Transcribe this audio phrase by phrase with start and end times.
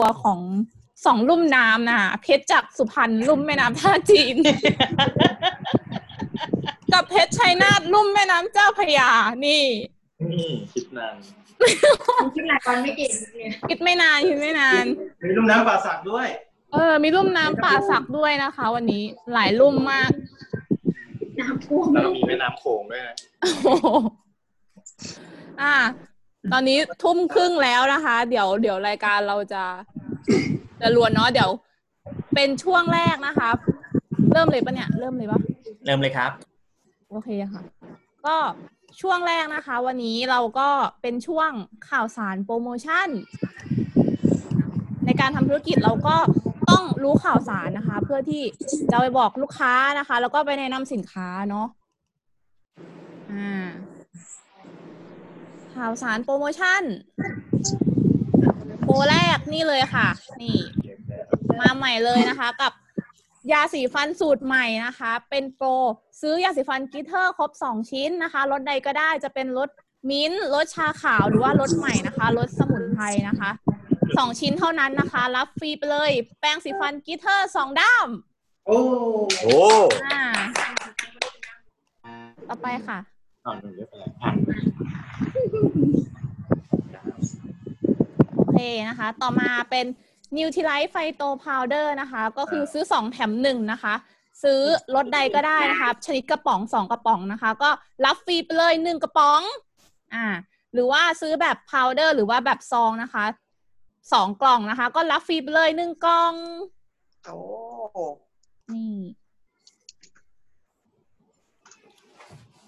[0.00, 0.40] ตัวของ
[1.06, 4.36] สองลุ่มน้ำนะคะเพชรจากสุพรรณลุ่มแม่น้ำท่าจีน
[6.92, 9.10] กับเพชรชัยนาทลุ่มแม่น้ำเจ้าพระยา
[9.46, 9.64] นี่
[10.32, 11.14] นี่คิดนาน
[12.34, 14.84] คิดหลายวันไม่เก่งเลยคิดไม่นานคิดไม่นาน
[15.24, 16.28] มีลุ่มน้ำป่าสักด้วย
[16.72, 19.04] เออ มีลุ่มน้ำป่าสักด้วยนะคะ วันนี้
[19.34, 20.10] หลายลุ่มมาก
[21.40, 23.88] น้ำท่วมแล้วก็มีแม่น้ำโขงด้วยนะโอ้โห
[25.62, 25.74] อ่า
[26.52, 29.62] ตอนนี้ทุ่มครึ่งแล้วนะคะ เดี๋ยวเดี๋ยวรายการเราจะ
[30.80, 31.50] จะรวนเนาะเดี๋ยว
[32.34, 33.50] เป็นช่วงแรกนะคะ
[34.32, 35.40] เริ่มเลยปะเนี่ย เริ่มเลยปะ
[35.84, 36.30] เริ่มเลยครับ
[37.10, 37.62] โอเคค่ะ
[38.26, 38.36] ก็
[39.00, 40.68] ช่วงแรกนะคะ วันนี้เราก็
[41.02, 41.50] เป็นช่วง
[41.90, 43.08] ข่าวสารโปรโมชั่น
[45.06, 46.16] ในการทำธุรกิจเราก็
[46.70, 48.42] ต้องรู้ข่าวสารนะคะ เพื่อที่
[48.90, 51.66] จะไปบอกลูกค้านะคะ แล้วก็ไปแนะนำสินค้าเนาะ
[53.32, 53.66] อ่า
[55.76, 56.82] ข่าวสารโปรโมชั่น
[58.84, 60.08] โปรแรกนี่เลยค่ะ
[60.42, 60.58] นี่
[61.60, 62.72] มาใหม่เลยนะคะ กับ
[63.52, 65.68] ยาสีฟันสูตรใหม่นะคะ เป็นโปร
[66.20, 69.70] ซื้อยาสีฟัน Glister ครบ 2 ชิ้นนะคะรสใดก็ได้จะเป็นรส
[70.10, 73.50] มิ้นท์รสชาขาวหรือว่ารสใหม่นะคะรสสมุนไพรนะคะ
[74.16, 78.08] สองชิ้นเท่านั้นนะคะ รับฟรีไปเลย แปรงสีฟัน Glister สองด้าม
[78.66, 78.78] โอ้
[79.42, 79.60] โอ้
[80.06, 80.22] อ่า
[82.48, 82.98] ต่อไปค่ะ
[83.44, 84.36] อ่านหนึ่งไม่เป็นไรอ่าน
[88.36, 88.56] โอเค
[88.88, 89.86] นะคะ ต่อมาเป็น
[90.36, 93.30] n u t r i l i t e Phyto Powder นะคะ ก็คือซื้อ 2 แถม
[93.52, 93.94] 1 นะคะ
[94.42, 94.60] ซื้อ
[94.94, 97.70] รถใดก็ได้นะคะ ชนิดกระป๋อง 2 กระป๋องนะคะ ก็
[98.04, 99.42] รับฟรีไปเลย 1 กระป๋อง
[100.14, 100.26] อ่า
[100.72, 103.24] หรือว่าซื้อแบบ powder หรือว่าแบบซองนะคะ
[103.82, 106.34] 2 กล่องนะคะ ก็รับฟรีไปเลย 1 กล่อง
[107.24, 107.38] โอ้
[108.72, 108.94] นี่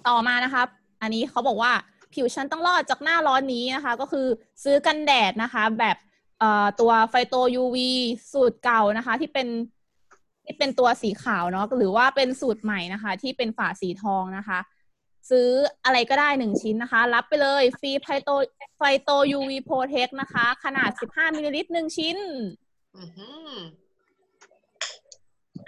[0.08, 0.67] ต่อมานะครับ
[1.03, 1.72] อันนี้เขาบอกว่า
[2.14, 4.27] ผิวฉันต้องรอดจากหน้าร้อนนี้นะคะ ก็คือ
[4.64, 5.97] ซื้อกันแดดนะคะ แบบ
[6.39, 7.77] เอ่อตัวไฟโต UV
[8.33, 9.48] สูตรเก่านะคะ ที่เป็น
[10.44, 14.59] ที่เป็นตัวสีขาวเนาะหรือว่าเป็นสูตรใหม่นะคะ ที่เป็นฝาสีทองนะคะ
[15.31, 15.49] ซื้อ
[15.84, 18.31] อะไรก็ได้หนึ่งชิ้นนะคะ รับไปเลยฟรีไฟโต
[18.76, 22.19] Phyto UV Protect นะคะ ขนาด15มิลลิลิตรหนึ่งชิ้น
[22.97, 23.50] อื้อหือ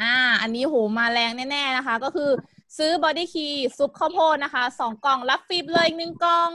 [0.03, 2.31] อ่า อันนี้โหมาแรงแน่ ๆ นะคะ ก็คือ
[2.77, 6.51] ซื้อ BodyKey ซุปข้าวโพดนะคะสองกล่องรับฟรีไปเลยอีกหนึ่งกล่อง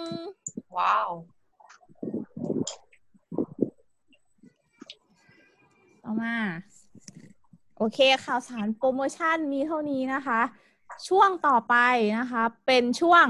[0.77, 1.09] ว้าว
[6.03, 6.35] ต่อมา
[7.77, 10.39] โอเคข่าวสารโปรโมชั่นมีเท่านี้นะคะ
[11.07, 11.75] ช่วงต่อไป
[12.19, 13.25] นะคะ เป็นช่วง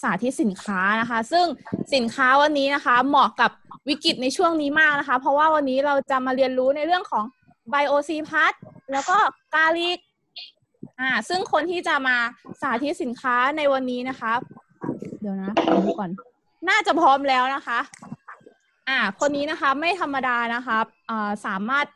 [0.00, 1.46] สาธิตสินค้านะคะ ซึ่ง
[1.94, 3.50] สินค้าวันนี้นะคะ เหมาะกับ
[3.88, 7.24] วิกฤตในช่วงนี้มากนะคะ เพราะว่าวันนี้เราจะมาเรียนรู้ในเรื่องของ
[7.70, 8.52] ไบโอซีพัท
[8.92, 9.16] แล้วก็
[9.54, 9.98] กาลิก
[11.00, 12.16] อ่า ซึ่งคนที่จะมา
[12.60, 14.32] สาธิตสินค้าในวันนี้นะคะ
[15.20, 16.10] เดี๋ยวนะขอดูก่อน
[16.68, 17.80] น่าจะพร้อมแล้วนะคะ
[18.88, 20.78] อ่า คนนี้นะคะไม่ธรรมดานะคะ
[21.10, 21.86] อ่าสามารถ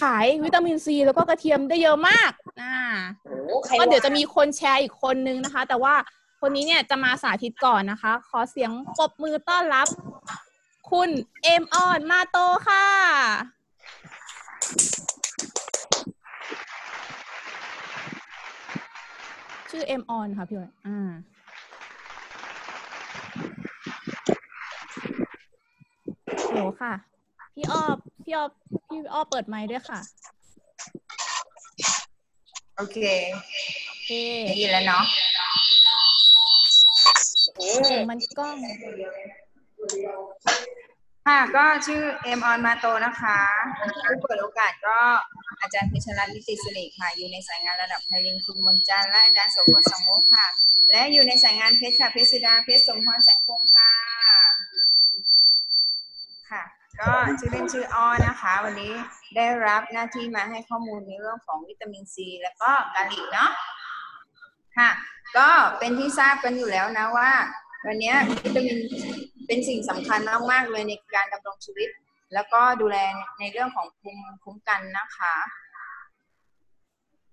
[0.00, 2.32] ขายวิตามินซีแล้วก็กระเทียมได้เยอะมาก
[2.62, 2.76] อ่า
[3.24, 5.94] โอ้ใครก็เดี๋ยวจะมีคนแชร์อีกคนนึงนะคะ แต่ว่า
[6.40, 9.88] คนนี้เนี่ยจะมาสาธิตก่อนนะคะ ขอเสียงปรบมือต้อนรับ
[10.90, 11.10] คุณ
[11.42, 12.38] เอมออนมาโต
[12.68, 12.86] ค่ะ
[19.70, 21.10] ชื่อเอมออนค่ะพี่อ้อยอ่า
[26.50, 26.94] โหค่ะ
[27.54, 27.82] พี่อ้อ
[28.24, 28.44] พี่อ้อ
[28.88, 30.00] พี่อ้อเปิดไมค์ด้วยค่ะ
[32.76, 32.98] โอเค
[33.86, 34.10] โอเค
[34.48, 35.04] ได้ยินแล้วเนาะ
[37.56, 38.56] โอ้เสียงมันกล้อง
[41.26, 43.38] ค่ะก็ชื่อเอมออนมาโตนะคะ
[44.06, 44.98] ผู้เปิดโอกาสก็
[45.60, 50.46] อาจารย์เพชรัตน์ลิติสิริค่ะ อยู่ในสายงานระดับไพลินคุณมนจันและอาจารย์โสพลสมกค่ะ
[50.90, 53.90] และอยู่ในสายงานเพชรค่ะเพชรสุดาเพชรสมพรแสงพงษ์ค่ะ
[56.50, 56.62] ค่ะ
[57.00, 58.92] ก็ชื่อเล่นชื่ออ้อนะคะ วันนี้
[59.36, 63.50] ได้รับหน้าที่มาให้ข้อมูลในเรื่องของวิตามินซีแล้วก็กาลิกเนาะ
[64.78, 64.90] ค่ะ
[65.36, 65.48] ก็
[65.78, 67.30] เป็นที่ทราบกันอยู่แล้วนะว่า
[67.86, 68.12] วันนี้
[68.44, 68.78] วิตามิน
[69.46, 70.20] เป็นสิ่งสำคัญ
[70.50, 71.88] มากๆเลยในการดำรงชีวิต
[72.34, 72.96] แล้วก็ดูแล
[73.40, 75.34] ในเรื่องของภูมิคุ้มกันนะคะ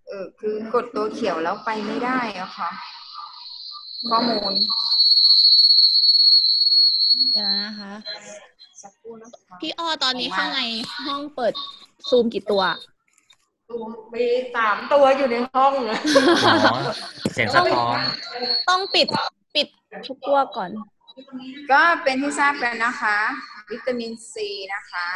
[0.07, 2.69] เออคือกดตัวเขียวแล้วไปไม่ได้อะค่ะ
[4.10, 4.54] ข้อมูล
[7.31, 7.92] เดี๋ยวนะคะ
[8.81, 10.62] สักครู่นะคะพี่อ้อตอนนี้ข้างใน
[11.06, 11.54] ห้องเปิด
[12.10, 12.63] ซูมกี่ตัว
[14.13, 14.25] มี
[14.56, 16.00] สามตัวอยู่ในห้องนะ
[16.71, 16.77] อ๋อ
[17.33, 18.00] เสียงสะท้อน
[18.69, 19.07] ต้องปิด
[19.56, 19.68] ปิด
[20.07, 20.69] ทุกตัวก่อน
[21.71, 23.18] ก็เป็นที่ทราบกันนะคะ
[23.71, 25.07] วิตามินซีนะคะ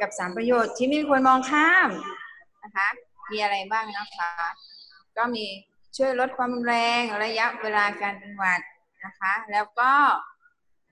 [0.00, 1.88] กับสารประโยชน์ที่ไม่ควรมองข้าม
[2.64, 2.88] นะคะ
[3.30, 4.32] มีอะไรบ้างนะคะ
[5.16, 5.46] ก็มี
[5.96, 8.60] ช่วยลดความแรงระยะเวลาการเป็นหวัด
[9.04, 9.92] นะคะ แล้วก็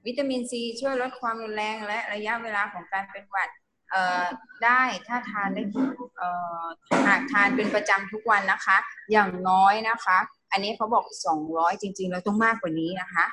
[0.06, 3.48] วิตามินซีช่วยลดความรุนแรงและระยะเวลาของการเป็นหวัด
[3.90, 4.24] เอ่อ
[4.64, 5.62] ได้ถ้าทานได้
[6.18, 6.28] เอ่
[6.62, 6.64] อ
[7.06, 8.76] หากทานเป็นประจำทุกวันนะคะ
[9.12, 10.18] อย่างน้อยนะคะ
[10.52, 11.04] อันนี้เขาบอก
[11.44, 13.24] 200 จริง ๆ เราต้องมากกว่านี้นะคะ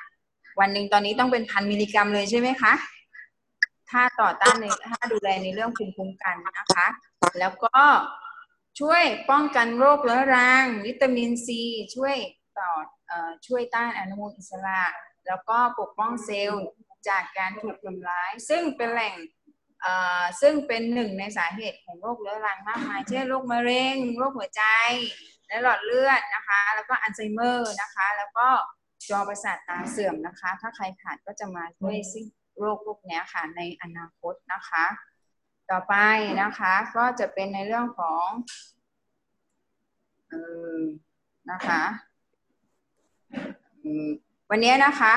[0.60, 2.72] วันหนึ่งตอนนี้ต้องเป็นพันมิลลิกรัมเลยใช่ไหมคะ
[3.90, 6.86] ถ้าต่อต้านในถ้าดูแลในเรื่องภูมิคุ้มกันนะคะ
[7.38, 7.78] แล้วก็
[8.80, 11.62] ช่วยป้องกันโรคเรื้อรัง วิตามินซี
[11.94, 12.16] ช่วย
[12.58, 12.70] ต่อ
[13.10, 13.12] อ
[13.46, 14.82] ช่วยต้านอนุมูลอิสระ
[15.26, 16.66] แล้วก็ปกป้องเซลล์
[17.08, 19.14] จากการถูกทำร้าย ซึ่งเป็นแหล่ง
[20.40, 24.64] ซึ่งเป็นหนึ่งในสาเหตุของโรคเรื้อรังมากมาย เช่นโรคมะเร็ง โรคหัวใจ
[25.46, 28.48] และหลอดเลือดนะคะ แล้วก็อัลไซเมอร์นะคะ แล้วก็
[29.12, 32.24] จอประสาทตาเสื่อมนะคะ ถ้าใครขาดก็จะมาช่วยซึ่ง
[32.58, 34.84] โรคพวกนี้ค่ะในอนาคตนะคะ
[35.70, 35.94] ต่อไป
[36.42, 38.26] นะคะก็จะเป็นในเรื่องของ
[40.28, 40.34] เอ
[40.76, 40.80] อ
[41.50, 41.82] นะคะ
[44.50, 45.12] วันนี้นะคะ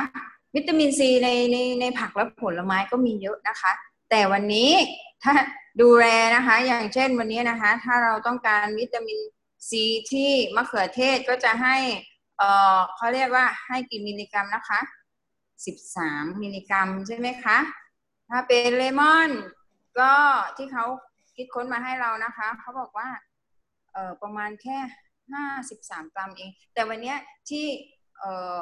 [0.56, 3.71] วิตามินซีในในในผักและผลไม้ก็มีเยอะนะคะ
[4.09, 4.71] แต่วันนี้
[5.24, 5.33] ถ้า
[5.81, 6.06] ดูแล
[6.36, 9.19] นะคะ อย่างเช่นวันนี้นะคะ ถ้าเราต้องการวิตามิน
[9.69, 11.77] ซีที่มะเขือเทศก็จะให้
[12.37, 12.43] เอ
[12.77, 14.79] อเขาเรียกว่าให้กี่มิลลิกรัมนะคะ
[15.59, 17.57] 13มิลลิกรัมใช่ไหมคะ
[18.29, 19.31] ถ้าเป็นเลมอน
[19.99, 20.13] ก็
[20.57, 20.85] ที่เขา
[21.35, 23.09] คิดค้นมาให้เรานะคะ เขาบอกว่า
[23.93, 24.77] เออประมาณแค่
[25.31, 27.15] ห้าสิบสามกรัมเอง แต่วันนี้
[27.49, 27.65] ที่
[28.19, 28.23] เอ
[28.55, 28.57] อ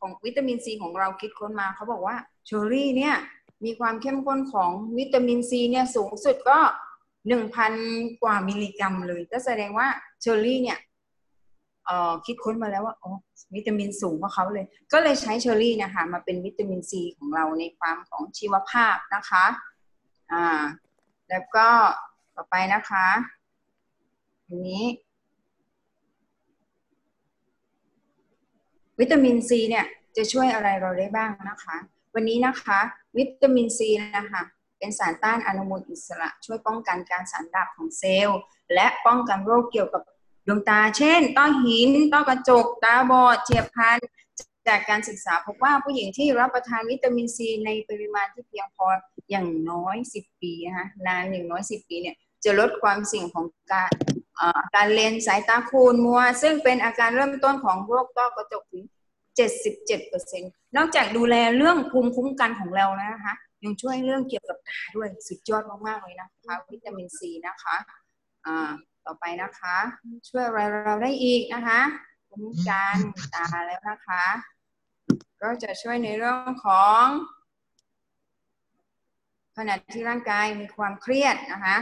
[0.00, 2.16] ของวิตามินซีของเราคิดค้นมาเขาบอกว่า
[2.46, 3.16] เชอร์รี่เนี่ย
[3.64, 6.58] มีความเข้มข้นของวิตามินซีเนี่ยสูงสุดก็
[7.28, 7.72] หนึ่งพัน
[8.22, 9.88] กว่ามิลลิกรัมเลยก็แสดงว่า
[10.20, 10.78] เชอร์รี่เนี่ย
[12.26, 13.12] คิดค้นมาแล้วว่าอ๋อ
[13.54, 19.44] วิตามินสูงกว่าเขาเลย ก็เลยใช้เชอร์รี่นะคะ มาเป็นวิตามินซีของเราในความของชีวภาพนะคะ
[20.32, 20.62] อ่า
[21.30, 21.68] แล้วก็
[22.34, 23.06] ต่อไปนะคะ
[24.46, 24.84] อันนี้
[29.00, 29.86] วิตามินซีเนี่ย
[30.16, 31.76] จะช่วยอะไรเราได้บ้างนะคะ
[32.14, 32.78] วันนี้นะคะ
[33.18, 34.42] วิตามินซีนะคะ
[34.78, 38.38] เป็นสารต้านอนุมูลอิสระ ช่วยป้องกันการสันดาบของเซลล์
[38.74, 40.02] และป้องกันโรคเกี่ยวกับ
[40.46, 43.98] ดวงตา เช่น ต้อหิน ต้อกระจก ตาบอดเฉียบพลัน
[44.68, 48.86] จากการศึกษาพบว่าผู้หญิงที่รับประทานวิตามินซีในปริมาณที่เพียงพอ
[49.30, 53.90] อย่างน้อย 10 ปีนะคะนานอย่างน้อย 10 ปีเนี่ยจะลดความเสี่ยงของการ
[54.36, 58.84] เอ่อการเลนสายตาคูณมัว ซึ่งเป็นอาการเริ่มต้นของโรคต้อกระจกถึง
[59.60, 60.40] 77%
[60.76, 67.76] นอกจากดูแลเรื่องภูมิคุ้มกันของเราแล้วนะคะยังช่วยเรื่องเกี่ยวกับตาด้วยสุดยอดมากๆเลยนะคะวิตามินซีนะคะ
[68.46, 68.72] อ่า
[69.06, 69.76] ต่อไปนะคะ
[70.28, 71.80] ช่วยอะไรเราได้อีกนะคะ
[72.28, 72.96] มิคุ้มกัน
[73.34, 74.24] ตาแล้วนะคะ
[75.42, 77.04] ก็จะช่วยในเรื่องของ
[79.56, 81.76] ขณะที่ร่างกายมีความเครียดนะคะ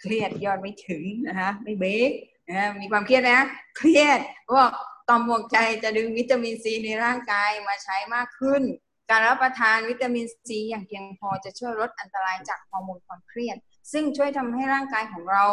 [0.00, 2.10] เครียดยอดไม่ถึงนะคะ ไม่เบรก
[2.48, 3.40] นะมีความเครียดนะ
[3.76, 4.68] เครียดเพราะว่า
[5.08, 8.62] ต่อมหมวกใจจะดึงวิตามินซีในร่างกายมาใช้มากขึ้น
[9.10, 13.56] การรับประทานวิตามินซีอย่างเพียงพอจะช่วยลดอันตรายจากฮอร์โมนความเครียด
[13.92, 15.46] ซึ่งช่วยทำให้ร่างกายของเรา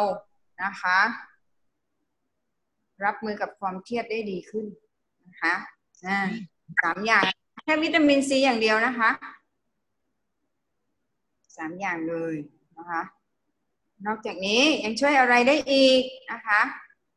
[0.62, 0.98] นะคะ
[3.04, 4.66] รับมือกับความเครียดได้ดีขึ้น
[5.26, 5.54] นะคะ
[6.06, 6.18] อ่า
[6.82, 7.24] สามอย่าง
[7.64, 9.10] แค่วิตามินซีอย่างเดียวนะคะ
[11.56, 12.34] สามอย่างเลย
[12.78, 13.02] นะคะ
[14.06, 16.02] นอกจากนี้ยังช่วยอะไรได้อีก
[16.32, 16.60] นะคะ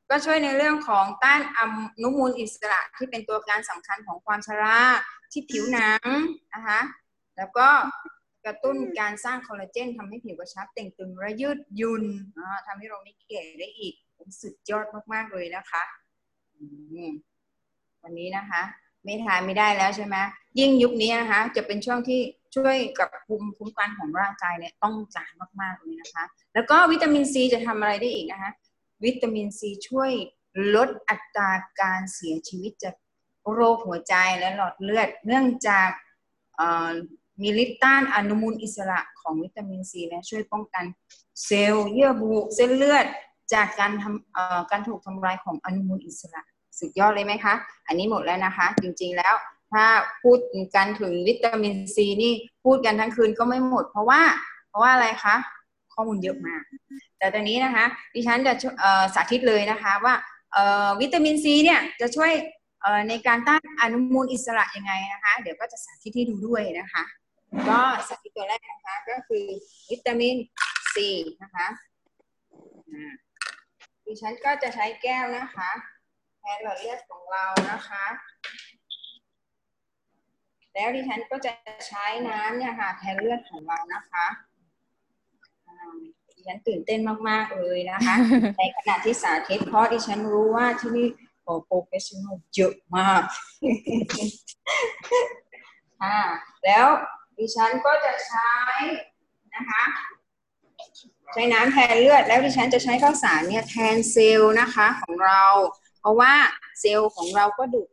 [0.09, 1.59] ก็ช่วยในเรื่องของต้านอ
[2.01, 4.79] นุมูลอิสระที่เป็นตัวการสำคัญของความชรา
[5.31, 6.07] ที่ผิวหนัง
[6.53, 6.79] นะคะ
[7.37, 7.67] แล้วก็
[8.45, 12.03] กระตุ้นการสร้างคอลลาเจนทำให้ผิวกระชับเต่งตึงและยืดหยุ่น
[12.37, 13.95] อ่าทำให้เราไม่แก่ได้อีก
[14.41, 15.83] สุดยอดมาก ๆ เลยนะคะ
[16.55, 16.63] อื
[17.09, 17.11] ม
[18.03, 18.61] วันนี้นะคะ
[19.05, 20.15] ไม่ทานไม่ได้แล้วใช่ไหม
[20.59, 22.21] ยิ่งยุคนี้นะคะ จะเป็นช่วงที่
[22.55, 25.31] ช่วยกับภูมิคุ้มกันของร่างกายเนี่ยต้องการ
[25.61, 28.51] มาก ๆ เลยนะคะ แล้วก็วิตามินซีจะทำอะไรได้อีกนะคะ
[29.05, 30.11] วิตามินซีช่วย
[30.75, 32.95] ลดอัตราการเสียชีวิตจาก
[33.53, 35.89] โรคหัวใจและหลอดเลือด เนื่องจาก
[36.55, 36.91] เอ่อ
[37.41, 40.85] มีฤทธิ์ต้านอนุมูลอิสระของวิตามินซีและช่วยป้องกัน
[41.45, 43.05] เซลล์เยื่อบุเส้นเลือด
[43.53, 46.41] จากการทำการถูกทำลายของอนุมูลอิสระ
[46.79, 47.53] สุดยอดเลยไหมคะ
[47.87, 49.33] อันนี้หมดแล้วนะคะ จริงๆแล้ว
[49.71, 49.85] ถ้า
[50.23, 50.39] พูด
[50.75, 52.33] กันถึงวิตามินซีนี่
[52.65, 54.21] พูดกันทั้งคืนก็ไม่หมด เพราะว่า
[54.69, 55.35] เพราะว่าอะไรคะ
[55.93, 56.63] ข้อมูลเยอะมาก
[57.17, 58.53] แต่ตอนนี้นะคะ ดิฉันจะ
[59.13, 60.13] สาธิตเลยนะคะว่า
[61.01, 62.31] วิตามินซีเนี่ยจะช่วย
[63.09, 67.03] ในการต้านอนุมูลอิสระยังไงนะคะ เดี๋ยวก็จะสาธิตให้ดูด้วยนะคะ
[67.69, 69.45] ก็สาธิตตัวแรกนะคะก็คือ
[69.89, 70.35] วิตามิน
[70.93, 71.09] ซี
[71.41, 71.67] นะคะ
[72.89, 73.13] อ่า
[74.05, 75.69] ดิฉันก็จะใช้แก้วนะคะ
[76.39, 78.05] แทนหลอดเลือดของเรานะคะ
[80.73, 81.51] แล้วดิฉันก็จะ
[81.87, 84.25] ใช้น้ำเนี่ยค่ะแทนเลือดของเรานะคะ
[85.67, 85.75] อ่า
[86.35, 88.15] ดิฉันตื่นเต้นมาก ๆ เลยนะคะ
[88.57, 91.07] ในขณะที่สาธิตเพราะดิฉันรู้ว่าที่นี่
[91.43, 93.21] โอ้ professional เยอะมาก
[96.01, 96.19] ค่ะ
[96.65, 96.87] แล้ว
[97.37, 98.51] ดิฉันก็จะใช้
[99.55, 99.83] นะคะ
[101.33, 105.43] ใช้น้ำแทนเลือดแล้วดิฉันจะใช้ข้าวสารเนี่ยแทนเซลล์นะคะของเรา
[105.99, 106.33] เพราะว่า
[106.79, 107.89] เซลล์ของเราก็ดูด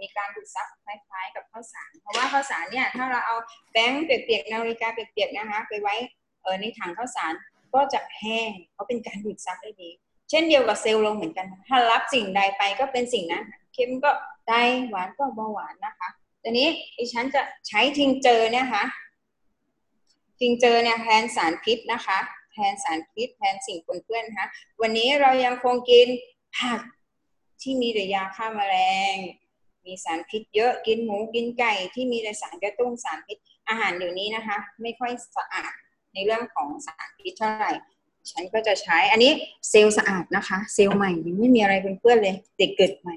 [0.00, 3.36] มีการดูดซับคล้ายๆ กับข้าวสาร เพราะว่าข้าวสารเนี่ยถ้าเราเอา
[3.72, 5.94] แบงค์เปียกๆนาฬิกาเปียกๆนะคะไปไว้
[6.42, 7.32] เออในถังข้าวสาร
[7.74, 9.90] ก็จะแห้งเพราะเป็นการดูดซับได้ดี
[10.30, 13.44] เช่นเดียวกับเซลล์เราเหมือนกัน ถ้ารับสิ่งใดไปก็เป็นสิ่งนั้น
[13.74, 14.10] เค็มก็
[14.46, 14.52] ไต
[14.88, 16.08] หวานก็เบาหวานนะคะ
[16.42, 16.68] ตอนนี้
[16.98, 18.84] ดิฉันจะใช้ทิงเจอเนี่ยค่ะ
[20.40, 22.18] ทิงเจอเนี่ยแทนสารพิษนะคะ
[22.52, 24.48] แทนสารพิษแทนสิ่งปนเปื้อนนะคะ
[24.80, 26.06] วันนี้เรายังคงกิน
[26.58, 26.80] ผัก
[27.62, 28.76] ที่มีแต่ยาฆ่าแมล
[29.14, 29.16] ง
[29.86, 35.72] มีสารพิษเยอะกินหมูกินไก่ที่มีแต่สารกระตุ้นสารพิษอาหารเดี๋ยวนี้นะคะ ไม่ค่อยสะอาด
[36.14, 37.72] ในเรื่องของสารพิษเท่าไหร่
[38.30, 39.32] ฉันก็จะใช้อันนี้
[39.70, 43.16] เซลล์สะอาดนะคะ เซลล์ใหม่ยังไม่มีอะไรเป็นเปื้อนเลยเด็กเกิดใหม่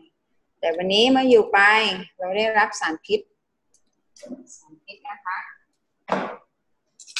[0.63, 1.59] แต่วันนี้เมื่ออยู่ไป
[2.19, 3.19] เราได้รับสารพิษ
[4.55, 5.37] สารพิษนะคะ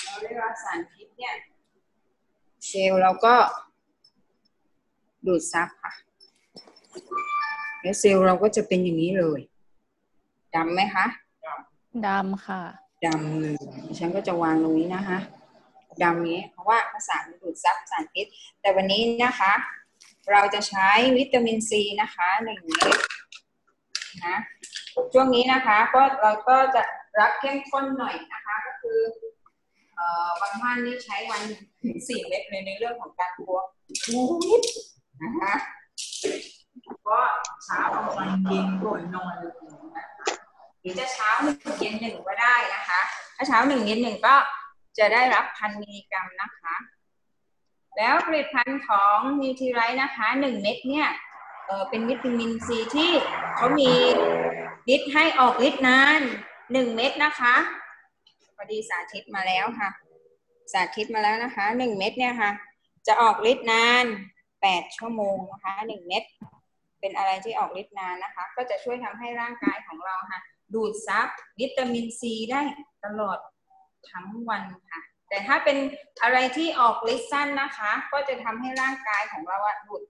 [0.04, 1.34] เราได้รับสารพิษเนี่ย
[2.68, 3.36] เซลล์เราก็
[5.28, 5.94] ดูดซับค่ะ
[7.82, 9.42] แล้วเซลล์เราก็จะเป็นอย่างนี้เลย
[10.56, 11.06] ดำไหมคะ
[12.08, 12.62] ดำค่ะ
[13.06, 13.56] ดำเลย
[14.00, 15.20] ฉันก็จะวางตรงนี้นะคะ
[16.04, 18.26] ดำนี้ เพราะว่าภาษามันดูดซับสารพิษ
[18.62, 19.54] แต่วันนี้นะคะ
[20.32, 22.98] เราจะใช้วิตามินซีนะคะหนึ่งเม็ด
[24.26, 24.38] นะ
[25.14, 26.82] ช่วงนี้นะคะก็เราก็จะ
[27.20, 29.00] รับเข้มข้นหน่อยนะคะ ก็คือ
[29.96, 31.42] เอ่อบางท่านนี่ใช้วัน
[31.84, 33.60] ถึงสี่เม็ดเลยในเรื่องของการกลัว
[34.12, 34.62] งูนิด
[35.24, 35.54] นะคะ
[37.08, 37.20] ก็
[37.66, 39.54] เช้ากลางวันเย็นก่อนนอนเลย
[39.98, 40.28] นะคะ
[40.82, 43.02] หรือจะเช้าหนึ่งเย็นหนึ่งก็ได้นะคะ
[43.36, 44.36] ถ้าเช้าหนึ่งเย็นหนึ่งก็
[44.98, 46.76] จะได้รับพันมิลลิกรัมนะคะ
[47.98, 51.08] แล้วผลิตภัณฑ์ของนิวทรีไรนะคะหนึ่งเม็ดเนี่ย
[51.68, 53.12] เออเป็นวิตามินซีที่
[53.56, 53.92] เขามี
[54.96, 56.22] ฤทธิ์ให้ออกฤทธิ์นาน
[56.74, 57.56] หนึ่งเม็ดนะคะ
[58.56, 59.90] พอดีสาธิตมาแล้วค่ะ
[60.72, 62.52] สาธิตมาแล้วนะคะหนึ่งเม็ดเนี่ยค่ะ
[63.08, 64.06] จะออกฤทธิ์นาน
[64.62, 66.24] แปดชั่วโมงนะคะหนึ่งเม็ด
[67.00, 70.40] เป็นอะไรที่ออกฤทธิ์นานนะคะ ก็จะช่วยทำให้ร่างกายของเราค่ะ
[70.74, 71.28] ดูดซับ
[71.60, 72.62] วิตามินซีได้
[73.06, 73.38] ตลอด
[74.12, 75.78] ทั้งวันค่ะแต่ถ้าเป็น
[76.24, 80.02] อะไรที่ออกฤทธิ์สั้นนะคะ ก็จะทำให้ร่างกายของเราอะดูด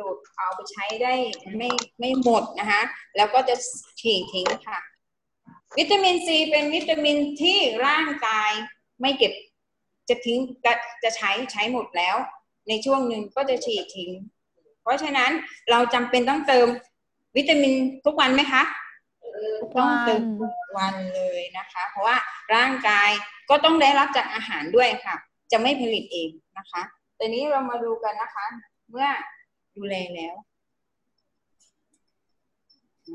[0.00, 1.12] ดูดเอาไปใช้ได้
[1.56, 2.82] ไม่ไม่หมดนะคะ
[3.16, 3.54] แล้วก็จะ
[4.00, 4.78] ฉีกทิ้งค่ะ
[5.78, 8.52] วิตามินซีเป็นวิตามินที่ร่างกาย
[9.00, 9.32] ไม่เก็บ
[10.08, 12.16] จะทิ้งจะจะใช้ใช้หมดแล้ว
[12.68, 14.10] ในช่วงหนึ่งก็จะฉีกทิ้ง
[14.82, 15.30] เพราะฉะนั้น
[15.70, 16.66] เราจำเป็นต้องเติม
[17.36, 18.62] วิตามินทุกวันไหมคะ
[19.78, 22.16] ต้องเติมทุกวันเลยนะคะ เพราะว่า
[22.54, 23.10] ร่างกาย
[23.50, 25.14] ก็ต้องได้รับจากอาหารด้วยค่ะ
[25.52, 26.82] จะไม่ผลิตเองนะคะ
[27.18, 28.46] ตอนนี้เรามาดูกันนะคะ
[28.90, 29.08] เมื่อ
[29.80, 30.34] ดูแลแล้ว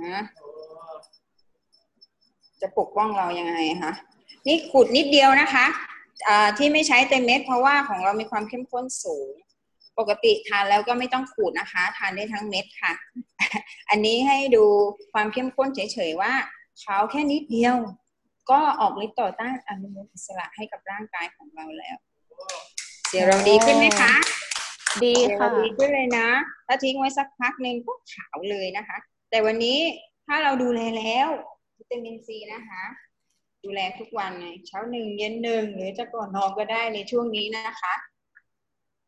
[0.04, 0.22] นะ
[2.62, 3.94] จะปกป้องเรายังไงคะ
[4.48, 5.66] นี่ขูดนิดเดียวนะคะ
[6.58, 9.32] ที่ไม่ใช้เต็มเม็ดเพราะว่าของเรามีความเข้มข้นสูง
[10.00, 12.94] ปกติทานแล้วก็ไม่ต้องขูดนะคะ ทานได้ทั้งเม็ดค่ะ
[13.90, 14.66] อันนี้ให้ดู
[15.14, 16.34] ความเข้มข้นเฉยๆว่า
[16.82, 17.76] เขาแค่นิดเดียว
[18.52, 21.98] ก็ออกฤทธิ์ต่อต้านอนุมูลอิสระให้กับร่างกายของเราแล้ว
[23.08, 24.12] เสียงเราดีขึ้นไหมคะ
[25.04, 26.28] ดีค่ะดีขึ้นเลยนะ
[26.66, 28.98] ถ้าทิ้งไว้สักพักหนึ่งก็ขาวเลยนะคะ
[29.30, 29.80] แต่วันนี้
[30.28, 31.28] ถ้าเราดูแลแล้ว
[31.80, 32.84] วิตามินซีนะคะ
[33.66, 37.94] ดูแลทุกวันไงเช้าหนึ่งเย็นหนึ่งหรือจะก่อนนอนก็ได้ในช่วงนี้นะคะ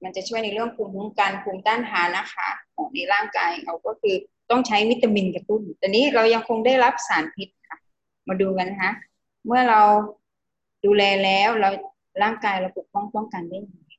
[0.03, 4.15] มันจะช่วยในเรื่องภูมิคุ้มกันภูมิต้านทานนะคะของในร่างกายเราก็คือ
[4.49, 7.77] ต้องใช้วิตามินกระตุ้นแต่นี้เรายังคงได้รับสารพิษค่ะ
[8.27, 8.91] มาดูกันนะคะ
[9.45, 9.81] เมื่อเรา
[10.85, 11.69] ดูแลแล้วเรา
[12.23, 13.91] ร่างกายเราปกป้องป้องกันได้ยังไง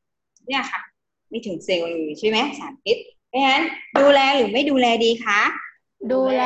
[0.47, 0.81] เนี่ยค่ะ
[1.29, 3.65] ไม่ถึงเซลล์เลยใช่ไหมสารพิษเพราะฉะนั้น
[4.01, 5.41] ดูแลหรือไม่ดูแลดีคะ
[6.13, 6.45] ดูแล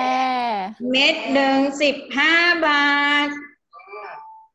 [0.90, 2.34] เม็ดหนึ่งสิบห้า
[2.66, 2.96] บา
[3.26, 3.28] ท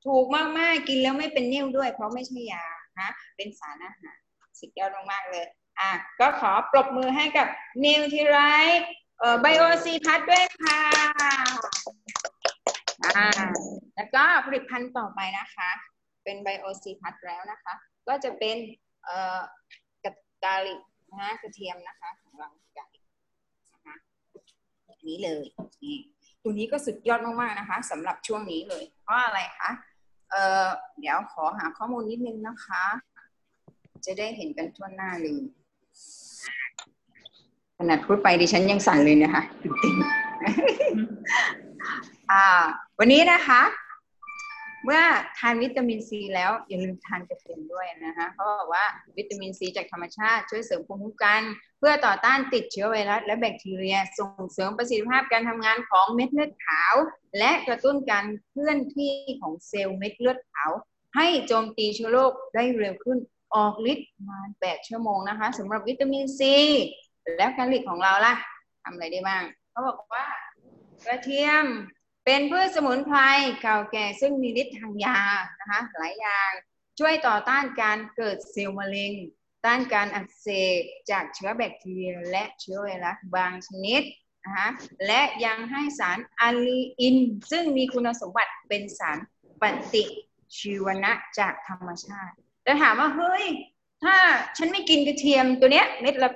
[0.06, 2.66] ถูกมากๆกินแล้วไม่เป็นนิ่วด้วย เพราะไม่ใช่ยา
[3.00, 4.18] นะเป็นสารอาหาร
[4.60, 5.46] สุดยอดมากๆเลย
[5.80, 7.48] อะก็ขอปรบมือให้กับ
[7.86, 8.40] นิวทีไร
[9.20, 10.82] เอ่อไบโอซีพัทด้วยค่ะ
[13.18, 13.30] อ่า
[13.96, 15.70] แล้วก็ผลิตภัณฑ์ต่อไปนะคะ
[16.24, 17.74] เป็นไบโอซีพัทแล้วนะคะ
[18.08, 18.58] ก็จะเป็น
[19.06, 19.40] เอ่อ
[20.44, 20.80] กาลิก
[21.20, 23.04] นะกระเทียมนะคะของเรากาลิก
[23.74, 23.96] นะคะ
[24.86, 25.46] แบบนี้เลย
[25.84, 25.98] นี่
[26.44, 29.70] ตัวนี้ก็สุดยอดมากๆนะคะสำหรับช่วงนี้เลย เพราะอะไรคะ
[30.32, 30.68] เอ่อ
[31.00, 32.84] เดี๋ยวขอหาข้อมูลนิดนึงนะคะ
[34.06, 35.40] จะได้เห็นกันทั่วหน้าเลย
[37.78, 39.94] ขนาดพูดไปดิฉันยังสั่นเลยนะคะตื่นเต้น
[42.32, 42.46] อ่า
[43.00, 43.62] วันนี้นะคะ
[44.90, 45.06] เมื่อ
[45.40, 48.86] ทานวิตามินซีแล้วอย่าลืมทานกระเทียมด้วยนะคะเพราะบอกว่า
[49.18, 51.42] วิตามินซีจากธรรมชาติช่วยเสริมภูมิคุ้มกัน
[51.80, 56.94] เพื่อต่อต้านติดเชื้อไวรัสและแบคทีเรีย ส่งเสริมประสิทธิภาพการทำงานของเม็ดเลือดขาว
[57.38, 60.72] และกระตุ้นการเคลื่อนที่ของเซลล์เม็ดเลือดขาว
[61.16, 63.18] ให้โจมตีเชื้อโรคได้เร็วขึ้น
[63.56, 66.56] ออกฤทธิ์ประมาณ8ชั่วโมงนะคะสำหรับวิตามินซี
[67.38, 68.34] แล้วการหลีกของเราล่ะ
[68.84, 70.26] ทำอะไรได้บ้าง เขาบอกว่า
[71.06, 71.66] กระเทียม
[72.30, 73.20] เป็นพืชสมุนไพร
[73.62, 75.20] เก่าแก่ซึ่งมีฤทธิ์ทางยา
[75.60, 76.52] นะคะหลายอย่าง
[77.00, 79.14] ช่วยต่อต้านการเกิดเซลล์มะเร็ง
[79.66, 80.48] ต้านการอักเส
[80.80, 80.82] บ
[81.12, 84.02] จากเชื้อแบคทีเรีย และเชื้อไวรัสบางชนิด
[84.44, 84.68] นะคะ
[85.06, 87.18] และยังให้สารอะลีอิน
[87.52, 89.18] ซึ่งมีคุณสมบัติเป็นสาร
[89.62, 90.04] ปฏิ
[90.58, 93.46] ชีวนะจากธรรมชาติแต่ถามว่าเฮ้ย
[94.04, 94.16] ถ้า
[94.58, 96.30] ฉันไม่กินกระเทียมตัวเนี้ยเม็ดละ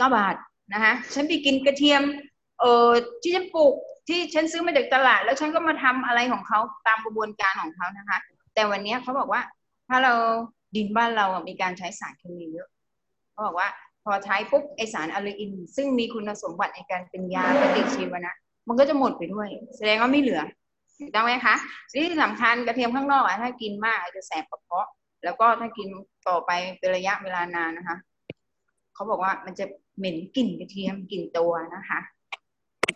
[0.00, 0.36] ก้าบาท
[0.72, 2.02] นะคะฉันไปกินกระเทียม
[2.60, 2.90] เออ
[3.22, 3.74] ที่ฉันปลูก
[4.08, 8.18] ที่ฉันซื้อมาจากตลาด แล้วฉันก็มาทำอะไรของเขาตามกระบวนการของเขานะคะ
[8.54, 9.40] แต่วันนี้เขาบอกว่า
[9.88, 10.14] ถ้าเรา
[10.76, 12.68] ดินบ้านเรามีการใช้สารเคมีเยอะ
[13.32, 13.68] เขาบอกว่า
[14.04, 18.34] พอใช้ปุ๊บไอสารอะลีอิน ซึ่งมีคุณสมบัติในการเป็นยาปฏิชีวนะ
[18.68, 20.40] มันก็จะหมดไปด้วย แสดงว่าไม่เหลือ
[20.98, 21.54] ถูกต้องไหมคะ
[21.92, 24.88] ที่สำคัญกระเทียมข้างนอกอะถ้ากินมากอาจจะแสบกระเพาะ
[25.24, 25.88] แล้วก็ถ้ากิน
[26.28, 27.96] ต่อไปเป็นระยะเวลานานนะคะ
[28.94, 29.64] เขาบอกว่ามันจะ
[29.98, 32.00] เหม็นกลิ่นกระเทียมกลิ่นตัวนะคะ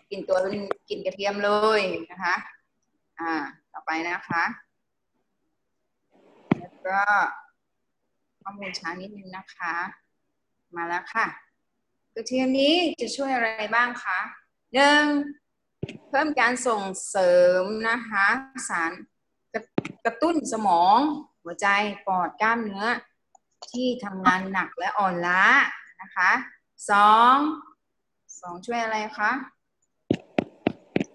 [0.09, 1.49] กลิ่นตัวเป็นกลิ่นกระเทียมเล
[1.79, 2.35] ยนะคะ
[3.19, 3.33] อ่า
[3.73, 4.43] ต่อไปนะคะ
[6.59, 6.99] แล้วก็
[8.41, 9.75] ข้อมูลช้านิดนึงนะคะ
[10.75, 11.25] มาแล้วค่ะ
[12.15, 14.19] กระเทียมนี้จะช่วยอะไรบ้างคะ
[14.73, 15.03] หนึ่ง
[16.09, 18.27] เพิ่มการส่งเสริมนะคะ
[18.69, 18.91] สาร
[19.53, 19.61] กระ
[20.05, 20.97] กระตุ้นสมอง
[21.43, 21.67] หัวใจ
[22.07, 22.85] ปอดกล้ามเนื้อ
[23.69, 25.43] ที่ทำงานหนักและอ่อนล้า
[26.01, 26.31] นะคะ
[26.89, 27.35] สอง
[28.41, 29.31] สองช่วยอะไรคะ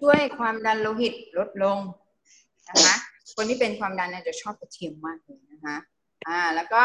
[0.03, 1.77] ช่วยความดันโลหิตลดลง
[2.69, 2.95] นะคะ
[3.35, 5.77] คนที่เป็นความดันเนี่ยจะชอบกระเทียมมากเลยนะคะ
[6.27, 6.83] อ่าแล้วก็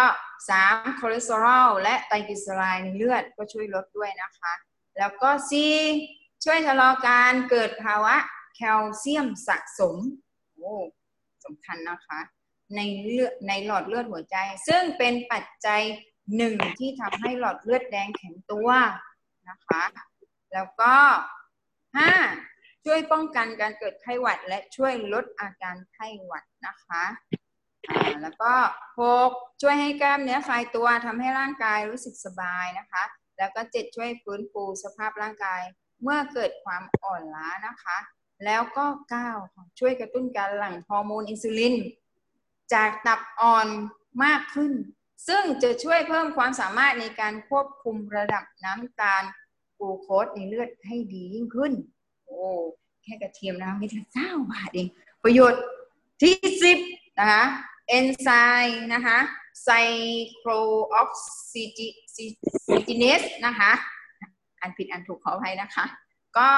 [0.49, 4.53] สามคอเลสเตอรอลและไตรกลีเซอไรด์ในเลือดก็ช่วยลดด้วยนะคะ
[4.99, 5.75] แล้วก็สี่
[6.45, 8.15] ช่วยชะลอการเกิดภาวะ
[8.57, 9.97] แคลเซียมสะสม
[10.55, 10.75] โอ้
[11.45, 12.19] สำคัญนะคะ
[12.77, 14.37] ในเลือดในหลอดเลือดหัวใจ
[14.69, 15.83] ซึ่งเป็นปัจจัย
[16.37, 18.69] หนึ่งที่ทำให้หลอดเลือดแดงแข็งตัว
[19.49, 19.83] นะคะ
[20.53, 20.95] แล้วก็
[21.97, 22.13] ห้า
[22.91, 27.05] ช่วยป้องกันการเกิดไข้หวัด และช่วยลดอาการไข้หวัดนะคะ
[28.23, 28.53] แล้วก็
[28.99, 29.31] หก
[29.63, 33.03] ช่วยให้กล้ามเนื้อคลายตัวทำให้ร่างกายรู้สึกสบายนะคะ
[33.39, 35.61] แล้วก็เจ็ดช่วยฟื้นฟูสภาพร่างกาย
[36.03, 37.99] เมื่อเกิดความอ่อนล้านะคะ
[38.45, 39.31] แล้วก็เก้า
[39.79, 41.75] ช่วยกระตุ้นการหลั่งฮอร์โมนอินซูลิน
[42.75, 43.69] จากตับอ่อน
[44.25, 44.73] มากขึ้น
[45.29, 49.23] ซึ่งจะช่วยเพิ่มความสามารถในการควบคุมระดับน้ำตาล
[49.79, 51.75] กลูโคสในเลือดให้ดียิ่งขึ้น
[52.29, 52.43] โอ้
[53.03, 54.89] แค่กระเทียมนะไม่ถึงเก้าบาทเอง
[55.25, 55.63] ประโยชน์
[56.23, 56.79] ที่สิบ
[57.19, 57.45] นะคะ
[57.89, 58.29] เอนไซ
[58.65, 59.19] ม์นะคะ
[59.65, 59.71] ไซ
[60.37, 60.51] โคร
[60.95, 61.11] ออก
[61.53, 61.65] ซิ
[62.87, 63.71] จิเนสนะคะ
[64.61, 65.85] อันผิดอันถูกขออภัยนะคะ
[66.37, 66.49] ก็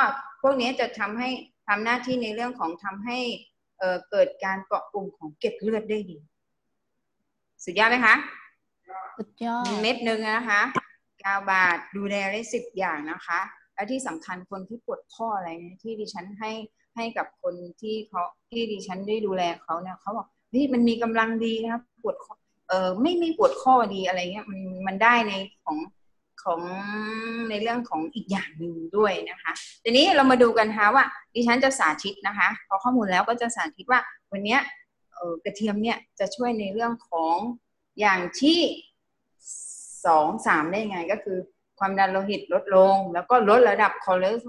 [0.43, 1.29] พวกนี้จะทำให้
[1.67, 3.19] ทำหน้าที่ในเรื่องของทำให้
[3.79, 6.19] เอ่อเกิดการเกาะกลุ่มของเกล็ดเลือดได้ดี
[7.65, 8.15] สุดยอดไหมคะ
[9.17, 10.61] สุดยอดเม็ดหนึ่งนะคะ
[11.07, 13.41] 9บาทดูแลได้สิบอย่างนะคะ
[13.81, 16.51] และที่สำคัญคนที่ปวดข้ออะไรเนี่ยที่ดิฉันให้
[16.97, 22.35] ให้กับคนที่เขาที่ดิฉันได้ดูแลเขาเนี่ยเขาบอกเฮ้ยมันมีกำลังดีนะปวดข้อ
[22.69, 25.33] เออไม่ไม่ปวดข้อดีอะไรเงี้ยมันมันได้ใน
[25.65, 25.77] ของ
[26.43, 26.61] ของ
[27.51, 29.53] ในเรื่องของอีกอย่างหนึ่งด้วยนะคะ
[29.85, 34.01] ทีนี้เรามาดูกันนะคะว่า ดิฉันจะสาธิตนะคะ พอข้อมูลแล้วก็จะสาธิตว่า
[34.33, 34.61] วันเนี้ย
[35.45, 37.37] กระเทียมเนี่ยจะช่วยในเรื่องของ
[38.01, 38.59] อย่างที่
[40.07, 41.39] สองสามได้ยังไงก็คือ
[41.81, 44.41] ความดันโลหิตลดลง แล้วก็ลดระดับคอเลส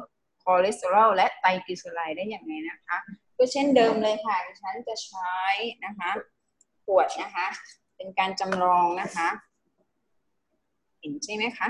[0.62, 2.98] เลสเตอรอลและไตรกลีเซอไรด์ได้อย่างไรนะคะ
[3.38, 5.36] ก็เช่นเดิมเลยค่ะดิฉันจะใช้
[5.86, 6.10] นะคะ
[6.86, 7.48] ขวดนะคะ
[7.96, 9.28] เป็นการจำลองนะคะ
[11.00, 11.67] เห็นใช่ไหมคะ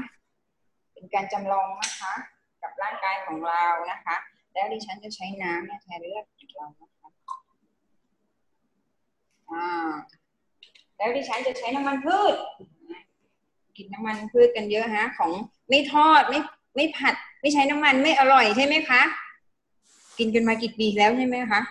[0.94, 2.14] เป็นการจำลองนะคะ
[2.62, 4.16] กับร่างกายของเรานะคะ
[4.54, 7.10] แล้วดิฉันจะใช้น้ำเนี่ยแทนเลือดของเรานะคะ
[9.52, 9.92] อ่า
[10.98, 12.36] แล้วดิฉันจะใช้น้ำมันพืช
[13.78, 15.32] กินน้ำมันพืชกันเยอะฮะ ของ
[15.70, 16.40] ไม่ทอดไม่
[16.76, 19.02] ไม่ผัด ไม่ใช้น้ำมันไม่อร่อยใช่ไหมคะ
[20.20, 21.62] กินกันมากี่ปีแล้วใช่ไหมคะ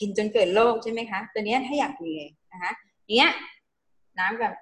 [0.00, 2.72] กินจนเกิดโรคใช่ไหมคะ ตัวเนี้ยถ้าอยากดีเลยนะคะ
[3.16, 3.30] เนี้ย
[4.18, 4.52] น้ำกับ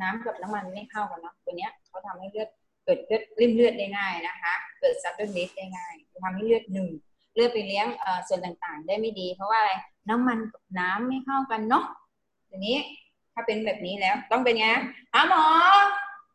[0.00, 2.48] น้ำกับน้ำมันไม่เข้ากันเนาะตัวเนี้ยเขาทำให้เลือด
[2.84, 6.88] เกิดเลือดริ่มเลือดได้ง่ายนะคะ เกิดซับเดอร์เดได้ง่ายทำให้เลือดหนึ่ง
[7.34, 9.72] เลือดไปเลี้ยงเอ่อส่วนต่างๆ ได้ไม่ดี เพราะว่าอะไร
[10.08, 11.84] น้ำมันกับน้ำไม่เข้ากันเนาะ
[12.48, 12.76] ทีนี้
[13.34, 14.66] ถ้าเป็นแบบนี้แล้วต้องเป็นไง
[15.12, 15.44] หาหมอ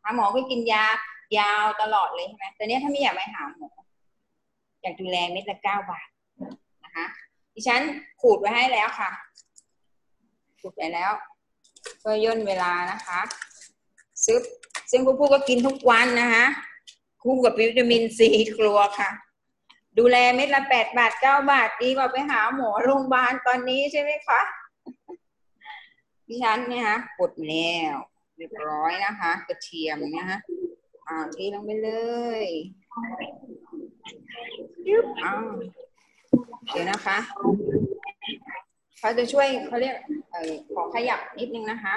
[0.08, 0.84] าหมอก็กินยา
[1.38, 3.70] ยาวตลอดเลยใช่ไหมแต่เนี้ยถ้าไม่อยากไปหาหมอ
[4.82, 6.08] อยากดูแลเม็ดละเก้าบาท
[6.84, 7.06] นะคะ
[7.54, 7.82] ดิฉัน
[8.20, 9.10] ขูดไว้ให้แล้วค่ะ
[10.60, 11.12] ขูดไว้แล้ว
[11.98, 13.20] เพื่อย่นเวลานะคะ
[14.24, 14.42] ซึบ
[14.90, 16.44] ซึ่งผู้ผู้ก็กินทุกวันนะคะ
[17.22, 19.10] คู่กับวิตามินซีครัวค่ะ
[19.98, 24.40] ดูแลเม็ดละแปดบาทเก้าบาทดีกว่าไปหาหมอโรงพยาบาลตอนนี้ใช่ไหมคะ
[26.28, 27.96] ดิฉันเนี่ยฮะกดแล้ว
[28.38, 30.38] เรียบร้อยนะคะ กระเทียมนะคะ
[31.06, 31.90] อ่าเทลงไปเล
[32.42, 32.44] ย
[34.88, 35.42] ยึบอ้าว
[36.70, 37.18] เดี๋ยวนะคะ
[38.98, 39.96] เขาจะช่วยเขาเรียก
[40.30, 41.94] เอ่อขอขยับนิดนึงนะคะ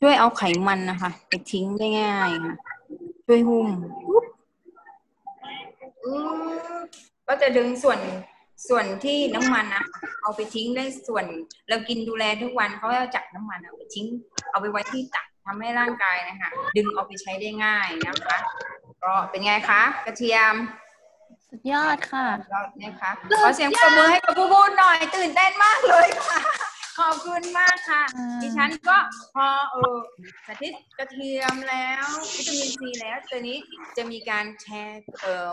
[0.00, 2.54] ช่วยเอาไขมันนะคะไปทิ้งได้ง่ายค่ะ
[3.26, 3.68] ช่วยหุ้ม
[4.06, 4.24] ปุ๊บ
[6.04, 6.78] อื้อ
[7.26, 7.98] ก็จะดึงส่วน
[8.68, 9.84] ส่วนที่น้ำมันนะ
[10.22, 11.24] เอาไปทิ้งได้ส่วน
[11.68, 14.06] เรากินดูแลทุกวันเขาจะจับน้ำมันเอาไปทิ้ง
[14.50, 18.36] เอาไปไว้ที่ตักทำให้ร่างกายนะคะดึงเอาไปใช้ได้ง่ายนะคะ
[19.04, 20.54] ก็เป็นไงคะ กระเทียม
[21.50, 26.40] สุดยอดค่ะยอดนะคะขอเสียงปรบมือให้กับบูบูหน่อยตื่นเต้นมากเลยค่ะ
[26.98, 28.96] ขอบคุณมากค่ะอ่าดิฉันก็
[29.34, 29.96] พอเออ
[30.46, 33.58] สาธิตกระเทียมแล้ววิตามินซีแล้วตัวนี้
[33.96, 35.48] จะมีการแชร์เอ่อ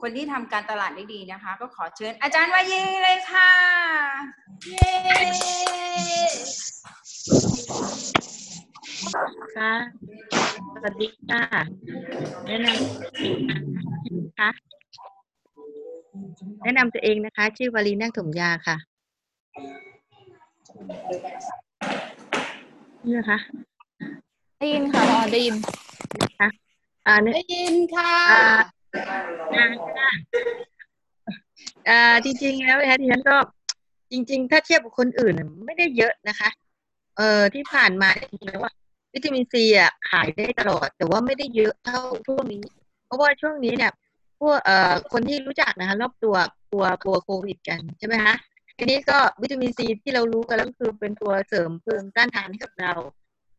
[0.00, 3.50] คนที่ทำการตลาดได้ดีนะคะ ก็ขอเชิญอาจารย์วายีเลยค่ะ
[4.68, 4.90] เย้
[9.56, 9.72] ค่ะ
[10.74, 11.42] สวัสดีค่ะ
[12.46, 14.50] แนะนำค่ะ
[16.62, 18.76] แนะนำตัวเองนะคะ ชื่อวารีนักถมยาค่ะ
[23.04, 23.38] นี่นะคะ
[24.58, 25.56] ได้ยินค่ะพอได้ยิน
[27.06, 28.77] อ่าเนี่ยได้ยินค่ะ
[31.88, 33.36] อ่าจริง ๆ แล้วนะคะที่ฉันก็
[34.12, 35.34] จริง ๆ ถ้าเทียบกับคนอื่น
[35.66, 36.48] ไม่ได้เยอะนะคะ
[37.16, 38.72] เอ่อที่ผ่านมาจริงๆแล้วว่า
[39.14, 42.62] วิตามินซีอะขายได้ตลอด แต่ว่าไม่ได้เยอะเท่าช่วงนี้
[43.06, 43.92] เพราะว่าช่วงนี้เนี่ย
[44.40, 46.36] พวกเอ่อคนที่รู้จักนะคะรอบตัว
[46.70, 48.34] กลัวกลัวโควิดกันใช่ไหมคะ
[48.78, 52.92] ทีนี้ก็วิตามินซีที่เรารู้กันแล้วก็คือเป็นตัวเสริมภูมิต้านทานให้กับเรา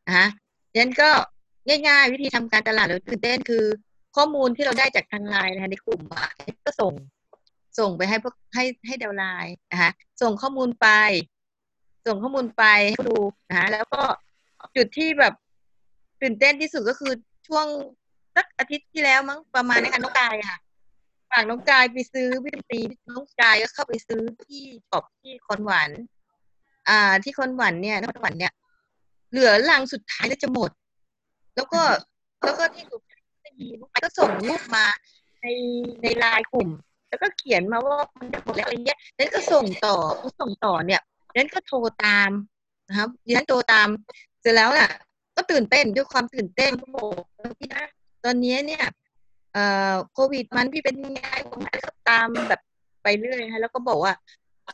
[0.08, 0.28] นะคะ
[0.72, 1.10] ดังนั้นก็
[1.88, 3.66] ง่ายๆ วิธีทำการตลาดหรือตื่นเต้นคือ
[4.20, 6.02] ข้อมูลที่เราได้จากทางไลน์นะคะในกลุ่ม
[6.66, 6.94] ก็ส่ง
[7.80, 10.88] ส่งไปให้พวกให้ให้เดาวไลน์นะคะส่งข้อมูลไป
[12.08, 13.18] ส่งข้อมูลไปให้ดู
[13.50, 14.02] นะคะแล้วก็
[14.76, 15.34] จุดที่แบบ
[16.22, 17.14] ตื่นเต้นที่สุดก็คือ
[17.48, 17.66] ช่วง
[18.36, 20.60] สักอาทิตย์ที่แล้วมั้งประมาณนี้ค่ะน้องกายค่ะ
[21.32, 25.90] ฝากน้องกายไปซื้อวิตามินน้องกายก็เข้าไปซื้อที่ช็อปที่คอนหวาน
[26.90, 28.54] อ่า ที่คอนหวานเนี่ยนครหวานเนี่ย
[29.32, 30.72] เหลือลังสุดท้ายแล้วจะหมด
[31.56, 31.82] แล้วก็
[32.44, 32.98] แล้วก็ที่สุ
[33.72, 34.86] ดน้องกายก็ส่งรูปมา
[35.42, 35.46] ใน
[36.02, 36.70] ในไลน์กลุ่ม
[37.10, 41.02] แล้วก็เขียนมาว่ามันจะหมดแล้วอะไรเงี้ยนั้นก็ส่งต่อพอส่งต่อเนี่ย
[41.36, 42.30] นั้นก็โทรตาม
[42.88, 43.88] นะครับดิฉันโทรตาม
[44.42, 44.92] เสร็จแล้วน่ะ
[45.36, 46.98] ก็ตื่นเต้นด้วยความตื่นเต้นโอ้โห
[47.60, 47.86] พี่นะ
[48.26, 48.86] ตอนนี้เนี่ย
[49.54, 52.62] เอ่อโควิดมันพี่เป็นยังไงผมก็ตามแบบ
[53.04, 54.14] ไปเรื่อยฮะแล้วก็บอกว่า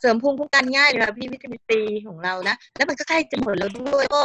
[0.00, 4.22] เสริมภูมิคุ้มกันง่ายเลยค่ะพี่วิตามินซีของเรานะ แล้วมันก็ใกล้จะหมดแล้วด้วยก็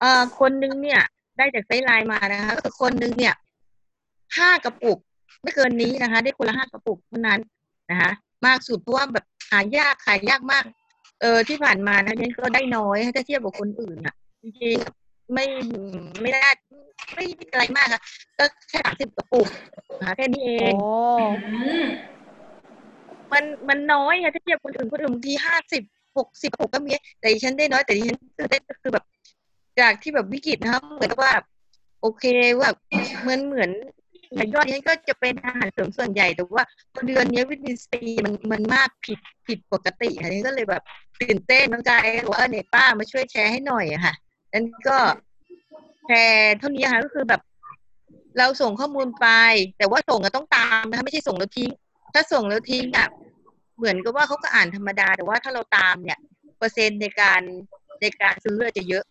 [0.00, 1.00] เอ่อคนนึงเนี่ย
[1.36, 3.34] ได้จากไซไลน์มานะคะก็คือคนนึงเนี่ย
[4.38, 4.98] ห้ากระปุก
[5.42, 7.40] ไม่เกินนี้นะคะ ได้คนละห้ากระปุกเท่านั้น
[7.90, 8.10] นะคะ
[8.46, 10.64] มากสุดเพราะว่าแบบหายากขายยากมาก
[11.20, 15.46] เออที่ผ่านมานะฉันก็ได้น้อยถ้าเทียบกับคนอื่นอะจริงๆไม่
[16.20, 16.40] ไม่ได้
[17.14, 18.00] ไม่ไม่อะไรมากค่ะ
[18.38, 19.48] ก็แค่สามสิบกระปุก
[19.98, 20.74] นะคะแค่นี้เอโอ้ง
[23.32, 25.82] มันมันน้อยค่ะถ้าเทียบคนอื่นคนอื่นบางทีห้าสิบ
[26.16, 26.90] หกสิบหกก็มี
[27.20, 29.04] แต่ดิฉันได้น้อยแต่ดิฉันตื่นเต้นก็คือแบบ
[29.80, 31.32] จากที่แบบวิกฤตนะครับเหมือนกับว่า
[32.00, 32.24] โอเค
[32.60, 32.70] ว่า
[33.22, 33.70] เหมือนเหมือน
[34.34, 36.64] แต่ยอดนี้ก็จะเป็นอาหารเสริมส่วนใหญ่แต่ว่า
[37.06, 40.82] เดือนนี้วิตามินซีมันมันมากผิดผิดปกติค่ะนี่ก็เลยแบบ
[41.20, 41.92] ตื่นเต้นน้องใจ
[42.24, 44.14] บอกว่าเออเนี่ยป้ามาช่วยแชร์ให้หน่อยอะค่ะ
[44.52, 44.96] นั้นก็
[46.06, 47.40] แชร์เท่านี้ค่ะก็คือแบบ
[48.38, 49.28] เราส่งข้อมูลไป
[49.78, 51.70] แต่ว่าส่งก็ต้องตามนะคะไม่ใช่ส่งแล้วทิ้ง
[52.14, 53.08] ถ้าส่งแล้วทิ้งอะ
[53.76, 56.18] เหมือนกับว่าเขาก็อ่านธรรมดา แต่ว่าถ้าเราตามเนี่ย
[56.58, 57.42] เปอร์เซ็นต์ในการ
[58.00, 59.04] ในการซื้อจะเยอะ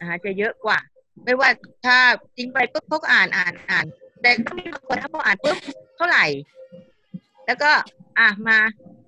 [0.00, 0.78] นะคะจะเยอะกว่า
[1.24, 1.48] ไม่ว่า
[1.86, 1.96] ถ้า
[2.36, 3.86] ทิ้งไปปุ๊บเขาก็อ่านอ่านอ่าน
[4.24, 5.56] แต่ก็มีบางคนถ้าพออ่านปุ๊บ
[5.96, 6.24] เท่าไหร่
[7.46, 7.70] แล้วก็
[8.18, 8.58] อะมา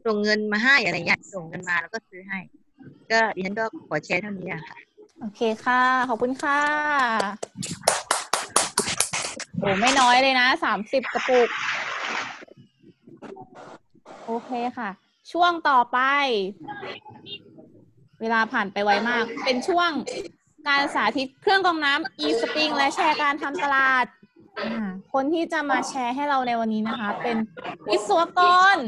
[0.04, 2.38] ส่งเงินมาให้อะไรเงี้ยส่งเงินมาแล้วก็ซื้อให้
[3.12, 4.76] ก็ดิฉันก็ขอแชร์เท่านี้อะค่ะ
[5.20, 6.60] โอเคค่ะ ขอบคุณค่ะ
[9.58, 11.48] โอ้ไม่น้อยเลยนะสามสิบกระปุก
[14.26, 14.90] โอเคค่ะ
[15.32, 15.98] ช่วงต่อไป
[18.20, 19.90] เวลาผ่านไปไวมาก เป็นช่วง
[20.68, 24.06] การสาธิตเครื่องกรองน้ำ e-spring และแชร์การทำตลาด
[25.12, 27.36] คนที่จะมาแชร์ให้เราในวันนี้นะคะ เป็น
[27.88, 28.40] วิศวก
[28.76, 28.78] ร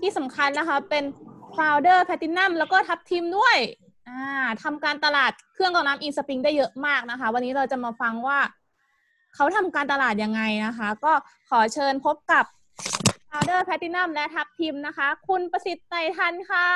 [0.00, 1.04] ที่สำคัญนะคะ เป็น
[1.56, 3.56] founder platinum แล้วก็ทับทีมด้วย
[4.08, 4.22] อ่า
[4.62, 8.38] ทำการตลาดเครื่องกรองน้ำ e-spring ได้เยอะมากนะคะ วันนี้เราจะมาฟังว่า
[9.34, 11.12] เขาทำการตลาดยังไงนะคะ ก็
[11.48, 12.44] ขอเชิญพบกับ
[13.30, 16.68] founder platinum และทับทีมนะคะ คุณประสิทธิ์ไตทันค่ะ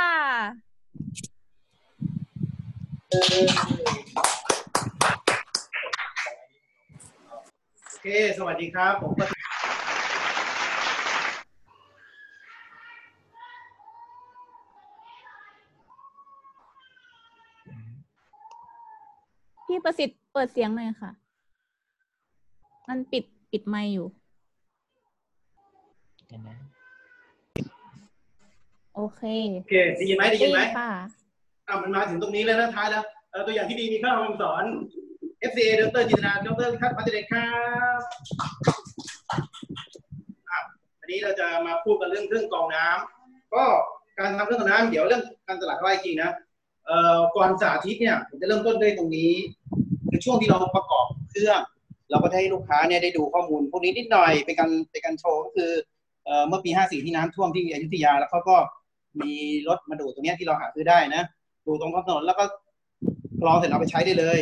[7.87, 8.06] โอ เค
[8.38, 9.24] สวัสดีครับ ผมก็
[19.66, 21.10] พี่ประสิทธิ์เปิดเสียงหน่อยค่ะ
[22.88, 24.06] มันปิดปิดไมค์อยู่
[26.26, 26.56] เดี๋ยวนะ
[28.94, 29.22] โอเค
[29.60, 30.90] โอเคได้ยินไหมได้ยินไหมค่ะ
[31.68, 34.64] อะมันมาถึงตรงนี้แล้วนะท้ายแล้วเอ่อตัวอย่างที่ดีมีข้าคำสอน
[35.46, 37.46] FCA ดรจินตนาดรทัศน์พัฒเดชครั
[37.98, 38.00] บ
[41.00, 43.64] อันนี้เราจะมาพูดกันเรื่องเครื่องกรองน้ำก็
[44.18, 46.30] การทำเครื่องกรองน้ำเดี๋ยวเรื่องการตลาดไร่จริงนะ
[46.86, 49.32] เอ่อก่อนสาธิตเนี่ยผมจะเริ่มต้นด้วยตรงนี้
[50.10, 51.60] คือช่วงที่เราประกอบเครื่อง
[52.10, 55.70] เราก็จะให้ลูกค้าเนี่ยได้ดูข้อมูล พวกนี้นิดหน่อยเป็นการเป็นการโชว์ก็คือ
[56.24, 58.56] เอ่อเมื่อปี 54 ที่น้ำท่วมที่อยุธยา แล้วเขาก็
[59.20, 59.32] มี
[59.68, 61.22] รถมาดูตรงเนี้ยที่เราหาซื้อได้นะ
[61.66, 62.44] ดูตรงข้างถนนแล้วก็
[63.42, 64.40] กรองเสร็จเอาไปใช้ได้เลย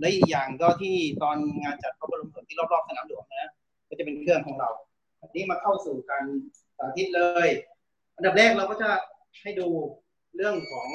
[0.00, 3.50] และอีกอย่างก็ที่ตอนงานจัดพระบรมศพที่รอบๆสนามหลวงนะ
[3.88, 4.70] ก็จะเป็นเครื่องของเรา
[5.20, 6.24] อันนี้มาเข้าสู่การ
[6.76, 7.48] สาธิตเลย
[8.16, 8.90] อันดับแรกเราก็จะ
[9.42, 9.68] ให้ดู
[10.36, 10.88] เรื่องของ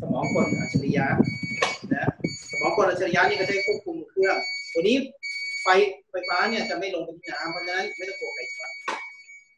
[0.00, 1.06] สมองกลอัจฉริยะ
[1.94, 2.10] นะ
[2.50, 4.36] สมองกลอัจฉริยะนี่ก็ใช้ควบคุมเครื่อง
[4.72, 4.96] ตัวนี้
[5.62, 5.68] ไฟ
[6.10, 8.72] ไฟฟ้าเนี่ยจะไม่ลงไปที่น้ำเพราะฉะนั้นไม่ต้องกลัวไฟช็อต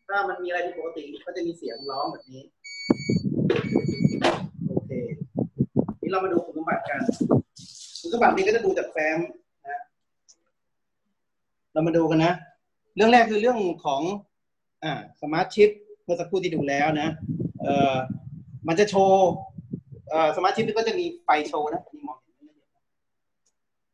[0.08, 2.42] ถ้ามันมีอะไรผิดปกติก็จะมีเสียงร้องแบบนี้
[4.68, 4.90] โอเค
[6.00, 7.00] นี่เรามาดูคุณสมบัติกัน
[8.00, 9.18] คุณสมบัตินี้ก็จะดูจากแฟ้ม
[9.68, 9.80] นะ
[11.72, 12.32] เรามาดูกันนะ
[12.96, 14.02] เรื่องแรกคือเรื่องของ
[14.84, 15.70] อ่า smart chip
[16.04, 17.08] เมื่อสักครู่ที่ดูแล้วนะ
[17.62, 17.96] เอ่อ
[18.68, 19.28] มันจะโชว์
[20.10, 22.36] เอ่อ smart chip ก็จะมีไฟโชว์นะนี่มองเห็น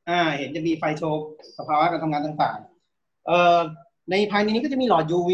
[0.09, 1.21] อ่า เห็นจะมีไฟโชว์
[1.59, 3.59] สภาวะการทำงานต่างๆ เอ่อ
[4.11, 5.31] ในภายในนี้ก็จะมีหลอด UV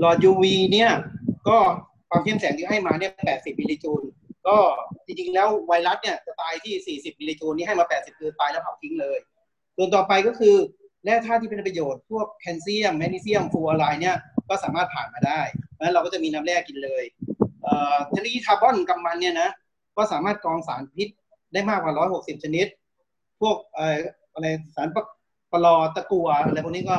[0.00, 0.90] หลอด UV เนี่ย
[1.48, 1.58] ก็
[2.08, 4.02] ความเข้มแสงที่ให้มาเนี่ย 80 มิลลิจูล
[4.46, 4.56] ก็
[5.06, 9.18] จริงๆแล้วไวรัสเนี่ยจะตายที่ 40มิลลิจูลนี่ให้มา 80 คือตายแล้วเผาทิ้งเลย
[9.76, 10.54] ส่วนต่อไปก็คือ
[11.04, 14.16] แร่ธาตุที่เป็นประโยชน์ พวกแคลเซียมแมกนีเซียมฟลูออไรด์เนี่ย
[14.48, 15.40] ก็สามารถผ่านมาได้
[15.72, 17.04] เพราะฉะนั้นเราก็จะมีน้ำแร่กินเลย
[17.62, 19.48] เอ่อเทลีคาร์บอนกับมันเนี่ยนะ
[19.96, 21.08] ก็สามารถกรองสารพิษ
[21.52, 22.66] ได้มากกว่า 160 ชนิด
[23.40, 23.98] พวกเอ่อ
[24.34, 24.96] อะไรสารป
[25.64, 26.96] ลอตะกัวอะไรพวกนี้ก็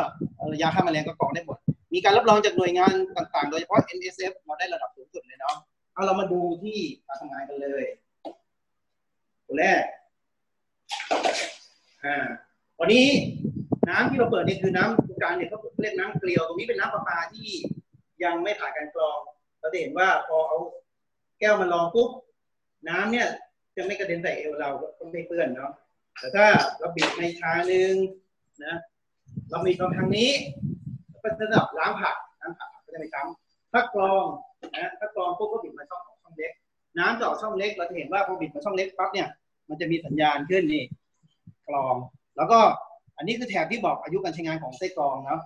[0.62, 1.58] ยาฆ่าแมลงก็กรองได้หมด
[1.94, 5.56] มีการรับรองจากหน่วยงานต่างๆ โดยเฉพาะ NSF เราได้ระดับสูงสุดเลยเนาะ
[5.96, 6.78] เอาเรามาดูที่
[7.08, 7.86] การทำงานกันเลย
[9.46, 9.84] ตัวแรก
[12.04, 12.16] อ่า
[12.80, 13.08] วันนี้
[13.90, 17.52] น้ำที่เราเปิดเนี่ยคือน้ำการเนี่ยเขาเรียกน้ำเกลียวตรงนี้เป็นน้ำประปาที่
[18.24, 19.20] ยังไม่ผ่านการกรอง
[19.60, 20.58] เราจะเห็นว่าพอเอา
[21.40, 22.10] แก้วมาลองปุ๊บ
[22.90, 23.28] น้ำเนี่ย
[23.76, 25.72] จะไม่กระเด็นใส่เอวเราก็ไม่เปื้อนเนาะ
[26.20, 26.46] แต่ถ้า
[26.80, 27.94] เราบีบในชาหนึ่ง
[28.66, 28.76] นะ
[29.50, 30.32] เรามีตรงทางนี้
[31.24, 33.45] ก็จะสำหรับล้างผักล้างผักก็จะไม่ซ้ำ
[33.76, 34.26] ถ้ากรอง
[34.78, 36.52] นะถ้ากรองปุ๊บก็บิดมาช่องช่องเล็ก
[36.98, 39.30] น้ำจะออกช่องเล็กเราจะเห็นว่าพอบิดมาช่องเล็กปั๊บเนี่ย
[39.70, 40.84] มันจะมีสัญญาณขึ้นนี่
[41.68, 41.96] กรอง
[42.38, 42.60] แล้วก็
[43.18, 45.42] อันนี้คือแถบที่บอกอายุการใช้งานของไส้กรองเนาะ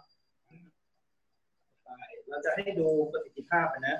[2.30, 3.98] เราจะให้ดูประสิทธิภาพนะ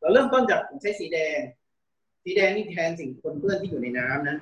[0.00, 1.38] เราเริ่มต้นจากผมใช้สีแดง
[2.24, 4.38] สีแดงนี่แทนสิ่งปนเปื้อนที่อยู่ในน้ำนะ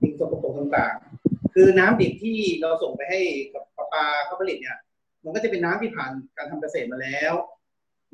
[0.00, 3.20] สิ่งสกปรกต่างๆ คือน้ำดิบที่เราส่งไปให้
[3.54, 4.78] กับประปาเขาผลิตเนี่ย
[5.24, 7.34] มันก็จะเป็นน้ำที่ผ่านการทำเกษตรมาแล้ว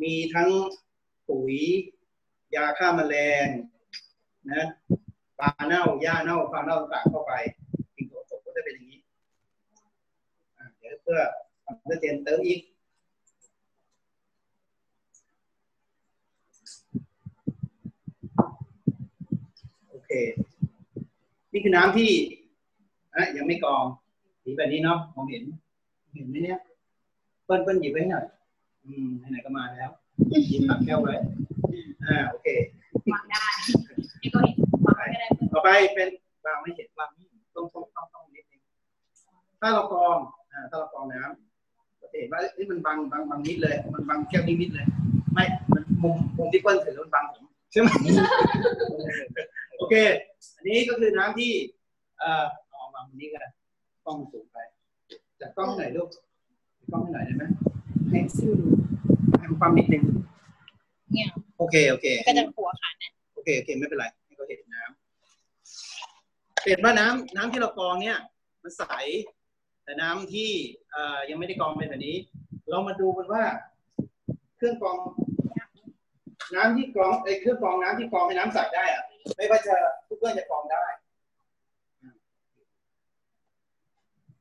[0.03, 0.51] มีทั้ง
[1.29, 1.55] ปุ๋ย
[2.55, 3.47] ยาฆ่าแมลง
[4.53, 4.67] นะ
[5.39, 7.33] ปลาเน่าหญ้าเน่าฟางเน่าต่างเข้าไป
[7.95, 9.01] สิ่งสกปรกก็จะเป็นอย่างนี้
[10.79, 11.21] เดี๋ยวเพื่อ
[11.65, 12.61] ความชัดเจนเติมอีก
[19.89, 20.11] โอเค
[21.53, 22.11] นี่คือน้ำที่
[23.15, 23.85] อะยังไม่กอง
[24.43, 25.43] สีแบบนี้เนาะมองเห็น
[26.15, 26.61] เห็นไหมเนี่ย
[27.45, 28.27] เปิ้ลเปิ้ลหยิบไว้ให้หน่อย
[28.85, 29.91] อืมไหนๆก็มาแล้ว
[30.29, 31.15] หยิบตักแก้วไว้
[32.05, 32.49] อ่าโอเค
[33.13, 33.45] วางได้
[34.23, 36.09] นี่ก็เห็นวางไม่ได้ต่อไปเป็น
[36.47, 38.61] วางไม่เห็นวางไม่เห็นต้องต้องต้องต้องนิดนึง
[39.61, 40.19] ถ้าเรากรอง
[40.53, 44.87] อ่าถ้าเรากรองน้ำเราจะเห็นว่าเอ้ยมันบังบังบังนิดเลย มันบังแก้วนิดนิดเลย
[45.35, 47.89] ไม่มันมุมมุมที่เปิ้ลถือมันบังผมใช่ไหม
[49.79, 49.95] โอเค
[50.57, 51.51] อันนี้ก็คือน้ำที่
[52.19, 53.47] เอ่อเอาวางตรงนี้กัน
[54.05, 54.57] กล้องสูงไป
[55.41, 56.09] จากกล้องไหนอยลูก
[56.93, 57.45] กล้องให้หน่อยได้ไหม
[58.11, 58.53] ให้ซิ่ว
[59.39, 60.05] ให้มันความนิดนึง
[61.13, 68.19] เนี่ยโอเคโอเคก็จะหัวขาดนะโอเคโอเคไม่เป็นไรให้เขาเห็นน้ำเห็นว่าน้ำน้ำที่เรากรองเนี่ย
[68.63, 68.85] มันใส
[69.85, 70.51] แต่น้ำที่
[70.91, 72.17] เอ่อยังไม่ได้กรองเป็นแบบนี้
[72.69, 73.45] เรามาดูกันว่า
[74.57, 74.97] เครื่องกรอง
[76.55, 79.03] น้ำที่กรองไอ้เครื่องกรองน้ำที่กรองให้น้ำใสได้อะ
[79.37, 79.75] ไม่ว่าจะ
[80.09, 80.85] ทุกเครื่องจะกรองได้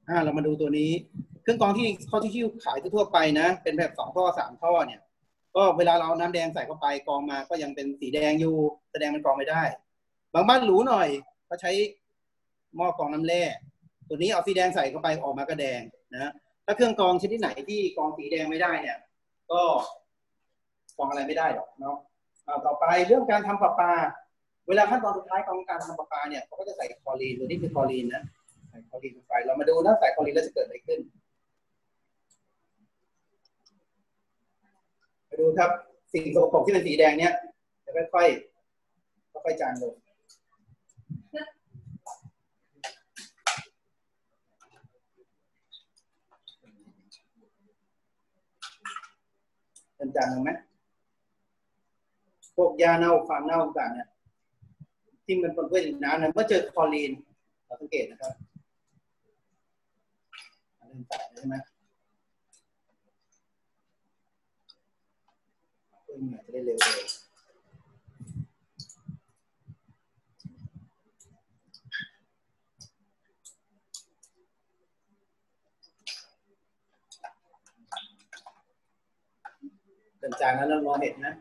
[0.07, 0.91] อ่าเรามาดูตัวนี้
[1.28, 5.01] เค รื่องกรองที่เขาที่คิวขายทั่วไปนะ เป็นแบบสองท่อสามท่อเนี่ย
[5.55, 8.55] ก็เวลาเราเอาน้ำแดงใส่เข้าไปกรองมาก็ยังเป็นสีแดงอยู่
[8.91, 9.63] แสดงมันกรองไม่ได้
[10.33, 11.07] บางบ้านหรูหน่อย
[11.49, 11.71] ก็ใช้
[12.75, 13.41] หม้อกรองน้ำแร่
[14.07, 15.81] ตัวนี้เอาสีแดงใส่เข้าไปออกมาก็แดง
[16.13, 16.31] นะ
[16.65, 18.97] ถ้าเครื่องกรองชนิดไหนที่กรองสีแดงไม่ได้เนี่ย
[19.51, 19.61] ก็
[20.97, 21.95] กรองอะไรไม่ได้หรอกเนาะ
[22.65, 23.91] ต่อไปเรื่องการทำประปา
[24.67, 28.23] เวลาขั้นตอนสุดท้ายของการทำประปาเนี่ยเขาก็จะใส่คลอรีนตัวนี้คือคลอรีนนะ
[28.69, 30.99] ใส่คลอรีนลงไปเรามาดูนะใส่คลอรีนแล้วจะเกิดอะไรขึ้น
[35.28, 35.71] มา ดูครับ
[36.11, 37.33] สิ่งสกปรกที่เป็นสีแดงเนี่ย
[37.85, 39.93] จะค่อยๆค่อยๆจางลง
[49.95, 50.51] เป็นจางลงไหม
[52.55, 54.09] พวกยาเน่าฟางเน่าต่างเนี่ย
[55.25, 57.11] ที่มันปนเปื้อนอยู่น้ำนะเมื่อเจอคลอรีน
[57.65, 58.33] เราสังเกตนะครับ
[60.87, 61.55] เริ่มใส่ใช่ไหม
[66.19, 67.07] เพื่อเหงื่อจะได้เร็วเลย
[80.17, 81.33] เริ่มจางแล้วเรามองเห็นนะ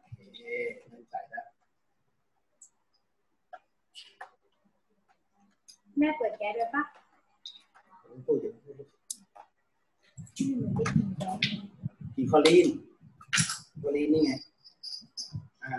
[0.00, 0.40] โอเค
[0.88, 1.44] เริ่มใส่แล้ว
[5.98, 6.82] แม่เปิดแก๊สด้วยปะ
[8.06, 8.52] ผมพูดอยู่
[10.36, 12.66] กี่คอลีน
[13.82, 14.32] คอลีนนี่ไง
[15.62, 15.72] อ่า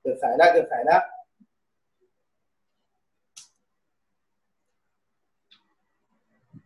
[0.00, 1.02] เกิดสายแล้วเกิดสายแล้ว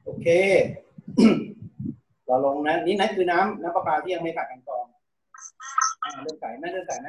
[0.04, 0.26] โอเค
[2.26, 4.84] เราลงนะ นี่นั่นคือน้ำน้ำประปาที่ยังไม่ผ่านการกรอง
[6.02, 7.08] อ่าเริ่มใส่ไหมเริ่มใส่ไหม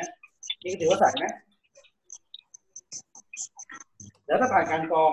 [0.64, 1.26] นี่ก็ถือว่าใส่ไหม
[4.26, 5.12] แล้วถ้าผ่านการกรอง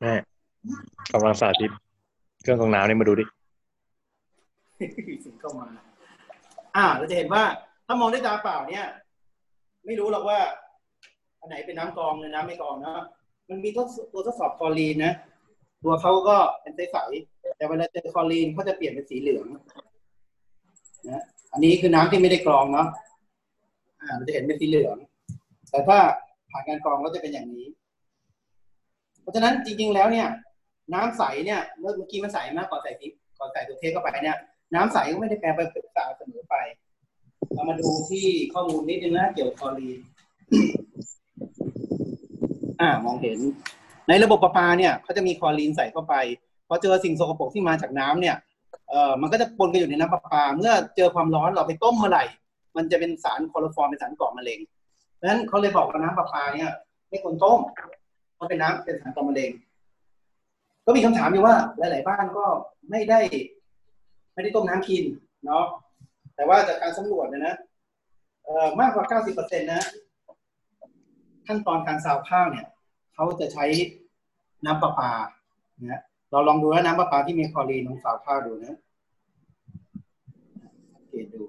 [0.00, 0.14] แม่
[1.12, 1.70] กำลังสาธิต
[2.42, 3.24] เครื่องกรองน้ำนี่มาดูดิ
[5.24, 5.66] สิ่งเข้ามา
[6.76, 7.42] อ่าเราจะเห็นว่า
[7.86, 8.86] ถ้ามองด้วยตาเปล่าเนี่ย
[9.86, 10.38] ไม่รู้หรอกว่า
[11.40, 13.04] อันไหนเป็นน้ำกรองหรือน้ำไม่กรองนะ
[13.48, 13.80] มันมีตั
[14.18, 15.12] วทดสอบคลอรีนนะ
[15.84, 19.46] ตัวเขาก็เป็นใสๆแต่เวลาเจอคลอรีนเขาจะเปลี่ยนเป็นสีเหลือง
[21.08, 22.86] นะอันนี้คือน้ำที่ไม่ได้กรองเนาะ
[24.00, 24.96] อ่าเราจะเห็นเป็นสีเหลือง
[25.70, 25.98] แต่ถ้า
[26.50, 27.66] ผ่านการกรองก็จะเป็นอย่างนี้
[29.20, 30.28] เพราะฉะนั้นจริง ๆ แล้วเนี่ย
[30.94, 34.38] น้ำใสเนี่ยเมื่อกี้มันใสมากก่อนใส่ทิปก่อนใส่ตัวเทสเข้าไปเนี่ย
[34.74, 36.54] น้ำใสก็ไม่ได้แปลไปเป็นสาดเสมอไป
[37.54, 39.98] เรามาดูที่ข้อมูลนิดนึงนะเกี่ยวกับคลอรีน
[42.80, 43.38] อ่ามองเห็น
[44.08, 46.14] ในระบบประปาเนี่ยเขาจะมีคลอรีนใส่เข้าไป
[46.68, 48.36] พอเจอสิ่งสกปรกที่มาจากน้ำเนี่ย
[48.90, 52.24] เอ่อมันก็จะปนกันอยู่ในน้ำประปา เมื่อเจอความร้อนเราไปต้มเมื่อไหร่
[52.76, 54.60] มันจะเป็นสารคลอโรฟอร์มเป็นสารก่อมะเร็ง
[55.24, 56.70] นั้นเขาเลยบอกว่าน้ำประปาเนี่ย
[57.08, 57.60] ไม่ควรต้ม
[58.34, 59.50] เพราะเป็นน้ำเป็นสารก่อมะเร็ง
[60.90, 62.46] ก็มีคำถามอยู่ว่าหลาย ๆ บ้านก็
[62.90, 63.20] ไม่ได้
[64.34, 65.04] ไม่ได้ต้มน้ำกิน
[65.46, 65.64] เนาะ
[66.36, 67.54] แต่ว่าจากการสำรวจเนยนะ
[68.80, 69.04] มากกว่า
[69.36, 69.82] 90%นะ
[71.46, 72.66] ขั้นตอนการซาวข้าวเนี่ย
[73.14, 73.64] เขาจะใช้
[74.66, 75.12] น้ำประปา
[75.90, 78.76] นะเราลองดูว่าน้ำประปาที่มีคลอรีนลองซาวข้าวดูนะ
[80.94, 81.42] สังเกตดู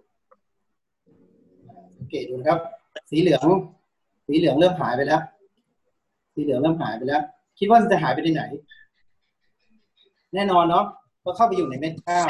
[1.97, 2.59] สังเกตดูนะครับ
[3.09, 3.47] สีเหลือง
[4.27, 5.21] สีเหลืองเริ่มหายไปแล้ว
[6.33, 7.21] สีเหลืองเริ่มหายไปแล้ว
[7.59, 8.43] คิดว่ามันจะหายไปที่ไหน
[10.35, 10.85] แน่นอนเนาะ
[11.25, 12.27] ก็เข้าไปอยู่ในเม็ดข้าว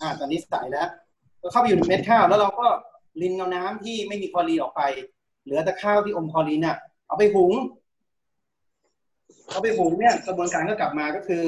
[0.00, 0.88] อ่าตอนนี้ใสแล้ว
[1.42, 2.66] ก็เข้าไปอยู่ในเม็ดข้าวแล้วเราก็
[3.22, 4.82] รินเอาน้ำที่ไม่มีคลอรีนออกไป
[5.42, 6.76] เหลือแต่ข้าวที่อมคลอรีนน่ะ
[7.06, 7.52] เอาไปหุง
[9.50, 11.44] เอาไปหุงเนี่ยกระบวนการก็กลับมาก็คือ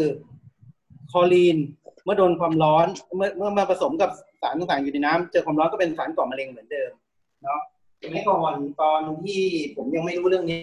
[1.11, 1.57] คลอรีน
[2.05, 4.11] เมื่อโดนความร้อน เมื่อเมื่อมาผสมกับ
[4.43, 6.91] สารต่างๆอยู่ในน้ำเจอความร้อนก็เป็นสารก่อมะเร็งเหมือนเดิม
[7.43, 7.61] เนาะ
[8.13, 9.43] เมื่อก่อนตอนที่
[9.77, 10.61] ผมยังไม่รู้เรื่องนี้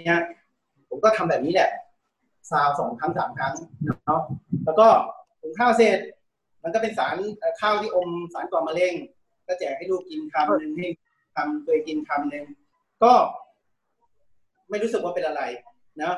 [0.89, 1.69] ผมก็ทำแบบนี้แหละ
[2.51, 3.53] ซาวสองครั้งสามครั้ง
[4.05, 4.21] เนาะ
[4.65, 4.87] แล้วก็
[5.41, 5.99] หุงข้าวเสร็จ
[6.63, 7.15] มันก็เป็นสาร
[7.61, 8.93] ข้าวที่อมสารก่อมะเร็ง
[9.47, 10.87] ก็แจกให้ลูกกินคำหนึ่งให้
[11.35, 12.45] ทำเคยกินคำหนึ่ง
[13.03, 13.11] ก็
[14.69, 15.41] ไม่รู้สึกว่าเป็นอะไร
[16.01, 16.13] นะ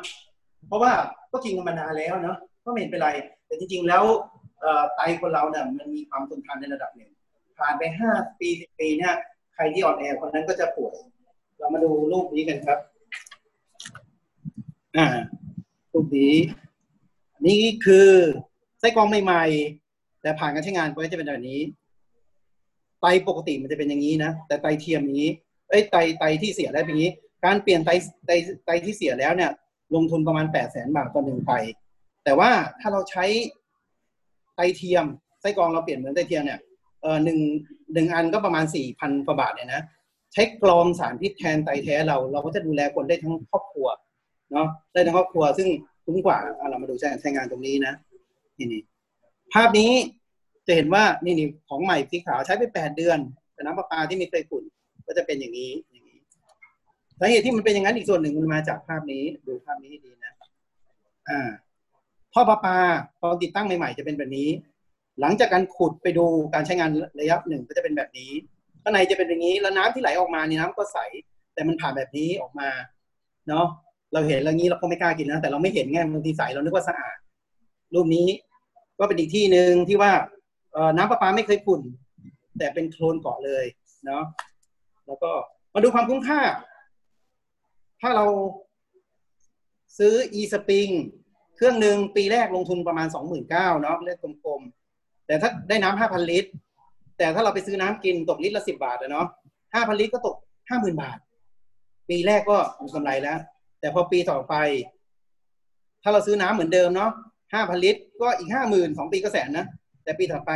[0.67, 0.91] เพราะว่า
[1.32, 3.10] ก็กินกันมานานแล้วเนาะก็ไม่เห็นเป็นไร
[3.46, 4.04] แต่จริง ๆ แล้ว
[4.96, 7.12] ไตคนเราเนี่ยมันมีความทนทานในระดับหนึ่ง
[7.58, 9.13] ผ่านไปห้าปีสิบปีเนี่ย
[9.56, 10.96] ใครที่อ่อนแอคนนั้นก็จะป่วย
[11.60, 12.80] เรามาดูรูปนี้กันครับ
[14.98, 15.08] อ่า
[15.93, 16.36] รูปนี้
[17.41, 18.10] นนี้คือ
[18.80, 21.62] ไส้กรองใหม่ๆแต่ผ่านการใช้งานก็จะเป็นแบบนี้
[23.02, 25.25] ไตปกติมันจะเป็นอย่างนี้นะ แต่ไตเทียมนี้
[25.69, 27.13] เอ้ยไตไตที่เสียแล้วเป็นอย่างนี้
[27.46, 27.89] การเปลี่ยนไต
[28.25, 28.31] ไต
[28.65, 29.52] ไตที่เสียแล้วเนี่ย
[29.96, 31.54] ลงทุนประมาณแปดแสนบาทต่อหนึ่งไต
[32.23, 33.25] แต่ว่าถ้าเราใช้
[34.56, 35.06] ไตเทียม
[35.42, 36.60] ไส้กรองเราเปลี่ยนเหมือนไตเทียมเนี่ย
[37.02, 37.39] เออหนึ่ง
[37.94, 39.81] หนึ่งอันก็ประมาณสี่พันกว่าบาทเนี่ยนะ
[40.33, 43.87] ใช้กรองสารพิษแทนไตแท้เรา เราก็จะดูแลคนได้ทั้งครอบครัว
[44.52, 45.67] เนาะได้ทั้งครอบครัวซึ่ง
[46.06, 46.37] คุ้มกว่า
[46.69, 47.93] เรามาดูใช้ใช้งานตรงนี้นะ
[48.58, 48.81] นี่นี่
[49.54, 49.91] ภาพนี้
[50.67, 53.19] จะเห็นว่านี่นี่ของใหม่สีขาวใช้ไปแปดเดือน
[53.54, 54.63] แต่น้ำประปาที่ม่เคยขุ่น
[55.08, 56.19] ก็จะเป็นอย่างนี้อย่างนี้
[57.19, 60.33] สาเหตุที่มันเป็นอย่างนั้นอีกส่วนหนึ่งมันมาจากภาพนี้ดูภาพนี้ให้ดีนะ
[61.29, 61.49] อ่า
[62.33, 62.77] ท่อประปา
[63.21, 64.49] ตอนติดตั้งใหม่ๆจะเป็นแบบนี้
[65.21, 68.31] หลังจากการขุดไปดูการใช้งานระยะหนึ่งก็จะเป็นแบบนี้
[68.83, 70.97] ข้างในจะเป็นอย่างนี้ แล้วน้ำที่ไหลออกมานี่น้ำก็ใส
[71.54, 72.69] แต่มันผ่านแบบนี้ออกมา
[73.47, 73.67] เนาะ
[74.13, 77.17] เราเห็นแล้วงี้เราก็ไม่กล้ากินนะแต่เราไม่เห็นไงบางทีใสเรานึกว่าสะอาด
[77.93, 78.27] รูปนี้
[78.99, 80.12] ก็เป็นอีกที่หนึ่งที่ว่า
[80.97, 81.81] น้ำประปาไม่เคยขุ่น
[82.57, 83.65] แต่เป็นโคลนเกาะเลย
[84.05, 84.23] เนาะ
[85.07, 85.31] แล้วก็
[85.73, 86.41] มาดูความคุ้มค่า
[88.01, 88.25] ถ้าเรา
[89.97, 90.93] ซื้อ e-spring
[91.55, 96.49] เครื่องหนึ่งปีแรกลงทุนประมาณสองหมื่นเก้าเนาะเลขกลมๆ แต่ถ้าได้น้ำห้าพันลิตร
[97.17, 99.27] แต่ถ้าเราไปซื้อน้ำกินตกลิตรละสิบาทอะเนาะ
[99.73, 100.35] ห้าพันลิตรก็ตก
[100.69, 101.17] ห้าหมื่นบาท
[102.09, 103.39] ปีแรกก็มีกำไรแล้ว
[103.82, 104.54] แต่พอปีต่อไป
[106.04, 107.12] ถ้าเราซื้อน้ำเหมือนเดิมเนาะ
[107.54, 109.65] ห้าพันลิตร ก็อีกห้าหมื่นสองปีก็แสนนะ
[110.04, 110.52] แต่ปีต่อไป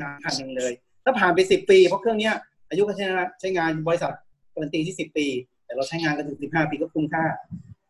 [0.00, 0.72] งานพันหนึ่งเลย
[1.04, 2.34] ถ้าผ่านไปสิบปี เพราะเครื่องเนี้ย
[2.70, 4.12] อายุการใช้งานใช้งานบริษัท
[4.54, 5.26] การันตีที่สิบปี
[5.64, 7.24] แต่เราใช้งานกันถึงสิบห้าปีก็คุ้มค่า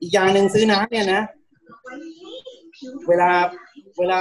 [0.01, 1.23] อีกอย่างหนึ่งซื้อน้ำเนี่ยนะ
[3.09, 3.31] เวลา
[3.99, 4.19] เวลา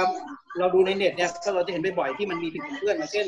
[0.58, 3.26] เราดูในเน็ตเนี่ยก็เราจะเห็นบ่อยๆที่มันมีผิดเพื่อนมาเช่น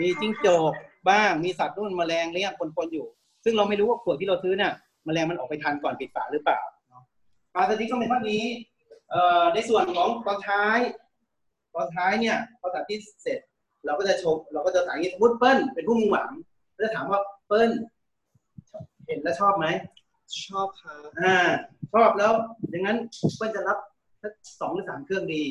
[0.00, 0.72] มีจิ้งจก
[1.10, 3.06] บ้างมีสัตว์นู่นแมลงเนี่ยปนๆอยู่
[3.44, 4.72] ซึ่งเราไม่รู้ว่าขวดที่เราซื้อเนี่ย
[5.04, 7.02] แมลงมันออกไปทานก่อนปิดฝาหรือเปล่าเนาะ
[7.54, 8.44] ปลาสติกก็เป็นเท่านี้
[9.10, 10.78] เอ่อในส่วนของตอนท้าย
[11.74, 13.38] ตอนท้ายเนี่ยพอตัดที่เสร็จ
[13.86, 16.30] เราก็จะชม เราก็จะถามอย่างนี้สมมติเปิ้ลเป็นผู้มุ่งหวัง
[16.74, 17.70] ก็จะถามว่าเปิ้ล
[19.06, 19.66] เห็นแล้วชอบไหม
[20.46, 21.36] ชอบครับอ่า
[21.92, 22.32] ชอบแล้ว
[22.70, 22.98] อย่างนั้น
[23.36, 23.78] เปิ้ลจะรับ
[24.22, 25.42] สักสองหรือสามเครื่องดี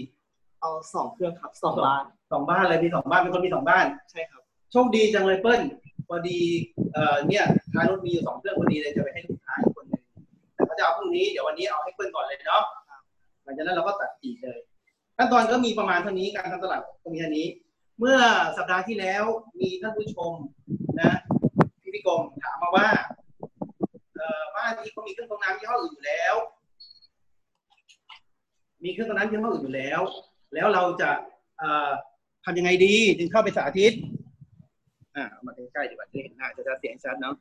[0.62, 4.41] เอาสองเครื่องครับสองล้านสองบ้านเลยมีสองบ้านเป็นคนมีสองบ้านใช่ครับ
[4.72, 5.62] โชคดีจังเลยเปิ้ล
[6.08, 6.40] พอดี
[6.94, 10.04] เอ่อเนี่ยท้ายรถมีอยู่สองเครื่องพอดีเลยจะไปให้ลูกค้าอีกคนหนึ่ง
[10.56, 12.64] แต่เขาจะเอาพรุ่งนี้เดี๋ยววันนี้เอาให้เปิ้ลก่อนเลยเนาะ
[13.44, 14.60] หลังจากนั้นเราก็ตัดอีกเลย
[15.18, 17.48] ขั้นตอนก็มีประมาณเท่านี้การทำตลาดก็มีเท่านี้
[18.00, 18.18] เมื่อ
[18.58, 19.24] สัปดาห์ที่แล้ว
[19.60, 20.34] มีท่านผู้ชม
[21.00, 21.12] นะ
[21.82, 22.88] พี่พิกรมถามมาว่า
[24.16, 26.36] เอ่อบ้านนี้เขามีเครื่องกรองน้ำยี่ห้ออื่นอยู่แล้ว
[28.84, 30.02] มีเครื่องกรองน้ำยี่ห้ออื่นอยู่แล้ว
[30.54, 31.10] แล้วเราจะ
[31.60, 31.90] เอ่อ
[32.46, 33.94] ทำยังไงดีจึงเข้าไปสาธิต
[35.16, 37.36] อ่าเอามาใกล้ๆดีกว่าจะเห็นหน้าจะได้เสียงชัดเนาะ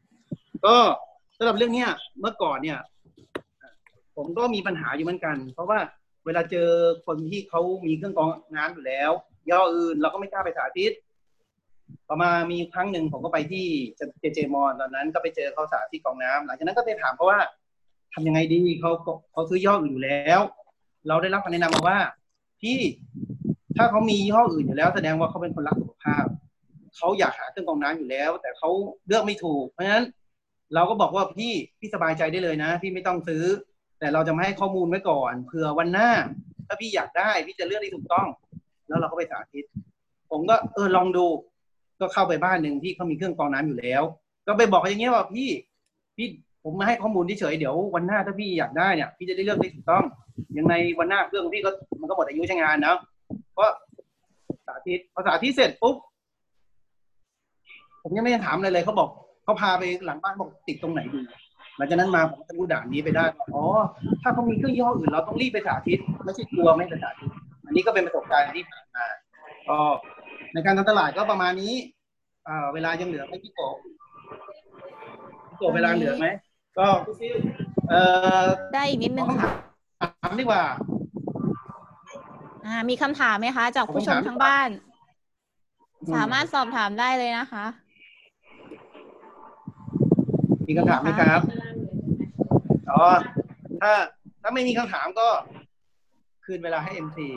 [0.66, 0.76] ก็
[1.36, 1.90] สำหรับเรื่องเนี้ย
[2.20, 2.78] เมื่อก่อนเนี่ย
[4.16, 5.78] ผมก็มีปัญหาอยู่เหมือนกัน เพราะว่า
[6.26, 6.68] เวลาเจอ
[7.06, 9.10] คนที่เขามีเครื่องกรองน้ำอยู่แล้ว
[9.50, 10.92] ย่ออื่นเราก็ไม่กล้าไปสาธิต
[12.08, 13.66] ต่อมามีครั้งหนึ่งผมก็ไปที่
[14.20, 17.40] เจเจมอนตอนนั้นก็ไปเจอเขาสาธิตกรองน้ำหลังจากนั้นก็ไปถามเขาว่า
[18.12, 18.90] ทำยังไงดีเขา
[19.32, 20.40] เขาซื้อย่ห้ออื่นอยู่แล้ว
[21.08, 21.98] เราได้รับคำแนะนำมาว่า
[22.60, 22.78] พี่
[23.76, 26.24] ถ้าเขามียี่ห้ออื่นอยู่แล้ว แสดงว่าเขาเป็นคนรักสุขภาพ
[26.96, 28.70] เขาอยากหาเครื่องกรองน้ำอยู่แล้ว แต่เขา
[29.06, 30.04] เลือกไม่ถูก เพราะฉะนั้น
[30.74, 33.44] เราก็บอกว่าพี่พี่สบายใจได้เลยนะ พี่ไม่ต้องซื้อ
[33.98, 36.10] แต่เราจะมาให้ข้อมูลไว้ก่อนเผื่อวันหน้า
[36.66, 38.26] ถ้าพี่อยากได้พี่จะเลือกที่ถูกต้อง
[38.88, 39.64] แล้วเราก็ไปสาธิต
[40.30, 41.26] ผมก็เออลองดู
[42.00, 44.02] ก็เข้าไปบ้านหนึ่งที่เขามีเครื่องกรองน้ำอยู่แล้ว
[44.46, 45.48] ก็ไปบอกอย่างเงี้ยว่าพี่
[46.16, 46.26] พี่
[46.64, 50.04] ผมมาให้ข้อมูลเฉยเดี๋ยววันหน้าถ้าพี่อยากได้เนี่ยพี่จะได้เลือกได้ถูกต้อง
[50.52, 51.70] อยังในวันหน้าเครื่องพี่ก็
[52.00, 52.96] มันก็หมดอายุใช้งานเนาะ
[53.52, 53.70] เพราะ
[54.66, 55.96] สาธิตพอสาธิตเสร็จปุ๊บ
[58.02, 59.08] ผมยังไม่ได้ถามอะไรเลยเขาบอก
[59.44, 61.20] เขาพาไปหลังบ้านบอกติดตรงไหนดี
[61.76, 63.64] หลังจากนั้นมาผมก็จะรู้ด่านนี้ไปได้ว่าอ๋อ
[64.22, 67.30] ถ้าเขามีเครื่องยี่ห้ออื่นเราต้องรีบไปสาธิตไม่ใช่กลัวไม่ไปสาธิต
[67.66, 69.04] อันนี้ก็เป็นประสบการณ์ที่ผ่านมา
[69.68, 69.78] ก็
[70.54, 71.74] ในการทำตลาดก็ประมาณนี้
[72.48, 73.76] อ่าเวลายังเหลือไหมพี่โกบ
[75.48, 76.26] พี่โกบเวลาเหลือไหม
[76.78, 77.34] ก็พี่ซิล
[77.90, 78.02] เอ่
[78.42, 78.44] อ
[78.74, 79.50] ได้อีกนิดนึงค่ะ
[80.22, 80.62] ถามดีกว่า
[82.66, 84.68] อ่ามีคำถามไหมคะ จากผู้ชมทางบ้าน
[86.14, 87.64] สามารถสอบถามได้เลยนะคะ
[90.70, 91.40] มีคำถามไหมครับ
[92.90, 93.02] อ๋อ
[93.80, 93.92] ถ้า
[94.42, 95.28] ถ้าไม่มีคำถามก็
[96.44, 97.28] คืนเวลาให้เอ็มซี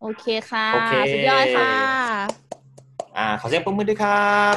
[0.00, 1.70] โอเคค่ะ โอเค สุดยอดค่ะ
[3.16, 4.56] อ่า ขอเสียงปรบมือด้วยครับ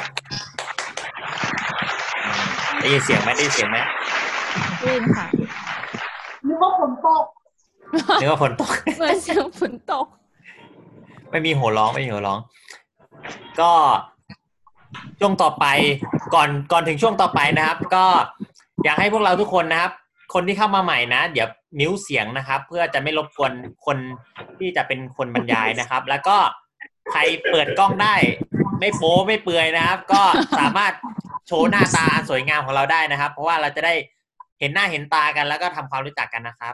[2.25, 2.45] อืม
[2.79, 3.77] ได้ยินเสียงไหมได้ยินเสียงไหม
[4.81, 5.27] ขึ้นค่ะ
[6.47, 7.25] นึกว่าฝนตก
[8.21, 10.05] นึกว่าฝนตก เหมือนเสียงฝนตก
[11.31, 12.39] ไม่มีหัวร้องไม่มีหัวร้อง
[13.61, 13.71] ก็
[15.19, 15.65] ช่วงต่อไป
[16.33, 18.05] ก่อนก่อนถึงช่วงต่อไปนะครับ ก็
[18.83, 19.91] อยากให้พวกเราทุกคนนะครับ
[20.33, 21.47] คนที่เข้ามาใหม่นะ เดี๋ยว
[21.79, 23.51] มิวเสียงนะครับ เพื่อจะไม่รบกวน
[23.85, 23.97] คน
[24.59, 26.37] ที่จะเป็นคนบรรยายนะครับ แล้วก็
[27.11, 27.19] ใคร
[27.51, 28.15] เปิดกล้องได้
[28.79, 30.21] ไม่โป๊ไม่เปลือยนะครับ ก็
[30.59, 30.93] สามารถ
[31.47, 33.93] โชว์หน้าตาอันสวยงามของเราได้นะครับ เพราะว่าเราจะได้
[34.59, 36.73] เห็นหน้าเห็นตากันแล้วก็ทำความรู้จักกันนะครับ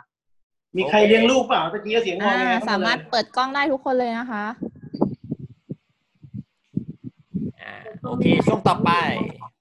[0.78, 4.46] มีใครเลี้ยงลูกเปล่าตะกี้เสียงงออ่าแงเข้สามารถเลยเปิดกล้องได้ทุกคนเลยนะคะ
[7.62, 8.92] อ่า โอเค ช่วงต่อไป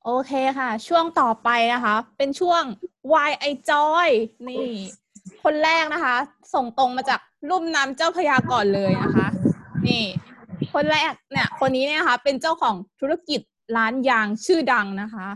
[0.05, 2.63] โอเคค่ะ ช่วงต่อไปนะคะ เป็นช่วง
[3.13, 4.09] Why I Joy
[4.49, 4.69] นี่
[5.43, 6.17] คนแรกนะคะ
[6.55, 7.21] ส่งตรงมาจาก
[7.51, 9.27] ลุ่มน้ำเจ้าพยาก่อนเลยนะคะ
[9.89, 10.05] นี่
[10.75, 13.41] คนแรกเนี่ย คนนี้เนี่ยนะคะ เป็นเจ้าของธุรกิจ
[13.77, 15.27] ร้านยางชื่อดังนะคะ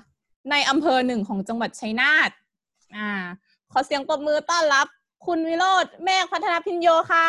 [0.51, 2.31] ในอำเภอหนึ่งของจังหวัดชัยนาท
[2.97, 3.11] อ่า
[3.73, 4.87] ขอเสียงปรบมือต้อนรับ
[5.27, 7.29] คุณวิโรธเมฆพัฒนาพินโยค่ะ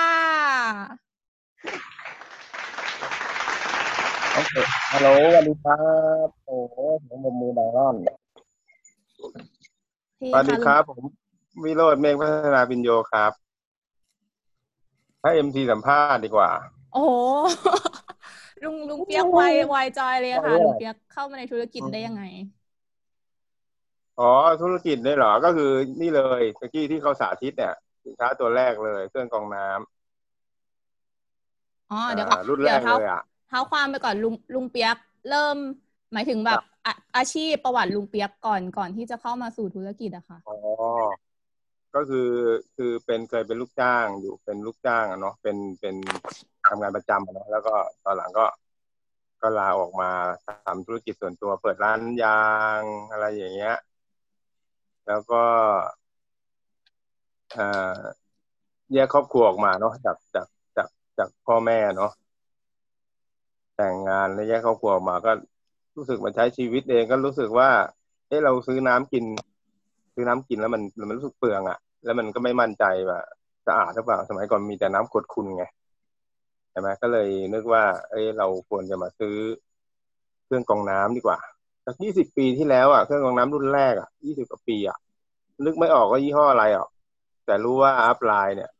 [4.37, 4.55] โอเค
[4.91, 5.75] ฮัลโหลสวัสดีครั
[6.25, 6.75] บ โอ้โห
[7.07, 7.95] ผมบมือไดรอน
[10.19, 11.03] พี่สวัสดีะครับ ผม
[11.63, 13.31] วิโรจน์เมฆพัฒนาปิญโยครับ
[15.21, 16.49] ถ้าเอ็มทีสัมภาษณ์ดีกว่า
[16.93, 17.13] โอ้โห
[18.63, 22.23] ลุงลุงเปียกไวไวจอยเลยค่ะลุงเปียกเข้ามาในธุรกิจได้ยังไง
[24.19, 24.31] อ๋อ
[24.61, 25.71] ธุรกิจเนี่ยเหรอ ก็คือ
[26.01, 27.73] นี่เลยตะกี้ที่เขาสาธิตเนี่ย
[28.05, 29.77] สินค้าตัวแรกเลยเครื่องกรองน้ำ
[31.91, 34.97] อ๋อเดี๋ยวอ่ารุ่นแรเดี๋ยวกเท้าเลยอะ เท้าความไปก่อนลุงลุงเปียก
[35.29, 35.57] เริ่ม
[36.13, 40.55] หมายถึงแบบอาอาชีพประวัติลุงเปียกก่อนก่อนที่จะเข้ามาสู่ธุรกิจอะค่ะอ๋อ
[41.95, 42.31] ก็คือ
[42.75, 45.95] คือเป็นเคยเป็นลูกจ้างอยู่เป็นลูกจ้างอะเนาะเป็นเป็น
[46.67, 48.45] ทำงานประจำอะเนาะแล้วก็ตอนหลังก็
[49.41, 50.11] ก็ลาออกมา
[50.65, 52.45] ทำธุรกิจส่วนตัวเปิดร้านยา
[52.79, 52.81] ง
[53.11, 53.75] อะไรอย่างเงี้ย
[55.07, 55.43] แล้วก็
[57.53, 57.65] เอ่
[57.97, 57.99] อ
[58.93, 62.11] แยกครอบครัวออกมาเนาะจากจากจากจากพ่อแม่เนาะ
[63.77, 65.31] แต่งงานแล้วแยกครอบครัวมาก็
[65.97, 67.69] รู้สึกมาใช้ชีวิตเองก็รู้สึกว่า
[68.27, 69.25] เอ้เราซื้อน้ำกิน
[70.13, 73.19] ซื้อน้ำกินแล้วมันมันรู้สึกเปลืองอะ่ะ แล้วมันก็ไม่มั่นใจว่า
[73.67, 75.63] สะอาดหรือเปล่าสมัยก่อนมีแต่น้ำกดคุณไง
[76.71, 79.35] ใช่ไหมก็เลยนึกว่า เอ้เราควรจะมาซื้อ
[80.45, 81.39] เครื่องกรองน้ำดีกว่า
[81.85, 84.97] สักยี่สิบปีที่แล้วอะเครื่องกรองน้ำรุ่นแรกอะยี่สิบกว่าปีอะ
[85.65, 86.87] นึกไม่ออกว่ายี่ห้ออะไรอะ
[87.45, 88.71] แต่รู้ว่าอัพไลน์เนี่ย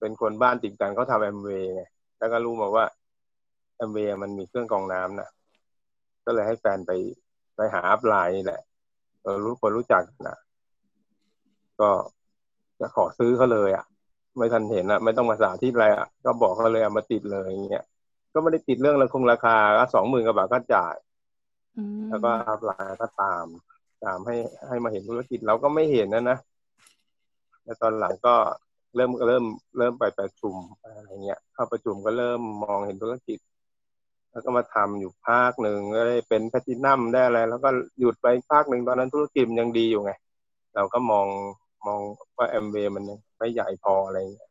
[0.00, 1.82] เป็นคนบ้านติดกันเขาทำแอมเวย์ไง
[2.18, 2.84] แล้วก็รู้มาว่า
[3.76, 5.30] แอมเวย์มันมีเครื่องกรองน้ำนะ
[6.24, 6.90] ก็เลยให้แฟนไป
[7.56, 8.60] ไปหาอัพไลน์นี่แหละ
[9.22, 10.36] เออรู้คนรู้จักนะ
[11.80, 11.90] ก็
[12.80, 13.84] จะขอซื้อเขาเลยอะ
[14.36, 17.84] ไม่ทันเห็นอะ ไม่ต้องมาสาธิตอะไรอะ ก็บอกเขาเลยเอามาติดเลยอย่างเงี้ย
[18.32, 20.96] ก็ไม่ได้ติดเรื่องราคงราคาก็สองหมื่นกว่าบาทก็จ่าย
[21.76, 23.44] อืมแล้วก็อัพไลน์ก็ตาม
[24.04, 24.36] ตามให้
[24.68, 26.38] ให้มาเห็นธุรกิจเราก็ไม่เห็นนะนะ
[27.64, 28.34] แล้วตอนหลังก็
[28.96, 29.44] เริ่มเริ่ม
[29.78, 33.38] เริ่มไปประชุมอะไรเงี้ยเข้าประชุมก็เริ่มมองเห็นธุรกิจ
[34.34, 37.68] แล้วก็มาทำอยู่ภาคหนึ่งก็ได้เป็นแพลตินัมได้อะไรแล้วก็
[38.00, 40.12] หยุดไปภาคหนึ่งตอนนั้นธุรกิจยังดีอยู่ไง
[40.74, 41.26] เราก็มอง
[41.86, 42.00] มอง
[42.36, 43.04] ว่าแอมเบมัน
[43.38, 44.50] ไม่ใหญ่พออะไรเงี้ย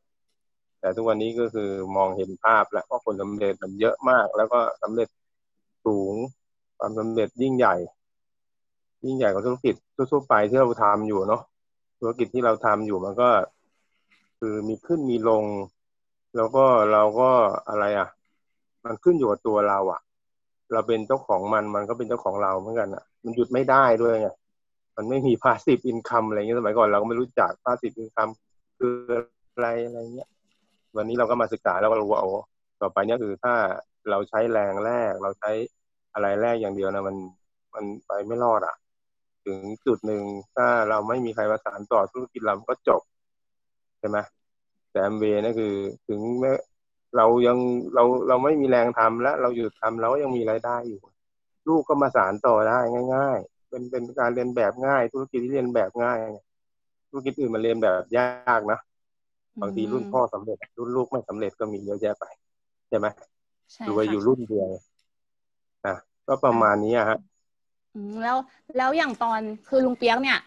[0.79, 5.09] แต่ทุกวันนี้ก็คือมองเห็นภาพแล้วว่าผลสำเร็จมันเยอะมาก แล้วก็สำเร็จ
[5.85, 6.13] สูง
[6.77, 7.75] ความสำเร็จยิ่งใหญ่
[9.05, 11.41] ยิ่งใหญ่กว่าธุรกิจทั่วๆไปที่เราทำอยู่เนาะ
[11.99, 13.29] ธุรกิจที่เราทำอยู่มันก็
[14.39, 15.45] คือมีขึ้นมีลง
[16.35, 17.29] แล้วก็เราก็
[17.69, 18.07] อะไรอะ
[18.85, 20.01] มันขึ้นอยู่กับตัวเราอะ
[20.73, 24.29] เราเป็นเจ้าของมันมันก็เป็นเจ้าของเราเหมือนกันอะ มันหยุดไม่ได้ด้วยไง
[24.97, 28.29] มันไม่มี passive income อะไรเงี้ยสมัยก่อนเราก็ไม่รู้จัก passive income
[28.79, 28.95] คือ
[29.53, 30.29] อะไรอะไรเงี้ย
[30.97, 32.31] วันนี้เราก็มาศึกษาแล้วก็รู้ว่าโอ้
[32.81, 33.53] ต่อไปเนี้ยคือถ้า
[34.09, 35.51] เราใช้แรงแลก เราใช้
[36.13, 37.15] อะไรแลกอย่างเดียวนะมัน
[37.73, 38.75] มันไปไม่รอดอะ
[39.45, 40.23] ถึงจุดหนึ่ง
[40.55, 43.01] ถ้าเราไม่มีใครประสานต่อธุรกิจเราก็จบ
[43.99, 44.17] ใช่ไหม
[44.91, 45.73] แต่แอมเวนั่นคือ
[46.07, 46.51] ถึงแม้
[47.17, 47.57] เรายัง
[47.95, 51.01] เราเราไม่มีแรงทำแล้วเราหยุดทำเราก็ยังมีรายได้อยู่
[51.67, 52.79] ลูกก็มาสานต่อได้
[53.15, 56.17] ง่าย ๆ เป็นเป็นการเรียนแบบง่าย ธุรกิจที่เรียนแบบง่าย
[57.09, 58.79] ธุรกิจอื่นมันเรียนแบบยากนะ
[59.61, 62.25] บางทีรุ่นพ่อสำเร็จ รุ่นลูกไม่สำเร็จก็มีเยอะแยะไป
[62.89, 63.07] ใช่ไหม
[63.73, 64.67] ใช่ดูว่าค่ะอยู่รุ่นเดียว
[65.87, 65.95] นะ
[66.27, 67.17] ก็ประมาณนี้อะฮะ
[67.95, 68.37] อืมแล้ว
[68.77, 70.39] แล้วอย่างตอนคือลุงเปียกเนี่ย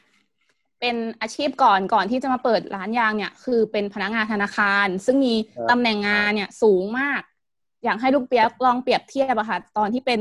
[0.80, 7.20] เป็นอาชีพก่อนก่อนที่จะมาเปิดร้านยางเนี่ย คือเป็นพนักงานธนาคาร ซึ่งมีครับตำแหน่งงานเนี่ยสูงมาก
[7.84, 10.20] อยากให้ลุงเปียกลองเปรียบเทียบอะค่ะตอนที่เป็น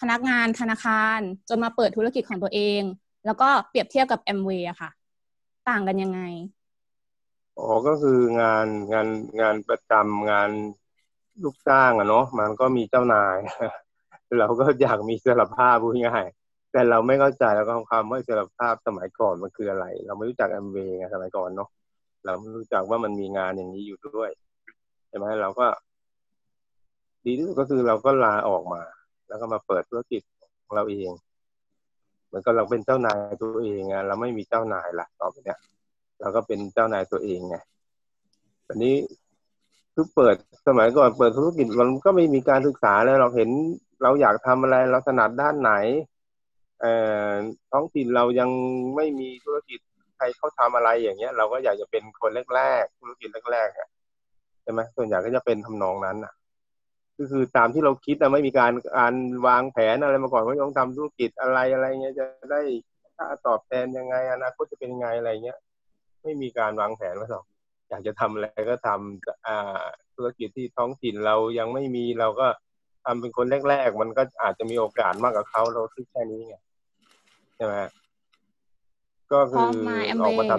[0.00, 2.82] พนักงานธนาคาร จนมาเปิดธุรกิจของตัวเอง
[3.26, 4.90] แล้วก็เปรียบเทียบกับแอมเวย์อะค่ะ
[5.68, 6.20] ต่างกันยังไง
[7.58, 9.08] อ๋อก็คืองานงาน
[9.40, 10.50] งานประจำงาน
[11.42, 13.36] ลูกจ้างอะเนาะมันก็มีเจ้านาย
[14.38, 16.39] เราก็อยากมีอิสรภาพพูดง่ายๆ
[16.72, 21.68] แต่เราไม่เข้าใจแล้วก็ความว่าอิสรภาพสมัยก่อนมันคืออะไร เราไม่รู้จักแอมเวย์ไงสมัยก่อนเนาะ
[22.24, 24.30] เราไม่รู้จักว่ามันมีงานอย่างนี้อยู่ด้วย
[25.08, 25.66] ใช่ไหมเราก็
[27.24, 28.82] ดีที่สุดก็คือเราก็ลาออกมา
[29.28, 30.22] แล้วก็มาเปิดธุรกิจ
[30.64, 31.10] ของเราเอง
[32.26, 35.58] เหมือนกับเราเป็นเจ้านายตัวเองไงเราไม่มีเจ้านายละต่อไปเนี้ย
[36.20, 37.56] เราก็เป็นเจ้านายตัวเองไง
[38.66, 38.94] ตอนนี้
[39.94, 43.50] คือเปิดสมัยก่อนเปิดธุรกิจมันก็ไม่มีการศึกษาเลยเราเห็น
[44.02, 45.72] เราอยากทำอะไร เราถนัดด้านไหน
[47.70, 48.50] ท้องถิ่นเรายัง
[48.96, 49.80] ไม่มีธุรกิจ
[50.16, 53.88] ใครเขาทำอะไรอย่างเงี้ย เราก็อยากจะเป็นคนแรกๆธุรกิจแรกๆอะ
[54.62, 56.32] ใช่ไหมส่วนใหญ่ก็จะเป็นทำนองนั้นอะ
[57.18, 59.14] ก็คือตามที่เราคิดนะไม่มีการการ
[59.46, 62.60] วางแผนอะไรมาก่อนว่าต้องทำธุรกิจอะไรอะไรเงี้ยจะได้
[63.16, 65.58] ค่าตอบแทนยังไงอนาคตจะเป็นยังไงอะไรเงี้ย
[66.22, 67.44] ไม่มีการวางแผนไว้หรอก
[67.88, 69.82] อยากจะทำอะไรก็ทำอ่า
[70.16, 72.46] ธุรกิจที่ท้องถิ่นเรายังไม่มีเราก็
[73.04, 76.56] ทำเป็นคนแรกๆ มันก็อาจจะมีโอกาสมากกว่าเขาเราคิดแค่นี้ไง
[77.60, 77.76] ช่ไหม
[79.32, 80.52] ก็คือพอมาออกมา Amway ท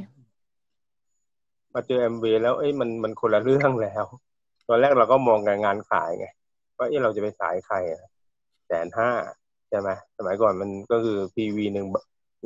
[1.73, 4.05] มาเจอแอมเวแล้วเอ้ยมันมันคนละเรื่องแล้ว
[4.67, 6.27] ตอนแรกเราก็มองกันงานขายไง
[6.77, 7.75] ว่าเอ้ยเราจะไปขายใคร
[8.67, 9.09] แสนห้า
[9.69, 11.85] ใช่ไหมสมัยก่อนมันก็คือ PV หนึ่ง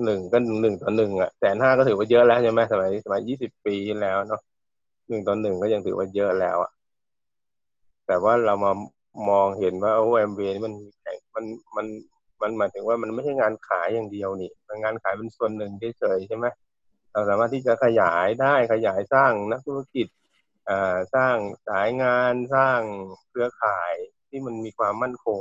[0.05, 4.41] หนึ่งก็หนึ่งต่อหนึ่งอะแสนห้าก็ถือว่าเยอะแล้วใช่ไหมสมัยสมัยยี่สิบปีที่แล้วเนาะ
[5.09, 6.71] หนึ่งต่อหนึ่งก็ยังถือว่าเยอะแล้วอะ
[8.07, 8.71] แต่ว่าเรามา
[9.29, 11.45] มองเห็นว่าโอ้แอมเวนี่มันมีแข่งมัน
[11.75, 11.85] มัน
[12.45, 16.45] มันหมายถึงว่ามันไม่ใช่งานขายอย่างเดียวนี่มันงานขายเป็นส่วนหนึ่งเฉยๆใช่ไหม
[17.11, 20.07] เราสามารถที่จะขยายได้ขยายสร้างนักธุรกิจ
[20.69, 21.35] อ่าสร้าง
[21.67, 22.79] สายงานสร้าง
[23.29, 23.93] เครือข่าย
[24.29, 25.39] ที่มันมีความมั่นคง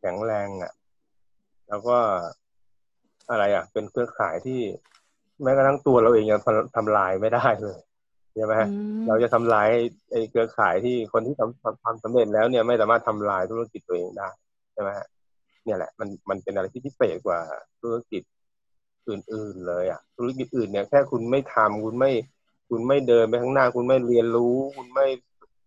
[0.00, 0.72] แข็งแรงอะ
[1.68, 1.98] แล้วก็
[3.30, 4.60] อะไรอะ เป็นเครือข่ายที่
[5.42, 7.78] แม้กระทั่งตัวเราเองยังทำทำลายไม่ได้เลย
[8.34, 9.68] ใช่ไหมอืมเราจะทำลาย
[10.10, 15.06] ไอ้เครือข่ายที่คนที่ทำทำทำสำเร็จแล้วเนี่ยไม่สามารถทำลายธุรกิจตัวเองได้ใช่ไหมฮะ
[15.64, 17.40] เนี่ยแหละมันมันเป็นอะไรที่พิเศษกว่า
[17.80, 18.22] ธุรกิจ
[19.08, 22.10] อื่น ๆ เลยอะธุรกิจอื่นเนี่ยแค่คุณไม่ทำคุณไม่
[22.68, 25.06] คุณไม่เดินไปข้างหน้า คุณไม่เรียนรู้ คุณไม่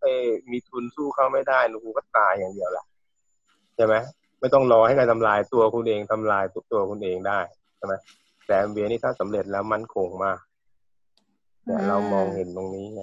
[0.02, 0.14] เอ้
[0.52, 2.86] มีทุนสู้เขาไม่ได้คุณก็ตายอย่างเดียวแหละ
[3.76, 3.96] ใช่ไหม
[4.40, 7.40] ไม่ต้องรอให้ใครทำลายตัวคุณเองทำลายตัวตัวคุณเองได้
[7.78, 7.94] ใช่ไหม
[8.48, 10.40] แต่เบียนี่ถ้าสำเร็จแล้วมั่นคงมาก
[11.66, 13.02] เนี่ยเรามองเห็นตรงนี้ไง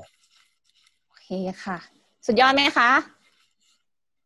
[1.07, 1.29] โอเค
[1.65, 1.79] ค่ะ
[2.27, 2.91] สุดยอดไหมคะ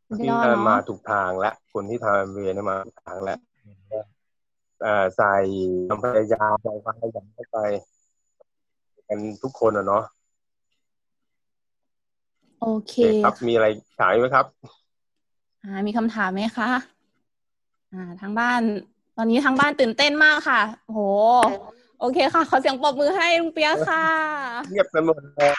[0.08, 3.38] สุดที่ยอดมาเนาะถูกทางแล้ว คนที่ทำเวียนี่มาถูกทางแล้ว
[4.82, 5.34] เอ่อใส่
[5.88, 7.58] ความพยายามใส่ความขยันเข้าไป
[9.08, 10.02] กันทุกคนอะเนาะ
[12.60, 13.66] โอเคโอเคครับมีอะไร
[13.98, 14.46] ถามไหมครับ
[15.64, 16.70] อ่า มีคำถามไหมคะ
[17.92, 18.60] อ่าทางบ้าน
[19.16, 21.00] ตอนนี้ทางบ้านตื่นเต้นมากค่ะโอ้โห
[22.00, 24.04] โอเคค่ะ ขอเสียงปรบมือให้ลุงเปียกค่ะ
[24.70, 25.50] เงียบกันหมดเลย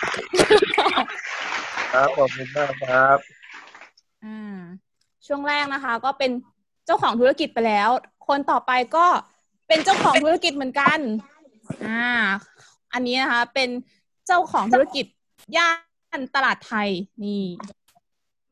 [1.94, 3.18] ครับขอบคุณมากครับ
[4.26, 4.38] อ่า
[5.28, 6.32] ช่วงแรกนะคะ ก็เป็น
[6.86, 7.90] เจ้าของธุรกิจไปแล้ว
[8.28, 9.06] คนต่อไปก็
[9.68, 11.00] เป็นเจ้าของธุรกิจเหมือนกัน
[11.86, 12.08] อ่า
[12.94, 13.70] อันนี้นะคะ เป็น
[14.28, 15.06] เจ้าของธุรกิจ
[15.58, 15.70] ย่า
[16.18, 16.90] นตลาดไทย
[17.24, 17.44] นี่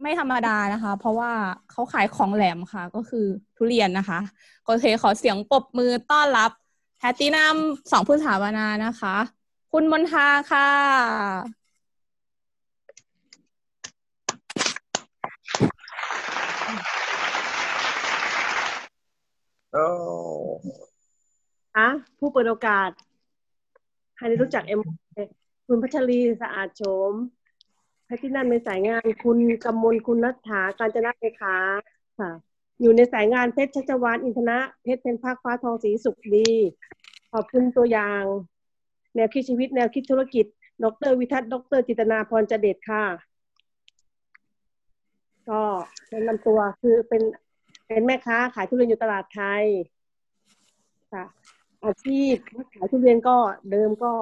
[0.01, 1.31] ไม่ธรรมดานะคะ เพราะว่า
[1.71, 3.25] เขาขายของแหลมค่ะ ก็คือ
[3.57, 4.19] ทุเรียนนะคะ
[4.65, 6.51] โอเคขอเสียงปรบมือต้อนรับ
[6.97, 7.55] แพตตินัม
[7.91, 9.15] สองผู้สถาปนานะคะ
[9.71, 11.60] คุณมนทาค่ะ
[19.73, 19.85] โอ้
[21.75, 22.89] คะผู้เปิดโอกาส
[24.17, 24.79] ให้ได้รู้จักเอ็ม
[25.67, 27.13] คุณพัชรีสะอาดโฉม
[28.05, 31.55] แพทที่นั่นในสายงานคุณกำมลคุณนัฐาการจนะเลขา
[32.19, 32.31] ค่ะ
[32.81, 36.49] อยู่ในสายงานเพชรชัชวานอินทนะเพชรเป็นภาคฟ้าทองสีสุขดี
[37.31, 38.23] ขอบคุณตัวอย่าง
[39.15, 40.45] แนวคิดชีวิต แนวคิดธุรกิจ
[40.83, 43.03] ดรวิทัศน์ดรจิตนาพรจเดชค่ะ
[45.49, 45.61] ก็
[46.09, 47.21] แนะนำตัวคือเป็น
[47.93, 49.63] เป็นแม่ค้าขายทุเรียนอยู่ตลาดไทย
[51.13, 51.25] ค่ะ
[51.83, 52.35] อาชีพ
[52.75, 53.37] ขายทุเรียนก็
[53.71, 54.13] เดิมก็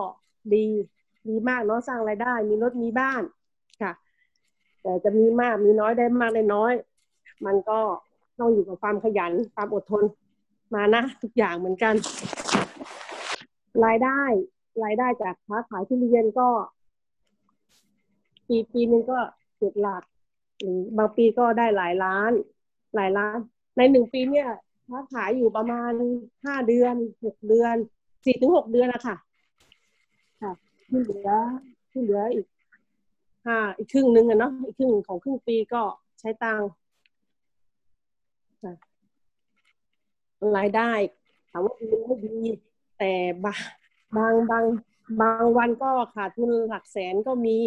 [0.53, 0.65] ดี
[1.29, 3.21] ดีมากเนาะสร้างรายได้ มีรถมีบ้าน
[3.81, 3.91] ค่ะ
[4.81, 6.73] แต่จะมีมากมีน้อยได้มากได้น้อย
[7.45, 7.79] มันก็
[8.39, 10.03] ต้องอยู่กับความขยันความอดทน
[10.73, 11.93] มานะทุกอย่างเหมือนกัน
[13.85, 14.21] รายได้
[14.83, 16.49] รายได้จากค้าขายทุเรียนก็
[18.47, 19.19] ปีปีหนึงก็
[19.57, 20.03] เจ็ดหลัก
[20.61, 22.31] หรือบางปีก็ได้หลายล้าน
[22.95, 23.37] หลายล้าน
[23.79, 24.49] ในหนึ่งปีเนี่ย
[24.89, 25.91] ค้าขายอยู่ประมาณ
[26.45, 27.75] ห้าเดือนหกเดือน
[28.25, 29.15] สี่ถึงหกเดือนอะค่ะ
[30.41, 30.51] ค่ะ
[30.89, 31.29] ที่เหลือ
[31.91, 32.45] ที่เหลืออีก
[33.45, 35.81] ห้าอีกครึ่งหนึ่งอะเนาะอีกครึ่งของครึ่งปีก็
[36.19, 36.69] ใช้ตังค์
[38.63, 38.73] ค่ะ
[40.57, 40.91] รายได้
[41.49, 42.37] ถามว่าดีไม่ดี
[42.99, 43.11] แต่
[43.45, 43.61] บาง
[44.17, 44.65] บางบาง
[45.21, 47.57] บางวันก็ขาดทุนหลักแสนก็มี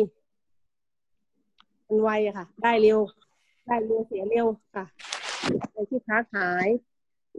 [1.86, 3.00] มันไวค่ะ ได้เร็ว
[3.66, 4.46] ได้เร็วเสียเร็ว
[4.76, 4.84] ค่ะ
[5.72, 6.66] ในที่ค้าขาย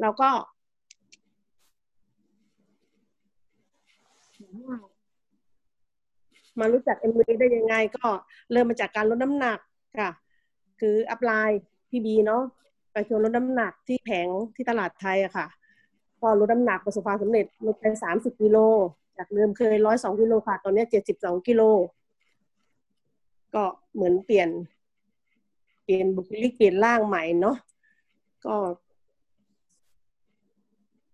[0.02, 0.30] เราก็
[6.60, 8.08] มารู้จักเอ็มวีได้ยังไง ก็
[8.52, 9.60] เริ่มมาจากการลดน้ำหนัก
[10.00, 10.12] ค่ะ
[10.80, 12.44] คืออัพไลน์พี่บีเนาะ
[12.92, 15.48] ไปชวนลดน้ำหนักที่แผงที่ตลาดไทยอะค่ะ
[16.22, 18.58] ก็ลดน้ำหนักประสบความสำเร็จลดไปสามสิบกิโล
[19.18, 21.62] จากเดิมเคยร้อยสองกิโลค่ะ ตอนนี้เจ็ดสิบสองกิโล
[23.56, 24.50] ก็เหมือนเปลี่ยน
[25.84, 27.56] เปลี่ยนบุคลิกเปลี่ยนร่างใหม่เนาะ
[28.46, 28.56] ก็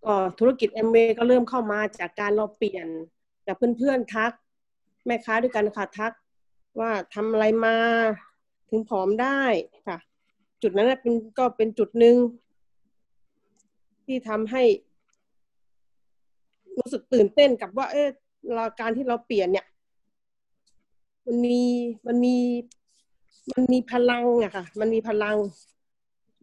[0.05, 2.87] ก็ธุรกิจเอ็มเก็เริ่มเข้ามาจากการเราเปลี่ยน
[3.45, 4.31] จากเพื่อนๆทัก
[5.05, 6.13] แม่ค้าด้วยกันค่ะทัก
[6.79, 7.75] ว่าทำอะไรมา
[8.69, 9.41] ถึงผอมได้
[9.87, 9.97] ค่ะ
[10.61, 12.15] จุดนั้นเป็นก็เป็นจุดหนึ่ง
[14.05, 14.63] ที่ทำให้
[16.77, 19.65] รู้สึกตื่นเต้นกับว่า เออาการที่เราเปลี่ยนเนี่ย
[21.25, 21.59] มันมี
[22.07, 22.35] มันมี
[23.53, 25.37] มันมีพลังอะค่ะ มันมีพลัง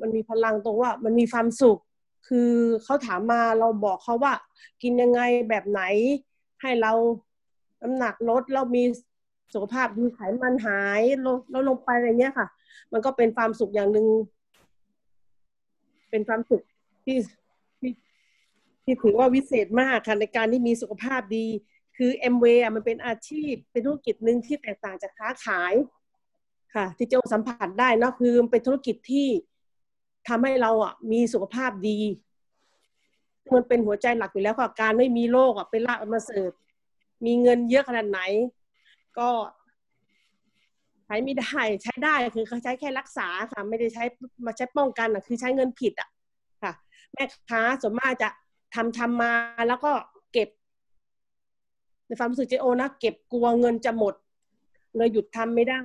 [0.01, 1.79] มันมีพลังตรงว่ามันมีความสุข
[2.29, 2.51] คือ
[2.85, 4.35] เขาถามมาเราบอกเขาว่า
[4.83, 5.83] กินยังไงแบบไหน
[6.63, 6.93] ให้เรา
[7.83, 8.83] น้ำหนักลดแล้วมี
[9.55, 12.47] สุขภาพดีไขมันหายลดลดลงไปอะไรเงี้ยค่ะ
[12.93, 14.07] มันก็เป็นความสุขอย่างหนึ่ง
[16.11, 16.63] เป็นความสุข
[17.05, 17.17] ที่
[17.81, 17.91] ที่
[18.85, 21.47] ที่ถือว่าวิเศษมากค่ะในการที่มีสุขภาพดี
[21.97, 25.75] คือเอ็มเวอะมันเป็นอาชีพ เป็นธุรกิจหนึ่งที่แตกต่างจากค้าขาย
[26.75, 29.29] ค่ะ ที่เจ้าสัมผัสได้นะคือมันเป็นธุรกิจที่
[30.29, 31.99] ทำให้เราอะมีสุขภาพดี
[33.55, 36.53] มันเป็นหัวใจหลักอยู่แล้วค่ะการไม่มีโรคอะเป็นลาบมาเสริฐ
[37.25, 38.21] มีเงินเยอะขนาดไหน
[39.19, 39.31] ก็
[41.05, 44.05] ใช้ไม่ได้ใช้ได้คือเขาใช้แค่รักษาค่ะ ไม่ได้ใช้
[44.47, 46.09] มาใช้ป้องกันอะคือใช้เงินผิดอะ
[46.63, 46.73] ค่ะ
[47.13, 48.29] แม่ค้าส่วนมากจะ
[48.75, 49.33] ทำทำมา
[49.69, 49.93] แล้วก็
[50.33, 50.49] เก็บ
[52.07, 54.15] ในความรู้สึกเจโอนะเก็บกลัวเงินจะหมด
[54.97, 55.83] เลยหยุดทำไม่ได้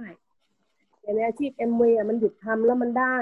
[1.02, 3.18] แต่ในอาชีพเอ็มเวมันหยุดทำแล้วมันได้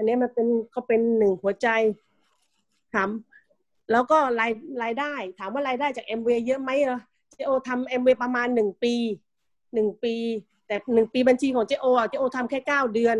[0.00, 1.68] อันนี้มันเป็นก็เป็นหนึ่งหัวใจ
[2.94, 3.08] ถาม
[3.92, 7.00] แล้วก็รายรายได้ ถามว่ารายได้จากเอ็มเวเยอะไหมเหรอ
[7.34, 8.94] เจโอทำเอ็มเวประมาณหนึ่งปี
[9.74, 10.14] หนึ่งปี
[10.66, 13.16] แต่หนึ่งปีบัญชีของเจโอเจโอทำแค่เก้าเดือน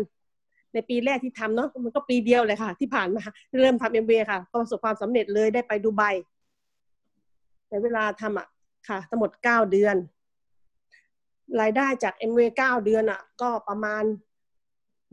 [0.73, 3.23] ในปีแรกที่ทำเนาะมันก็ปีเดียวเลยค่ะ ที่ผ่านมา
[3.61, 6.03] เริ่มทำเอ็มเวค่ะประสบความสำเร็จเลยได้ไปดูไบ
[7.69, 8.47] ในเวลาทำอะ
[8.87, 9.95] ค่ะทั้งหมดเก้าเดือน
[11.59, 14.03] รายได้จากเอ็มเวเก้าเดือนอะ ก็ประมาณ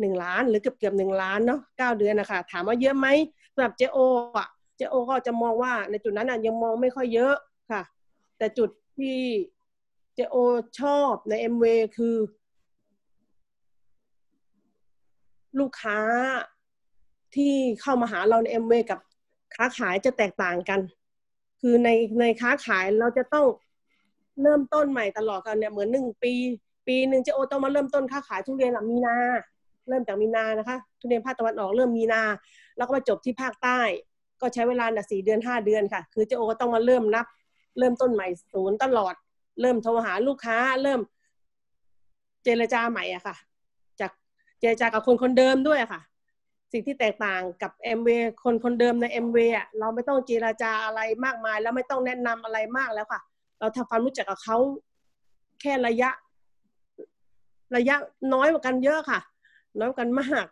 [0.01, 3.07] หนึ่งล้านหรือเกือบเกือบหนึ่งล้านเนาะเก้าเดือนนะคะถามว่าเยอะไหม
[3.55, 3.99] สำหรับเจโอ
[4.39, 7.35] อะเจโอก็จะมองว่าในจุดนั้นอะยังมองไม่ค่อยเยอะ
[7.71, 7.83] ค่ะ
[8.39, 9.21] แต่จุดที่
[10.15, 10.37] เจโอ
[10.81, 11.65] ชอบในเอ็มเว
[11.97, 12.17] คือ
[15.59, 15.99] ลูกค้า
[17.35, 18.99] ที่เข้ามาหาเราในเอ็มเวกับ
[19.55, 20.81] ค้าขายจะแตกต่างกัน
[21.61, 21.89] คือใน
[22.21, 23.47] ในค้าขายเราจะต้อง
[24.43, 26.33] เริ่มต้นใหม่ตลอดกันเนี่ยเหมือนหนึ่งปี
[26.87, 29.19] ปีหนึ่งเจโอต้องมาเริ่มต้นค้าขายทุเรียนหลังมีนา
[29.89, 32.23] เริ่มจากมีนานะคะ ทุเรียนภาคตะวันออกเริ่มมีนา
[32.77, 33.81] แล้วก็มาจบที่ภาคใต้
[34.41, 37.27] ก็ใช้เวลาน่ะสี่เดือนห้าเดือนค่ะ คือเจโอก็ต้องมาเริ่มนับ
[37.79, 39.15] เริ่มต้นใหม่ศูนย์ตลอด
[39.61, 41.01] เริ่มโทรหาลูกค้า เริ่ม
[42.45, 43.37] เจรจาใหม่อะค่ะ
[44.01, 44.11] จาก
[44.61, 46.01] เจรจากับคนคนเดิมด้วยค่ะ
[46.73, 48.09] สิ่งที่แตกต่างกับเอ็มเว
[48.45, 53.21] คนคนเดิมในเอ็มเวอะเราไม่ต้องเจรจาอะไรมากมาย แล้วไม่ต้องแนะนำอะไรมากแล้วค่ะ
[53.61, 54.57] เราทำความรู้จักกับเขา
[55.61, 56.11] แค่ระยะ
[57.77, 57.97] ระยะ
[58.35, 59.19] น้อยกว่ากันเยอะค่ะ
[59.79, 60.47] น้อยกันมาก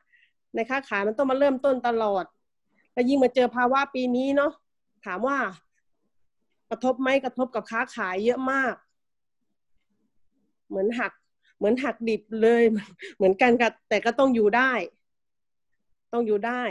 [0.54, 2.24] ในค้าขายมันต้องมาเริ่มต้นตลอด
[2.92, 4.52] แล้วยิ่งมาเจอภาวะปีนี้เนาะ
[5.04, 5.38] ถามว่า
[6.70, 8.74] กระทบไหมกระทบกับค้าขายเยอะมาก
[10.68, 11.12] เหมือนหัก
[11.58, 12.62] เหมือนหักดิบเลย
[13.16, 14.72] เหมือนกันกับแต่ก็ต้องอยู่ได้
[16.12, 16.62] ต้องอยู่ได้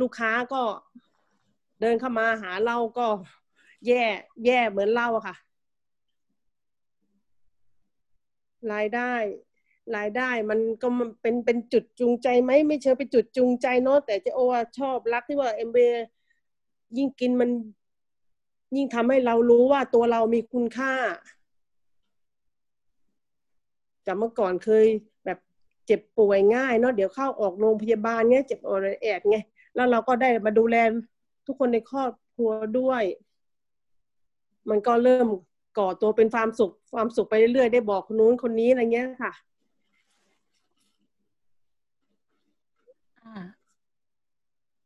[0.00, 0.62] ลูกค้าก็
[1.80, 3.06] เดินเข้ามาหาเราก็
[3.86, 4.04] แย่
[4.44, 5.36] แย่เหมือนเราอะค่ะ
[8.72, 9.12] รายได้
[9.94, 14.40] รายได้มันก็มันเป็นเป็นจุดจูงใจไหมไม่เชิงเป็นจุดจูงใจเนาะแต่เจโอ
[14.78, 15.78] ชอบรักที่ว่าเอ็มเบ
[16.96, 17.50] ยิ่งกินมัน
[18.76, 20.94] ยิ่งทำให้เรารู้ว่าตัวเรามีคุณค่า
[24.06, 24.86] จากเมื่อก่อนเคย
[25.24, 25.38] แบบ
[25.86, 29.36] เจ็บป่วยง่ายเนาะเดี๋ยวเข้าออกโรงพยาบาลเนี้ยเจ็บออดแอดไง
[29.74, 30.76] แล้วเราก็ได้มาดูแล
[31.46, 33.02] ทุกคนในครอบครัวด้วย
[34.70, 35.28] มันก็เริ่ม
[35.78, 39.32] ก่อตัวเป็นความสุข ความสุขไปเรื่อยๆ ได้บอกคนนู้นคนนี้อะไรเงี้ยค่ะ
[43.15, 43.15] อ่า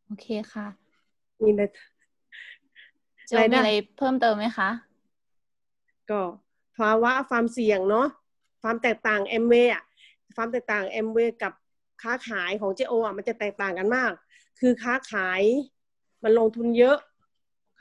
[0.06, 0.66] โอเคค่ะ
[1.42, 1.70] นี่เลย
[3.26, 4.70] เจะมีอะไรเพิ่มเติมไหมคะ
[6.10, 6.22] ก็
[6.76, 8.08] ภาวะความเสี่ยงเนาะ
[8.62, 9.84] ความแตกต่างเอ็มเวอะ
[10.36, 11.52] ความแตกต่างเอ็มเวกับ
[12.02, 14.12] ค้าขายของเจโออะมันจะแตกต่างกันมาก
[14.60, 15.42] คือค้าขาย
[16.22, 16.98] มันลงทุนเยอะ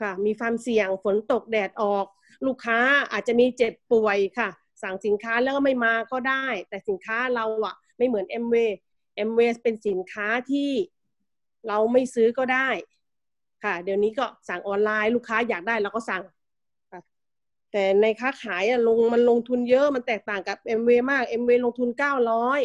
[0.00, 2.06] ค่ะ มีความเสี่ยงฝนตกแดดออก
[2.46, 2.78] ลูกค้า
[3.12, 4.48] อาจจะมีเจ็บป่วยค่ะ
[4.82, 10.70] สั่งสินค้าแล้วก็ไม่มาก็ได้ แต่สินค้าเราอะไม่เหมือน Amway Amway เป็นสินค้าที่
[11.68, 12.68] เราไม่ซื้อก็ได้
[13.64, 16.22] ค่ะ เดี๋ยวนี้ก็สั่งออนไลน์ลูกค้าอยากได้เราก็สั่ง
[17.72, 22.60] แต่ในค้าขายอะลงมันลงทุนเยอะมันแตกต่างกับ MV มาก MV ลงทุนเก้าร้อย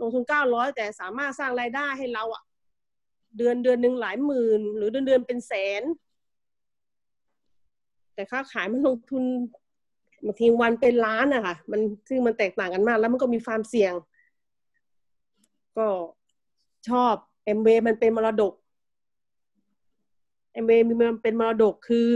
[0.00, 2.42] ลงทุนเก้าร้อยแต่สามารถสร้างรายได้ให้เราอะ
[3.36, 5.82] เดือนเดือนหนึ่งหลายหมื่น หรือเดือนเดือนเป็นแสน
[8.14, 9.24] แต่ค้าขายมันลงทุน
[10.26, 13.92] บางทีวันเป็นล้านอะค่ะ มันซึ่งมันแตกต่างกันมาก แล้วมันก็มีความเสี่ยง
[15.78, 15.86] ก็
[16.88, 17.14] ชอบ
[17.58, 18.52] MV มันเป็นมรดก
[20.62, 22.06] MV มันเป็นมรดกคือ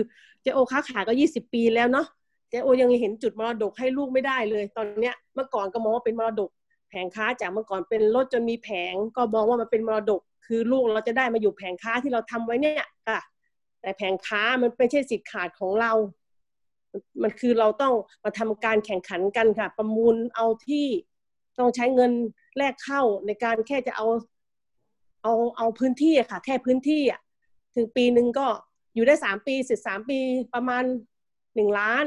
[0.42, 2.06] เจโอค้าขายก็ยี่สิบปีแล้วเนาะ
[2.50, 6.50] เจโอยังเห็นจุดมรดกให้ลูกไม่ได้เลย ตอนเนี้ยเมื่อก่อนก็มองว่าเป็นมรดก
[6.90, 13.20] แผงค้าจากเมื่อก่อนเป็นรถจนมีแผงก็มองว่ามันเป็นมรดก คือลูกเราจะได้มาอยู่แผงค้าที่เราทำไว้เนี่ยค่ะ
[13.80, 15.92] แต่แผงค้ามันไม่ใช่สิทธิ์ขาดของเรา
[17.22, 17.94] มันคือเราต้อง
[18.24, 20.86] มาทำการแข่งขันกันค่ะ ประมูลเอาที่
[21.58, 22.12] ต้องใช้เงิน
[22.56, 24.06] แลกเข้าในการแค่จะเอา
[25.22, 27.20] เอาเอาพื้นที่อะค่ะ แค่พื้นที่อะ
[27.76, 28.46] ถึงปีหนึ่งก็
[28.94, 30.18] อยู่ได้สามปีเสร็จสามปี
[30.54, 30.84] ประมาณ
[31.54, 32.04] หนึ่งล้าน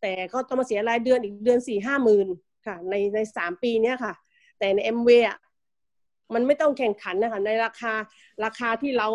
[0.00, 2.26] แต่ก็ต้องมาเสียรายเดือนอีกเดือนสี่ห้าหมื่น
[2.66, 4.12] ค่ะ ในในสามปีเนี้ยค่ะ
[4.58, 5.38] แต่ในเอ็มเวอะ
[6.34, 7.92] มันไม่ต้องแข่งขันนะคะในราคา
[8.44, 9.08] ราคาที่เรา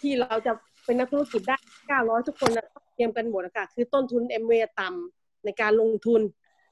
[0.00, 0.52] ที่เราจะ
[0.84, 1.56] เป็นนักธุรกิจได้
[1.88, 6.20] เก้าร้อยทุกคนนะเตรียมกันหมดนะคะคือต้นทุนเอ็มเวต่ำในการลงทุน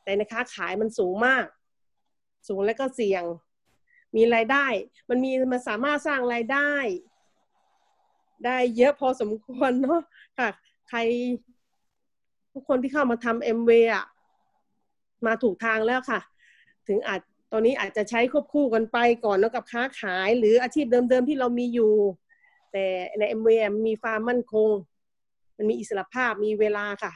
[0.05, 1.45] แต่ในค้าขายมันสูงมาก
[2.47, 3.25] สูงและก็เสี่ยง
[4.17, 4.67] มีรายได้
[5.09, 6.73] มันมีมันสามารถสร้างรายได้
[8.45, 10.01] ได้เยอะพอสมควรเนาะ
[10.39, 10.49] ค่ะ
[10.89, 10.99] ใคร
[12.53, 14.07] ทุกคนที่เข้ามาทำเอ็มเอะ
[15.27, 16.21] มาถูกทางแล้วค่ะ
[16.89, 17.21] ถึงอาจ
[17.53, 21.93] ตอนนี้อาจจะใช้ควบคู่กันไปก่อนแล้วกับค้าขาย หรืออาชีพเดิมๆที่เรามีอยู่
[22.73, 22.85] แต่
[23.19, 24.71] ในเอ็มเมีความมั่นคง
[25.57, 27.13] มันมีอิสรภาพมีเวลาค่ะ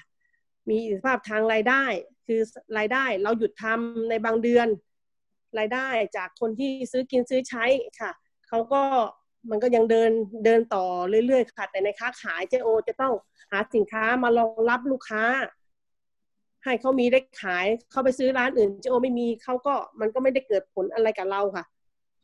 [0.71, 1.85] มีอิสรภาพทางรายได้
[2.27, 2.41] คือ
[2.79, 4.69] รายได้เราหยุดทำในบางเดือน
[5.59, 7.65] รายได้จากคนที่ซื้อกินซื้อใช้
[8.01, 8.11] ค่ะ
[8.49, 8.83] เขาก็
[9.51, 10.11] มันก็ยังเดิน
[10.45, 10.85] เดินต่อ
[11.27, 13.13] เรื่อยๆค่ะ แต่ในค้าขายเจโอ จะต้อง
[13.51, 15.23] หาสินค้ามารองรับลูกค้า
[16.65, 21.65] ให้เขามีได้ขายเขาไปซื้อร้านอื่นเจโอ ไม่มีเขาก็มันก็ไม่ได้เกิดผลอะไรกับเราค่ะ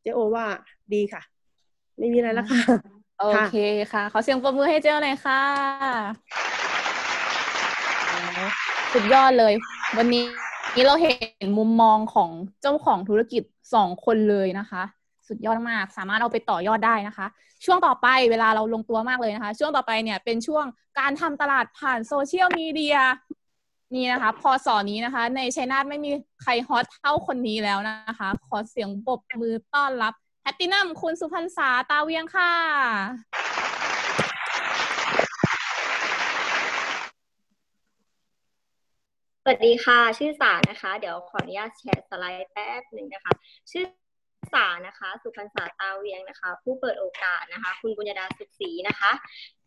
[0.03, 0.47] เจโอว่า
[0.95, 1.23] ดีค่ะ
[1.99, 2.61] ไม่มีอะไรแล้วค่ะ
[3.21, 3.57] โอเค
[3.93, 5.43] ค่ะ ขอเสียงปรบมือให้เจ้าเลยค่ะ
[8.93, 9.55] สุดยอดเลย
[9.97, 10.25] วันนี้
[10.77, 11.13] นี้เราเห็
[11.45, 12.31] นมุมมองของ
[12.63, 13.43] เจ้าของธุรกิจ
[13.75, 14.83] สองคนเลยนะคะ
[15.29, 17.27] สุดยอดมาก สามารถเอาไปต่อยอดได้นะคะ
[17.65, 20.65] ช่วงต่อไปเวลาเราลงตัวมากเลยนะคะ ช่วงต่อไปเนี่ยเป็นช่วง
[20.99, 22.99] การทำตลาดผ่านโซเชียลมีเดีย
[23.95, 26.11] นี่นะคะพอสอนนี้นะคะ ในชัยนาทไม่มี
[26.43, 32.53] ใครฮอตเท่าคนนี้แล้วนะคะ ขอเสียงปรบมือต้อนรับแพตตินัมคุณสุพรรษาตาเวียงค่ะ
[39.49, 43.33] สวัสดีค่ะชื่อสานะคะ เดี๋ยวขออนุญาตแชร์สไลด์แป๊บหนึ่งนะคะ
[43.71, 43.85] ชื่อ
[44.55, 49.11] สานะคะ สุพรรณษาตาเวียงนะคะ ผู้เปิดโอกาสนะคะ คุณบุญญาดาสุขศรีนะคะ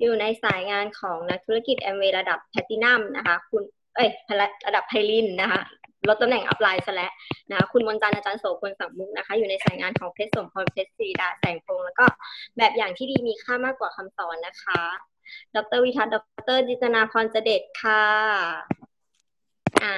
[0.01, 3.63] อยู่ในสายงานของนักธุรกิจแอมเวระดับแพลตินัมนะคะ คุณ
[3.95, 4.09] เอ้ย
[4.67, 5.61] ระดับไพลินนะคะ
[6.07, 7.11] ลดตำแหน่งอัพไลน์ซะแล้ว
[7.49, 12.05] นะคะคุณมนจันอาจารย์โสพลสังมุกนะคะ อยู่ในสายงานของเพชรสมพรเพชรศรีดาแสงพงแล้วก็
[12.57, 14.81] แบบอย่างที่ดีมีค่ามากกว่าคำสอนนะคะ
[15.55, 16.17] ดรวิทัศน์ด
[16.57, 18.80] รจิตนาพรเจเดชค่ะ
[19.83, 19.93] อ่า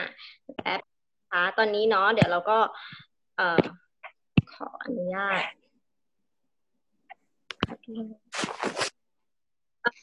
[0.64, 0.80] แป๊บ
[1.32, 2.58] ค่ะตอนนี้เนาะเดี๋ยวเราก็
[3.38, 3.64] เอ่อ
[4.54, 5.42] ขออนุญาต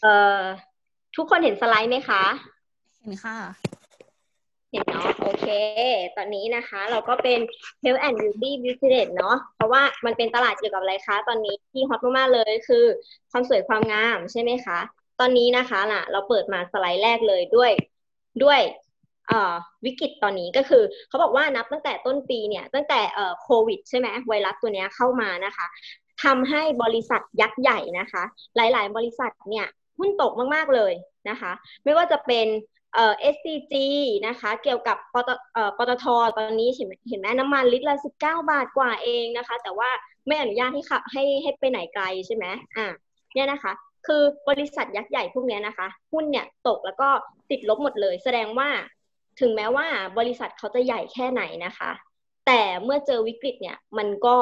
[0.03, 0.43] เอ่อ
[1.17, 2.23] ทุกคนเห็นสไลด์ไหมคะ
[3.01, 3.37] เห็นค่ะ
[4.71, 5.47] เห็นเนาะโอเค
[6.17, 7.39] ตอนนี้นะคะ เราก็เป็น
[7.83, 12.85] Health and Beauty Business เนาะเพราะว่ามันเป็นตลาดเกี่ยวกับอะไรคะ ตอนนี้ที่ฮอตมากๆเลยคือ
[13.31, 14.79] ความสวยความงามใช่ไหมคะ
[15.21, 17.73] ตอนนี้นะคะล่ะ เราเปิดมาสไลด์แรกเลยด้วย
[18.43, 18.61] ด้วย
[19.85, 23.01] วิกฤตตอนนี้ก็คือเขาบอกว่านับตั้งแต่ต้นปีเนี่ยตั้งแต่
[23.43, 25.67] โควิดใช่ไหมไวรัสตัวนี้เข้ามานะคะ
[26.25, 28.23] ทำให้บริษัทยักษ์ใหญ่นะคะ
[28.57, 29.67] หลาย ๆ บริษัทเนี่ย
[29.99, 30.93] หุ้นตกมาก ๆ เลย
[31.29, 31.53] นะคะ
[31.85, 32.47] ไม่ว่าจะเป็น
[32.95, 33.75] เอ่อ SCG
[34.27, 36.05] นะคะ เกี่ยวกับปตเอ่อปตท
[36.37, 39.91] ตอนนี้เห็นเห็นไหมน้ำมันลิตรละ 19 บาทกว่าเองนะคะ แต่ว่า
[40.27, 42.87] ไม่อนุญาตให้ขับให้ให้ไปไหนไกลใช่ไหมอ่า
[43.35, 43.73] เนี่ยนะคะ
[44.07, 47.09] คือบริษัทยักษ์ใหญ่พวกนี้นะคะ หุ้นเนี่ยตกแล้วก็
[47.51, 48.69] ติดลบหมดเลย แสดงว่า
[49.41, 49.87] ถึงแม้ว่า
[50.19, 51.91] บริษัทเขาจะใหญ่แค่ไหนนะคะ
[52.47, 54.35] แต่เมื่อเจอวิกฤตเนี่ยมันก็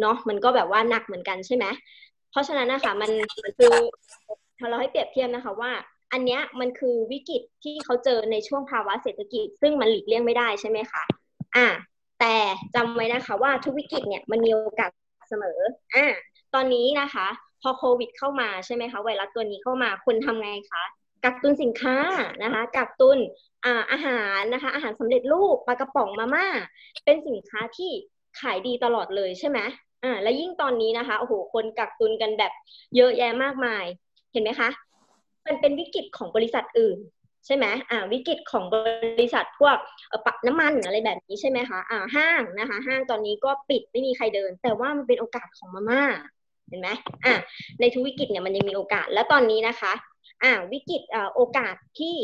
[0.00, 1.64] เนาะมันก็แบบว่าหนักเหมือนกันใช่ไหม
[2.30, 3.10] เพราะฉะนั้นนะคะมัน
[3.58, 3.74] คือ
[4.70, 5.72] เราให้เปรียบเทียบนะคะว่า
[6.12, 11.02] อันเนี้ยมันคือวิกฤตที่เขาเจอในช่วงภาวะเศรษฐกิจ ซึ่งมันหลีกเลี่ยงไม่ได้ใช่ไหมคะ
[11.56, 11.66] อ่า
[12.20, 12.34] แต่
[12.74, 14.90] จำไว้นะคะว่าทุกวิกฤตเนี่ยมันมีโอกาส
[15.28, 15.58] เสมอ
[15.94, 16.06] อ่า
[16.54, 17.26] ตอนนี้นะคะ
[17.62, 20.82] พอโควิดเข้ามาใช่ไหมคะไวรัสตัวนี้เข้ามาคนทำไงคะ
[21.26, 21.96] กักตุนสินค้า
[22.42, 23.18] นะคะกักตุน
[23.92, 26.46] อาหารนะคะอาหารสำเร็จรูปปลากระป๋องมาม่า
[27.04, 27.90] เป็นสินค้าที่
[28.40, 29.58] ขายดีตลอดเลยใช่ไหม
[30.04, 32.52] อ่าและยิ่งตอนนี้นะคะโอ้โหคนกักตุนกันแบบ
[32.96, 33.84] เยอะแยะมากมาย
[34.32, 34.68] เห็นไหมคะ
[35.46, 36.98] มันเป็นวิกฤตของบริษัทอื่น
[37.46, 38.76] ใช่ไหมอ่าวิกฤตของบ
[39.20, 39.76] ริษัทพวก
[40.26, 46.02] ปักน้ำมันอะไรแบบนี้ใช่ไหมคะอ่าห้างนะคะ ห้างตอนนี้ก็ปิดไม่มีใครเดิน แต่ว่ามันเป็นโอกาสของมาม่า
[46.68, 46.88] เห็นไหม
[47.24, 47.34] อ่า
[47.80, 49.92] ในทุกวิกฤตเนี่ยมันยังมีโอกาส และตอนนี้นะคะ
[50.42, 52.16] อ่าวิกฤตอ่าโอกาสที่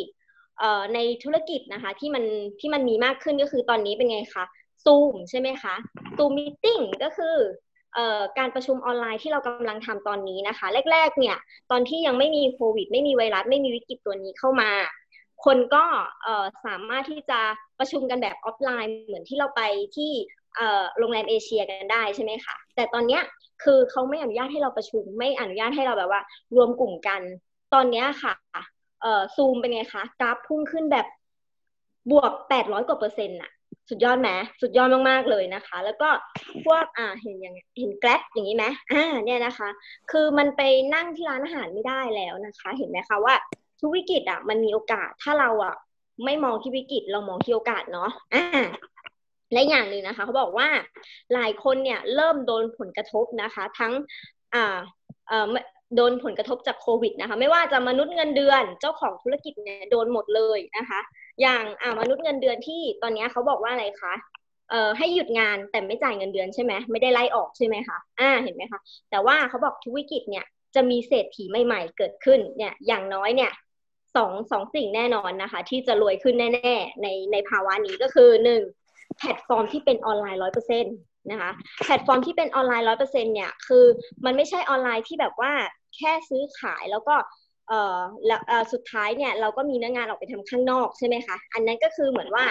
[0.58, 2.24] เอ่อในธุรกิจนะคะที่มัน
[2.60, 4.44] ที่มันมีมากขึ้นก็คือตอนนี้เป็นไงคะ
[4.84, 5.74] ซูมใช่ไหมคะ
[6.16, 6.66] Zoom meeting
[7.04, 7.36] ก็คือ
[7.94, 11.36] เอ่อการประชุมออนไลน์ที่เรากำลังทำตอนนี้นะคะ แรก ๆ เนี่ย
[11.70, 14.70] ตอนที่ยังไม่มีโควิด ไม่มีไวรัส ไม่มีวิกฤตตัวนี้เข้ามา
[15.44, 15.84] คนก็
[16.22, 17.40] เอ่อสามารถที่จะ
[17.78, 19.62] ประชุมกันแบบออฟไลน์ เหมือนที่เราไป
[19.96, 20.12] ที่
[20.98, 23.22] โรงแรมเอเชียกันได้ใช่ไหมคะแต่ตอนเนี้ย
[23.64, 26.22] คือเขาไม่อนุญาตให้เราประชุม ไม่อนุญาตให้เราแบบว่า
[26.56, 27.20] รวมกลุ่มกัน
[27.74, 28.34] ตอนเนี้ยค่ะ
[29.02, 31.06] เอ่อซูมเป็นไงคะกราฟพุ่งขึ้นแบบ
[32.10, 33.50] บวกแปดร้อยกว่าเปอร์เซ็นต์อะ
[33.88, 34.30] สุดยอดไหม
[34.60, 36.08] สุดยอดมากๆเลยนะคะ แล้วก็
[36.64, 39.68] พวกอ่าเห็นอย่างเห็นแกล็อย่างนี้ไหมอ่าเนี่ยนะคะ
[40.10, 40.60] คือมันไป
[40.94, 43.34] นั่งที่ร้านอาหารไม่ได้แล้วนะคะ เห็นไหมคะว่า
[43.80, 45.74] ทุกวิกฤตอะมันมีโอกาสถ้าเราอะ
[46.24, 48.44] ไม่มองที่วิกฤตเรามองที่โอกาสเนาะอ่า
[49.52, 50.68] และอย่างหนึ่งนะคะเขาบอกว่า
[51.34, 53.92] หลายคนเนี่ยเริ่มโดนผลกระทบนะคะ ทั้ง
[54.54, 54.78] อ่า
[55.28, 55.46] เอ่อ
[55.96, 61.00] โดนผลกระทบจากโควิดนะคะ ไม่ว่าจะมนุษย์เงินเดือนเจ้าของธุรกิจเนี่ยโดนหมดเลยนะคะ
[61.40, 64.14] อย่างอ่ามนุษย์เงินเดือนที่ตอนนี้เขาบอกว่าอะไรคะ
[64.70, 68.80] เอ่อให้หยุดงานแต่ไม่จ่ายเงินเดือนใช่ไหมไม่ได้ไล่ออกใช่ไหมคะอ่าเห็นไหมคะ
[69.10, 70.44] แต่ว่าเขาบอกทุกวิกฤตเนี่ย
[70.74, 73.52] จะมีเศรษฐีใหม่ ๆ เกิดขึ้นเนี่ยอย่างน้อยเนี่ย
[74.16, 78.62] สองสองสิ่งแน่นอนนะคะ ที่จะรวยขึ้นแน่ ๆ ในในภาวะนี้ก็คือหนึ่ง
[79.18, 80.96] แพลตฟอร์มที่เป็นออนไลน์ร้อยเปอร์เซ็นต์
[81.30, 81.50] นะคะ
[81.84, 83.84] แพลตฟอร์มที่เป็นออนไลน์ร้อยเปอร์เซ็นต์เนี่ยคือ
[84.24, 85.52] มันไม่ใช่ออนไลน์ที่แบบว่า
[85.96, 87.14] แค่ซื้อขายแล้วก็
[87.68, 88.40] เอ่อแล้ว
[88.72, 92.44] สุดท้ายเนี่ยเราก็มีเนื้องานออกไปทำข้างนอกใช่ไหมคะอันนั้นก็คือเหมือนว่า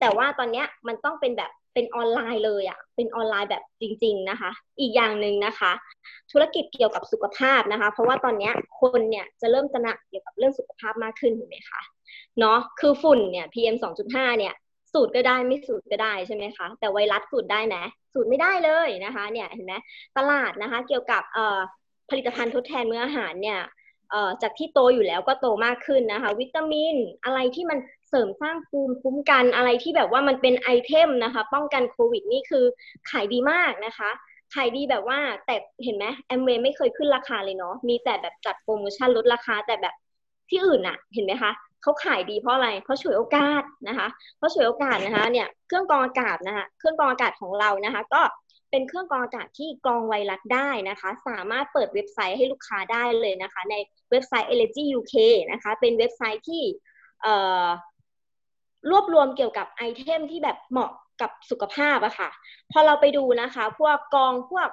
[0.00, 4.50] แต่ว่าตอนเนี้ยมันต้องเป็นแบบเป็นออนไลน์เลยอะค่ะเป็นออนไลน์แบบจริง ๆนะคะ
[4.80, 5.72] อีกอย่างหนึ่งนะคะ
[6.32, 11.80] ธุรกิจเกี่ยวกับสุขภาพนะคะ เพราะว่าตอนเนี้ยคนเนี่ยจะเริ่มตระหนักเกี่ยวกับเรื่องสุขภาพมากขึ้นเห็นไหมคะ
[12.38, 14.54] เนาะคือฝุ่นเนี่ย PM 2.5เนี่ย
[14.92, 17.76] สูตรก็ได้ไม่สูตรก็ได้ใช่ไหมคะ แต่ไวรัสสูตรได้ไหม
[18.14, 19.74] สูตรไม่ได้เลยนะคะเนี่ยเห็นไหม
[20.16, 21.22] ตลาดนะคะ เกี่ยวกับ
[22.10, 23.60] ผลิตภัณฑ์ทดแทนมื้ออาหารเนี่ย
[24.42, 27.78] จากที่โตอยู่แล้วก็โตมากขึ้นนะคะ วิตามินอะไรที่มัน
[28.08, 32.64] เสริมสร้างภูมิคุ้มกันอะไรที่แบบว่ามันเป็นไอเทมนะคะ ป้องกันโควิดนี่คือ
[33.10, 34.10] ขายดีมากนะคะ
[34.54, 39.94] ขายดีแบบว่าแต่เห็นไหมแอมเวย์ไม่เคยขึ้นราคาเลยเนาะมีแต่แบบจัดโปรโมชั่นลดราคาแต่แบบ
[40.50, 41.52] ที่อื่นอะเห็นไหมคะ
[41.82, 44.08] เขาขายดีเพราะอะไรเพราะฉวยโอกาสนะคะ
[44.38, 48.22] เพราะฉวยโอกาสนะคะเนี่ยเครื่องกรองอากาศนะคะเครื่องกรองอากาศของเรานะคะ ก็
[48.70, 53.74] เป็นเครื่องกรองอากาศที่กรองไวรัสได้นะคะ สามารถเปิดเว็บไซต์ให้ลูกค้าได้เลยนะคะ ใน
[54.10, 55.14] เว็บไซต์ Allergy UK
[55.52, 56.62] นะคะ เป็นเว็บไซต์ที่
[58.90, 62.30] รวบรวมเกี่ยวกับไอเทมที่แบบเหมาะกับสุขภาพอะค่ะ
[62.72, 64.68] พอเราไปดูนะคะ พวกกองพวก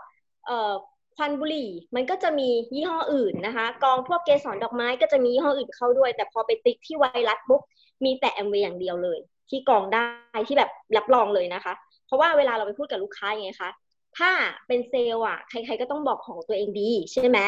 [1.18, 7.62] ควันบุหรี่ มันก็จะมียี่ห้ออื่นนะคะ กองพวกเกสรดอกไม้ก็จะมียี่ห้ออื่นเข้าด้วย แต่พอไปติ๊กที่ไวรัสปุ๊บ
[8.04, 11.74] มีแต่แอมเวย์อย่างเดียวเลย ที่กองได้ที่แบบรับรองเลยนะคะ
[12.06, 13.70] เพราะว่าเวลาเราไปพูดกับลูกค้าไงคะ
[14.18, 14.32] ถ้า
[14.68, 17.40] เป็นเซลล์อะใคร ๆ ก็ต้องบอกของตัวเองดีใช่ไหม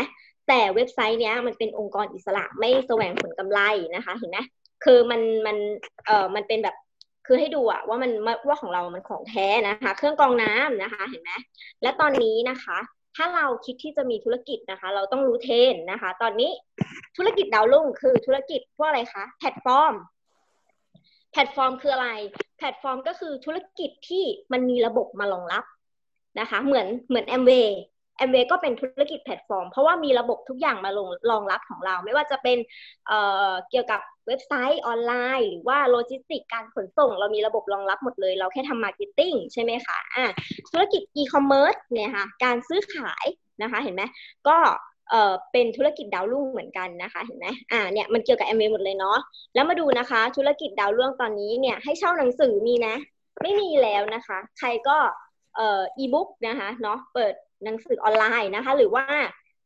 [0.48, 3.60] แต่เว็บไซต์เนี้ยมันเป็นองค์กรอิสระไม่แสวงผลกำไร
[3.96, 4.38] นะคะ เห็นไหม
[4.84, 5.58] คือมันมัน
[6.06, 6.76] เอ่อมันเป็นแบบ
[7.26, 8.12] คือให้ดูอะว่ามัน
[8.48, 11.32] ว่าของเรามันของแท้นะคะ เครื่องกรองน้ำนะคะ เห็นไหม
[11.82, 12.78] และตอนนี้นะคะ
[13.18, 16.52] ถ้าเราคิดที่จะมีธุรกิจนะคะ เราต้องรู้เทรนนะคะ ตอนนี้
[17.18, 19.94] ธุรกิจดาวรุ่งคือธุรกิจพวกอะไรคะแพลตฟอร์ม
[21.32, 22.10] แพลตฟอร์มคืออะไร
[22.58, 25.64] แพลตฟอร์มก็คือธุรกิจที่มันมีระบบมารองรับ
[26.40, 32.58] นะคะ เหมือนเหมือน Amway Amway ก็เป็นธุรกิจแพลตฟอร์ม เพราะว่ามีระบบทุกอย่างมาลงรองรับของเรา ไม่ว่าจะเป็น
[33.08, 40.26] เกี่ยวกับเว็บไซต์ออนไลน์ หรือว่าโลจิสติกการขนส่ง เรามีระบบรองรับหมดเลย เราแค่ทำ marketing ใช่ไหมคะอ่า
[40.72, 43.26] ธุรกิจอีคอมเมิร์ซเนี่ยค่ะการซื้อขาย
[43.62, 44.04] นะคะเห็นไหม
[44.48, 44.58] ก็
[45.10, 49.18] เอ่อเป็นธุรกิจดาวรุ่งเหมือนกันนะคะเห็นไหมอ่าเนี่ยมันเกี่ยวกับแอมเวหมดเลยเนาะ
[49.54, 52.96] แล้วมาดูนะคะ ธุรกิจดาวรุ่งตอนนี้เนี่ยให้เช่าหนังสือมีนะ
[53.42, 54.98] ไม่มีแล้วนะคะ ใครก็
[55.56, 57.34] เอ่ออีบุ๊กนะคะเนาะเปิด
[57.64, 59.06] หนังสือออนไลน์นะคะ หรือว่า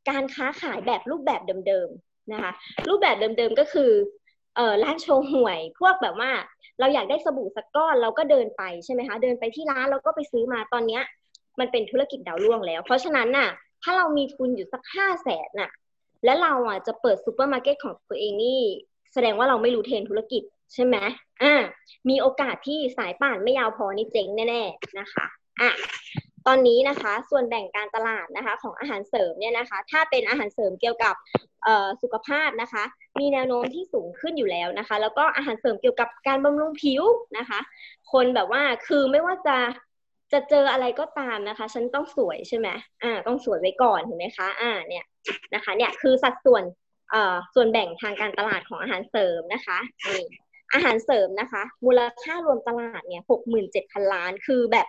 [0.09, 2.51] การค้าขายแบบรูปแบบเดิมๆนะคะ
[2.89, 3.91] รูปแบบเดิมๆก็คือ
[4.55, 6.31] เออร้านโชห่วย พวกแบบว่า
[6.79, 11.03] เราอยากได้สบู่สักก้อนเราก็เดินไปใช่ไหมคะเดินไปที่ร้านเราก็ไปซื้อมาตอนเนี้ย
[11.59, 13.49] มันเป็นธุรกิจดาวร่วงแล้ว เพราะฉะนั้นน่ะ
[13.83, 15.71] ถ้าเรามีทุนอยู่สักห้าแสนน่ะ
[16.25, 18.61] และเราอะจะเปิดซูเปอร์มาร์เก็ตของตัวเองนี่
[19.13, 20.97] แสดงว่าเราไม่รู้เทรนธุรกิจใช่ไหม
[21.41, 21.53] อ่า
[22.09, 25.25] มีโอกาสที่สายป่านไม่ยาวพอนี่เจ๊งแน่ๆนะคะ
[25.61, 25.69] อะ
[26.47, 31.15] ตอนนี้นะคะส่วนแบ่งการตลาดนะคะของอาหารเสริมเนี่ยนะคะ ถ้าเป็นอาหารเสริมเกี่ยวกับ
[32.01, 32.83] สุขภาพนะคะ
[33.19, 37.03] มีแนวโน้มที่สูงขึ้นอยู่แล้วนะคะ แล้วก็อาหารเสริมเกี่ยวกับการบำรุงผิว
[37.37, 37.59] นะคะ
[38.11, 39.57] คนแบบว่าคือไม่ว่าจะ
[40.33, 42.67] จะเจออะไรก็ตามนะคะ ฉันต้องสวยใช่ไหม
[43.03, 45.05] อ่า ต้องสวยไว้ก่อนเห็นไหมคะ อ่า เนี่ย
[45.53, 46.63] นะคะ เนี่ยคือสัดส่วน
[47.11, 50.23] เอ่อส่วนแบ่งทางการตลาดของอาหารเสริมนะคะนี่
[50.73, 54.87] อาหารเสริมนะคะ มูลค่ารวมตลาดเนี่ยหกหมื่นเจ็ดพันล้าน คือแบบ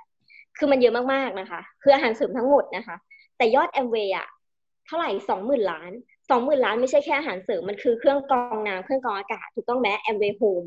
[0.58, 2.96] คือมันเยอะมากๆนะคะ คืออาหารเสริมทั้งหมดนะคะ
[3.36, 4.28] แต่ยอดแอมเวย์อะ
[4.86, 5.92] เท่าไหร่สองหมื่นล้าน
[6.30, 10.62] สองหมื่นล้านไม่ใช่แค่อาหารเสริมมันคือเครื่องกรองน้ำเครื่องกรองอากาศถูกต้องไหม Amway Home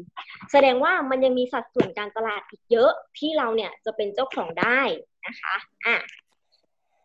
[0.52, 4.80] แสดงว่ามันยังมีสัดส่วนการตลาดอีกเยอะที่เราเนี่ยจะเป็นเจ้าของได้
[5.28, 5.56] นะคะ
[5.86, 5.96] อะ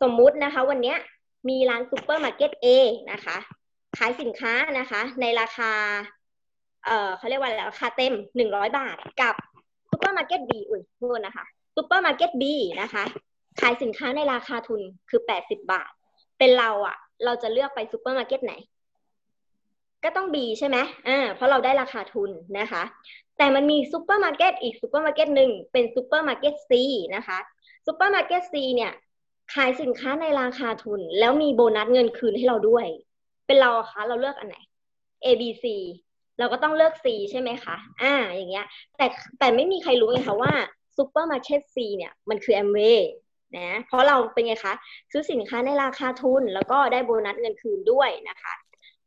[0.02, 0.94] สมมุตินะคะ วันนี้
[1.48, 2.66] มีร้านซูเปอร์มาร์เก็ต A
[3.12, 3.36] นะคะ
[3.98, 5.72] ขายสินค้านะคะ ในราคา
[6.86, 9.34] เอ่อเขาเรียกว่าราคาเต็มหนึ่งร้อยบาทกับ
[9.90, 11.44] ซูเปอร์มาร์เก็ต B อุ้ยโทษนะคะ
[11.82, 13.04] ซูเปอร์มาร์เก็ต B นะคะ
[13.60, 15.90] ขายสินค้าในราคาทุนคือแปดสิบบาท
[16.38, 18.54] เป็นเราอะเราจะเลือกไปซูเปอร์มาร์เก็ตไหน
[20.04, 20.76] ก็ต้อง B ใช่ไหม
[21.08, 22.82] อ่าเพราะเราได้ราคาทุนนะคะ
[23.38, 26.72] แต่มันมีซูเปอร์มาร์เก็ตอีกซูเปอร์มาร์เก็ตหนึ่งเป็นซูเปอร์มาร์เก็ต C
[27.16, 27.38] นะคะ
[27.86, 28.92] ซูเปอร์มาร์เก็ต C เนี่ย
[29.54, 32.86] ขายสินค้าในราคาทุน แล้วมีโบนัสเงินคืนให้เราด้วย
[33.46, 34.56] เป็นเราอะคะเราเลือกอันไหน
[35.24, 35.64] A B C
[36.38, 38.66] เราก็ต้องเลือก C ใช่ไหมคะ อ่า อย่างเงี้ย
[38.96, 39.06] แต่
[39.38, 40.52] แต่ไม่มีใครรู้ไงคะว่า
[41.00, 43.00] ซูเปอร์มาร์เก็ต C เนี่ยมันคือ Amway
[43.56, 44.74] นะเพราะเราเป็นไงคะ
[45.12, 48.54] ซื้อสินค้าในราคาทุน แล้วก็ได้โบนัสเงินคืนด้วยนะคะ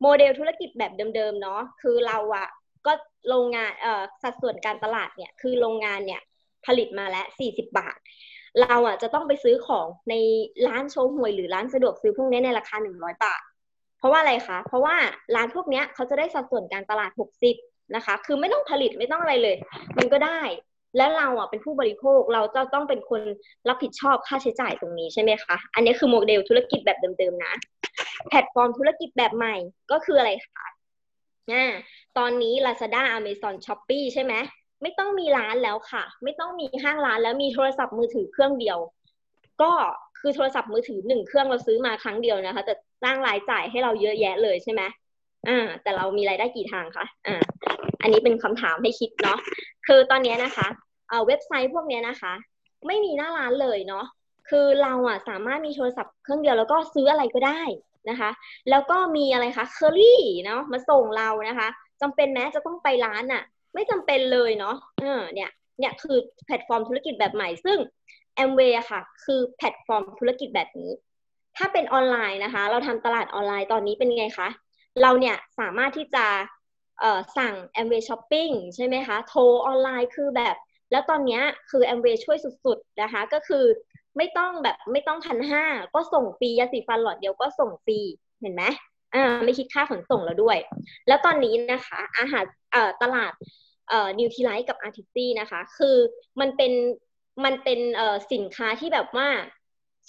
[0.02, 2.48] โมเดลธุรกิจแบบเดิมๆเนาะคือเราอะ
[2.86, 2.94] ก็
[3.30, 6.22] โรงงานเอ่อสัดส่วนการตลาดเนี่ยคือโรงงานเนี่ย
[6.66, 7.98] ผลิตมาแล้ว 40 บาท
[8.62, 10.16] เราอะจะต้องไปซื้อของใน
[10.68, 13.41] ร้านโชห่วยหรือร้านสะดวกซื้อพวกนี้ในราคา 100 บาท
[14.00, 14.96] เพราะว่าอะไรคะ เพราะว่า
[15.36, 17.12] ร้านพวกเนี้ยเขาจะได้สัดส่วนการตลาด
[17.54, 19.56] 60 นะคะ คือไม่ต้องผลิตไม่ต้องอะไรเลย
[19.98, 20.41] มันก็ได้
[20.98, 23.22] แล้วเราอะเป็นผู้บริโภคเราจะต้องเป็นคน
[23.70, 27.54] รับผิดชอบค่าใช้จ่ายตรงนี้ใช่ไหมคะ อันนี้คือโมเดลธุรกิจแบบเดิมๆนะ
[28.28, 29.56] แพลตฟอร์มธุรกิจแบบใหม่
[29.91, 30.66] ก็คืออะไรคะ
[31.52, 31.66] อ่า
[32.18, 34.34] ตอนนี้ Lazada Amazon Shopee ใช่ไหม
[34.82, 38.78] ไม่ต้องมีร้านแล้วค่ะ ไม่ต้องมีห้างร้านแล้วมีโทรศัพท์มือถือเครื่องเดียว
[39.62, 39.72] ก็
[40.20, 42.74] คือโทรศัพท์มือถือหนึ่งเครื่องเราซื้อมาครั้งเดียวนะคะแต่
[43.04, 44.82] สร้างรายจ่ายให้เราเยอะแยะเลยใช่ไหม
[45.48, 47.41] อ่าแต่เรามีรายได้กี่ทางคะอ่า
[48.02, 49.39] อันนี้เป็นคำถามให้คิดเนาะ
[49.88, 50.68] คือตอนนี้นะคะ
[51.10, 52.34] เอ่อเว็บไซต์พวกนี้นะคะ
[52.88, 54.06] ไม่มีหน้าร้านเลยเนาะ
[54.50, 57.62] คือเราอะสามารถมีโทรศัพท์เครื่องเดียวแล้วก็ซื้ออะไรก็ได้
[58.10, 58.30] นะคะ
[58.70, 61.68] แล้วก็มีอะไรคะเคอรี่เนาะมาส่งเรานะคะ
[62.02, 67.78] จำเป็นแม้จะต้องไปร้านอะ ไม่จำเป็นเลยเนาะเออเนี่ยเนี่ยคือแพลตฟอร์มธุรกิจแบบใหม่ซึ่ง
[68.44, 70.91] Amway อะค่ะ คือแพลตฟอร์มธุรกิจแบบนี้
[71.58, 74.48] ถ้าเป็นออนไลน์นะคะ เราทำตลาดออนไลน์ตอนนี้เป็นไงคะ
[75.02, 76.26] เราเนี่ยสามารถที่จะ
[77.38, 80.56] สั่ง Amway Shopping ใช่ไหมคะ โทรออนไลน์คือแบบ
[80.91, 83.66] แล้วตอนนี้คือ Amway ช่วยสุดๆนะคะ ก็คือ
[84.18, 85.64] ไม่ต้องแบบไม่ต้องพันห้า
[85.94, 88.00] ก็ส่งฟรียาสีฟันหลอดเดียวก็ส่งฟรี
[88.41, 88.64] เห็นไหม
[89.14, 90.58] อ่าไม่คิดค่าขนส่งแล้วด้วย
[91.08, 93.34] แล้วตอนนี้นะคะ อาหารเอ่อตลาด
[93.89, 95.96] เอ่อนิวท i ไลท์กับอาร์ติซี่นะคะ คือ
[96.39, 96.72] มันเป็น
[97.46, 99.28] มันเป็นเอ่อสินค้าที่แบบว่า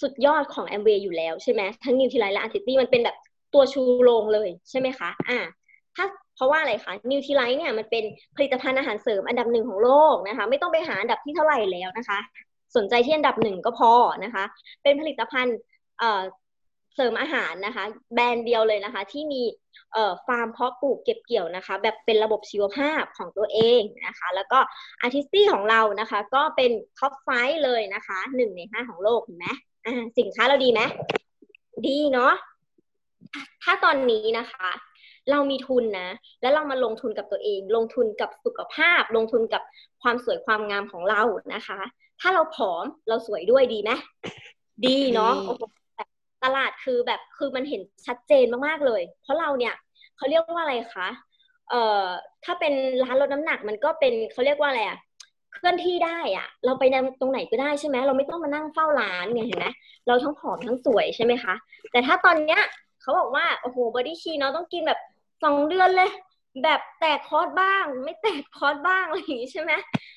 [0.01, 3.17] สุดยอดของ a m w a y อยู่แล้วใช่ไหมทั้งนิวท i ไลท์และอาร์ติซี่มันเป็นแบบ
[3.53, 5.39] ตัวชูโรงเลยใช่ไหมคะอ่า
[5.95, 8.03] ถ้าเพราะว่าอะไรคะนิวท i ไลท์เนี่ยมันเป็น
[8.35, 12.19] ผลิตภัณฑ์อาหารเสริมอันดับหนึ่งของโลกนะคะ ไม่ต้องไปหาอันดับที่เท่าไหร่แล้วนะคะ
[12.75, 13.91] สนใจที่อันดับหนึ่งก็พอ
[14.23, 14.43] นะคะ
[14.83, 15.57] เป็นผลิตภัณฑ์
[16.95, 17.83] เสริมอาหารนะคะ
[18.13, 19.41] แบรนด์เดียวเลยนะคะ ที่มี
[20.25, 24.59] ฟาร์มเพาะปลูกเก็บเกี่ยวนะคะ แบบเป็นระบบชีวภาพของตัวเองนะคะ แล้วก็
[25.01, 27.29] Artistry ของเรานะคะ ก็เป็น top five
[27.63, 29.47] เลยนะคะหนึ่งในห้าของโลกเห็นไหม
[30.19, 30.81] สินค้าเราดีไหม
[31.87, 32.33] ดีเนาะ
[33.63, 34.69] ถ้าตอนนี้นะคะ
[35.31, 36.09] เรามีทุนนะ
[36.41, 39.63] แล้วเรามาลงทุนกับตัวเอง ลงทุนกับสุขภาพ ลงทุนกับ
[40.01, 41.21] ความสวยความงามของเรา
[41.53, 41.79] นะคะ
[42.21, 43.91] ถ้าเราผอมเราสวยด้วยดีไหม
[44.85, 45.63] ดีเนาะโอ้โห
[46.43, 49.73] ตลาดคือแบบคือมันเห็นชัดเจนมากๆเลย เพราะเราเนี่ย
[50.17, 51.07] เขาเรียกว่าอะไรคะ
[51.69, 52.05] เอ่อ
[52.45, 52.73] ถ้าเป็น
[53.03, 54.97] ร้านลดน้ำหนักมันก็เป็นเขาเรียกว่าอะไรอะ
[55.53, 56.83] เคลื่อนที่ได้อะเราไป
[57.19, 59.67] ตรงไหนก็ได้ใช่ไหมเราไม่ต้องมานั่งเฝ้าร้านไงเห็นไหม
[60.07, 61.53] เราทั้งผอมทั้งสวยใช่ไหมคะ
[61.91, 62.61] แต่ถ้าตอนเนี้ย
[63.05, 64.99] เขาบอกว่าโอ้โห BodyKey เนาะต้องกินแบบ
[65.43, 66.11] สองเดือนเลย
[66.63, 69.71] แบบแตกคอร์สบ้าง ไม่แตกคอร์สบ้างอะไรอย่างงี้ใช่ไหม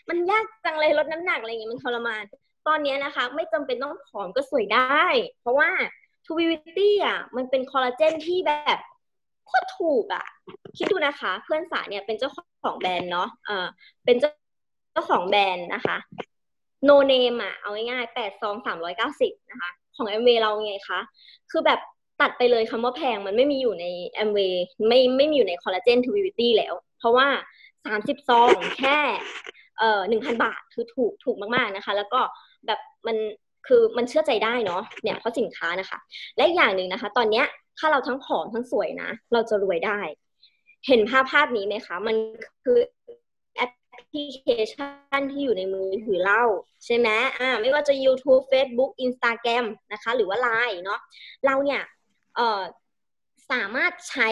[0.08, 2.22] มันยากจังเลยลดน้ำหนักอะไรอย่างเงี้ยมันทรมาน
[2.66, 5.04] ตอนนี้นะคะ ไม่จำเป็นต้องผอมก็สวยได้
[5.40, 5.68] เพราะว่า
[6.24, 8.78] Truvivity อะมันเป็นคอลลาเจนที่แบบ
[9.46, 10.26] โคตรถูกอะ
[10.76, 12.30] คิดดูนะคะ เพื่อนสาเนี่ยเป็นเจ้า
[12.62, 13.66] ของแบรนด์เนาะเออ
[14.04, 14.30] เป็นเจ้า
[14.92, 15.96] เจ้าของแบรนด์นะคะ
[16.84, 21.00] no name อะ เอาง่ายๆแปดซองสามร้อยเก้าสิบนะคะ ของแอมเวเราไงคะ
[21.50, 21.80] คือแบบ
[22.20, 24.38] ตัดไปเลยคำว่าแพงมันไม่มีอยู่ในแอมเว
[24.88, 27.28] ไม่ไม่มีอยู่ในคอลลาเจน Truvivity แล้ว เพราะว่า
[27.86, 28.98] สามสิบซองแค่
[29.78, 32.20] เอ่อหนึ่งพันบาทคือถูกถูกมาก ๆนะคะ แล้วก็
[32.66, 33.16] แบบมัน
[33.66, 35.98] คือมันเชื่อใจได้เนาะเนี่ยเพราะสินค้านะคะ
[36.36, 37.46] และอย่างหนึ่งนะคะ ตอนเนี้ย
[37.78, 40.00] ถ้าเราทั้งผอมทั้งสวยนะ เราจะรวยได้
[40.86, 42.16] เห็นภาพภาพนี้ไหมคะ มัน
[42.64, 42.78] คือ
[43.56, 43.70] แอป
[44.10, 46.42] พลิเคชันที่อยู่ในมือถือเรา
[46.84, 47.08] ใช่ไหม
[47.38, 51.00] อ่าไม่ว่าจะ YouTube Facebook Instagram นะคะ หรือว่า Line เนาะ
[51.46, 51.82] เราเนี่ย
[53.50, 54.28] สามารถใช้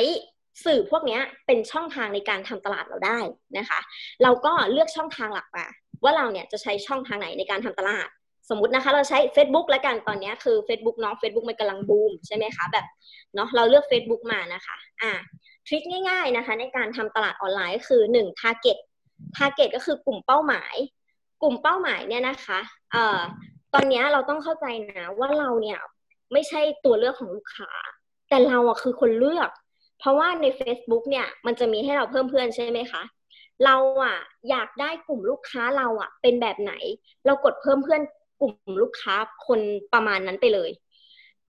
[0.64, 3.18] สื่อพวกนี้เป็นช่องทางในการทำตลาดเราได้
[3.58, 3.80] นะคะ
[4.22, 5.66] เราก็เลือกช่องทางหลักมา
[6.02, 8.08] ว่าเราเนี่ยจะใช้ช่องทางไหนในการทำตลาด
[8.50, 12.86] สมมตินะคะ เราใช้ Facebook แล้วกันตอนนี้คือ Facebook เนาะ Facebook มันกำลังบูมใช่ไหมคะแบบ
[13.34, 15.12] เนาะเราเลือก Facebook มานะคะอ่า
[15.66, 18.78] ทริคง่ายๆนะคะ ในการทำตลาดออนไลน์ก็คือหนึ่ง target
[19.36, 20.74] target ก็คือกลุ่มเป้าหมาย
[21.42, 22.58] กลุ่มเป้าหมายเนี่ยนะคะ
[22.92, 23.20] เอ่อ
[23.74, 25.78] ตอนนี้เราต้องเข้าใจนะว่าเราเนี่ย
[26.32, 27.70] ไม่ใช่ตัวเลือกของลูกค้า
[28.28, 29.50] แต่เราอะคือคนเลือก
[29.98, 33.02] เพราะว่าใน Facebook เนี่ยมันจะมีให้เราเพิ่มเพื่อนใช่ไหมคะ
[33.64, 34.16] เราอะ
[34.50, 36.72] อยากได้กลุ่มลูกค้าเราอะเป็นแบบไหน
[37.26, 38.02] เรากดเพิ่มเพื่อน
[38.40, 39.14] กลุ่มลูกค้า
[39.46, 39.60] คน
[39.92, 40.70] ประมาณนั้นไปเลย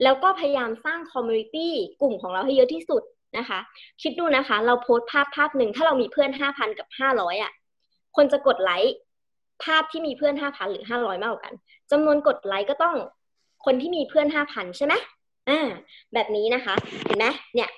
[0.04, 3.04] แล้วก็พยายามสร้าง community กลุ่มของเราให้เยอะที่สุด
[3.38, 3.60] นะคะ
[4.02, 7.52] คิดดูนะคะ เราโพสต์ภาพภาพหนึ่งถ้าเรามีเพื่อนห้าพันกับห้าร้อยอะ
[8.16, 8.96] คนจะกดไลค์
[9.64, 11.54] ภาพที่มีเพื่อนห้าพันหรือห้าร้อยมากกว่ากัน
[11.92, 12.96] จำนวนกดไลค์ก็ต้อง
[13.66, 14.94] คนที่มีเพื่อนห้าพันใช่ไหม
[15.50, 15.70] อ่า
[16.14, 16.76] แบบนี้นะคะ
[17.06, 17.26] เห็นไหม
[17.56, 17.70] เนี่ย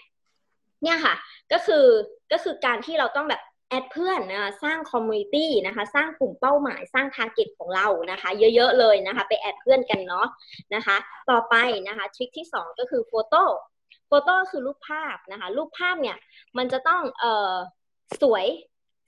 [0.83, 1.15] เนี่ยค่ะ
[1.51, 1.85] ก็คือ
[2.31, 10.27] ก็คือการที่เราต้องแบบ add เพื่อนนะสร้าง community นะคะ สร้างกลุ่มเป้าหมายสร้าง target ของเรานะคะ เยอะๆเลยนะคะ ไป add เพื่อนกันเนาะ
[10.75, 10.95] นะคะ
[11.29, 11.55] ต่อไป
[11.87, 16.17] นะคะ trick ที่สองก็คือ photo photo คือรูปภาพนะคะ รูปภาพเนี่ย
[16.57, 17.55] มันจะต้องเอ่อ
[18.21, 18.45] สวย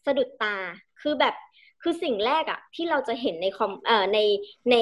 [0.05, 0.55] สะดุดตา
[1.01, 1.35] คือแบบ
[1.81, 4.19] คือสิ่งแรกอะที่เราจะเห็นในคอมเอ่อใน
[4.71, 4.75] ใน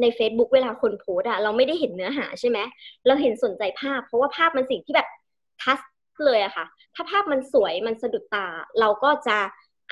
[0.00, 2.58] ใน Facebook เวลาคนโพสอะเราไม่ได้เห็นเนื้อหาใช่ไหม
[3.06, 5.08] เราเห็นสนใจภาพ เพราะว่าภาพมันสิ่งที่แบบ
[5.62, 5.80] ทัช
[6.26, 8.46] เลยอะค่ะ ถ้าภาพมันสวยมันสะดุดตา
[8.80, 9.38] เราก็จะ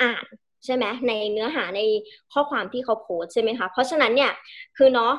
[0.02, 0.24] อ่าน
[0.64, 1.80] ใช่ไหมในเนื้อหาใน
[2.32, 4.32] ข้อความที่เขาโพสใช่ไหมคะเพราะฉะนั้นเนี่ย
[4.76, 5.12] คือเนาะ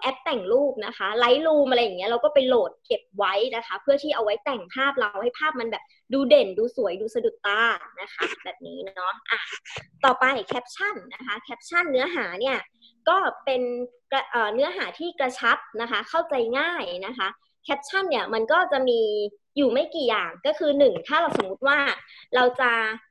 [0.00, 7.60] แอปแต่งรูปนะคะไลท์รูมอะไรอย่างเงี้ยเราก็ไปโหลดเก็บไว้นะคะ เพื่อที่เอาไว้แต่งภาพเราให้ภาพมันแบบดูเด่นดูสวยดูสะดุดตา
[8.00, 9.38] นะคะ แบบนี้เนาะอะ
[10.04, 12.58] ต่อไปแคปชั่นนะคะแคปชั่นเนื้อหาเนี่ย
[13.08, 13.62] ก็เป็น
[14.54, 17.28] เนื้อหาที่กระชับนะคะ เข้าใจง่ายนะคะ
[17.64, 19.00] แคปชั่นเนี่ยมันก็จะมี
[19.56, 21.78] อยู่ไม่กี่อย่างก็คือหนึ่งถ้าเราสมมติว่า
[22.34, 22.70] เราจะ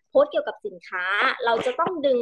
[0.09, 1.05] โพสเกี่ยวกับสินค้า
[1.45, 2.19] เราจะต้องดึง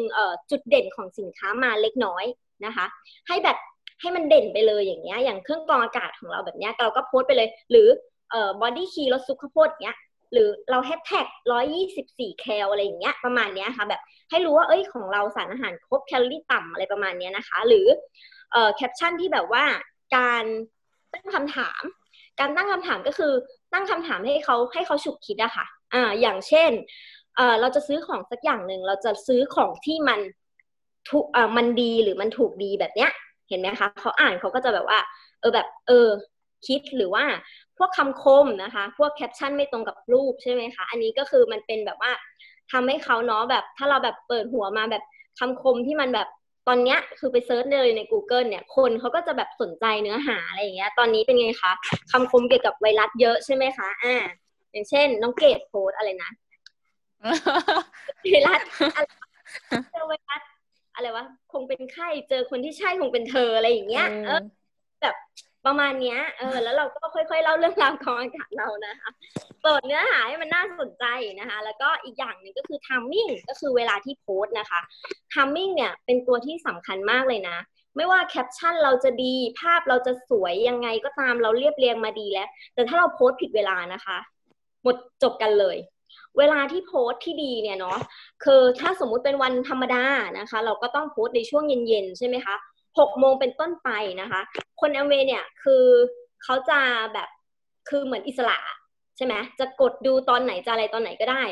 [0.49, 2.26] จุดเด่นของสินค้ามาเล็กน้อย
[2.66, 2.86] นะคะ
[3.28, 3.57] ให้แบบ
[4.02, 7.88] ให้มันเด่นไปเลยอย่างเงี้ยอย่างเครื่องกรองอากาศของเราแบบเนี้ยเราก็โพสต์ไปเลย หรือ
[8.32, 9.98] เอ่อ BodyKey รสซุปข้าวโพดเงี้ย
[10.34, 17.88] หรือเราแฮชแท็กร้อยยี่สิบสี่แคลอะไรอย่างเงี้ยประมาณเนี้ยค่ะแบบให้รู้ว่าเอ้ยของเราสารอาหารครบแคลอรี่ต่ำอะไรประมาณเนี้ยนะคะ หรือ
[18.52, 19.64] เอ่อแคปชั่นที่แบบว่า
[20.18, 20.44] การ
[21.14, 21.82] ตั้งคำถาม
[22.40, 23.34] การตั้งคำถามก็คือ
[23.74, 26.72] ตั้งคำถามให้เขาให้เขาฉุกคิดอะค่ะอ่าอย่างเช่น
[27.36, 30.20] เอ่อเราจะซื้อของสักอย่างหนึ่งเราจะซื้อของที่มัน
[31.10, 33.12] ถูกเอ่อมันดีหรือมันถูกดีแบบเนี้ย
[33.50, 35.00] เห็นไหมคะเขาอ่านเขาก็จะแบบว่า
[35.40, 36.08] เออแบบเออ
[36.68, 37.24] คิดหรือว่า
[37.78, 42.12] พวกคำคมนะคะ พวกแคปชั่นไม่ตรงกับรูปใช่ไหมคะ อันนี้ก็คือมันเป็นแบบว่า
[42.72, 45.04] ทำให้เขาเนาะแบบ ถ้าเราแบบเปิดหัวมาแบบ
[45.40, 46.28] คำคมที่มันแบบ
[46.68, 51.72] ตอนเนี้ยคือไป search เลยใน Google เนี่ย คนเขาก็จะแบบสนใจเนื้อหาอะไรอย่างเงี้ย ตอนนี้เป็นไงคะ
[52.12, 54.16] คำคมเกี่ยวกับไวรัสเยอะใช่ไหมคะ อ่า
[54.72, 56.32] อย่างเช่น น้องเกดโพสอะไรนะ
[58.32, 58.62] ไวรัส
[59.92, 60.42] เจอไวรัส
[61.00, 64.42] อะไรวะคงเป็นไข้เจอคนที่ใช่คงเป็นเธออะไรอย่างเงี้ยเออ
[65.02, 65.16] แบบ
[65.66, 69.10] ประมาณเนี้ยเออแล้วเราก็ค่อยๆเล่าเรื่องราวของอากาศเรานะคะ
[69.64, 71.06] เปิดเนื้อหาให้มันน่าสนใจ
[71.40, 74.82] นะคะ แล้วก็อีกอย่างหนึ่งก็คือ timing ก็คือเวลาที่โพสนะคะ
[75.34, 77.58] timing เนี่ยเป็นตัวที่สำคัญมากเลยนะ
[77.96, 84.18] ไม่ว่าแคปชั่นเราจะดีภาพเราจะสวยยังไงก็ตามเราเรียบเรียงมาดีแล้ว แต่ถ้าเราโพสผิดเวลานะคะ
[84.84, 85.78] หมดจบกันเลย
[86.38, 87.98] เวลาที่โพสที่ดีเนี่ยเนาะ
[88.44, 90.03] คือถ้าสมมุติเป็นวันธรรมดา
[90.40, 92.56] นะคะ เราก็ต้องโพสในช่วงเย็นๆใช่ไหมคะ
[92.99, 93.90] หกโมงเป็นต้นไป
[94.22, 94.41] นะคะ
[94.80, 95.84] คนแอมเวเนี่ยคือ
[96.44, 96.80] เขาจะ
[97.14, 97.30] แบบ
[97.90, 98.57] คือเหมือนอิสระ
[99.18, 101.44] ใช่ไหมจะกดดูตอนไหนจะอะไรตอนไหนก็ได้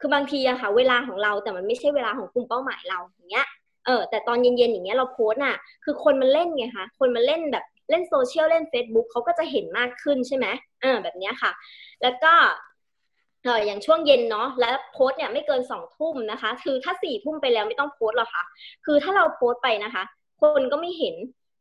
[0.00, 3.46] คือบางทีอะค่ะ เวลาของเราแต่มันไม่ใช่เวลาของกลุ่มเป้าหมายเราอย่างเงี้ย
[3.86, 10.46] เออแต่ตอนเย็นๆอย่างเงี้ยเราโพสต์น่ะ คือคนมันเล่นไงคะคนมันเล่นแบบเล่นโซเชียลเล่น Facebook เขาก็จะเห็นมากขึ้นใช่ไหม
[10.82, 11.52] เออแบบเนี้ยค่ะ
[12.02, 12.32] แล้วก็
[13.46, 18.44] เอออย่างช่วงเย็นเนาะแล้วโพสเนี่ยไม่เกินสองทุ่มนะคะ คือถ้าสี่ทุ่มไปแล้วไม่ต้องโพสหรอกค่ะ
[18.84, 20.02] คือถ้าเราโพสไปนะคะ
[20.40, 21.14] คนก็ไม่เห็น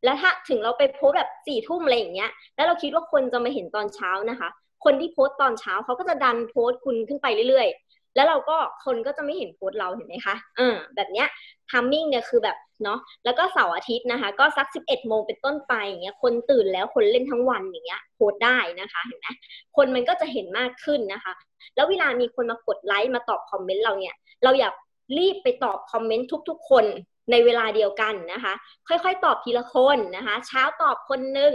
[0.03, 4.49] แล้วถ้าถึงเราไปโพสแบบสี่ทุ่มอะไรอย่างเงี้ย แล้วเราคิดว่าคนจะมาเห็นตอนเช้านะคะ
[4.86, 7.68] คนที่โพสตอนเช้าเขาก็จะดันโพสคุณขึ้นไปเรื่อย
[8.16, 11.28] แล้วเราก็คนก็จะไม่เห็นโพสเราเห็นไหมคะเออแบบเนี้ย
[11.70, 19.28] ทัมมิ่งเนี่ยคือแบบเนาะแล้วก็เสาร์อาทิตย์นะคะ ก็สักสิบเอ็ดโมงเป็นต้นไปอย่างเงี้ยคนตื่นแล้วคนเล่นทั้งวันอย่างเงี้ยโพสได้นะคะเห็นไหม
[19.76, 21.34] คนมันก็จะเห็นมากขึ้นนะคะ
[21.76, 24.74] แล้วเวลามีคนมากดไลค์มาตอบคอมเมนต์เราเนี่ยเราอยาก
[25.18, 26.86] รีบไปตอบคอมเมนต์ทุก ๆ คน
[27.32, 28.54] ในเวลาเดียวกันนะคะ
[28.88, 31.54] ค่อยๆ ตอบทีละคนนะคะ เช้าตอบคนหนึ่ง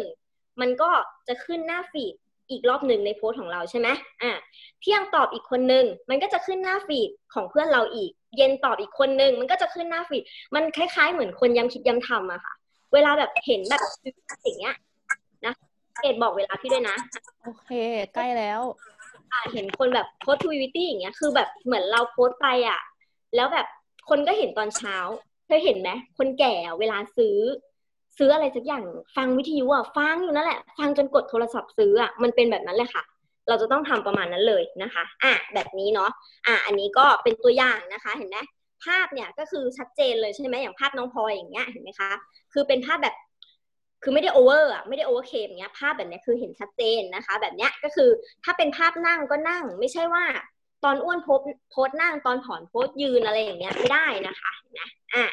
[0.61, 0.91] มันก็
[1.29, 2.15] จะขึ้นหน้าฟีด
[2.51, 3.89] อีกรอบหนึ่งในโพสของเราใช่ไหม
[4.23, 4.33] อ่า
[4.81, 10.23] เที่ยงตอบอีกคนหนึ่งมันก็จะขึ้นหน้าฟีดของเพื่อนเราอีก เย็นตอบอีกคนหนึ่งมันก็จะขึ้นหน้าฟีด
[10.55, 12.55] มันคล้ายๆ เหมือนคนย้ำคิดย้ำทำอะค่ะ
[12.95, 13.83] เวลาแบบเห็นแบบ
[14.43, 14.75] อย่างเงี้ย
[15.45, 15.55] นะ
[16.01, 16.97] เกดบอกเวลาพี่ด้วยนะ
[17.43, 17.71] โอเค
[18.15, 18.61] ใกล้แล้ว
[19.33, 22.81] อ่าเห็นคนแบบโพสทวิตี้อย่างเงี้ย คือแบบเหมือนเราโพสไปอะ
[23.35, 23.67] แล้วแบบ
[24.09, 24.97] คนก็เห็นตอนเช้า
[25.47, 27.37] เคยเห็นไหมคนแก่เวลาซื้อ
[28.19, 28.85] ซื้ออะไรสักอย่าง
[29.17, 33.03] ฟังวิทยุอะฟังอยู่นั่นแหละ ฟังจนกดโทรศัพท์ซื้ออะมันเป็นแบบนั้นเลยค่ะ
[33.49, 36.11] เราจะต้องทำประมาณนั้นเลยนะคะอะแบบนี้เนาะ
[36.47, 38.39] อะอันนี้ก็เป็นตัวอย่างนะคะเห็นไหม
[38.85, 42.11] ภาพเนี่ยก็คือชัดเจนเลยใช่ไหมอย่างภาพน้องพลอยอย่างเงี้ยเห็นไหมคะ
[42.53, 43.15] คือเป็นภาพแบบ
[44.03, 48.09] คือไม่ได้ over อะไม่ได้ overclaim เงี้ยภาพแบบนี้คือเห็นชัดเจนนะคะ แบบเนี้ยก็คือ
[48.45, 50.25] ถ้าเป็นภาพนั่งก็นั่ง ไม่ใช่ว่า
[50.85, 51.39] ตอนอ้วนโพส
[51.71, 55.25] โพสนั่งตอนผอมโพสยืนอะไรอย่างเงี้ยไม่ได้นะคะนะอะ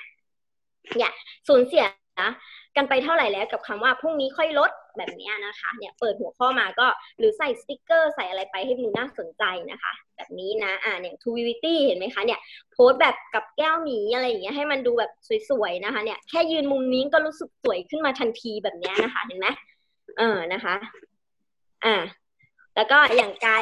[0.97, 1.11] เนี่ย
[1.47, 1.85] สูญเสีย
[2.21, 2.29] นะ
[2.77, 6.87] กันไปเท่าไหร่แล้วกับคำว่าพรุ่งนี้ค่อยลดแบบนี้นะคะเนี่ยเปิดหัวข้อมาก็
[7.17, 12.39] หรือใส่สติกเกอร์ใส่อะไรไปให้ดูน่าสนใจนะคะ แบบนี้นะอ่าเนี่ยทูวิวิตี้เห็นไหมคะเนี่ย
[12.71, 15.11] โพสแบบกับแก้วหมีอะไรอย่างเงี้ยให้มันดูแบบ
[15.49, 19.47] สวยๆนะคะเนี่ยแค่ยืนมุมนี้ก็รู้สึกสวยขึ้นมาทันทีแบบนี้นะคะเห็นไหม
[20.17, 20.75] เออนะคะ
[21.85, 21.95] อ่า
[22.75, 23.61] แล้วก็อย่างกาย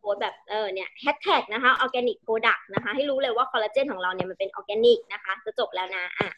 [0.00, 6.28] โพสแบบเออเนี่ยแฮชแท็กนะคะ organic product นะคะให้รู้เลยว่าคอลลาเจนของเราเนี่ยมันเป็นออร์แกนิกนะคะจะจบแล้วนะอะ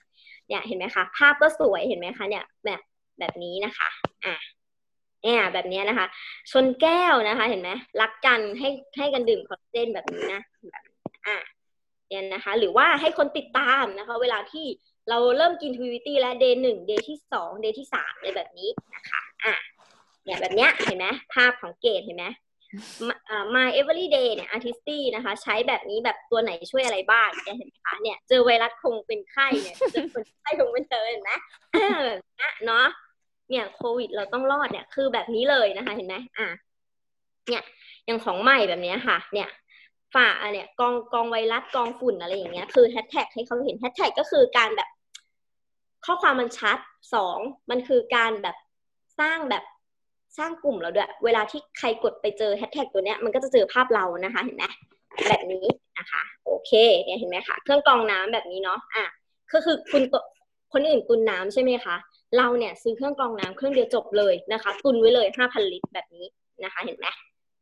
[0.48, 2.81] เนี่ยเห็นไหมคะ ภาพก็สวยเห็นไหมคะเนี่ยแบบ
[3.18, 3.89] แบบนี้นะคะ
[4.24, 4.35] อะ
[5.23, 6.06] เนี่ยแบบนี้นะคะ
[6.51, 7.70] ชนแก้วนะคะ เห็นไหม
[8.01, 8.68] รักกันให้
[8.98, 10.40] ให้กันดื่มคอลลาเจนแบบนี้นะ
[10.70, 10.82] แบบ
[11.27, 11.36] อะ
[12.09, 14.66] เนี่ยนะคะ หรือว่าให้คนติดตามนะคะ เวลาที่
[15.09, 19.55] เราเริ่มกินทวีตี้แล้ว day หนึ่ง day ที่สอง day ที่สามอะไรแบบนี้นะคะอะ
[20.24, 22.27] เนี่ยแบบเนี้ยเห็นไหมภาพของเกตเห็นไหม
[23.55, 31.32] My Everyday เนี่ย Artistry นะคะ ใช้แบบนี้แบบตัวไหนช่วยอะไรบ้างเนี่ยเห็นไหมคะเนี่ย เจอไวรัสคงเป็นไข้เนี่ยเจอคนใช่คงเป็นเธอเห็นไหม
[32.38, 32.86] เนี้ยเนาะ
[33.51, 36.48] เนี่ยโควิดเราต้องรอดเนี่ยคือแบบนี้เลยนะคะ เห็นไหมอะ
[37.48, 37.62] เนี่ย
[38.06, 39.48] อย่างของใหม่แบบนี้ค่ะ เนี่ย
[40.14, 44.88] ฝ่าอะเนี่ยกองกองไวรัสกองฝุ่นอะไรอย่างเงี้ยคือแฮชแท็กให้เขาเห็นแฮชแท็กก็คือการแบบ
[46.06, 46.78] ข้อความมันชัด
[47.14, 47.38] สอง
[47.70, 48.56] มันคือการแบบ
[49.20, 49.64] สร้างแบบ
[50.38, 54.64] สร้างกลุ่มเราด้วย เวลาที่ใครกดไปเจอแฮชแท็กตัวเนี้ยมันก็จะเจอภาพเรานะคะ เห็นไหม
[55.28, 55.66] แบบนี้
[55.98, 56.72] นะคะ โอเค
[57.04, 59.04] เนี่ยเห็นไหมคะเครื่องกรองน้ำแบบนี้เนาะอะ
[59.52, 60.14] ก็คือคุณต
[60.72, 61.96] คนอื่นตุนน้ำใช่ไหมคะ
[62.36, 66.26] เราเนี่ยซื้อเครื่องกรองน้ำเครื่องเดียวจบเลยนะคะ ตุนไว้เลยห้าพันลิตรแบบนี้
[66.64, 67.06] นะคะ เห็นไหม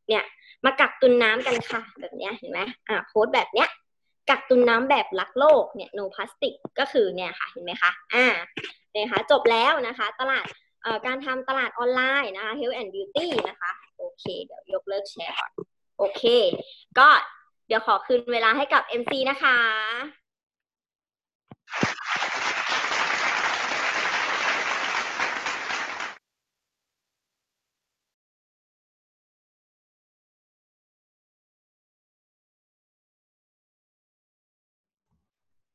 [0.09, 0.25] เนี่ย
[0.65, 3.69] มากักตุนน้ำกันค่ะ แบบเนี้ยเห็นไหมอะโพสแบบเนี้ย
[4.31, 8.27] กักตุนน้ำแบบรักโลกเนี่ย no plastic ก็คือเนี่ยค่ะ เห็นไหมคะ อ่า
[8.93, 10.49] เนี่ยค่ะ จบแล้วนะคะ ตลาด
[11.07, 15.51] การทำตลาดออนไลน์นะคะ health and beauty นะคะ โอเค เดี๋ยวยกเลิกแชร์ก่อน
[15.99, 16.23] โอเค
[16.99, 17.09] ก็
[17.67, 19.59] เดี๋ยวขอคืนเวลาให้กับ MC นะคะ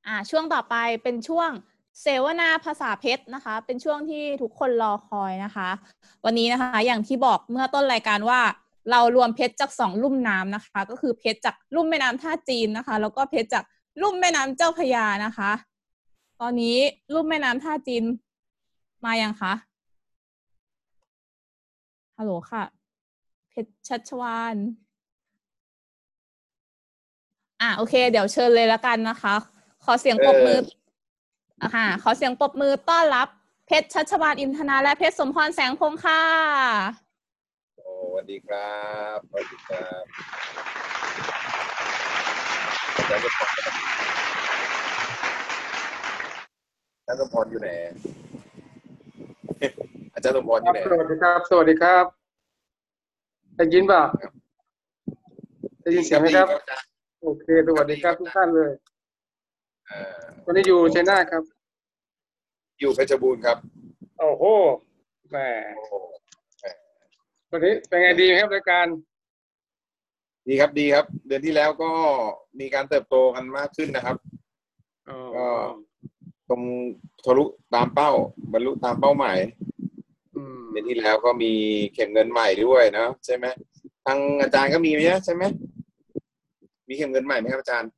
[0.08, 1.52] อ่าช่วงต่อไปเป็นช่วง
[2.02, 5.70] เสวนาภาษาเพชรนะคะ เป็นช่วงที่ทุกคนรอคอยนะคะ
[6.26, 8.42] วันนี้นะคะ อย่างที่บอกเมื่อต้นรายการว่า
[8.92, 13.64] เรารวมเพชรจากสองลุ่มน้ำนะคะ ก็คือเพชรจากลุ่มแม่น้ำท่าจีนนะคะ แล้วก็เพชรจาก
[14.02, 15.52] ลุ่มแม่น้ำเจ้าพยานะคะ
[16.42, 16.78] ตอนนี้
[17.14, 18.04] ลุ่มแม่น้ำท่าจีน
[19.06, 19.54] มายังคะ
[22.18, 22.64] ฮัลโหลค่ะ
[23.50, 24.56] เพชรชัชวาน
[27.62, 29.34] อะโอเค เดี๋ยวเชิญเลยแล้วกันนะคะ
[29.84, 30.60] ขอเสียงปรบมือ
[31.62, 33.28] อะค่ะขอเสียงปรบมือต้อนรับ
[33.68, 36.24] เพชรชัชวานอินทนา และเพชรสมพรแสงพงษ์ค่ะ
[37.78, 38.78] โอ้สวัสดีครั
[39.16, 40.04] บสวัสดีครับ
[42.96, 43.48] อาจารย์สมพร
[46.98, 47.70] อาจารย์สมพรอยู่ไหน
[50.14, 52.06] อาจารย์สมพรอยู่ไหนสวัสดีครับ สวัสดีครับ
[53.56, 54.04] ได้ยินเปล่า
[55.82, 56.48] ได้ยินเสียงไหมครับ
[57.22, 58.72] โอเค สวัสดีครับทุกท่านเลย
[59.90, 61.44] เอ่อวันนี้อยู่ชัยนาทครับ
[62.80, 63.58] อยู่เพชรบูรณ์ครับ
[64.20, 64.44] โอ้โห
[65.30, 65.38] แหม
[65.76, 65.94] โอ้โห
[67.52, 68.88] วันนี้เป็นไงดีไหมครับรายการ
[70.48, 71.92] ดีครับดีครับ เดือนที่แล้วก็
[72.60, 74.18] มีการเติบโตกันมากขึ้นนะครับ
[75.10, 75.48] อ๋อก็
[76.50, 76.62] ตรง
[77.26, 77.46] ทะลุ
[77.76, 78.12] ตามเป้า
[78.54, 79.38] บรรลุตามเป้าหมาย
[80.36, 81.52] อืมเดือนที่แล้วก็มี
[81.94, 83.46] เข็มเงินใหม่ด้วยนะใช่ไหม
[84.06, 85.44] ทางอาจารย์ก็มีไหมใช่ไหม
[86.88, 87.90] มีเข็มเงินใหม่ไหมครับอาจารย์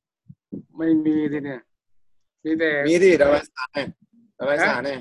[0.77, 1.61] ไม่มีทีเนี่ย
[2.45, 3.87] มีแต่มีดิดาวไลสารเนี่ย
[4.37, 4.99] ดาวไลสารเนี่ย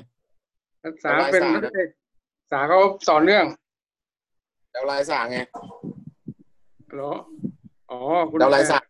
[0.83, 1.89] นักศึกษาเป็นนักเอก
[2.39, 3.45] ศึกษาเขาสอนเรื่อง
[4.73, 5.39] ดาวไลสารไง
[6.93, 7.11] เหรอ
[7.89, 7.99] อ๋อ
[8.29, 8.83] คุณดาวไลสาร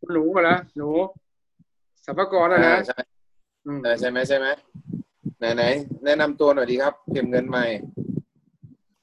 [0.00, 0.90] คุณหนูเหรอหนู
[2.04, 3.00] สัมภากรนะนะใช่ไหม
[3.66, 4.46] อืมเออใช่ไหมใช่ไหม
[5.38, 5.64] ไหนไหน
[6.04, 7.64] แนะนำตัวหน่อยดีครับเข็มเงินใหม่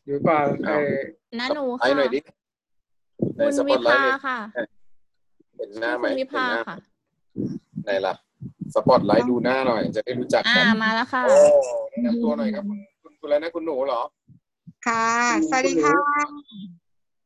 [0.05, 0.75] อยู่เปล่าไอ้
[1.39, 2.19] น้าหนูไลค่ะท์หน่อยดิ
[3.35, 4.39] ในคุณสปวิอตไลภาท์เลยค่ะ
[5.55, 6.75] เห็นหน้าไหมคุณวิเห็นภาหน้าค่ะ
[7.83, 8.13] ไหนล่ะ
[8.75, 11.35] สปอตไลท์ดูหน้าหน่อย จะได้รู้จักอ่ากันมาแล้วค่ะ โอ้
[11.89, 14.01] แนะนำตัวหน่อยครับคุณคุณคุณอะไรนะคุณหนูเหรอ
[14.87, 15.05] ค่ะ
[15.49, 15.95] สวัสดีค่ะ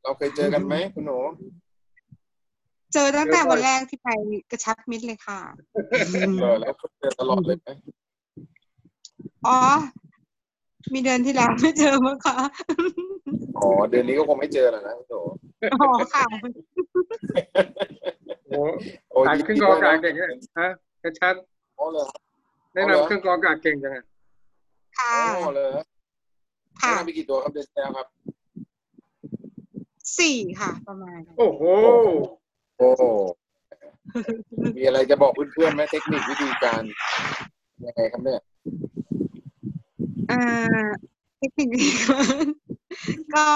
[0.04, 1.20] เราเคยเจอกันไหมคุณหนู
[2.94, 4.10] เจอตั้งแต่วันแรกที่ไป
[4.52, 5.40] กระชับมิตรเลยค่ะ
[6.42, 7.70] เออแล้วเจอตลอดเลยไหม
[9.48, 9.60] อ๋อ
[10.94, 12.38] มีเดือนที่แล้วไม่เจอมั้งคะ
[13.58, 15.22] อ๋อเดือนนี้ก็คงไม่เจอแล้วนะคุณหนู
[15.74, 16.26] อ๋อค่ะ
[18.48, 18.60] โอ้
[19.10, 20.30] โอ้ถ่ายยินเครื่อดีงกรองด้วยอากาศนะเก่งเนี่ย
[20.60, 20.70] ฮะ
[21.20, 21.36] ชัด
[21.78, 24.06] อ๋อเลยๆแนะนำเครื่องกรองอากาศเก่งจังอะ
[25.00, 25.70] ค่ะอ๋อเลย
[26.82, 28.08] ค่ะแนะนำไปกี่ตัวครับเดือนที่แล้วครับ
[30.20, 31.62] สี่ค่ะ ประมาณ โอ้โห
[32.78, 32.90] โอ้
[34.78, 36.82] มีอะไรจะบอกเพื่อนๆไหมเทคนิควิธีการ
[37.88, 38.42] ยังไงครับเนี่ย
[40.32, 40.42] อ่า
[41.40, 42.18] เทคนิคนี้ก็
[43.36, 43.48] ก็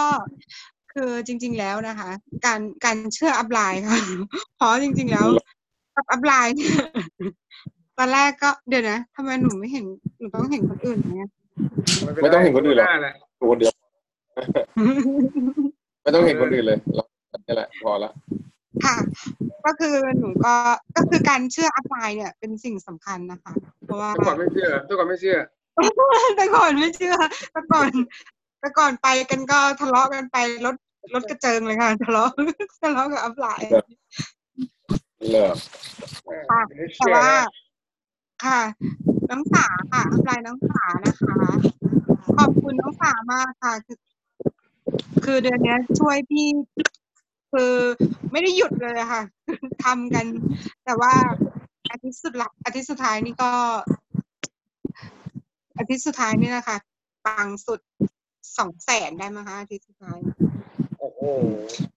[0.93, 2.09] คือจริง ๆแล้วนะคะ
[2.45, 3.99] การการเชื่อ upline ค่ะ
[4.57, 5.25] เพราะจริง ๆ แล้ว
[5.95, 6.75] กับ upline เนี่ย
[7.97, 9.85] ตอนแรกก็เดี๋ยวนะทำไมหนูไม่เห็น
[10.19, 11.29] หนูต้องเห็นคนอื่นเนี่ย
[12.23, 13.73] ไม่ต้องเห็นคนอื่นหรอกน้าแหละดูคนเดียว
[16.03, 17.03] ไม่ต้องเห็นคนอื่นเลยเรา
[17.47, 18.11] นี่แหละพอละ
[18.85, 18.95] ค่ะ
[19.65, 20.55] ก็คือหนูก็
[20.95, 23.53] ก็คือการเชื่อ upline เนี่ยเป็นสิ่งสำคัญนะคะ
[23.85, 25.37] เพราะว่าทุกคนไม่เชื่อทุกคนไม่เชื่อ
[26.37, 27.15] แต่ก่อนไม่เชื่อ
[27.51, 27.89] แต่ก่อน
[28.59, 30.75] แต่ก่อนไปกันก็ทะเลาะกันไปรถ
[31.13, 32.29] รถกระเจิงเลยค่ะทะเลาะ
[32.81, 33.69] ทะเลาะกับ upline
[35.29, 35.49] เหรอ
[36.49, 37.45] ค่ะไม่แต่เชื่อว่านะ
[38.45, 38.59] ค่ะ
[39.29, 41.35] น้องสาค่ะ upline น้องสานะคะ
[42.37, 43.97] ขอบคุณน้องสามากค่ะ คือ
[45.25, 46.47] คือเดือนเนี้ยช่วยพี่
[47.51, 47.73] คือ
[48.31, 49.23] ไม่ได้หยุดเลยอะค่ะ
[49.83, 50.25] ทำกัน
[50.85, 51.13] แต่ว่า
[51.91, 53.51] อาทิตย์สุดละอาทิตย์สุดท้ายนี่ก็
[55.77, 56.77] อาทิตย์สุดท้ายนี่นะคะ
[57.25, 57.79] ปังสุด
[58.57, 60.17] สองแสนได้ไหมคะอาทิตย์สุดท้าย
[60.99, 61.21] โอ้โห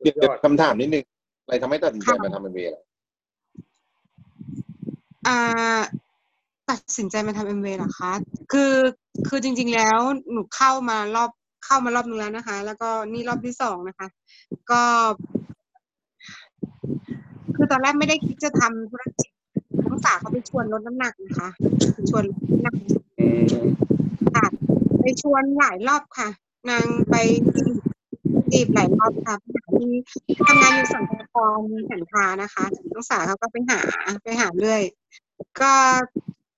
[0.02, 1.04] เดี๋ยวคำถามนิดนึง
[1.44, 2.74] อะไรทำให้ตัดสินใจมาทำเป็นเวร
[5.26, 5.78] อ่า
[6.70, 8.12] ตัดสินใจมาทำเอ็มวีเหรอคะ
[8.52, 8.74] คือ
[9.28, 9.98] คือจริง ๆแล้ว
[10.30, 11.30] หนูเข้ามารอบ
[11.64, 14.06] เข้ามารอบนึงแล้วนะคะ แล้วก็นี่รอบที่สองนะคะ
[14.70, 14.82] ก็
[17.54, 19.30] คือตอนแรกไม่ได้คิดจะทำธุรกิจ
[19.86, 21.48] น้องสาวเขาไปชวนลดน้ำหนักนะคะ
[22.10, 22.76] ชวนลดน้ำหนัก
[24.34, 24.46] ค่ะ
[25.02, 26.28] ไปชวนหลายรอบค่ะ
[26.70, 27.14] นางไป
[28.52, 29.34] จีบหลายรอบค่ะ
[30.26, 31.58] ที่ทำงานอยู่สังกัดกอง
[31.90, 33.80] หันคานะคะน้องสาวเขาก็ไปหา
[34.22, 34.82] ไปหาเรื่อย
[35.60, 35.72] ก็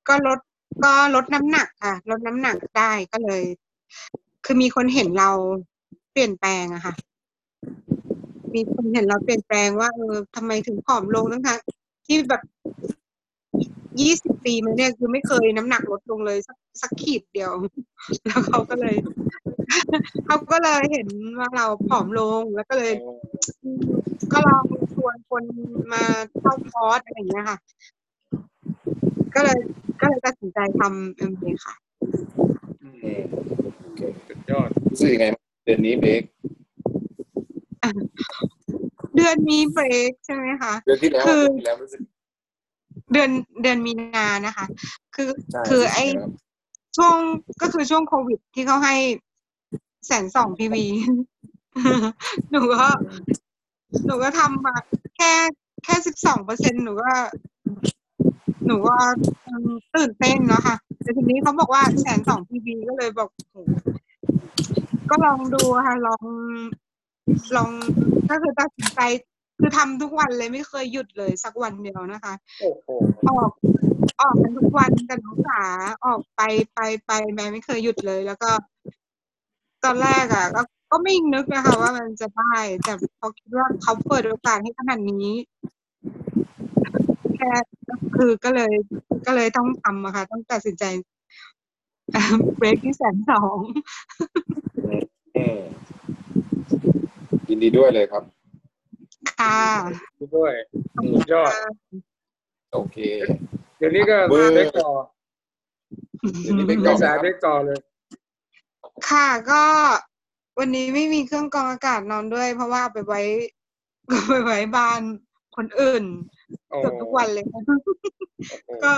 [0.09, 0.39] ก็ลด
[0.85, 3.43] ก็ลดน้ำหนักค่ะ ลดน้ำหนักได้ก็เลย
[4.45, 5.31] คือมีคนเห็นเรา
[6.13, 6.95] เปลี่ยนแปลงอะค่ะ
[8.55, 11.49] มีคนเห็นเราเปลี่ยนแปลงว่าเออทำไมถึงผอมลงทั้งท
[12.07, 12.43] ที่แบบ
[14.01, 17.53] ยี่สิบปีมาเนี่ยคือไม่เคยน้ำหนักลดลงเลยสักสักขีดเดียว
[18.27, 18.95] แล้วเขาก็เลย
[20.27, 21.09] เขาก็เลยเห็น
[21.39, 22.93] ว่าเราผอมลงแล้วก็เลย
[24.33, 24.65] ก็ลอง
[24.95, 25.45] ชวนคน
[25.93, 26.05] มา
[26.41, 27.59] เข้าคอร์สอะไรอย่างเงี้ยค่ะ
[29.35, 29.59] ก็เลย
[30.01, 31.75] ก็เลยตัดสินใจทำเอ็มเค่ะ
[32.81, 36.23] โอเคสุดยอด รู้สึกยังไงบ้างเดือนนี้เบรก
[39.17, 42.03] เดือนนี้เบรกใช่ไหมคะ เดือนที่แล้วคือเดือนที่แล้วรู้สึก
[43.13, 43.31] เดือน
[43.63, 44.67] เดือนมีนานะคะ
[45.15, 46.47] คือใช่คือไอรู้สึกยังไงบ้าง
[46.97, 47.17] ช่วง
[47.63, 48.97] ก็คือช่วงโควิดที่เขาให้
[50.07, 50.85] แสนสองพีวี
[52.51, 52.85] หนูก็
[54.07, 54.75] หนูก็ทำมา
[55.17, 55.33] แค่
[55.85, 57.13] แค่สิบสองเปอร์เซ็นหนูก็
[58.69, 58.97] หนูก็
[59.47, 63.57] อืมตื่นเต้นเนาะค่ะแต่ทีนี้เขาบอกว่าแสนสองพีวีก็เลยบอกโห
[65.11, 66.23] ก็ลองดูค่ะ ลอง
[67.57, 67.71] ลอง
[68.31, 69.01] ก็คือตัดสินใจ
[69.59, 72.87] คือทำทุกวันเลยไม่เคยหยุดเลยสักวันเดียวนะคะโอ้โห
[73.29, 73.53] ออก
[74.21, 75.63] ออกกันทุกวันกันน้องสา
[76.05, 76.41] ออกไป
[76.75, 78.51] ไปไปแม่ไม่เคยหยุดเลย แล้วก็
[79.85, 82.55] ตอนแรกอะก็ก็ไม่นึกนะคะ ว่ามันจะได้
[82.85, 85.29] แต่พอคิดว่าเขาเปิดโอกาสให้ขนาดนี้
[87.39, 87.53] แค่
[88.17, 88.73] คือก็เลย
[89.27, 90.85] ก็เลยต้องทำอะค่ะ ต้องตัดสินใจ
[92.57, 93.59] เบรกที่แสนสอง
[95.37, 95.61] อืม
[97.49, 98.23] ยินดีด้วยเลยครับ
[99.39, 99.61] ค่ะ
[100.37, 100.53] ด้วย
[101.15, 101.51] สุดยอด
[102.73, 102.97] โอเค
[103.79, 104.91] เดี๋ยวนี้ก็เบอร์เบรกต่อ
[106.43, 107.79] เดี๋ยวนี้เบรกเบต่รอกไหมสายครับเบรกต่อเลย
[109.11, 109.63] ค่ะก็
[110.59, 113.21] วันนี้ไม่มีเครื่องกรองอากาศนอนด้วย เพราะว่าเอาไปไว้
[114.11, 115.01] ก็ไปไว้บ้าน
[115.57, 116.38] คนอื่นโอ้
[116.69, 117.61] เกือบทุกวันเลยค่ะ
[118.49, 118.93] โอ้โหก็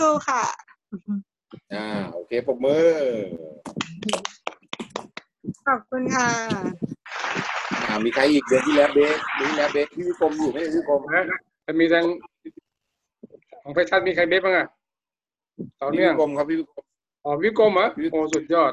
[0.00, 0.42] สู้ๆค่ะ
[1.74, 2.86] อ่า โอเคปรบมือ
[5.66, 6.28] ขอบคุณค่ะ
[7.86, 11.24] อ่า มีใครอีกเดือนที่แล้วเบรกเดือนที่แล้วเบรกพี่วิกรมอยู่ไหมพี่วิกรมนะ
[11.66, 12.04] จะมีทาง
[13.62, 14.66] ของเพชรชัดมีใครเบรกบ้างอะ
[15.80, 16.84] ต่อพี่เนื่องวิกรมครับพี่วิกรม
[17.24, 18.72] อ๋อวิกรมเหรอโอ้สุดยอด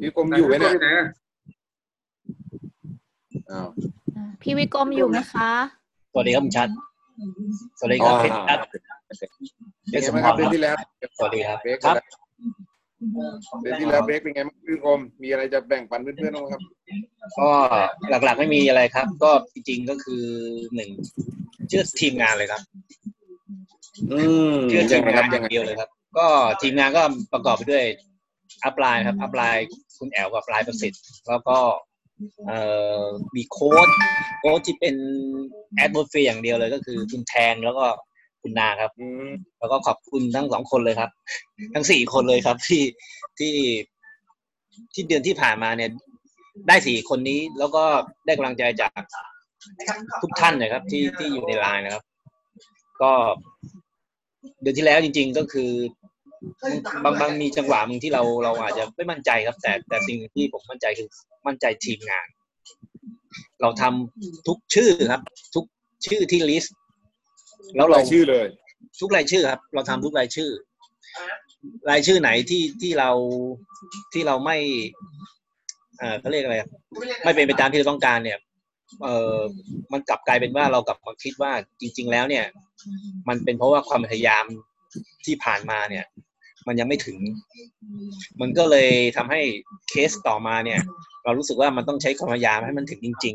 [0.00, 1.06] พี่วิกรมอยู่ไหมวิกรเนี่ยที่ไหนอะ
[3.50, 3.68] อ้าว
[4.42, 5.50] พี่วิกรมอยู่ไหมคะ
[6.16, 6.68] สวัสดีครับคุณชัด
[7.78, 8.58] สวัสดีคอ๋รัอบเพชรชัด
[9.88, 10.76] เพเป็นชรไงสมบ้างพครับรเดือนที่แล้ว
[11.18, 11.96] สวัสดีครับเบรกครับ
[13.62, 16.62] เดือนที่แล้วเบรกเป็นไงบ้างพี่วิกรมมีอะไรจะแบ่งปันเพื่อนๆบ้างไหมครับ
[17.38, 17.50] ก็
[18.24, 20.24] หลักๆไม่มีอะไรครับ ก็จริงๆก็คือ
[20.74, 20.90] หนึ่ง
[21.68, 22.62] เชื่อทีมงานเลยครับ
[24.12, 24.20] อื
[24.54, 26.26] มเชื่อทียังมไงคงารันบอยังย่างไงเดียวเลยครับ ก็
[26.62, 27.84] ทีมงานก็ประกอบไปด้วย
[28.64, 29.66] อัพไลน์ครับอัพไลน์
[29.98, 31.93] คุณแอลกับไลน์ประสิทธิ์ แล้วก็เอ่อ
[33.36, 33.88] มีโค้ด
[34.38, 34.94] โค้ดที่เป็น
[35.74, 37.84] แอดบอฟเฟอย่างเดียวเลยก็คือคุณแทนแล้วก็
[38.42, 39.28] คุณนาครับอืม
[39.58, 41.10] แล้วก็ขอบคุณทั้งสองคนเลยครับ
[41.74, 42.82] ทั้งสี่คนเลยครับที่
[43.38, 43.54] ที่
[44.94, 45.90] ที่เดือนที่ผ่านมาเนี่ย
[46.68, 47.84] ได้สี่คนนี้แล้วก็
[48.26, 49.00] ได้กำลังใจจาก
[50.22, 52.04] ทุกท่านนะครับ ที่ที่อยู่ในไลน์นะครับ
[53.02, 53.12] ก็
[54.60, 55.70] เดือนที่แล้วจริง ๆ ก็คือ
[57.04, 61.08] บางบางมีจังหวะบางที่เราเราอาจจะไม่มั่นใจครับ แต่แต่สิ่งที่ผมมั่นใจคือ
[61.46, 62.26] มั่นใจทีมงาน
[63.62, 65.22] เราทำทุกชื่อครับ
[65.54, 65.64] ทุก
[66.06, 66.74] ชื่อที่ลิสต์
[67.76, 68.46] แล้วเรารายชื่อเลย
[69.00, 70.50] ทุกรายชื่อครับ เราทำทุกรายชื่อ
[71.90, 73.10] รายชื่อไหนที่ที่เรา
[74.12, 74.56] ที่เราไม่
[75.98, 76.68] เอ่อเขาเรียกอะไรอะ
[77.24, 78.38] ไม่เป็นไปตามที่เราต้องการเนี่ย
[79.02, 79.38] เออ
[79.92, 82.44] มันกลับกลายเป็นว่าเรากลับมาคิดว่าจริง ๆ แล้วเนี่ย
[83.28, 84.44] มันเป็นเพราะว่าความพยายาม
[85.26, 86.04] ที่ผ่านมาเนี่ย
[86.66, 87.18] มันยังไม่ถึง
[88.40, 89.40] มันก็เลยทำให้
[89.88, 90.80] เคสต่อมาเนี่ย
[91.24, 93.34] เรารู้สึกว่ามันต้องใช้ความพยายามให้มันถึงจริง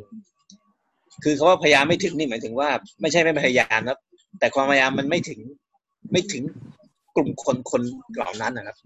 [0.62, 2.70] ๆ คือคาว่าพยายามไม่ถึงนี่หมายถึงว่า
[3.02, 3.98] ไม่ใช่ไม่พยายามนะ
[4.40, 5.40] แต่ความพยายามมันไม่ถึง
[6.12, 6.44] ไม่ถึง
[7.16, 7.82] กลุ่มคนคน
[8.16, 8.78] เหล่านั้นนะครับ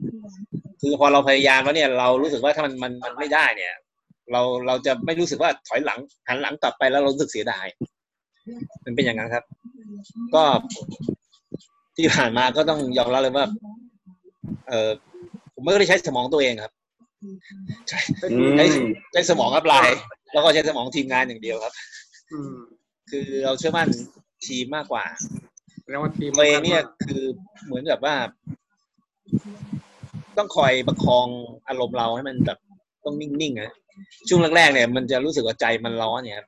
[0.82, 3.74] คือพอเราพยายามแล้วเนี่ย เรารู้สึกว่าถ้ามันมันมันไม่ได้เนี่ย
[4.32, 7.66] เราเราจะไม่รู้สึกว่าถอยหลังหันหลังกลับไปแล้วเรารู้สึกเสียดาย
[8.86, 9.46] มันเป็นอย่างนั้นครับ
[10.36, 10.44] ก็
[11.96, 13.46] ที่ผ่านมาก็ต้องยอมรับเลยว่า
[14.70, 14.92] เออ
[15.54, 16.74] ผมไม่ได้ใช้สมองตัวเองครับ
[17.90, 18.00] ใช้
[18.58, 18.66] ใช้
[19.14, 20.00] ใช้สมอง upline
[20.34, 21.74] แล้วก็ใช้สมองทีมงานอย่างเดียวครับ
[22.32, 22.54] อืม
[23.12, 23.88] คือเราเชื่อมั่น
[24.48, 25.06] ทีมมากกว่า
[25.90, 27.24] แล้วว่าทีมตัวเองเนี่ยคือ
[27.66, 28.16] เหมือนกับว่า
[30.38, 31.28] ต้องคอยประคอง
[31.68, 32.60] อารมณ์เราให้มันแบบ
[33.06, 33.72] ต้องนิ่งๆนะ
[34.28, 36.48] ช่วงแรกๆเนี่ย มันจะรู้สึกว่าใจมันร้อนเนี่ยครับ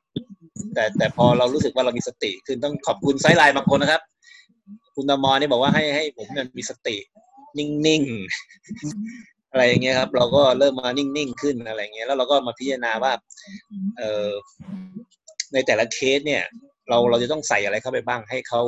[0.74, 4.02] แต่แต่พอเรารู้สึกว่าเรามีสติ คือต้องขอบคุณ sideline บางคนนะครับ
[4.96, 6.96] คุณตมอนี่บอกว่าให้ให้ผมเนี่ยมีสติ
[7.58, 13.14] นิ่งๆอะไรอย่างเงี้ยครับ เราก็เริ่มมานิ่งๆขึ้นอะไรเงี้ยแล้วเราก็มาพิจารณาว่า
[13.98, 14.30] เออ
[15.54, 16.44] ในแต่ละเคสเนี่ย
[16.90, 18.62] เราเราจะต้องใส่อะไรเข้าไปบ้าง ให้เขา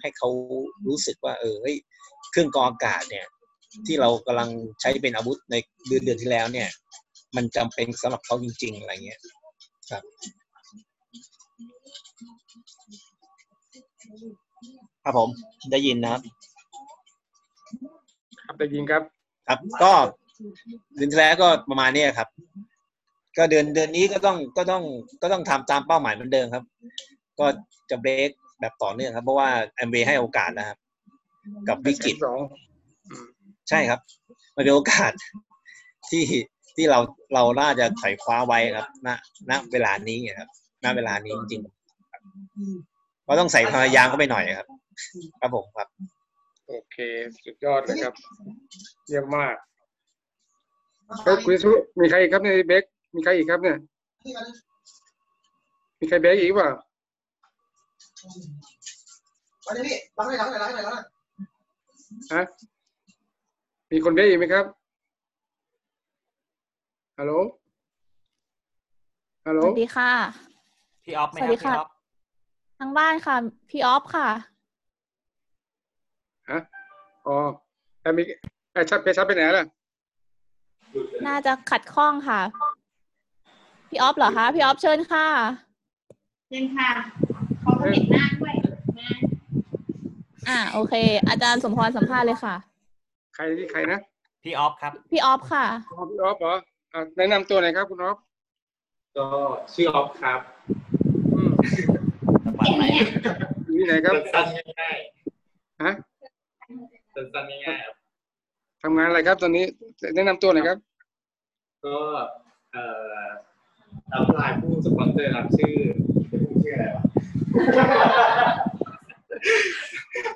[0.00, 0.28] ให้เขา
[0.88, 1.76] รู้สึกว่า เออเฮ้ย
[2.30, 3.26] เครื่องกรองอากาศเนี่ย
[3.86, 4.48] ที่เรากำลัง
[4.80, 5.56] ใช้เป็นอาวุธใน
[5.86, 6.68] เดือนเดือนที่แล้วเนี่ย
[7.36, 9.20] มันจำเป็นสำหรับเขาจริง ๆ อะไรเงี้ย
[9.90, 10.02] ครับ
[15.02, 15.28] ครับผม
[15.70, 16.20] ได้ยินนะครับ
[18.48, 19.02] ครับได้ยินครับ
[19.48, 19.92] ครับก็
[20.96, 22.28] เดือนที่แล้วก็ประมาณเนี้ยครับ
[23.36, 24.82] ก็เดือนเดือนนี้ก็ต้องก็ต้อง
[25.22, 26.64] ก็ต้องทำตามเป้าหมายเหมือนเดิมครับ
[27.38, 27.46] ก็
[27.90, 28.30] จะเบรก
[28.60, 30.78] แบบต่อเนื่องครับ เพราะว่าแอมเบให้โอกาสนะครับ
[31.68, 32.40] กับวิกฤตสอง
[33.68, 34.00] ใช่ครับ
[34.54, 35.12] มันเป็นโอกาส
[36.10, 36.24] ที่
[36.76, 36.98] ที่เรา
[37.34, 39.08] เราน่าจะไขว่คว้าไว้ครับณ
[39.50, 40.48] ณเวลานี้ครับ
[40.84, 42.22] ณเวลานี้จริงๆครับ
[43.24, 44.68] เราต้องใส่ความพยายามเข้าไปหน่อยครับ
[45.40, 45.88] ครับผมครับ
[46.68, 46.96] โอเค
[47.44, 48.14] สุดยอดเลยครับ
[49.06, 49.56] เยี่ยมมาก
[51.24, 52.84] แล้วคุณชุมีใครอีกครับในเบค
[53.14, 53.78] มีใครอีกครับเนี่ย
[56.00, 56.70] มีใครเบคอีกเปล่า
[59.66, 61.06] วันนี้พี่ล้างเลยล้างเลยล้างเลยล้างเลย
[62.34, 62.42] ฮะ
[63.92, 64.64] มีคนเบคอีกไหมครับ
[67.18, 67.32] ฮัลโหล
[69.46, 70.10] ฮัลโหลสวัสดีค่ะ
[71.04, 71.88] พี่ออฟไหมสควัรัสบดีพี่ค่ะออฟ
[72.78, 73.36] ทางบ้านค่ะ
[73.70, 74.28] พี่ออฟค่ะ
[76.50, 76.60] ฮะ
[77.26, 77.36] อ๋อ
[78.00, 78.22] แอมมี
[78.72, 79.66] ไอ้ชัดเพชัดไปไหนล่ะ
[81.26, 82.40] น่าจะขัดข้องค่ะ
[83.88, 85.26] พี่ออฟเหรอคะ พี่ออฟเชิญค่ะ
[86.48, 86.90] เชิญค่ะ
[87.64, 88.54] ขอเห็นหน้าด้วย
[88.98, 89.08] มา
[90.48, 90.94] อ่า โอเค
[91.28, 92.54] อาจารย์สมพรสัมภาษณ์เลยค่ะ
[93.34, 93.98] ใครที่ใครนะ
[94.42, 96.54] พี่ออฟครับ พี่ออฟค่ะอ๋อพี่ออฟเหรอ
[96.92, 98.18] อะแนะนำตัวหน่อยครับคุณออฟ
[99.16, 99.26] ก็
[99.74, 100.40] ชื่อออฟครับ
[101.34, 101.50] อืม
[103.64, 104.98] อยู่ที่ไหนครับสั้นๆง่าย
[105.82, 106.07] ฮะๆ
[107.18, 107.96] สั้นๆง่ายๆครับ
[108.82, 109.64] ทำงานอะไรครับตอนนี้
[110.14, 110.78] แนะนำตัวหน่อยครับ
[111.86, 111.98] ก็
[112.72, 112.84] เอ่
[113.22, 113.26] อ
[114.14, 115.74] อัพไลน์ผู้สปอนเซอร์ครับชื่อ
[116.62, 117.04] ชื่ออะไรวะ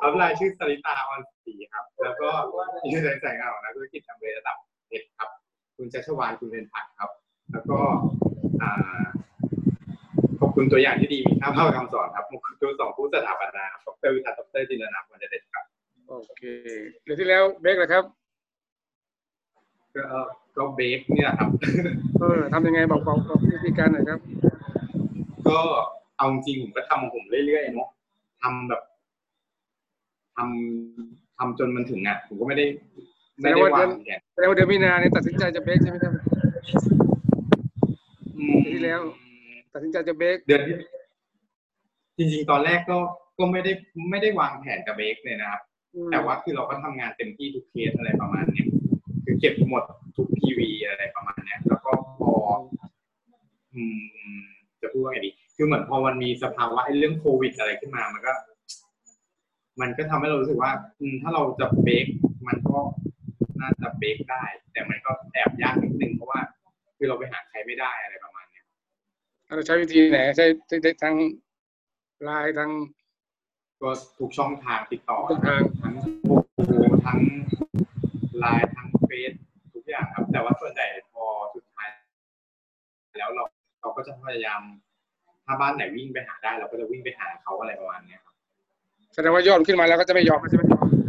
[0.02, 2.28] อัพไลน์ชื่อสริตาออนศรีครับ แล้วก็
[2.88, 4.56] อยู่ในสายงานของนักธุรกิจทำเลระดับ
[4.88, 5.28] เอ็ดครับ
[5.76, 7.10] คุณชัชวานคุณเรนพักครับ
[7.52, 7.78] แล้วก็
[8.62, 9.02] อ่า
[10.40, 15.51] ขอบคุณตัวอย่างที่ดีมีค่าเข้าคำสอนครับขอบคุณตัวสองผู้สถาปนาครับดรวิทัศน์ดรจินตนาควรจะเด็ดครับ
[16.12, 16.42] โอเค
[17.04, 18.04] เดี๋ยวที่แล้วเบคเหรอครับ
[19.96, 20.04] ก็
[20.56, 21.50] ก็เบคเนี่ยครับ
[22.20, 24.20] เออทำยังไงบอกบอกบอกวิธีการหน่อยครับ
[25.48, 25.58] ก็
[26.16, 27.88] เอาจริงๆผมก็ทำของผมเรื่อยๆเนาะ
[28.42, 28.82] ทำแบบ
[30.36, 32.66] ทำทำจนมันถึงอะผมก็ไม่ได้
[33.40, 36.12] แสไม่ดงได้ว่าเดืวาอนงแผนแสดงว่าเดือนมีนาเนี่ยตัดสินใจจะเบคใช่ไหมครับ
[38.36, 39.00] อืมเดือนที่แล้ว
[39.72, 40.76] ตัดสินใจจะเบคเดือนที่
[42.18, 42.98] จริง ๆ ตอนแรกก็
[43.38, 43.72] ก็ไม่ได้
[44.10, 45.71] ไม่ได้วางแผนกับเบคเลยนะครับอืม
[46.10, 48.66] แต่ว่าคือเราก็ทำงานเต็มที่ทุกเคสอะไรประมาณเนี้ย
[49.24, 49.84] คือเก็บหมด
[50.16, 52.32] ทุกทีวีอะไรประมาณเนี้ยแล้วก็พอ
[53.74, 53.82] อื
[54.40, 54.42] ม
[54.82, 58.32] จะพูดว่าไงดี คือเหมือนพอมันมีสภาวะไอ้เรื่องโควิดอะไรขึ้นมา มันก็
[59.80, 62.06] มันก็ทำให้เรารู้สึกว่า อืม ถ้าเราจะเบรก
[62.48, 62.78] มันก็
[63.60, 66.40] น่าจะเบรกได้ แต่มันก็แอบยากนิดนึงเพราะว่า
[66.96, 68.64] คือเราไปหาใครไม่ได้อะไรประมาณเนี้ย
[69.54, 71.14] เราใช้วิธีไหนใช้ใช้ใช้ทาง
[72.22, 72.70] ไลน์ทาง
[73.82, 75.94] ก็ทุกช่องทางติดต่อทุกทางทั้ง
[76.54, 76.72] โอ้โห
[77.06, 77.18] ทั้ง
[78.38, 79.32] ไลน์ทั้งเฟซ
[79.74, 81.88] ทุกอย่างครับ แต่ว่าส่วนใหญ่พอสุดท้าย
[83.18, 83.44] แล้วเรา
[83.80, 84.60] เราก็จะพยายาม
[85.46, 88.34] ถ้าบ้านไหนวิ่งไปหาได้ เราก็จะวิ่งไปหาเขาอะไรประมาณเนี้ยครับ
[89.14, 90.62] แสดงว่ายอดขึ้นมาแล้วก็จะไม่ยอมใช่ไหม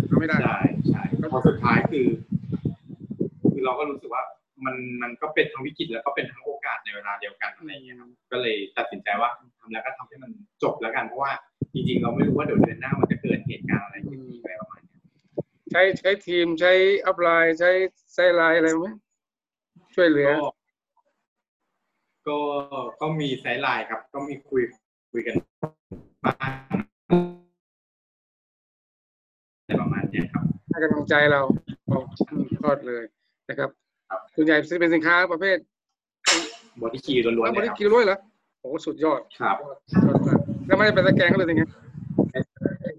[0.07, 0.59] เอาไม่ได้ใช่
[0.89, 2.07] ใช่พอสุดท้ายคือ
[3.51, 4.23] คือเราก็รู้สึกว่า
[4.65, 9.29] มันมันก็เป็นทั้งวิกฤตแล้วก็เป็นทั้งโอกาสในเวลาเดียวกันอะไรอย่างเงี้ยครับก็เลยตัดสินใจว่า
[9.59, 10.31] ทำแล้วก็ทำให้มัน
[10.63, 11.31] จบแล้วกันเพราะว่า
[11.73, 14.99] จริงๆ เราไม่รู้ว่าเดี๋ยวเดือนหน้ามันจะเกิดเหตุการณ์อะไรขึ้นอีกอะไรประมาณนี้
[15.71, 16.73] ใช้ใช้ทีมใช้
[17.05, 17.71] อัพไลน์ใช้
[18.13, 18.87] ไซไลน์อะไรไหม
[19.95, 20.29] ช่วยเหลือ
[22.27, 22.37] ก็
[22.71, 24.61] ก็ก็มีไซด์ไลน์ครับ ก็มีคุย
[25.11, 25.35] คุยกัน
[26.25, 26.31] บ้า
[26.75, 26.77] ง
[29.61, 31.41] อะไรประมาณเนี้ยครับให้กำลังใจเรา
[31.91, 33.03] บอกอืมทอดเลย
[33.49, 33.69] นะครับ
[34.35, 35.57] ส่วนใหญ่จะเป็นสินค้าประเภท
[36.81, 38.17] บอดี้คีล้วนๆบเลยริครับกิด้วยเหรอ
[38.61, 39.57] โอ้สุดยอดครับ
[40.05, 40.37] ยอดมาก
[40.67, 41.63] แล้วไม่ได้เป็นสแกนเขาเลยสิไง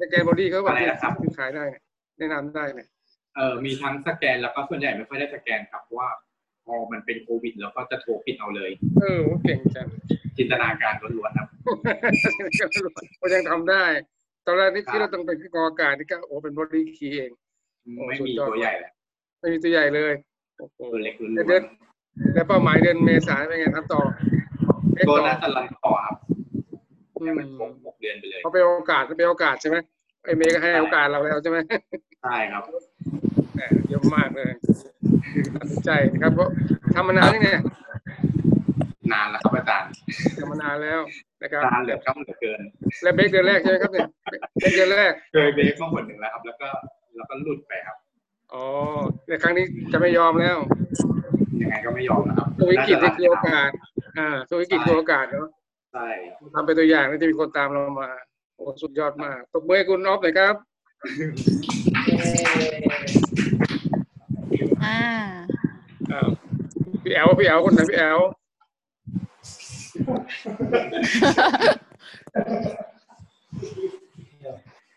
[0.02, 1.82] สแกนบอดี้เขาแบบอะไรนะครับที่ขายได้เนี่ย
[2.18, 2.88] แนะนำได้เนี่ย
[3.36, 6.08] เออมีทั้งสแกนแล้วก็ส่วนใหญ่ไม่ค่อยได้สแกนครับเพราะว่า
[6.66, 8.70] พอมันเป็นโควิด แล้วก็จะโทรปิดเอาเลย
[9.00, 9.86] เออโหเก่งจัง
[10.36, 11.48] จินตนาการล้วนๆครับ
[13.20, 13.84] ก็ยังทำได้
[14.46, 17.30] ตอนแรกนี่ที่เราต้องเป็นกออากาศนี่ก็โอ้เป็นบอดี้คีเอง
[18.08, 18.92] ไม่มีตัวใหญ่แล้ว
[19.40, 21.62] ไม่มีตัวใหญ่เลยโอ้โห ตัวเล็กล้วนแล้วเดือน
[22.34, 24.00] แล้วเป้าหมายเดือนเมษายนเป็นไงทำต่อ
[24.94, 26.16] เอ็กๆก็ต่อน่าจะรันต่อครับ
[27.20, 29.76] อืมครบหกเดือนไปเลยเขาเป็นโอกาสก็เป็นโอกาสใช่ไหม
[30.24, 31.58] ไอเมย์ก็ให้โอกาสเราแล้วใช่ไหม
[32.22, 32.62] ใช่ครับ
[33.54, 34.50] แหมเยี่ยมมากเลย
[35.56, 36.48] ตัดสินใจนะครับเพราะ
[36.94, 37.60] ทำมานานยังเนี่ย
[39.12, 39.90] นานแล้วครับอาจารย์
[40.38, 41.00] ทำมานานแล้ว
[41.42, 42.60] นะครับนานเหลือครับเหลือเกิน
[43.02, 44.08] และเบรกเดือนแรกใช่ไหมครับเนี่ย
[44.60, 46.68] เบรกเดือนแรกเคยเบรกมาหมดหนึ่งแล้วครับ แล้วก็
[47.16, 47.96] แล้วก็หลุดไปครับ
[48.54, 48.66] อ๋อ
[49.26, 50.58] แต่ครั้งนี้จะไม่ยอมแล้ว
[51.60, 53.70] ยังไงก็ไม่ยอมนะครับตัววิกฤตน่านี่จะคือโอกาส
[54.18, 55.48] อ่าตัววิกฤตคือโอกาสเนาะ
[55.92, 56.08] ใช่
[56.54, 58.08] ทำเป็นตัวอย่างแล้วจะมีคนตามเรามา
[58.56, 60.54] โอ้สุดยอดมากตบมือให้คุณออฟหน่อยครับ
[64.84, 65.00] อ่า
[66.12, 66.28] อ้าว
[67.02, 68.20] พี่แอลพี่แอลคนไหนพี่แอล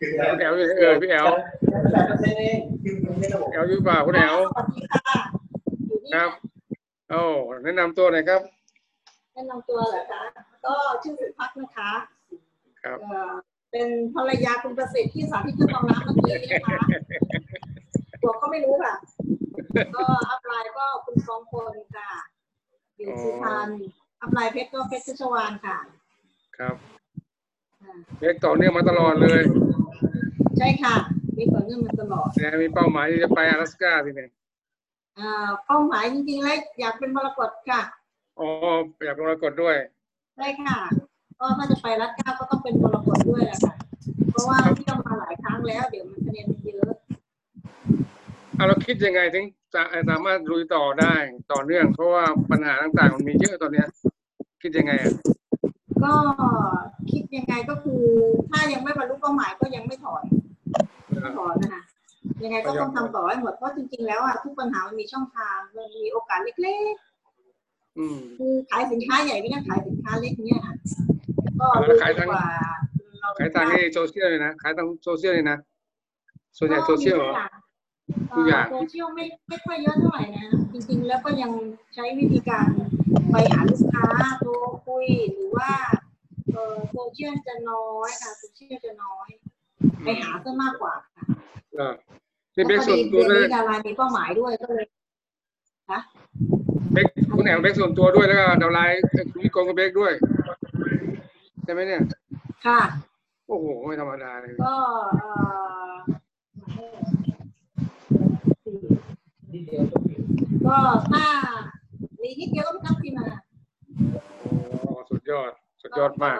[0.02, 0.08] ี่
[0.40, 1.26] แอลอยู่ไหนเออพี่แอล
[3.52, 4.36] แอลอยู่เปล่าคุณแอล
[6.14, 6.30] ครับ
[7.10, 7.22] โอ้
[7.64, 8.40] แนะนำตัวหน่อยครับ
[9.34, 10.22] แนะนำตัวเหรอคะ
[10.66, 11.90] ก็ชื่อสุพักนะคะ
[12.84, 13.32] ครับเอ่อ
[13.72, 16.78] เป็นภรรยาคุณประสิทธิ์ที่สาธิตเครื่องกรองน้ำเมื่อกี้นะคะ
[18.22, 18.94] ตัวก็ไม่รู้ค่ะ
[19.96, 22.10] ก็ upline ก็คุณฟองพลค่ะ
[22.96, 23.68] อยู่สุพรรณ
[24.20, 25.78] upline เพชรก็เพชรชัชวานค่ะ
[26.58, 26.76] ครับ
[28.18, 29.42] เล็กต่อเนื่องมาตลอดเลย
[30.57, 30.95] ใช่ค่ะ
[31.37, 34.29] มีต่อเนื่องมาตลอด นะมีเป้าหมายที่จะไป阿拉斯ก้าทีเนี่ย
[35.15, 37.81] เอ่อเป้าหมายจริงๆแล้วอยากเป็นมรกตค่ะ
[38.39, 38.47] อ๋อ
[39.05, 39.75] อยากลงรกดด้วย
[40.35, 40.77] ใช่ค่ะ
[41.39, 43.73] ก็ถ้าจะไปรัดเก้าก็ต้องเป็นมรกตด้วยแหละค่ะ
[44.31, 46.93] เพราะว่าเที่ยวมาหลายครั้งแล้ว เดี๋ยวมันคะแนนมันเยอะ
[48.55, 51.15] เอาเราคิดยังไงถึงจะสามารถลุยต่อได้
[51.51, 53.87] ต่อเนื่อง เพราะว่าปัญหาต่างๆมันมีเยอะตอนเนี้ย
[54.61, 55.13] คิดยังไงอ่ะ
[56.03, 56.13] ก็
[57.11, 58.03] คิดยังไงก็คือ
[58.49, 60.23] ถ้ายังไม่บรรลุเป้าหมายก็ยังไม่ถอน
[61.22, 61.82] ไม่ถอนนะคะ
[62.44, 66.94] ยังไงก็ต้องทำต่อให้หมดเพราะจริงๆแล้วอะทุกปัญหามันมีช่องทางมันมีโอกาสเล็ก
[67.98, 70.74] อืมๆคือขายสินค้าใหญ่ไม่ได้ขายสินค้าเล็กเนี่ยค่ะ
[71.60, 72.46] ก็แล้วขายทางดีกว่า
[73.20, 75.58] เราขายทางในโซเชียลเลยนะขายทางโซเชียลเลยนะ
[76.58, 77.32] ส่วนใหญ่โซเชียลเหรอ
[78.36, 81.52] ทุกอย่างโซเชียลไม่ไม่ค่อยเยอะเท่าไหร่นะจริง ๆ แล้วก็ยัง
[81.94, 82.68] ใช้วิธีการ
[83.30, 84.06] ไปหาลูกค้า
[84.40, 84.50] โทร
[84.86, 85.70] คุยหรือว่า
[86.52, 89.28] เออโซเชียลจะน้อยค่ะโซเชียลจะน้อย
[90.04, 91.24] ไปหาซะมากกว่าค่ะ
[91.74, 91.90] เหรอ
[92.56, 94.84] นี่เบรกส่วนตัวแล้เลวยพอดีเดือนนี้ดารามีเป้าหมายด้วยก็เลย
[95.92, 96.00] นะ
[96.92, 97.06] เบรก
[97.36, 99.00] คุณแอลเบรกส่วนตัวด้วยแล้วก็ downline
[99.32, 100.12] คุณวิกรมกับเบรกด้วย
[101.64, 102.02] ใช่ไหมเนี่ย
[102.66, 102.80] ค่ะ
[103.48, 104.76] โอ้โหไม่ธรรมดาเลยก็
[106.72, 106.98] เออ
[110.66, 110.76] ก็
[111.12, 111.26] ถ้า
[112.22, 113.26] มีนิดเดียวก็ไม่ต้องพิมพ์มา
[114.40, 114.50] โอ้
[115.10, 115.50] สุดยอด
[115.82, 116.38] สุดยอดมาก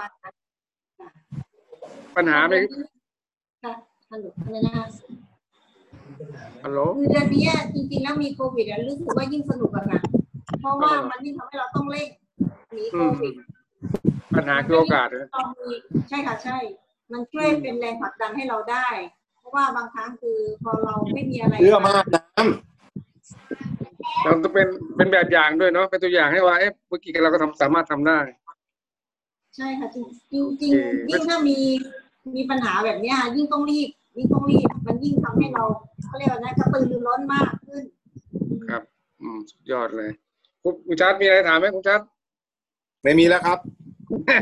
[2.17, 2.98] ปัญหาไม่ค่ะ
[4.13, 4.87] ฮัลโหลอะไรนะคะ
[6.65, 10.01] ฮัลโหลคือเดือนนี้จริงๆแล้วมีโควิดอะรู้สึกว่ายิ่งสนุกอะค่ะ
[10.61, 12.09] เพราะว่ามันยิ่งทำให้เราต้องเร่ง
[12.75, 13.35] หนีโควิด
[14.35, 15.71] ปัญหาคือโอกาสนะเรามี
[16.09, 16.59] ใช่ค่ะใช่
[17.13, 18.87] มันช่วยเป็นแรงผลักดันให้เราได้
[19.39, 22.23] เพราะว่าบางครั้งคือพอเราไม่มีอะไรเพื่อมากน้
[24.25, 24.67] เราต้องเป็น
[24.97, 28.19] เป็นแบบอย่างด้วยเนาะเป็นตัวอย่างให้ว่าเอ๊ะเมื่อกี้เราก็ทำสามารถทำได้
[29.57, 30.73] ใช่ค่ะจริงจริงจริง
[31.11, 31.59] ยิ่งถ้ามี
[32.37, 33.89] มีปัญหาแบบเนี้ยยิ่งต้องรีบ
[34.19, 35.65] ยิ่งต้องรีบมันยิ่งทำให้เรา
[36.05, 37.85] เขาเรียกว่านะกระตือรือร้นมากขึ้น
[38.71, 38.83] ครับ
[39.21, 40.11] อืมสุดยอดเลย
[40.63, 43.59] คุณคุณชัดมีอะไรถามไหมคุณชัดำไม่มีแล้วครับ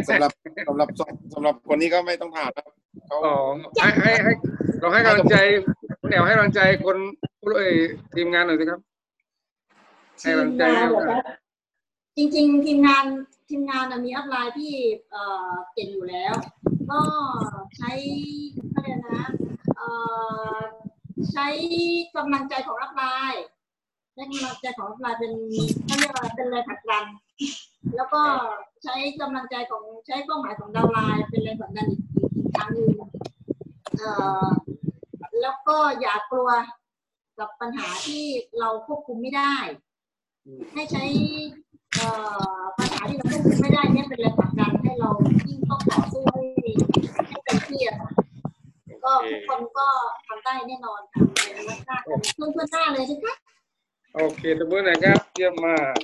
[0.08, 0.30] สำหรับ
[0.68, 0.88] สำหรับ
[1.34, 2.70] สำหรับคนนี้ก็ไม่ต้องถามครับ
[3.06, 3.36] เขาอ๋อ
[3.82, 4.32] ให้ให้ให้
[4.80, 5.36] เราให้กำลังใจ
[6.00, 6.96] คุณแอวให้กำลังใจคน
[7.40, 7.74] ผู้เอ่ย
[8.14, 8.80] ทีมงานหน่อยสิครับ
[10.20, 11.22] ให้กำลังใจให้โอกาส
[12.16, 13.04] จริง ๆ ทีมงาน
[13.48, 14.72] ทีมงานน่ะมีอัพไลน์ที่
[15.10, 16.34] เอ่อเก่งอยู่แล้ว
[16.90, 17.00] ก็
[17.76, 17.92] ใช้
[18.70, 19.24] เขาเรียกนะ
[19.55, 19.55] เอ่อ
[21.32, 21.46] ใช้
[22.16, 23.02] กำลังใจของอัพไล
[23.32, 23.44] น์
[24.14, 25.32] ใช้กำลังใจของอัพไลน์เป็น
[25.84, 27.04] เขาเรียกว่าเป็นแรงผลักดัน
[27.96, 28.22] แล้วก็
[28.84, 32.00] ใช้กำลังใจของใช้เป้าหมายของดาวไลน์เป็นแรงผลักดันอีก
[32.56, 32.90] ทางหนึ่ง
[33.98, 34.12] เอ่
[34.44, 34.46] อ
[35.40, 36.50] แล้วก็อย่ากลัว
[37.38, 38.24] กับปัญหาที่
[38.58, 39.54] เราควบคุมไม่ได้
[40.74, 41.04] ให้ใช้
[41.94, 42.08] เอ่
[42.60, 45.10] อปัญหาที่เราควบคุมไม่ได้เนี่ยเป็นแรงผลักดันให้เรา
[45.48, 46.42] ยิ่งต้องต่อสู้ให้
[47.28, 48.10] ให้เต็มที่อะค่ะ
[49.06, 49.86] ก็ทุกคนก็
[50.26, 51.20] ทำได้แน่นอนค่ะ
[51.54, 53.34] เป็นลักษณะกันเพื่อนเพื่อนๆหน้าเลยนะคะ
[54.14, 55.96] โอเคตบมือหน่อยครับเยี่ยมมาก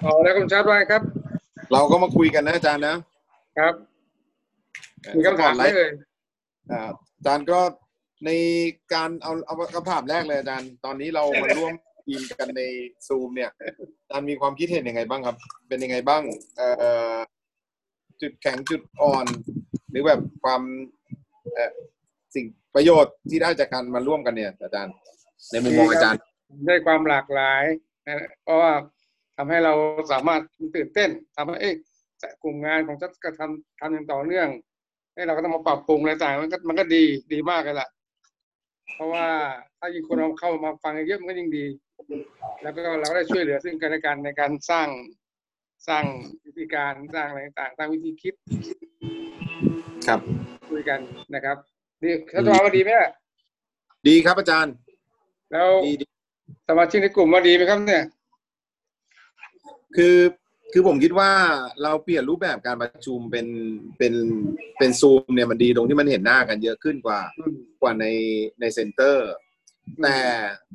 [0.00, 1.02] เอาแล้วคุณชาร์ดว่าไงครับ
[1.72, 2.96] เราก็มาคุยกันนะอาจารย์นะ
[3.58, 3.74] ครับ
[5.16, 5.90] มีคำถามไหมเอ่ย
[6.70, 6.80] อ่า
[7.16, 7.60] อาจารย์ก็
[8.26, 8.30] ใน
[8.94, 11.72] การเอาเอาคำถามแรกเลยอาจารย์ ตอนนี้เรามาร่วม
[12.06, 12.62] ทีมกันใน
[13.06, 13.50] ซูมเนี่ย
[14.02, 15.36] อาจารย์มีความคิดเห็นยังไงบ้างครับ
[15.68, 16.22] เป็นยังไงบ้าง
[16.56, 16.68] เอ่
[17.12, 17.16] อ
[18.22, 19.26] จุดแข็งจุดอ่อน
[19.90, 20.62] หรือแบบความ
[22.34, 24.94] สิ่งประโยชน์ที่ได้จากการมาร่วมกันเนี่ยอาจารย์
[25.50, 26.20] ในมุมมองอาจารย์
[26.66, 27.64] ได้ความหลากหลาย
[28.42, 28.72] เพราะว่า
[29.36, 29.72] ทำให้เรา
[30.12, 30.42] สามารถ
[30.76, 31.74] ตื่นเต้นทำให้เอ๊ะ
[32.42, 34.48] กลุ่มงานของจัดกระทำทำอย่างต่อเนื่อง
[35.14, 37.02] ให้เราก็ต้องมาปรับปรุงอะไรต่างมันก็มันก็ดี
[37.32, 37.88] ดีมากเลยล่ะ
[38.94, 39.26] เพราะว่า
[39.78, 41.64] ถ้ายิ่งคนเราเข้ามาฟังเยอะมันก็ยิ่งดี
[42.62, 44.88] แล้วก็เราก็ได้ช่วยเหลือซึ่งกันและกันในการสร้าง
[45.88, 46.04] สร้าง
[46.46, 48.34] วิธีการสร้างอะไรต่างๆสร้างวิธีคิด
[50.06, 50.20] ครับ
[50.70, 51.00] คุยกัน
[51.34, 51.56] นะครับ
[52.02, 53.10] นี่ท่านว่าดีไหมอะ
[54.08, 54.74] ดีครับอาจารย์
[55.52, 56.06] แล้วดีดี
[56.68, 58.04] สมาชิกในกลุ่มว่าดีไหมครับเนี่ย
[59.96, 60.16] คือ
[60.72, 61.30] คือผมคิดว่า
[61.82, 63.46] เราเปลี่ยนรูปแบบการประชุมเป็น
[63.98, 64.14] เป็น
[64.78, 67.20] เป็นซูมเนี่ยมันดีตรงที่มันเห็นหน้ากันเยอะขึ้นกว่า
[67.82, 68.06] กว่าใน
[68.60, 69.30] ใน center
[70.02, 70.18] แต่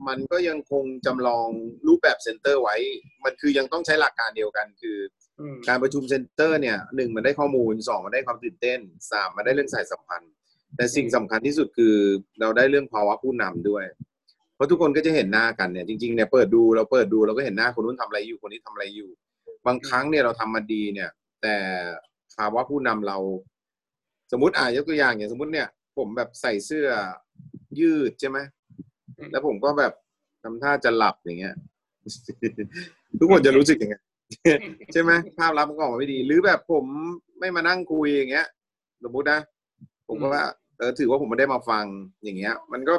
[0.08, 1.48] มันก็ยังคงจำลอง
[1.88, 2.76] รูปแบบ center ไว้
[3.26, 4.98] มันคือยังต้องใช้หลักการเดียวกัน คือ
[5.40, 8.80] อืมการประชุม center เนี่ยหนึ่งมันได้ข้อมูลสองมันได้ความตื่นเต้น
[9.12, 10.32] สามมันได้เรื่องสายสัมพันธ์
[10.76, 11.96] แต่สิ่งสำคัญที่สุดคือ
[12.40, 13.86] เราได้เรื่องภาวะผู้นำด้วย
[14.56, 19.10] เพราะทุกคนก็จะเห็นหน้ากันเนี่ยจริงๆเนี่ยเปิดดูเราเปิดดูเราก็เห็นหน้าคนนู้นทำอะไรอยู่คนนี้ทำอะไรอยู่
[19.68, 21.10] บางครั้งเนี่ยเราทำมาดีเนี่ย
[21.42, 21.56] แต่
[22.36, 23.18] ภาวะผู้นำเรา
[24.32, 25.68] สมมติอ่ายกตัวอย่างอย่างสมมติเนี่ย
[25.98, 26.88] ผมแบบใส่เสื้อ
[27.80, 28.38] ยืดใช่ไหม
[29.32, 29.94] แล้วผมก็แบบ
[30.44, 31.56] ทำท่าจะหลับอย่างเงี้ย
[33.20, 33.96] ทุกคนจะรู้สึกยังไง
[34.94, 36.86] ใช่ไหมภาพลักษณ์มันก็ออกมาไม่ดี หรือแบบผม
[37.40, 38.48] ไม่มานั่งคุยอย่างเงี้ย
[39.04, 39.40] สมมตินะ
[40.08, 40.44] ผมก็ว่า
[40.78, 41.86] เออถือว่าผมไม่ได้มาฟัง
[42.24, 42.96] อย่างเงี้ย มันก็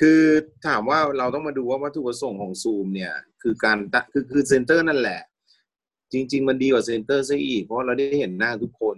[0.00, 0.20] คือ
[0.66, 3.12] ถามว่าเราต้องมาดูว่าวัตถุประสงค์ของซูมเนี่ย
[3.42, 5.20] คือการตะคือคือ center นั่นแหละ
[6.12, 8.96] จริง ๆ มันดีกว่า center ซะอีก เพราะเราได้เห็นหน้าทุกคน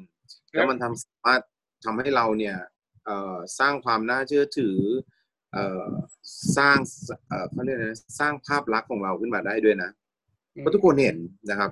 [0.52, 1.40] แล้วมันทำสามารถ
[1.84, 2.56] ทำให้เราเนี่ย
[3.58, 4.78] สร้างความน่าเชื่อถือ
[6.56, 6.78] สร้าง
[7.28, 9.90] เอ่อเขาเรียกนะสร้างภาพลักษณ์ของเราขึ้นมาได้ด้วยนะ
[10.56, 11.16] เพราะทุกคนเห็น
[11.50, 11.70] นะครับ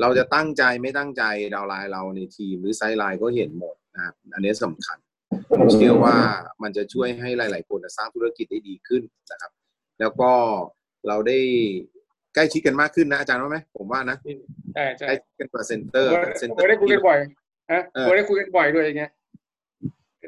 [0.00, 1.22] เราจะตั้งใจไม่ตั้งใจ
[1.54, 4.98] downline เราในทีมหรือ sideline ก็เห็นหมดนะครับอันนี้สำคัญ
[5.50, 6.16] ผมเชื่อว่า
[6.62, 9.02] มันจะช่วยให้หลาย ๆ คนสร้างธุรกิจได้ดีขึ้น
[9.32, 9.50] นะครับ
[10.00, 10.30] แล้วก็
[11.08, 11.38] เราได้
[12.34, 14.16] ใกล้ชิดกันมากขึ้นนะอาจารย์ว่าไหมผมว่านะ
[14.74, 17.18] ใช่ใช่ใกล้ชิดกันกว่าเซ็นเตอร์เซ็นเตอเราร์ได้คุยกันบ่อย
[17.72, 19.10] ฮะเออเราได้คุยกันบ่อยด้วยอย่างเงี้ย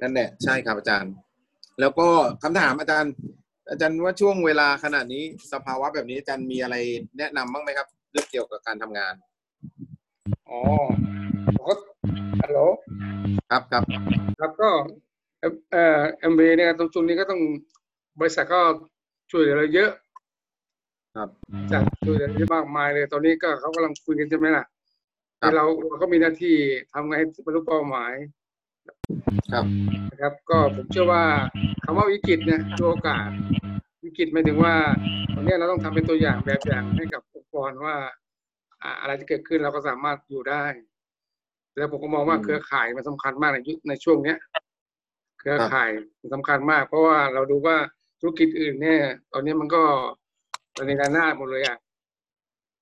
[0.03, 1.13] นั่นแหละใช่ครับอาจารย์
[1.81, 2.09] แล้วก็
[2.43, 3.13] คำถามอาจารย์
[3.71, 5.23] อาจารย์ว่าช่วงเวลาขนาดนี้
[5.53, 6.77] สภาวะแบบนี้อาจารย์มีอะไร
[7.19, 9.15] แนะนำบ้างไหมครับเรื่องเกี่ยวกับการทำงาน
[10.49, 10.61] อ๋อ
[11.45, 11.75] ผมก็
[12.43, 12.59] ฮัลโหล
[13.51, 13.83] ครับครับ
[14.41, 14.71] ครับก็
[15.41, 17.41] เอ่อเอ่อเอ็มบีเนี่ยตรงจุดนี้ก็ต้อง
[18.21, 18.61] บริษัทก็
[19.31, 19.91] ช่วยเหลือเราเยอะ
[21.17, 21.29] ครับ
[21.73, 24.65] จากช่วยเหลือเยอะมากมายเลย ตอนนี้ก็เขากำลังคุยกันใช่ไหมล่ะ
[25.41, 26.55] ที่เราเราก็มีหน้าที่
[26.93, 28.13] ทำไงให้บรรลุเป้าหมาย
[29.53, 29.65] ครับ
[30.11, 31.25] นะครับ ก็ผมเชื่อว่า
[31.85, 33.29] คำว่าวิกฤตเนี่ยคือโอกาส
[34.05, 34.75] วิกฤตหมายถึงว่า
[35.35, 37.95] ตอนนี้เราต้องทำเป็นตัวอย่างแบบอย่างให้กับองค์กรว่า
[38.83, 40.65] อ่าอะไรที่เกิดขึ้นเราก็สามารถอยู่ได้
[41.77, 44.39] แล้วผมก็มองว่าเครือข่ายมันสำคัญมากในยุคในช่วงเนี้ย
[45.41, 45.91] เครือข่าย
[46.21, 47.77] มันสำคัญมาก เพราะว่าเราดูว่า
[48.21, 49.03] ธุรกิจอื่นเนี่ย
[49.33, 49.83] ตอนนี้มันก็
[50.87, 51.79] ในการหน้าหมดเลยอะ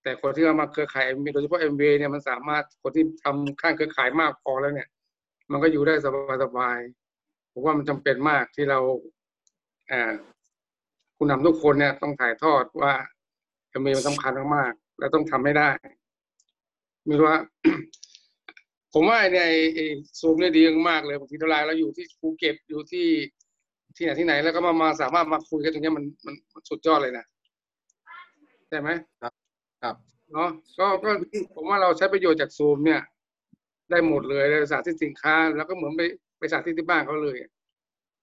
[0.02, 4.88] แต่คนที่เอามาเครือข่ายโดยเฉพาะ MBA เนี่ยมันสามารถคนที่ทำข้างเครือข่ายมากพอแล้วเนี่ย
[5.52, 8.78] มันก็อยู่ได้สบายๆผมว่ามันจำเป็นมากที่เรา
[9.90, 10.12] อ่า
[11.16, 12.92] ผู้นำทุกคนเนี่ยต้องถ่ายทอดว่า
[13.80, 15.70] MBA มันสำคัญมากๆและต้องทำให้ได้
[17.06, 17.40] ไม่รู้ว่า
[18.92, 19.40] ผมว่าใน
[19.74, 19.86] ไอ้
[20.18, 23.08] ซูมเนี่ยดีมากเลยบางทีเวลาเราอยู่ที่ภูเก็ตอยู่ที่
[23.96, 27.24] ที่ไหนที่ไหนแล้วก็มามาสามารถมาคุยกันตรงเนี้ยมันมันมันสุดยอดเลยนะ
[28.68, 28.88] ใช่ไหม
[29.22, 29.32] ครับ
[29.82, 29.96] ครับ
[30.32, 30.48] เนาะ
[30.78, 31.10] ก็ก็
[31.54, 33.00] ผมว่าเราใช้ประโยชน์จากซูมเนี่ย
[33.90, 36.02] ได้หมดเลยเลยสาธิตสินค้า แล้วก็เหมือนไป
[36.38, 37.36] ไปสาธิตที่บ้านเขาเลย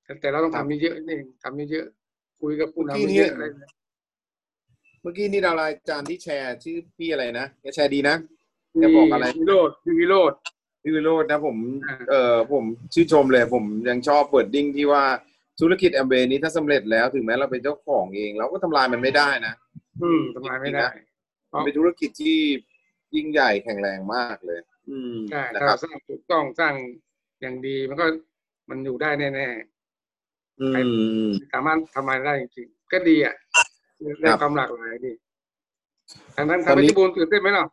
[0.03, 3.45] แต่แต่เราต้องทำเยอะๆนี่เองทำเยอะๆคุยกับผู้เมื่อกี้นำนี้เยอะๆอะไร
[5.01, 8.15] เมื่อกี้นี่ downline อาจารย์ที่แชร์ชื่อพี่อะไรนะแกแชร์ดีนะ
[8.83, 10.33] จะบอกอะไรวิโรจน์วิโรจน์
[10.83, 11.57] พี่วิโรจน์นะผม
[12.09, 12.63] เออผม
[12.93, 15.03] ชื่นชมเลย ผมยังชอบ wording ที่ว่า
[15.59, 19.53] ธุรกิจแอมเบนี้ถ้าสำเร็จแล้วถึงแม้เราเป็นเจ้าของเอง เราก็ทำลายมันไม่ได้นะ
[20.03, 20.87] อืมทำลายไม่ได้
[21.51, 22.39] มันเป็นธุรกิจที่
[23.15, 24.59] ยิ่งใหญ่แข็งแรงมากเลย
[24.91, 26.73] อืมใช่นะถ้าครับ สร้างถูกต้องสร้าง
[27.41, 28.05] อย่างดีมันก็
[28.69, 29.47] มันอยู่ได้แน่
[30.59, 30.67] อื
[31.27, 33.35] ม ๆสามารถทำลายได้จริงๆก็ดีอะ
[34.21, 35.13] ได้ครับความหลากหลายดี
[36.35, 37.67] ทางนั้นตทาองนเพนี้ ชรบูรณ์ตื่นเต้นไหมเนาะ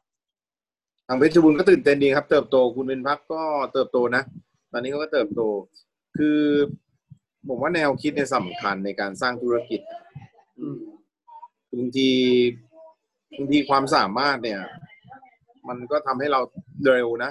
[1.07, 3.43] ทางเพชรบูรณ์ก็ตื่นเต้นดีครับ เติบโตคุณเป็นพักก็
[3.73, 4.23] เติบโตนะ
[4.73, 5.43] ตอนนี้เขาก็เติบโต
[6.17, 6.41] คือ
[7.49, 9.81] ผมว่าแนวคิดเนี่ยสำคัญในการสร้างธุรกิจ
[10.59, 10.81] อืม
[11.75, 12.11] บางที
[13.37, 14.61] บางทีความสามารถเนี่ย
[15.69, 16.41] มันก็ทำให้เรา
[16.85, 17.31] เร็วนะ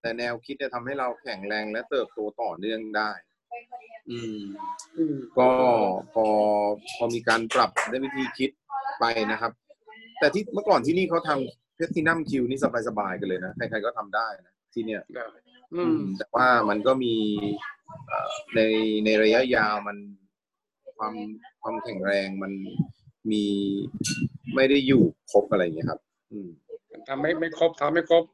[0.00, 3.10] แต่แนวคิดจะทำให้เราแข็งแรงและเติบโตต่อเนื่องได้
[4.10, 4.40] อืม
[4.96, 5.48] อืมก็
[6.14, 6.26] พอ
[6.96, 8.50] พอมีการปรับในวิธีคิด
[8.98, 9.52] ไปนะครับ
[10.18, 12.58] แต่ที่เมื่อก่อนที่นี่เขาทำเพชรที่นัมคิวนี่
[12.88, 15.02] สบายๆกันเลยนะใครๆก็ทำได้นะที่เนี่ย
[15.74, 17.14] อืมแต่ว่ามันก็มี
[18.06, 18.60] เอ่อใน
[19.04, 19.96] ในระยะยาวมัน
[20.98, 21.14] ความ
[21.62, 22.52] ความแข็งแรงมัน
[23.30, 23.44] มี
[24.54, 25.02] ไม่ได้อยู่
[25.32, 26.00] ครบอะไรอย่างเงี้ยครับ
[26.32, 26.48] อืม
[27.08, 28.24] ทำไม่ไม่ครบทำไม่ครบ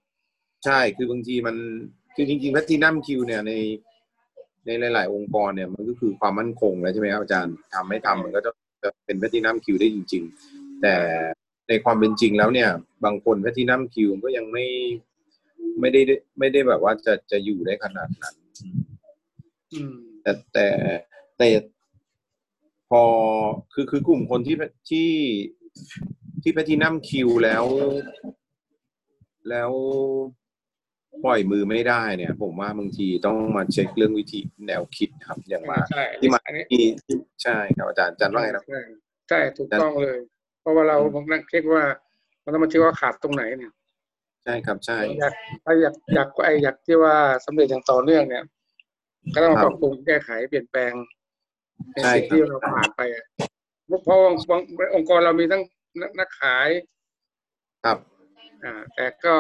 [0.65, 1.57] ใช่คือบางทีมัน
[2.15, 3.53] คือจริงๆแพทินัมคิวเนี่ยใน
[4.67, 8.51] ในหลาย ๆ องค์กรเนี่ยมันก็คือความมั่นคงแล้วใช่ไหมครับอาจารย์ทำไม่ทำมันก็จะ
[8.83, 10.23] จะเป็นแพทินัมคิวได้จริง
[10.53, 10.95] ๆ แต่
[11.69, 12.71] ในความเป็นจริงแล้วเนี่ย
[13.05, 14.67] บางคนแพทินัมคิวก็ยังไม่
[15.81, 16.01] ไม่ได้
[16.39, 18.35] ไม่ได้แบบว่าจะจะอยู่ได้ขนาดนั้น
[19.73, 20.67] อืมแต่แต่
[21.39, 21.49] แต่
[22.91, 23.03] พอ
[23.73, 24.57] คือคือกลุ่มคนที่
[24.91, 25.11] ที่
[26.43, 27.65] ที่แพทินัมคิวแล้ว
[29.49, 29.71] แล้ว
[31.25, 38.81] ปล่อยมือไม่ได้เนี่ย ผมว่าบางทีต้องมาเช็คเรื่องวิธีแนวคิดครับอย่างมาใช่ที่มาอันนี้ที่ที่ใช่ครับอาจารย์อาจารย์ว่าไงนะใช่
[39.29, 40.19] ใช่ถูกต้องเลย
[40.61, 41.83] เพราะว่าเราผมนั่งเช็คว่า
[42.45, 43.73] มันต้องมาเช็คว่าขาดตรงไหนเนี่ย
[44.45, 45.35] ใช่ครับใช่อยาก
[45.65, 47.15] ถ้าอยากอยากไออยากที่ว่า
[47.47, 48.45] สำเร็จอย่างต่อเนื่องเนี่ย
[49.35, 50.93] ก็ต้องมาคปรับรับปรุงแก้ไขเปลี่ยนแปลง
[51.93, 53.25] ในใช่สิ่งครับที่เราผ่านไปอะ
[54.05, 54.61] เพราะว่าบาง
[54.95, 55.63] องค์กรเรามีทั้ง
[56.01, 56.69] นักนักขาย
[57.85, 57.99] ครับ
[58.65, 59.35] อ่าแต่ก็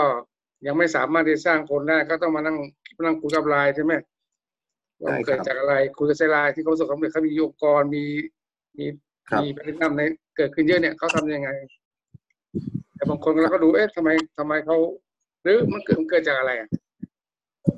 [0.67, 2.57] ยังไม่สามารถที่สร้างคนได้ก็ต้องมานั่ง
[2.97, 3.93] มานั่งคุยกับไลน์ใช่ไหม
[5.03, 8.05] ว่ามันเกิดจากอะไรคุยกับไซไลน์ที่เขาประสบความสำเร็จเขามีองค์กรมี
[8.79, 8.87] มี
[9.31, 10.03] ครับมีพฤติกรรมใน
[10.37, 11.51] เกิดขึ้นเยอะเนี่ยเขาทำยังไง
[12.95, 14.77] แต่บางคนเราก็ดูเอ๊ะทำไมทำไมเขา
[15.43, 16.69] หรือมันเกิดมันเกิดจากอะไรอะ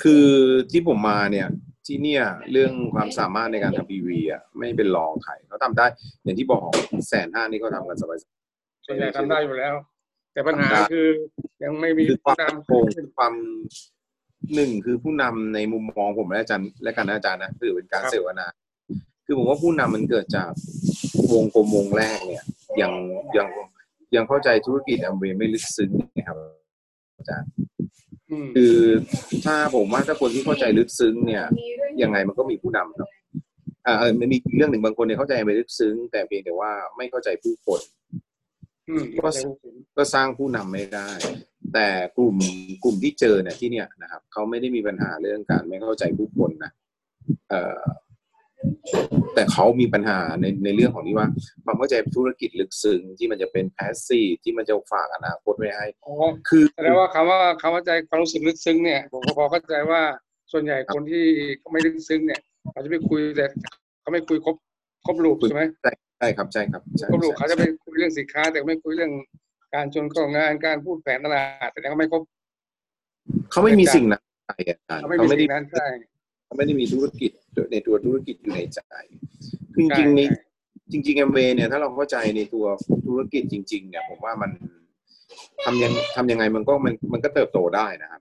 [0.03, 0.27] คือ
[0.71, 1.49] ที่ผมมาเนี่ย
[1.87, 5.87] ที่เนี่ยเรื่องความสามารถในการทำพีวีอะไม่เป็นรองใครเขาทำได้
[6.23, 6.69] อย่างที่บอก
[7.09, 9.75] แสนห้านี่เขาทำกันสบายๆส่วนใหญ่ทำได้อยู่แล้ว
[10.33, 11.09] แต่ปัญหาทำได้คือ
[11.63, 13.35] ยังไม่มีคือความตามโกงคือความ
[14.55, 18.47] หนึ่งคือผู้นำในมุมมองผมและอาจารย์และกันนะอาจารย์นะคือเป็นการเสวนา
[19.27, 20.51] คือผมว่าผู้นำมันเกิดจาก
[21.33, 22.45] วงกลมวงแรกเนี่ย
[22.81, 22.93] ยัง
[23.37, 23.49] ยัง
[24.15, 26.39] ยังเข้าใจธุรกิจแอมเวย์ไม่ลึกซึ้งนะครับ
[27.19, 27.51] อาจารย์
[28.31, 28.75] อืมคือ
[29.45, 31.45] ถ้าผมว่าถ้าคนที่เข้าใจลึกซึ้งเนี่ย
[32.03, 33.09] ยังไงมันก็มีผู้นำครับ
[33.87, 38.02] อ่าเออมันมีอีกเรื่องหนึ่งบางคนเนี่ยเข้าใจไปลึกซึ้ง แต่เพียงแต่ว่าไม่เข้าใจผู้คนอืม
[39.23, 39.29] ก็
[39.97, 41.09] ก็สร้างผู้นำไม่ได้
[41.75, 42.37] แต่กลุ่ม
[42.85, 46.73] กลุ่มที่เจอเนี่ยที่เนี่ยนะครับเขาไม่ได้มีปัญหาเรื่องการไม่เข้าใจผู้คนนะ
[47.49, 47.81] เอ่อ
[49.35, 51.29] แต่เขามีปัญหาในในเรื่องของที่ว่า
[51.65, 56.15] ความเข้าใจธุรกิจลึกซึ้งที่มันจะเป็นแพสซีที่มันจะฝากอนาคตไว้ให้อ๋อ
[56.49, 60.03] คือแสดงว่าคำว่าคำว่าใจความรู้สึกลึกซึ้งเนี่ยผมก็พอเข้าใจว่า
[60.53, 61.25] ส่วนใหญ่คนที่
[61.73, 62.41] ไม่ลึกซึ้งเนี่ย
[62.73, 63.47] เขาจะไปคุยแต่
[64.01, 64.57] เขาไม่คุยครบ
[65.07, 65.63] ครบลูปใช่ไหม
[66.12, 69.13] ใช่ใช่ครับใช่ครับใช่ครบลูปใช่เขาจะไปคุยเรื่องสินค้า แต่ไม่คุยเรื่อง
[69.75, 72.23] การชวนเข้างานการพูดแผนตลาดแต่ก็ไม่ครบ
[73.51, 74.23] เขาไม่มีสิ่งนั้น
[74.57, 75.87] ในใจอาจารย์เขาไม่เขามีไม่ได้สิ่งนั้นใช่
[76.47, 77.31] เขาไม่ได้มีธุรกิจ
[77.73, 78.81] ในตัวธุรกิจอยู่ในใจ
[79.75, 80.21] คือจริงๆใน
[80.93, 82.65] จริงๆแอมเวย์เนี่ยถ้าเราเข้าใจในตัว
[83.07, 84.51] ธุรกิจจริง ๆ เนี่ย ผมว่ามัน
[85.65, 88.21] ทำยังทำยังไงมันก็มันมันก็เติบโตได้นะครับ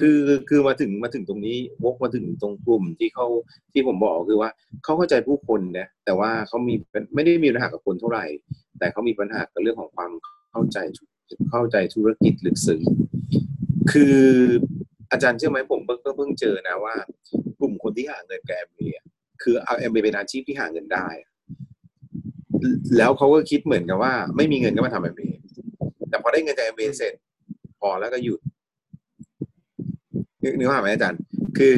[0.00, 3.26] คือคือมาถึงมาถึงตรงนี้วกมาถึงตรงกลุ่มที่เขา
[3.72, 4.50] ที่ผมบอกคือว่า
[4.84, 6.74] เขาเข้าใจผู้คนเนี่ยแต่ว่าเขามี
[7.14, 8.24] ไม่ได้มีปัญหากับคนเท่าไหร่
[8.78, 10.10] แต่เขามีปัญหากับเรื่องของความ
[10.50, 10.78] เข้าใจ
[11.50, 12.82] เข้าใจธุรกิจลึกซึ้ง
[13.92, 14.18] คือ
[15.12, 16.94] อาจารย์เชื่อไหมผมเพิ่งก็เพิ่งเจอนะว่า
[17.60, 18.98] กลุ่มคนที่หาเงินกับแอมเบย์
[19.42, 21.08] คือเอาแอมเบย์เป็นอาชีพที่หาเงินได้
[22.96, 25.38] แล้วเขาก็คิดเหมือนกับว่า ไม่มีเงินก็มาทำแอมเบย์
[26.08, 27.14] แต่พอได้เงินจากแอมเบย์เสร็จ
[27.80, 28.40] พอแล้วก็หยุด
[30.44, 31.20] นึกนึกภาพไหมอาจารย์
[31.58, 31.72] คือ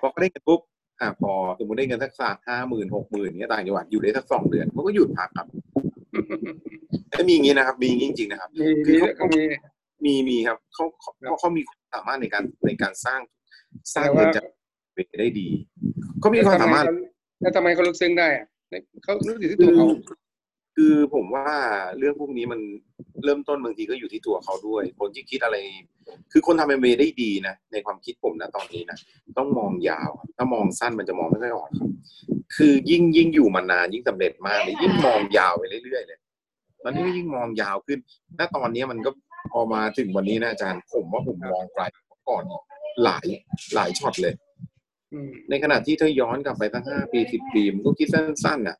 [0.00, 0.60] พอเขาได้เงินปุ๊บ
[1.00, 5.46] อ่าพอสมมติได้เงินสักสามห้าหมื่นหกหมื่นเนี้ยต่างจังหวัดอยู่ได้สักสองเดือนเขาก็หยุดพักครับ
[7.10, 9.40] แล้วมีอย่างนี้นะครับ มีอย่างนี้จริง ๆ นะครับมีคืมีอเขาก็มี
[10.04, 13.20] มีมีครับเขาเขาเขาเขามีความสามารถในการในการสร้าง
[13.94, 14.44] สร้างเงินจาก
[14.94, 15.48] เบย์ได้ดี
[16.20, 16.84] เขามีความสามารถ
[17.40, 18.46] แล้วทำไมเขาลึกซึ้งได้อะ
[19.02, 19.86] เขารู้อยู่ที่ตัวเขา
[20.76, 21.48] คือผมว่า
[21.98, 22.60] เรื่องพวกนี้มัน
[23.24, 25.56] เริ่มต้นบางทีก็อยู่ที่ตัวเขาด้วย คนที่คิดอะไร
[26.32, 28.98] คือคนทำเอ็มได้ดีนะในความคิดผมนะตอนนี้นะ
[29.38, 31.90] ต้องมองยาว ถ้ามองสั้นมันจะมองไม่ค่อยออกครับ
[32.56, 36.18] คือยิ่งยิ่งอยู่มานานยิ่งสำเร็จมากเลยยิ่งมองยาวไปเรื่อยๆเลย
[36.82, 37.98] ตอนนี้ก็ยิ่งมองยาวขึ้น
[38.38, 39.10] ถ้าตอนนี้มันก็
[39.52, 42.44] พอมาถึงวันนี้นะอาจารย์ผมว่าผมมองไกลกว่าก่อน
[43.04, 43.26] หลาย
[43.74, 44.34] หลายช็อตเลย
[45.12, 48.76] อืมในขณะที่ถ้าย้อนกลับไปตั้งห้าปีสิบปีมันก็คิดสั้นๆน่ะ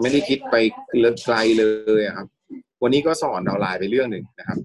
[0.00, 0.56] ไม่ได้คิดไป
[1.00, 1.64] เลิกไกลเล
[2.00, 2.26] ยอะครับ
[2.82, 4.58] วันนี้ก็สอนดาวน์ไลน์ไปเรื่องหนึ่งนะครับ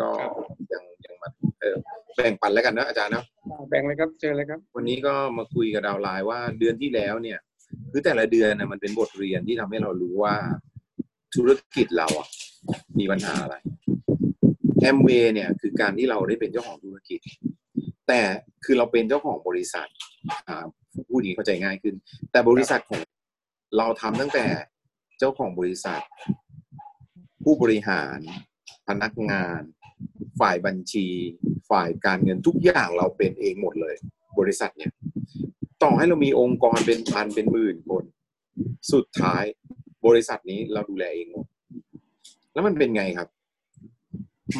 [0.00, 0.08] ก็
[0.72, 1.28] ยังยังมา
[1.60, 1.76] เออ
[2.14, 3.24] แบ่งปันแล้วกันนะอาจารย์นะ
[3.70, 7.38] แบ่งเลยครับเชิญเลยครับ วันนี้ก็มาคุยกับดาวน์ไลน์ว่าเดือนที่แล้วเนี่ย
[7.90, 10.34] คือแต่ละเดือนนะมันเป็นบทเรียนที่ทำให้เรารู้ว่า
[11.34, 12.28] ธุรกิจเราอะ
[12.98, 13.56] มีปัญหาอะไร
[14.80, 17.20] แอมเวย์เนี่ยคือการที่เราได้เป็นเจ้าของธุรกิจ
[18.08, 18.20] แต่
[18.64, 19.88] คือเราเป็นเจ้าของบริษัท
[20.48, 20.64] อ่า
[21.08, 21.94] พูดอย่างนี้เข้าใจง่ายขึ้น
[22.32, 23.00] แต่บริษัทของ
[23.76, 24.46] เราทำตั้งแต่
[25.18, 26.02] เจ้าของบริษัท
[27.42, 28.18] ผู้บริหาร
[28.88, 29.60] พนักงาน
[30.40, 31.06] ฝ่ายบัญชี
[31.70, 33.96] ฝ่ายการเงินทุกอย่างเราเป็นเองหมดเลย
[34.38, 34.92] บริษัทเนี่ย
[35.82, 38.04] ต่อให้เรามีองค์กรเป็นพันเป็นหมื่นคน
[38.92, 39.44] สุดท้าย
[40.06, 41.46] บริษัทนี้เราดูแลเองหมด
[42.52, 43.28] แล้วมันเป็นไงครับ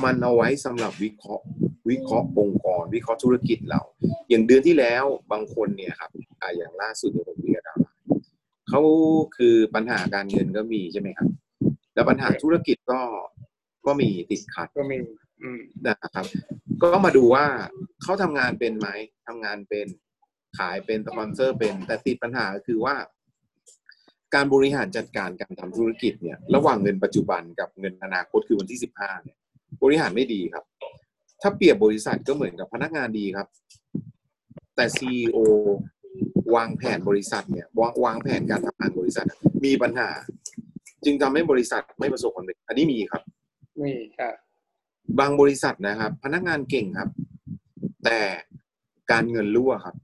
[0.05, 1.47] มันเอาไว้สำหรับวิเคราะห์
[1.91, 3.81] วิเคราะห์องค์กร วิเคราะห์ธุรกิจเรา
[4.29, 6.11] อย่างเดือนที่แล้วบางคนเนี่ยครับ
[6.57, 7.68] อย่างล่าสุดเนี่ยผมคุยกับดาวไลน์
[8.69, 8.81] เขา
[9.37, 11.29] คือปัญหาการเงินก็มีใช่ไหมครับ
[11.95, 13.01] แล้วปัญหาธุรกิจก็
[13.87, 14.99] ก็มีติดขัดก็มี
[15.43, 16.27] อืมนะครับ
[16.83, 17.47] ก็มาดูว่า
[18.03, 18.89] เขาทำงานเป็นไหม
[19.27, 19.87] ทำงานเป็น
[20.59, 22.95] ขายเป็นสปอนเซอร์เป็น แต่ติดปัญหาก็คือว่า
[24.35, 29.37] การบริหารจัดการการทำธุรกิจเนี่ย ระหว่างเงินปัจจุบันกับเงินอนาคตคือวันที่สิบห้าเนี่ย
[29.83, 30.65] บริหารไม่ดีครับ
[31.43, 33.49] ถ้าเปรียบ บริษัทก็เหมือนกับพนักงานดีครับ
[34.77, 35.39] แต่ซีอ
[36.55, 39.27] วางแผนบริษัทเนี่ยวางวางแผนการทำงานบริษัท
[39.65, 40.09] มีปัญหา
[41.05, 43.23] จึงทำให้บริษัทไม่ประสบความสำเร็จอันนี้มีครับ
[43.83, 44.35] มีครับ
[45.19, 47.11] บางบริษัทนะครับ พนักงานเก่งครับ
[48.05, 48.21] แต่
[49.13, 49.97] การเงินรั่วครับ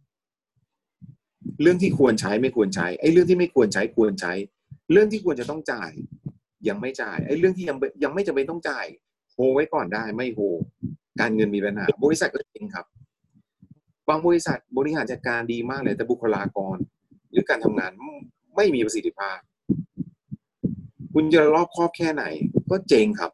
[1.62, 4.32] เรื่องที่ควรใช้ไม่ควรใช้ไอ้เรื่องที่ไม่ควรใช้ควรใช้
[4.93, 5.90] เรื่องที่ควรจะต้องจ่าย
[6.68, 8.86] ยังไม่จ่ายไอ้เรื่องที่ยังยังไม่จำเป็นต้องจ่าย
[9.32, 10.40] โฮไว้ก่อนได้ไม่โฮ
[11.20, 12.86] การเงินมีปัญหา บริษัทก็เก่งครับ
[14.09, 16.76] บางบริษัทบริหารจัดการดีมากเลยแต่บุคลากร
[17.31, 17.90] หรือการทำงาน
[18.56, 19.39] ไม่มีประสิทธิภาพ
[21.14, 22.24] คุณจะรอบครอบแค่ไหน
[22.70, 23.32] ก็เจงครับ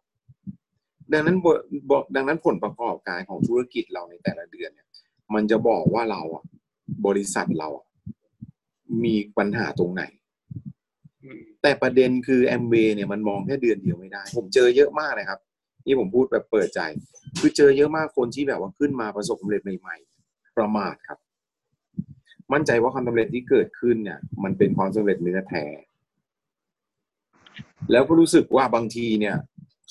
[1.13, 1.47] ดังนั้นบ
[1.91, 4.89] บ่ดังนั้นผลประกอบการของธุรกิจเราในแต่ละเดือนเนี่ย
[5.35, 6.45] มันจะบอกว่าเราอะ
[7.07, 7.87] บริษัทเราอะ
[9.05, 10.03] มีปัญหาตรงไหน
[11.63, 15.41] แต่ประเด็นคือแอมเวเนี่ยมันมองแค่เดือนเดียวไม่ได้ ผมเจอเยอะมากเลยครับ
[15.87, 16.81] นี่ผมพูดแบบเปิดใจ
[17.41, 20.10] คือเจอเยอะมากคนที่แบบว่าขึ้นมาประสบความสำเร็จใหม่ๆ
[20.61, 21.19] ประมาทครับ
[22.53, 25.65] มั่นใจว่าความสำเร็จที่เกิดขึ้นเนี่ย มันเป็นความสำเร็จเนื้อแท้
[27.93, 29.37] แล้วก็รู้สึกว่าบางทีเนี่ย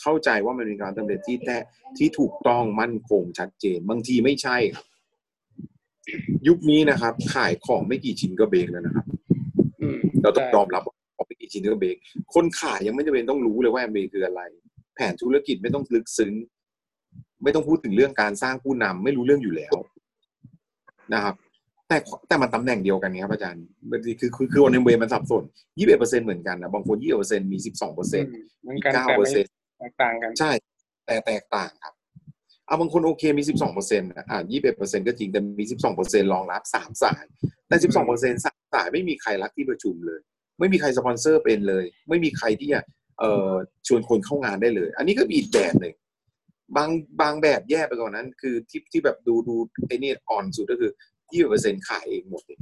[0.02, 1.58] เข้าใจว่ามันเป็นการสำเร็จที่แท้
[1.98, 4.86] ที่ถูกต้องมั่นคงชัดเจน บางทีไม่ใช่ครับ
[6.48, 9.06] ยุคนี้นะครับ ขายของไม่กี่ชิ้นก็เบรกแล้วนะครับ
[10.22, 11.98] เราต้องยอมรับว่าของไม่กี่ชิ้นก็เบรก
[12.34, 14.42] คนขายยังไม่จำเป็นต้องรู้เลยว่าเบรกคืออะไร
[14.96, 16.34] แผนธุรกิจไม่ต้องลึกซึ้ง
[17.44, 19.74] ไม่ต้องพูดถึงเรื่องการสร้างผู้นำไม่รู้เรื่องอยู่แล้ว
[21.14, 21.36] นะครับ
[21.88, 25.44] แต่แต่มันตำแหน่งเดียวกันครับอาจารย์บางทีคือคือคือวันเวมันสับสน
[25.78, 28.26] ยี่สิบเปอร์เซ็นเหมือนกันนะบางคนยี่สิบเปอร์เซ็นมีสิบสองเปอร์เซ็น
[28.62, 29.46] เหมือนกันเก้าแต่เปอไม่ร์เซ็น
[29.80, 30.52] แตกต่างกันใช่
[31.06, 31.94] แต่แตกต่างครับ
[32.68, 37.24] เอาบางคนโอเคมีสิบสองเปอร์เซ็นต์อ่ายี่สิบเปอร์เซ็นก็จริงแต่มีสิบสองเปอร์เซ็นรองรับสามสาย
[37.68, 40.20] แต่สิบสองเปอร์เซ็นสามสายไม่มีใครรักที่ประชุมเลย
[40.60, 42.82] ไม่มีใครสปอนเซอร์เป็นเลย ไม่มีใครที่จะ
[43.20, 43.52] เอ่อ
[43.88, 45.96] ชวนคนเข้างานได้เลย อันนี้ก็มีอีกแบบหนึ่ง
[46.76, 46.90] บาง
[47.22, 49.56] บางแบบแย่ไปกว่านั้น คือที่ที่แบบดูดู
[49.88, 50.92] ไอ้นี่อ่อนสุดก็คือ
[51.32, 52.58] ยี่สิบเปอร์เซ็นขายเองหมดเลย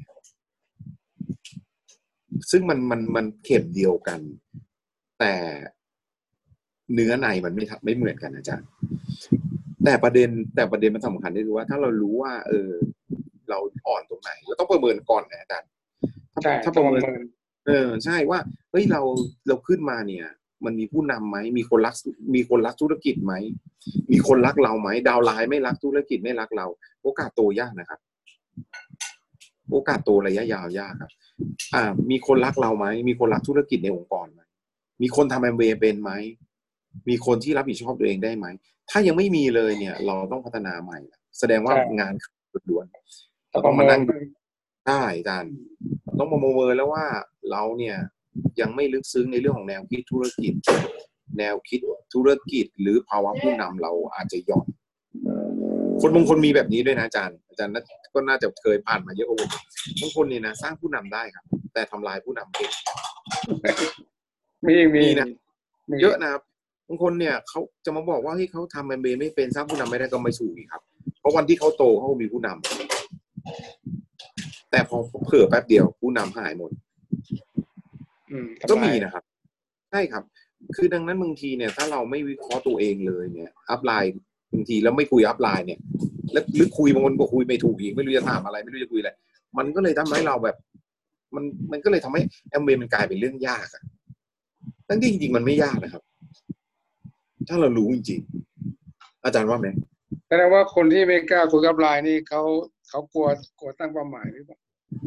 [2.52, 4.20] ซึ่งมันมันมันเข็มเดียวกัน
[5.20, 5.34] แต่
[6.94, 8.68] เนื้อในมันไม่ทับไม่เหมือนกันอาจารย์
[9.84, 12.72] แต่ประเด็นแต่ประเด็นมันสำคัญที่คือว่า ถ้าเรารู้ว่า เออ
[13.50, 13.58] เรา
[13.88, 15.70] อ่อนตรงไหนเราต้องประเมินก่อนนะอาจารย์
[16.34, 17.24] ถ้าใช่ถ้าต้ปองระปเมิระนเมิน
[17.68, 18.40] เออ ใช่ว่า
[18.72, 19.02] เฮ้ยเรา
[19.48, 20.26] เราขึ้นมาเนี่ย
[20.66, 21.96] มันมีผู้นำไหมมีคนรัก
[22.36, 23.34] มีคนรักธุรกิจไหม
[24.12, 26.66] มีคนรักเราไหมดาวไลน์ไม่รักธุรกิจไม่รักเรา
[27.04, 28.00] โอกาสโตยากนะครับ
[29.72, 31.12] โอกาสโตระยะยาวยากครับ
[31.76, 34.42] อ่า มีคนรักเราไหมมีคนรักธุรกิจในองค์กรไหม
[35.02, 36.12] มีคนทำแอมเวย์เป็นไหม
[37.10, 38.46] มีคนที่รับผิดชอบตัวเองได้ไหม
[38.90, 41.00] ถ้ายังไม่มีเลยเนี่ย เราต้องพัฒนาใหม่
[41.40, 42.14] แสดงว่าใช่งาน
[42.70, 44.14] ล้วนๆต้เราองปต้อระงเมิมานนั่งดู
[44.88, 45.54] ได้อาจารย์
[46.20, 47.06] ต้องมาประเมินแล้วว่า
[47.52, 47.98] เราเนี่ย
[48.62, 50.54] ยังไม่ลึกซึ้งในเรื่องของแนวคิดธุรกิจ
[51.38, 51.80] แนวคิด
[52.14, 54.68] ธุรกิจ หรือภาวะผู้นำเราอาจจะหย่อน
[56.02, 57.82] คนบางคนมีแบบนี้ด้วยนะอาจารย์อาจารย์น่า
[58.14, 59.52] ก็น่าจะเคยผ่านมาเยอะกว่าผม
[60.02, 62.72] บางคนเนี่ยนะสร้างผู้นำได้ครับ แต่ทำลายผู้นำเก่ง
[64.68, 65.28] มีมีนะ
[66.02, 66.42] เยอะนะครับ
[66.88, 70.82] บางคนเนี่ยเขาจะมาบอกว่าให้ยเขาทำเอ็มบไม่เป็นสร้างผู้นำไม่ได้ก็ไม่ถูกอีกครับ
[71.20, 72.62] เพราะวันที่เขาโตเขามีผู้นำ
[74.72, 76.78] แต่พอเผื่อแป๊บเดียวผู้นำหายหมดอืม
[78.70, 79.24] ก็มีนะครับ
[79.92, 80.24] ใช่ครับ
[80.76, 84.14] คือดังนั้นบางทีเนี่ย ถ้าเราไม่วิเคราะห์ตัวเองเลยเนี่ย อัพไลน์
[84.54, 85.80] บางทีแล้วไม่คุยอัพไลน์เนี่ย
[86.32, 89.12] แล้วหรือคุยบางคนก็คุยไม่ถูกอีกไม่รู้จะถามอะไร ไม่รู้จะคุยอะไร
[89.58, 90.56] มันก็เลยทำให้เราแบบ
[91.36, 93.84] มันมันก็เลยทำให้แอมเบมันกลายเป็นเรื่องยากอะ
[94.88, 96.04] ทั้งที่จริงๆมันไม่ยากนะครับ
[97.48, 99.68] ถ้าเรารู้จริงๆอาจารย์ว่าไหม
[100.28, 102.42] แสดงว่าคนที่ไม่กล้าคุยกับไลน์นี่เขา
[102.90, 103.28] เขากลัว
[103.60, 104.60] กลัวตั้งเป้าหมายหรือเปล่า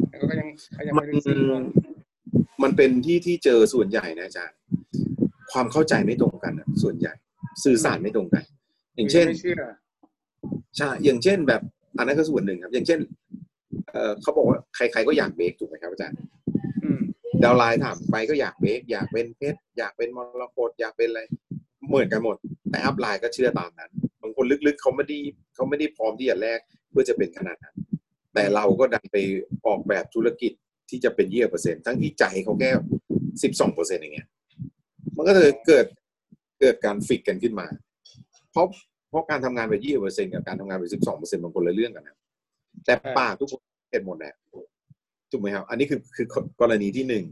[0.07, 1.63] แต่ก็ยังเขายังมัไม่นได้ซื้อของ
[2.63, 4.57] มันเป็นที่ที่เจอส่วนใหญ่นะอาจารย์
[5.51, 7.13] ความเข้าใจไม่ตรงกันอะส่วนใหญ่
[7.63, 8.43] สื่อสารไม่ตรงกัน
[8.95, 9.63] อย่างเช่นไม่เชื่อ
[10.77, 11.61] ใช่อย่างเช่นแบบ
[11.97, 12.99] อันนั้นก็ส่วนหนึ่งครับ อย่างเช่น
[13.91, 16.17] เอ่อเขาบอกว่าใครๆก็อยากเบรกถูกไหมครับอาจารย์
[16.83, 17.01] อืม
[17.43, 21.21] ดาวน์ไลน์ถามไปก็อยากเบรกอยากเป็นเพชรอยากเป็นมรกตอยากเป็นอะไร
[21.87, 22.35] เหมือนกันหมด
[22.69, 23.91] แต่อัพไลน์ก็เชื่อตามนั้น
[24.21, 25.17] บางคนลึกๆเขาไม่ได้
[25.55, 26.59] เขาไม่ได้พร้อมที่จะแลก
[26.91, 27.75] เพื่อจะเป็นขนาดนั้น
[28.33, 29.17] แต่เราก็ดันไป
[29.65, 30.51] ออกแบบธุรกิจ
[30.91, 32.69] ที่จะเป็นยี่สิบเปอร์เซ็นทั้งที่ใจเขาแค่
[33.43, 34.27] สิบสองเปอร์เซ็นต์อย่างเงี้ย
[35.17, 35.85] มันก็เลยเกิด
[36.59, 37.67] เกิดการฟิกกันขึ้นมา
[38.51, 38.65] เพราะ
[39.09, 42.17] เพราะการทำงานไปยี่สิบเปอร์เซ็นต์กับการทำงานไปสิบสองเปอร์เซ็นต์บางคนละเรื่องกันนะ
[42.85, 43.61] แต่ปากทุกคน
[43.91, 44.33] เห็นหมดแหละ
[45.31, 46.27] ถูกไหมครับ อันนี้คือคือ
[46.61, 47.25] กรณีที่หนึ่ง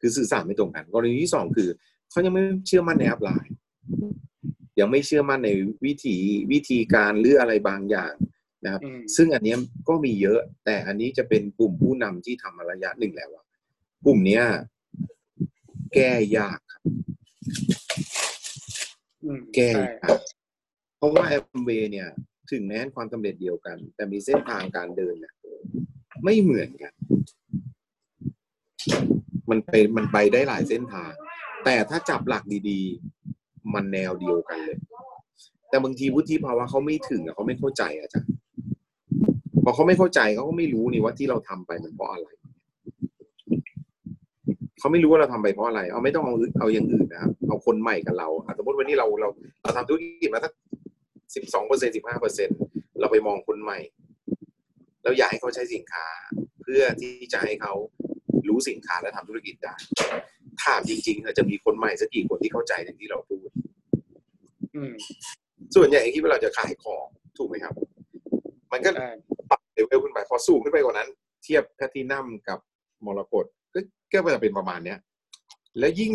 [0.00, 1.68] คือสื่อสารไม่ตรงกัน กรณีที่สองคือ
[2.10, 3.54] เขายังไม่เชื่อมั่นในแอปไลน์
[4.80, 5.50] ยังไม่เชื่อมั่นใน
[5.84, 6.16] วิธี
[6.52, 8.12] วิธีการหรืออะไรบางอย่าง
[8.64, 9.58] นะครับอืมซึ่งอันเนี้ย
[9.88, 13.44] ก็มีเยอะแต่อันนี้จะเป็นกลุ่มผู้นำที่ทำมาระยะหนึ่งแล้วอะ
[14.06, 14.42] กลุ่มเนี้ย
[15.94, 16.82] แก้ยากครับ
[19.24, 20.20] อืมแก้ใช่ยาก
[20.98, 22.08] เพราะว่าแอมเวเนี่ย
[22.50, 25.34] ถึงแม้นความสำเร็จเดียวกัน แต่มีเส้นทางการเดินเนี่ย
[26.24, 26.92] ไม่เหมือนกัน
[29.50, 31.12] มันไปมันไปได้หลายเส้นทาง
[31.64, 34.78] แต่ถ้าจับหลักดีๆ มันแนวเดียวกันเลย
[35.68, 38.29] แต่บางทีวุฒิภาวะเขาไม่ถึงอะเขาไม่เข้าใจอาจารย์
[39.64, 42.28] พอเขาไม่เข้าใจเขาก็ไม่รู้นี่ว่าที่เราทำไปมันเพราะอะไร
[44.78, 49.28] เขาไม่รู้ว่าเราทำไปเพราะอะไร เอาไม่ต้องเอาเอาอย่างอื่นนะครับเอาคนใหม่กับเราอะสมมติวันนี้เราเรา
[49.62, 50.52] เราทำธุรกิจมาสัก
[51.34, 52.48] สิบสองเปอร์เซ็นสิบห้าเปอร์เซ็น
[53.00, 53.78] เราไปมองคนใหม่
[55.04, 56.06] เราอยากให้เขาใช้สินค้า
[56.62, 57.72] เพื่อที่จะให้เขา
[58.48, 59.74] รู้สินค้าและทำธุรกิจได้
[60.64, 63.48] ถามจริงๆเราจะมีคนใหม่สักกี่คนที่เข้าใจอย่างที่เราพูด
[64.76, 64.92] อืม
[65.76, 67.06] ส่วนใหญ่ที่เราจะขายของ
[67.38, 67.74] ถูกไหมครับ
[68.72, 69.39] มันก็ปรับ
[69.80, 71.08] เลเวลขึ้นไปพอสูงขึ้นไปกว่านั้น
[71.44, 72.58] เทียบแพลตินัมกับ
[73.06, 73.44] มรกต
[73.74, 73.80] ก็
[74.12, 74.98] ก็จะเป็นประมาณเนี้ย
[75.78, 76.12] แล้วยิ่ง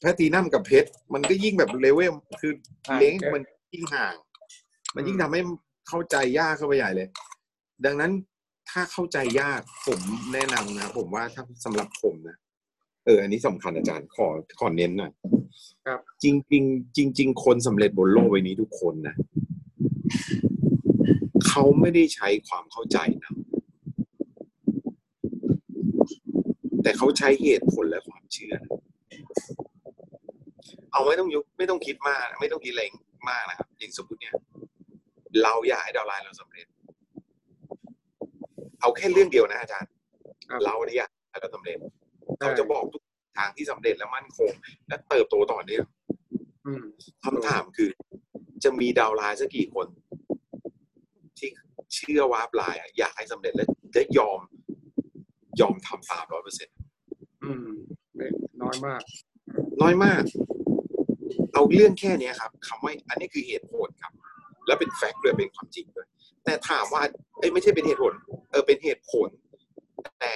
[0.00, 2.52] แพลตินัมกับเพชรมันก็ยิ่งแบบ level คือ
[2.98, 3.42] range มัน
[3.72, 4.14] ยิ่งห่าง
[4.94, 5.40] มันยิ่งทำให้
[5.88, 7.08] เข้าใจยากเข้าไปใหญ่เลย
[7.84, 8.12] ดังนั้น
[8.70, 10.00] ถ้าเข้าใจยากผม
[10.32, 12.36] แนะนำนะผมว่าถ้าสำหรับผมนะ
[13.04, 14.26] เอออันนี้สำคัญอาจารย์ขอ
[14.58, 15.12] ขอเน้นหน่อย
[15.86, 19.14] ครับ จริงจริงๆจริง ๆ คนสำเร็จบนโลกใบนี้ทุกคนนะ
[21.54, 23.32] เขาไม่ได้ใช้ความเข้าใจนะ
[26.82, 28.70] แต่เขาใช้เหตุผลและความเชื่อนะ
[30.92, 32.84] เอาไม่ต้องยุไม่ต้องคิดมาก ไม่ต้องคิดอะไร
[33.28, 34.34] มากนะครับอย่างสมมติเนี่ย
[35.42, 36.66] เราอยากให้ดาวน์ไลน์เราสำเร็จ
[38.80, 39.90] เอาแค่เรื่องเดียวนะอาจารย์
[40.64, 41.78] เราเนี่ยอยากให้เราสำเร็จ
[42.40, 43.02] เขาจะบอกทุก
[43.38, 44.50] ทางที่สำเร็จและมั่นคง
[44.88, 45.84] และเติบโตต่อเนื่อง
[46.66, 46.84] อืม
[47.24, 47.88] คำถามคือ
[48.64, 50.01] จะมี downline สักกี่คนที่
[51.94, 54.40] เชื่อว่า upline อะอยากให้สำเร็จและและยอม
[55.60, 56.76] ยอมทำตามร้อยเปอร์เซ็นต์
[57.44, 57.70] อืม
[58.14, 58.26] ไม่
[58.62, 59.00] น้อยมาก
[59.82, 60.22] น้อยมาก
[61.54, 64.12] เอาเรื่องแค่เนี้ยครับคำว่าอันนี้คือเหตุผลครับ
[64.66, 66.06] แล้วเป็น fact ด้วยเป็นความจริงด้วย
[66.44, 67.02] แต่ถามว่า
[67.38, 68.12] เอ้ยไม่ใช่เป็นเหตุผล
[68.50, 69.28] เออเป็นเหตุผล
[70.20, 70.34] แต่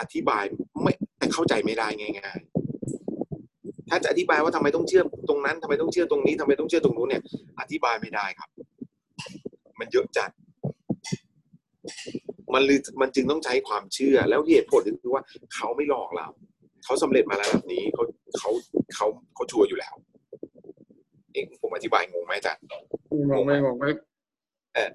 [0.00, 0.44] อธิบาย
[0.82, 2.38] ไม่แต่เข้าใจไม่ได้ง่าย
[3.14, 7.22] ๆถ้าจะอธิบายว่าทำไมต้องเชื่อตรงนั้นทำไมต้องเชื่อตรงนี้ทำไมต้องเชื่อตรงนู้นเนี่ย
[7.60, 8.48] อธิบายไม่ได้ครับ
[9.80, 10.30] มันเยอะจัด
[12.54, 15.22] มันเลยมันจึงต้องใช้ความเชื่อ แล้วเหตุผลคือว่า
[15.54, 16.28] เขาไม่หลอกเรา
[16.84, 18.02] เขาสำเร็จมาระดับนี้เขา
[18.38, 18.50] เขา
[18.94, 19.94] เขาเขาชัวร์อยู่แล้ว
[21.32, 22.62] เองผมอธิบายงงไหมอาจารย์
[23.30, 23.90] งงไหม่งงไหม่
[24.74, 24.90] เออ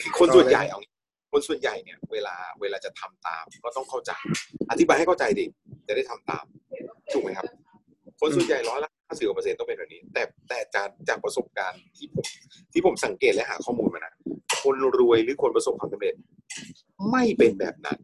[0.00, 0.92] คือคนส่วนใหญ่เอางี้
[1.32, 4.12] คนส่วนใหญ่เนี่ย เวลาเวลาจะทำตาม ก็ต้องเข้าใจ
[4.70, 5.44] อธิบายให้เข้าใจดิ
[5.88, 6.44] จะได้ทำตาม
[7.12, 7.46] ถูกไหมครับ
[8.20, 12.24] คนส่วนใหญ่ร้อยละห้าสิบเปอร์เซ็นต์ต้องเป็นแบบนี้ แต่แต่จากจากประสบการณ์ที่ผม
[12.72, 14.12] ที่ผมสังเกตและหาข้อมูลมานะ
[14.62, 16.14] คนรวยหรือคนประสบความสำเร็จ
[17.10, 17.98] ไม่เป็นแบบนั้น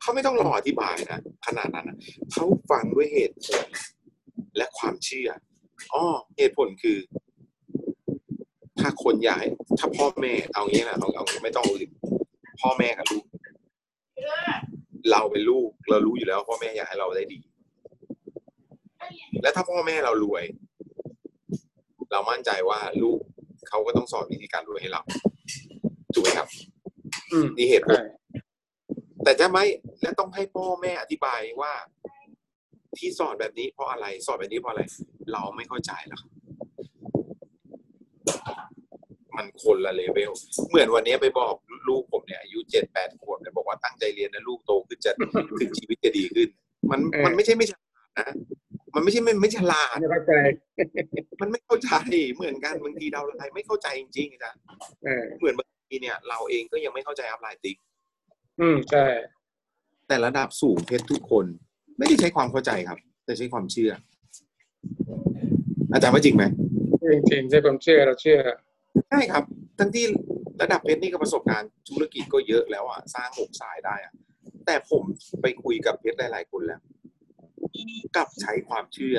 [0.00, 1.96] เขาไม่ต้องรออธิบายนะขนาดนั้นนะ
[2.32, 3.64] เขาฟังด้วยเหตุผล
[4.56, 5.30] และความเชื่อ
[5.94, 6.04] อ๋อ
[6.36, 6.98] เหตุผลคือ
[8.80, 9.40] ถ้าคนใหญ่
[9.78, 11.90] ถ้าพ่อแม่เอางี้นะเอาเอาไม่ต้องอื่น
[12.60, 13.24] พ่อแม่กับลูก
[15.10, 17.40] เราเป็นลูกเรารู้อยู่แล้วพ่อแม่อยากให้เราได้ดี
[19.42, 20.44] และถ้าพ่อแม่เรารวย
[22.12, 23.20] เรามั่นใจว่าลูก
[23.68, 25.02] เขาก็ต้องสอนวิธีการรวยให้เรา
[26.14, 26.48] ถูกไหมครับ
[27.32, 28.02] อืมนี่เหตุผล
[29.24, 29.64] แต่จะไม่
[30.02, 31.72] และต้องให้พ่อแม่อธิบายว่า
[32.98, 34.82] ที่สอนแบบนี้เพราะอะไร สอนแบบนี้เพราะอะไร
[35.32, 36.30] เราไม่เข้าใจแล้วครับ
[39.36, 40.32] มันคนละเลเวล
[40.68, 41.54] เหมือนวันนี้ไปบอก
[41.88, 45.12] ลูกผมเนี่ยอายุเจ็ดแปดขวบเนี่ยบอกว่าตั้งใจเรียนนะลูกโตขึ้นจะ
[45.60, 46.48] ถึงชีวิตจะดีขึ้น
[46.90, 48.26] มันเออมันไม่ใช่ไม่ฉลาดนะ
[48.94, 50.32] มันไม่ใช่ไม่ไม่ฉลาดไม่เข้าใจ
[51.40, 51.90] มันไม่เข้าใจ
[52.34, 54.60] เหมือนกันบางทีเราอะไรไม่เข้าใจจริงๆอาจารย์
[55.04, 57.76] เออเหมือนบางทีเนี่ย เราเองก็ยังไม่เข้าใจอัพไลน์ติ๊ก
[58.60, 59.06] อืมใช่
[60.08, 61.46] แต่ระดับสูงเพชรทุกคน
[61.98, 63.92] ไม่ได้ใช้ความเข้าใจครับ แต่ใช้ความเชื่อ
[65.92, 66.44] อาจารย์ว่าจริงไหม
[67.30, 68.38] จริงๆใช้ความเชื่อเราเชื่อ
[69.10, 69.44] ใช่ครับ
[69.78, 70.04] ทั้งที่
[70.62, 74.12] ระดับเพชรนี่ก็ประสบการณ์ธุรกิจก็เยอะแล้วอะสร้างหกสายได้อะ
[74.66, 75.02] แต่ผม
[75.42, 76.80] ไปคุยกับเพชรหลายๆคนแล้ว
[78.16, 79.16] กลับใช้ความเชื่อ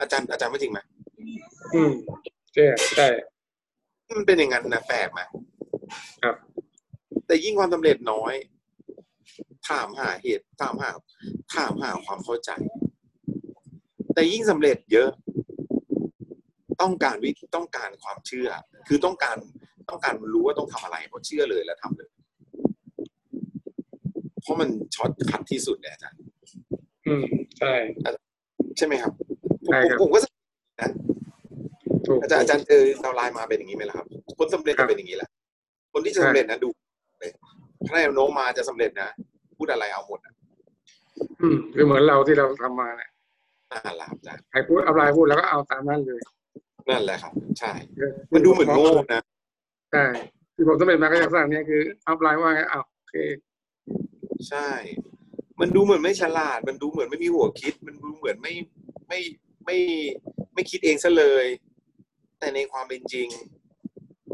[0.00, 0.80] อาจารย์อาจารย์ว่าจริงไหม
[1.74, 1.92] อืม
[2.52, 3.08] เชื่อใช่
[4.16, 5.20] มันเป็นอย่างนั้นนะแปลกไหม
[6.22, 6.36] ครับ
[7.26, 8.34] แต่ยิ่งความสำเร็จน้อย
[9.68, 10.90] ถามหาเหตุถามหา
[11.54, 12.50] ถามหาความเข้าใจ
[14.14, 15.10] แต่ยิ่งสำเร็จเยอะ
[16.82, 18.48] ต้องการวิต้องการความเชื่อ
[18.88, 19.36] คือต้องการ
[19.88, 22.10] ต้องการรู้ว่าต้องทำอะไรเพราะเชื่อเลยแล้วทำเลย
[24.42, 26.20] เพราะมันช็อตคัดที่สุดเนี่ยอาจารย์
[27.06, 27.24] อืม
[27.58, 27.74] ใช่
[28.76, 29.12] ใช่ไหมครับ
[29.66, 30.18] ผมใช่ครับผมก็
[30.80, 30.90] นะ
[32.06, 34.06] ถูกอาจารย์อาจารย์เจอดาวน์ไลน์มาเป็นอย่างนี้ไหมล่ะครับ
[34.38, 35.30] คนสำเร็จจะเป็นอย่างนี้แหละ
[35.92, 36.68] คนที่จะสำเร็จนะดู
[37.20, 37.32] เลย
[37.86, 39.08] ถ้าแนวโน้มมาจะสำเร็จนะ
[39.56, 40.34] พูดอะไรเอาหมดอะ
[41.40, 43.10] อืมคือเหมือนเราที่เราทำมาเนี่ย
[43.70, 46.20] นั่นแหละครับอาจารย์ใครพูดอะไรพูดแล้วก็เอาตามนั้นเลย
[46.88, 47.72] นั่นแหละครับ ใช่
[48.32, 49.22] มันดูเหมือนโง่นะ
[49.92, 50.04] ใช่
[50.54, 53.16] ที่ผมสำเร็จมาก็อย่างสร้างเนี้ยคืออัพไลน์ว่าไงอ้าวโอเค
[54.48, 54.68] ใช่
[55.60, 58.52] มันดูเหมือนไม่ฉลาด มันดูเหมือนไม่มีหัวคิด มันดูเหมือนไม่
[59.08, 59.18] ไม่
[59.64, 59.76] ไม่
[60.54, 61.46] ไม่คิดเองซะเลย
[62.38, 63.28] แต่ในความเป็นจริง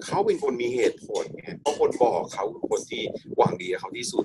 [0.04, 3.02] เขาเป็นคนมีเหตุผลไงเพราะคนบอกเขาคือคนที่
[3.36, 4.24] หวังดีกับเขาที่สุด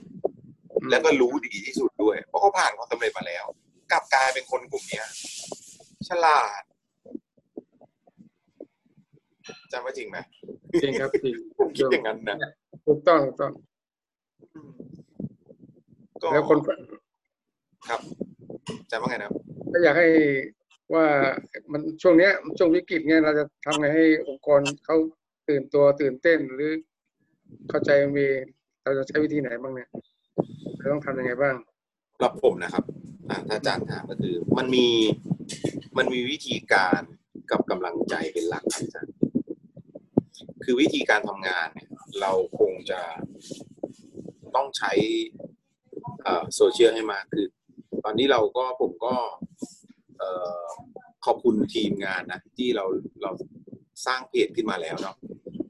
[0.90, 3.45] แล้วก็รู้ดีที่สุดด้วย เพราะเขาผ่านความสำเร็จมาแล้ว
[3.91, 5.06] กลับกลายเป็นคนกลุ่มเนี้ย
[6.10, 6.61] ฉลาด
[9.72, 10.18] จำว่าจริงไหม
[10.84, 12.52] จริงครับจริงผมคิดอย่างนั้นนะ
[12.86, 13.52] ถูกต้องถูกต้อง
[16.22, 16.60] ก็แล้วคน
[17.89, 18.02] ครับ
[18.91, 19.34] จำว่าไงนะครับ
[19.73, 20.07] ก็อยากให้
[20.94, 21.06] ว่า
[21.72, 24.98] มันช่วงเนี้ยช่วงวิกฤตเนี้ยเราจะทำไงให้องค์กรเขา
[25.49, 26.72] ตื่นตัวตื่นเต้นหรือ
[27.69, 28.27] เข้าใจมี
[28.84, 29.89] เราจะใช้วิธีไหนบ้างเนี่ย
[30.77, 31.56] เราต้องทำยังไงบ้าง
[32.14, 32.84] สำหรับผมนะครับ
[33.30, 34.88] อ่าถ้าอาจารย์ถามก็คือ มันมี
[35.98, 37.02] มันมีวิธีการ
[37.52, 39.14] กับกำลังใจเป็นหลักครับอาจารย์
[40.64, 41.89] คือวิธีการทำงานเนี่ย
[42.22, 43.02] เราคงจะ
[44.56, 44.91] ต้องใช้
[45.35, 45.56] เอ่อ
[46.55, 47.49] โซเชียลให้มากขึ้น
[48.03, 49.15] ตอนนี้เราก็ผมก็
[50.17, 50.29] เอ่
[50.61, 50.63] อ
[51.25, 52.85] ขอบคุณทีมงานนะ ที่เรา
[53.21, 53.31] เรา
[54.05, 55.15] สร้างเพจขึ้นมาแล้วเนาะ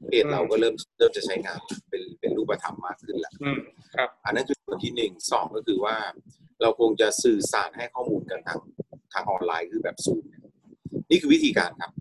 [0.08, 1.58] เพจเราก็เริ่มเริ่มจะใช้งาน
[1.90, 3.58] เป็นเป็นรูปธรรมมากขึ้นแล้วอืม
[3.96, 5.96] ครับอันนั้นคือส่วนที่หนึ่งสองก็คือว่า
[6.60, 8.58] เราคงจะสื่อสารให้ข้อมูลกันทาง
[9.12, 10.24] ทางออนไลน์คือแบบซูม
[11.10, 11.92] นี่คือวิธีการครับ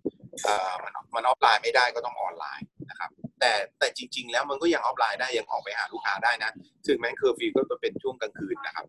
[0.43, 3.09] เอ่อมันมันออฟไลน์ไม่ได้ก็ต้องออนไลน์นะครับ
[3.39, 6.51] แต่แต่จริง ๆ แล้วมันก็ยังออฟไลน์ได้ยังออกไปหาลูกค้าได้นะ
[6.88, 8.85] ถึงแม้เคอร์ฟิวก็เป็นช่วงกลางคืนนะครับ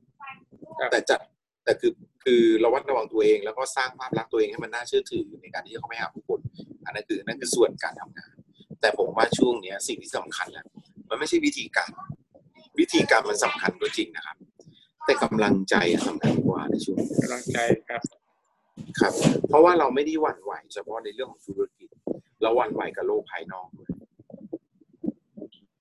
[0.91, 1.17] แต่จะ
[1.65, 1.93] แต่คือ
[2.25, 6.41] คือระมัดระวังตัวเองแล้วก็สร้างภาพลักษณ์ตัวเองให้มันน่าเชื่อถือในการที่จะเข้าไปหาผู้คน
[6.85, 8.35] อันนั้นคือนั่นคือส่วนการทำงาน
[8.81, 10.67] แต่ผมว่าช่วงเนี้ยสิ่งที่สำคัญแหละ
[11.11, 11.91] มันไม่ใช่วิธีการ
[12.79, 14.37] วิธีการมันสำคัญก็จริงนะครับ
[15.05, 17.59] แต่กำลังใจอะสำคัญกว่าในช่วงนี้กำลังใจ
[17.89, 18.03] ครับ
[19.01, 19.13] ครับ
[19.49, 21.89] เพราะว่าเราไม่ได้หวั่นไหวเฉพาะในเรื่องของธุรกิจ
[22.43, 23.88] เราหวั่นไหวกับโลกภายนอกด้วย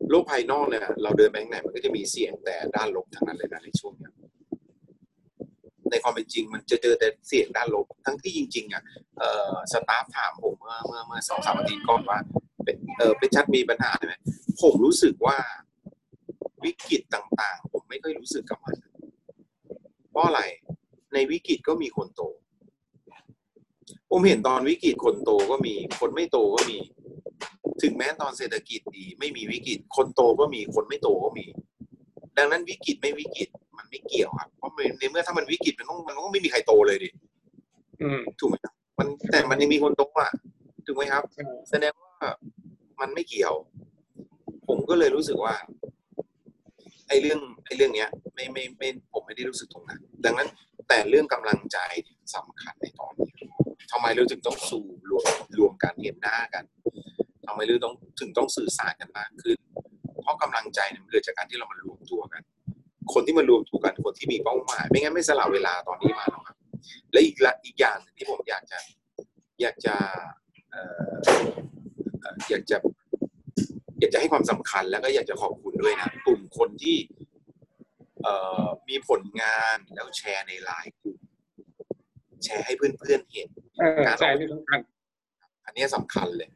[0.10, 4.14] โลกภายนอกเนี่ยเราเดินไปข้างไหนมันก็จะมีเสียงแต่ด้านลบทั้งนั้นเลยนะในช่วงเนี้ย
[5.92, 8.84] ในความเป็นจริงมันจะเจอแต่เสียงด้านลบทั้งที่จริง ๆอะ
[9.18, 12.20] เอ่อสตาฟถามผมเมื่อเมื่อเมื่อสองสามอาทิตย์ก่อนว่า
[12.64, 14.14] เป็นเออเป็นชัดมีปัญหาไหม
[14.62, 15.38] ผมรู้สึกว่า
[16.64, 18.76] วิกฤตต่างๆ ผมไม่ค่อยรู้สึกกับมัน
[20.12, 20.42] เพราะอะไร
[21.14, 22.22] ในวิกฤตก็มีคนโต
[24.12, 26.78] ผมเห็นตอนวิกฤตคนโตก็มี คนไม่โตก็มี
[27.81, 31.45] ถึงแม้ตอนเศรษฐกิจดี ไม่มีวิกฤต คนโตก็มีคนไม่โตก็มี
[32.38, 37.09] ดังนั้นวิกฤตไม่วิกฤตมันไม่เกี่ยวครับเพราะในเมื่อถ้ามันวิกฤตมันต้องมันก็ไม่มีใครโตเลยดิ
[38.01, 40.31] อืมถูกไหมครับมันแต่มันยังมีคนโตอะ
[40.85, 41.23] ถูกไหมครับ
[41.69, 42.14] แสดงว่า
[43.01, 43.53] มันไม่เกี่ยว
[44.68, 45.55] ผมก็เลยรู้สึกว่า
[47.07, 50.49] ไอ้เรื่องไอ้เรื่องเนี้ย ไม่ไม่ไม่ผมไม่ได้รู้สึกตรงนั้นดังนั้น
[50.88, 53.31] แต่เรื่องกำลังใจเนี่ยสำคัญในตอนนี้
[53.91, 55.26] ทำไมเราถึงต้องสู่รวม
[55.57, 56.64] รวมกันเห็นหน้ากัน
[57.48, 59.57] ทำไมเราต้องถึงต้องสื่อสารกันมากขึ้น
[60.22, 62.41] เพราะกำลังใจเนี่ยมันเกิดจากการที่เรามารวมตัวกัน
[63.14, 66.57] คนที่มารวมตัวกันคนที่มีเป้าหมาย ไม่งั้นไม่สละเวลาตอนนี้มาหรอกครับ
[67.11, 68.80] และอีกละอีกอย่างหนึ่งที่ผมอยากจะ
[69.61, 69.95] อยากจะ
[70.72, 71.15] เอ่อ
[72.22, 72.78] เอ่ออยากจะ
[73.99, 76.98] อยากจะให้ความสำคัญแล้วก็อยากจะขอบคุณด้วยนะกลุ่มคนที่
[78.24, 81.18] เอ่อมีผลงานแล้วแชร์ในไลน์กลุ่ม
[82.44, 83.49] แชร์ให้เพื่อนๆเห็น
[83.80, 84.80] เออการใช่นี่สำคัญ
[85.65, 86.49] อันนี้สำคัญเลย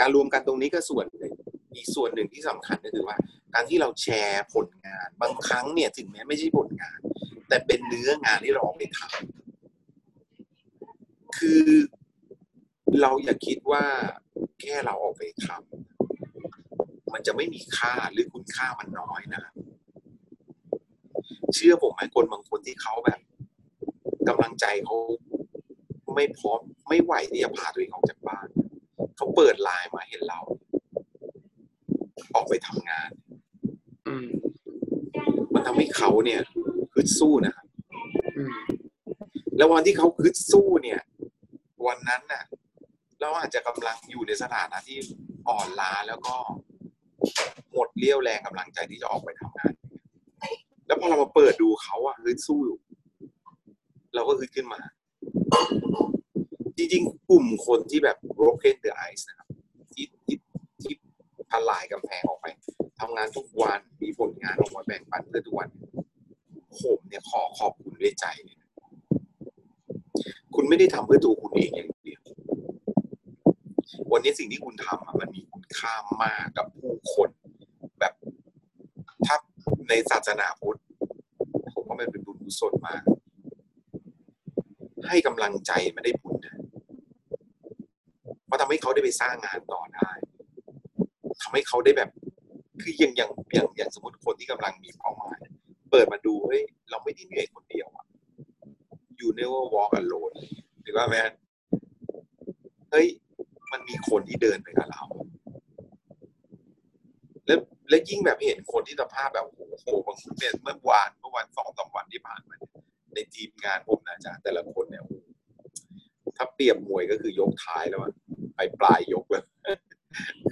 [0.00, 1.34] การรวมกันตรงนี้ก็ส่วนหนึ่ง
[1.74, 3.16] อีกส่วนหนึ่งที่สำคัญก็คือว่า
[3.54, 6.98] การที่เราแชร์ผลงาน บางครั้งเนี่ยถึงแม้ไม่ใช่ผลงาน
[7.48, 11.64] แต่เป็นเนื้องานที่เราเอาไปทำคือ
[13.00, 13.84] เราอย่าคิดว่า
[14.60, 19.54] แค่เราออกไปทำมันจะไม่มีค่าหรือคุณค่ามันน้อยนะครับ
[21.54, 23.20] เชื่อผมไหมคนบางคนที่เขาแบบ
[24.28, 24.96] กำลังใจเขา
[26.14, 28.18] ไม่พร้อมไม่ไหวที่จะพาตัวเองออกจาก
[29.16, 30.40] เขาเปิดไลน์มาเห็นเรา
[32.34, 33.10] ออกไปทำงาน
[34.06, 34.26] อืม
[35.54, 36.40] มันทำให้เขาเนี่ย
[36.94, 37.66] ฮึดสู้นะครับ
[38.36, 38.56] อืม
[39.56, 41.00] แล้ววันที่เขาฮึดสู้เนี่ย
[41.86, 42.44] วันนั้นน่ะ
[43.20, 44.98] เราอาจจะกำลังอยู่ในสถานะที่
[45.48, 46.34] อ่อนล้าแล้วก็
[47.72, 49.72] หมดเรี่ยวแรงกำลังใจที่จะออกไปทำงาน
[50.86, 52.78] แล้วพอเรามาเปิดดูเขาอะฮึดสู้อยู่
[54.14, 54.80] เราก็ฮึดขึ้นมา
[56.76, 59.48] จริงๆ กลุ่มคนที่แบบ broken the ice นะครับ
[59.92, 60.36] ที่ที่
[60.82, 60.94] ที่
[61.50, 62.46] ทลายกำแพงออกไป
[63.00, 65.68] ทำงานทุกวันมีผลงานออกมาแบ่งปันเพื่อทุกวัน
[66.80, 68.58] ผมเนี่ยขอขอบคุณด้วยใจเลย
[70.54, 72.22] คุณไม่ได้ทำเพื่อตัวคุณเองอย่างเดียว
[74.12, 77.30] วันนี้สิ่งที่คุณทำมันมีคุณค่ามากกับผู้คน
[78.00, 78.14] แบบ
[79.26, 79.36] ถ้า
[79.88, 80.80] ในศาสนาพุทธ
[81.74, 83.02] ผมว่ามันเป็นบุญกุศลมาก
[85.08, 86.12] ให้กำลังใจไมันได้
[88.68, 90.10] บุญนะเพราะทำให้เขาได้ไปสร้างงานต่อได้
[91.42, 92.10] ทำให้เขาได้แบบ
[92.82, 95.40] คืออย่างอย่างอย่างอย่างสมมติคนที่กำลังมีเป้าหมาย
[95.90, 98.06] เปิดมาดูเฮ้ยเราไม่ได้เหนื่อยคนเดียวอะ
[99.18, 100.34] you never walk alone
[100.82, 101.22] หรือว่าแม่
[102.90, 103.06] เฮ้ย
[103.72, 105.04] มันมีคนที่เดินไปกับเรา
[107.46, 107.58] แล้ว
[107.88, 112.56] แล้วยิ่งแบบเห็นคนที่สภาพแบบโอ้โหบางคนเนี่ยเมื่อวานเมื่อวันสองสามวันที่ผ่านมา
[113.14, 115.04] ในทีมงานผมนะจารย์แต่ละคนเนี่ย
[116.36, 118.12] ถ้าเปรียบมวยก็คือยกท้ายแล้วอะ
[118.54, 119.44] ไปปลายยกเลย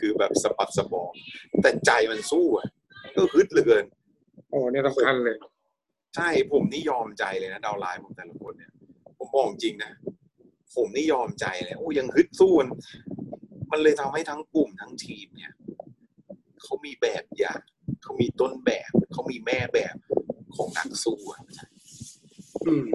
[0.00, 1.12] คือแบบสะบัดสะบอม
[1.62, 2.68] แต่ใจมันสู้อะ
[3.16, 3.84] ก็ฮึดเหลือเกิน
[4.50, 5.36] โอ้เนี่ยสำคัญเลย
[6.16, 8.72] ใช่ผมนี่ยอมใจเลยนะดาวน์ไลน์ผมแต่ละคนเนี่ย
[9.18, 9.92] ผมบอกจริงนะ
[10.74, 12.68] ผมนี่ยอมใจเลยโอ้ยังฮึดสู้มัน
[13.70, 15.52] มันเลยทำให้ทั้งกลุ่มทั้งทีมเนี่ย
[16.62, 17.60] เขามีแบบอย่าง
[18.02, 19.94] เขามีต้นแบบเขามีแม่แบบ
[20.56, 21.40] ของนักสู้อะ
[22.66, 22.86] อืม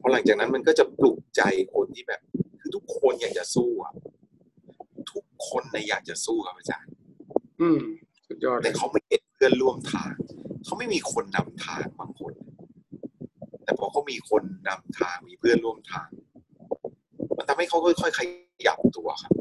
[0.00, 1.42] พอหลังจากนั้นมันก็จะปลุกใจ
[1.74, 2.20] คนที่แบบ
[2.70, 3.92] คือทุกคนอยากจะสู้อะ
[5.12, 6.90] ทุกคนในะอยากจะสู้ครับอาจารย์
[7.60, 7.80] อืม
[8.28, 10.12] สุดยอดเลแต่ยเขาไม่เห็นเพื่อนร่วมทาง
[10.64, 12.32] เขาไม่มีคนนำทางบางคน
[13.64, 16.08] แต่พอเขามีคนนำทางมีเพื่อนร่วมทาง
[17.36, 18.20] มันทำให้เขาค่อยๆข
[18.66, 19.32] ยับตัวครับ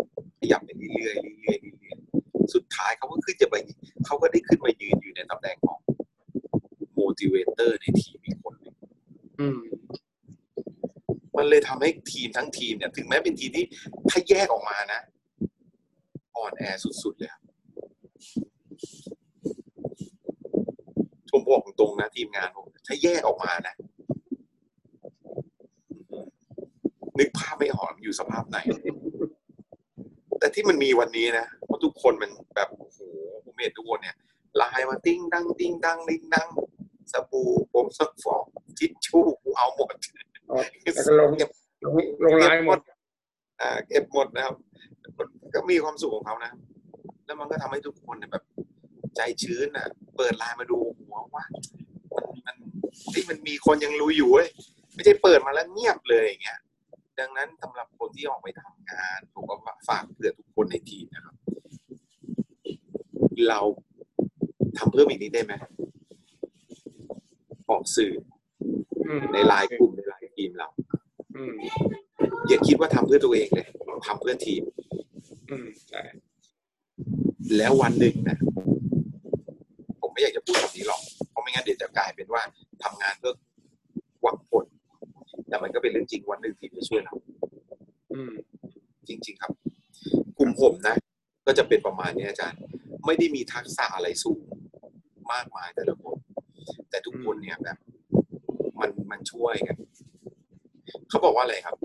[0.42, 3.56] ขยับไปเรื่อยๆเรื่อยๆเรื่อยๆสุดท้ายเขาก็ขึ้นจะไป
[4.06, 5.80] เขาก็ได้ขึ้นมายืนอยู่ในตำแหน่งของ
[7.00, 8.76] motivator ในทีมอีกคนหนึ่ง
[9.40, 9.60] อืม
[11.40, 13.66] มันเลยทำให้ทีมทั้งทีมเนี่ยถึงแม้เป็นทีมที่
[14.10, 15.02] ถ้าแยกออกมานะ
[16.36, 16.64] อ่อนแอ
[17.04, 17.32] สุดๆเลย
[21.32, 23.76] ผมบอกตรงนะทีมงานผมถ้าแยกออกมานะ
[27.20, 28.58] นึกภาพไม่ออกมันอยู่สภาพไหน
[30.40, 33.00] แต่ที่มันมีวันนี้นะเพราะทุกคนมันแบบโอ้โห
[33.46, 36.50] ผมเห็นทุกคนเนี่ยไลน์มาติ้งดังติ้งดังติ้งดัง
[37.12, 38.44] สบู่ผมซักฟอก
[38.80, 39.94] ทิชชู่กูเอาหมด
[40.50, 41.32] แล้วก็ลง
[41.84, 41.94] ลง
[42.24, 42.80] ลงไลน์หมด
[43.62, 44.56] อ่าเก็บหมดนะครับ
[45.18, 46.52] มันก็มีความสุขของเขานะ
[47.26, 48.44] แล้วมันก็ทำให้ทุกคนเนี่ยแบบ
[49.16, 51.46] ใจชื้นอะ เปิดไลน์มาดูหัวว่า
[52.16, 52.56] มันมัน
[53.14, 54.48] ที่มันมีคนยังรู้อยู่เว้ย
[54.94, 56.60] ไม่ใช่เปิดมาแล้วเงียบเลยอย่างเงี้ย
[57.20, 59.56] ดังนั้นสำหรับคนที่ออกไปทำงานผมก็
[59.88, 61.36] ฝากเผื่อทุกคนในทีมนะครับ
[63.48, 63.60] เรา
[64.78, 65.54] ทำเพิ่มอีกนิดได้ไหม
[67.70, 68.12] ออกสื่อ
[69.06, 70.70] อืมในไลน์กลุ่มในไลน์ ทีมเรา
[71.36, 71.54] อืม
[72.48, 73.68] อย่าคิดว่าทำเพื่อตัวเองเลย
[74.08, 74.62] ทำเพื่อทีม
[75.52, 76.02] อืมใช่
[77.58, 78.38] แล้ววันหนึ่งนะ
[80.02, 82.42] ผมไม่อยากจะพูดแบบนี้หรอกเพราะไม่งั้นเดี๋ยวจะกลายเป็นว่า
[82.84, 83.34] ทำงานเพื่อ
[84.22, 84.66] หวังผล
[85.48, 87.16] แต่มันก็เป็นเรื่องจริงวันหนึ่งทีมจะช่วยเรา
[88.14, 88.34] อืม
[89.08, 89.52] จริง ๆ ครับ
[90.38, 90.96] กลุ่มผมนะ
[91.46, 92.60] ก็จะเป็นประมาณนี้อาจารย์
[93.06, 94.42] ไม่ได้มีทักษะอะไรสูง
[95.34, 96.18] มากมายแต่ละคน
[96.90, 97.78] แต่ทุกคนเนี่ยแบบ
[98.80, 99.76] มันมันช่วยกัน
[101.10, 101.78] เขาบอกว่าอะไรครับ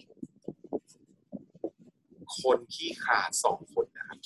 [2.41, 4.19] คนขี้ขาดสองคนนะครับ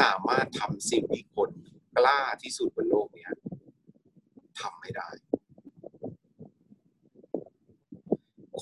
[0.00, 1.50] สามารถทำสิ่งที่คน
[1.98, 3.32] กล้าที่สุดบนโลกเนี้ย
[4.60, 5.08] ทำไม่ได้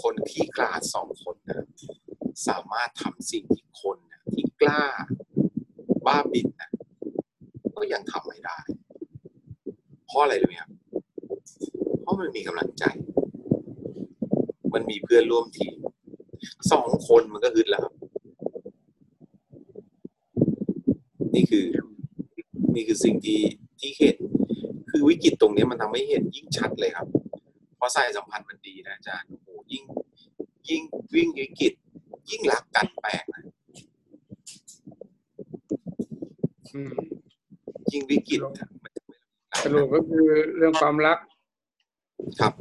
[0.03, 1.67] คนที่กลาดสองคนนะ
[2.49, 4.85] สามารถทำสิ่งที่คนนะที่กล้า
[6.07, 6.71] บ้าบินนะ
[7.77, 8.59] ก็ยังทำไม่ได้
[10.07, 10.71] เพราะอะไรรู้ไหมครับ
[12.01, 12.85] เพราะมันมีกำลังใจ
[14.75, 15.77] มันมีเพื่อนร่วมทีม
[16.73, 17.95] สองคนมันก็ฮึดแล้วครับ
[21.35, 21.67] นี่คือ
[22.75, 23.41] นี่คือสิ่งที่
[23.81, 24.17] ที่เห็น
[24.91, 27.07] คือวิกฤตตรงนี้มันทำให้เห็นยิ่งชัดเลยครับ
[27.77, 29.85] เพราะสายสัมพันธ์มันดีนะอาจารย์โอ้โหยิ่ง
[30.69, 30.83] ยิ่ง
[31.15, 31.73] วิ่งวิกฤต
[32.31, 33.43] ยิ่งรักกันแปลกนะ
[36.75, 36.95] อืม
[37.91, 38.93] ยิ่งวิกฤตนะมัน
[39.63, 40.27] สรุปก็คือ
[40.57, 41.19] เรื่องความรัก
[42.41, 42.53] ครับ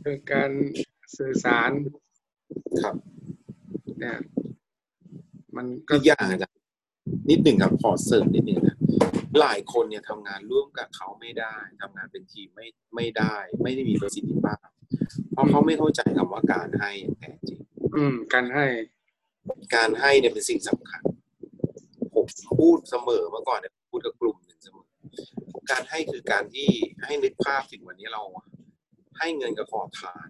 [0.00, 0.50] เรื่องการ
[1.18, 1.70] สื่อสาร
[2.82, 2.94] ครับ
[4.00, 4.18] เนี่ย
[5.56, 6.58] มันก็อีกอย่างอาจารย์
[7.30, 8.76] นิดหนึ่งครับขอเสริมนิดหนึ่งนะ
[9.40, 14.66] หลายคนเนี่ยทำงานร่วมกับเขาไม่ได้ทำงานเป็นทีมไม่ไม่ได้ ไม่ได้มีประสิทธิภาพ
[15.32, 17.60] เพราะเขาไม่เข้าใจคำว่าการให้อย่างแท้จริง
[17.94, 18.66] อืม การให้
[19.76, 21.02] การให้เนี่ยเป็นสิ่งสำคัญ
[22.14, 22.26] ผม
[22.58, 24.88] พูดเสมอเมื่อก่อนเนี่ยพูดกับกลุ่มหนึ่งเสมอ
[25.70, 26.68] การให้คือการที่
[27.04, 28.22] ให้นึกภาพถึงวันนี้เรา
[29.18, 30.28] ให้เงินกับขอทาน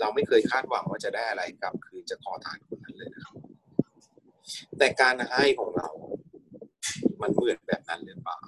[0.00, 3.34] เราไม่เคยคาดหวังว่าจะได้อะไรกลับคืนจากขอทานคนนั้นเลยนะครับ
[4.78, 5.88] แต่การให้ของเรา
[7.22, 8.38] มันเหมือนแบบนั้นหรือเปล่า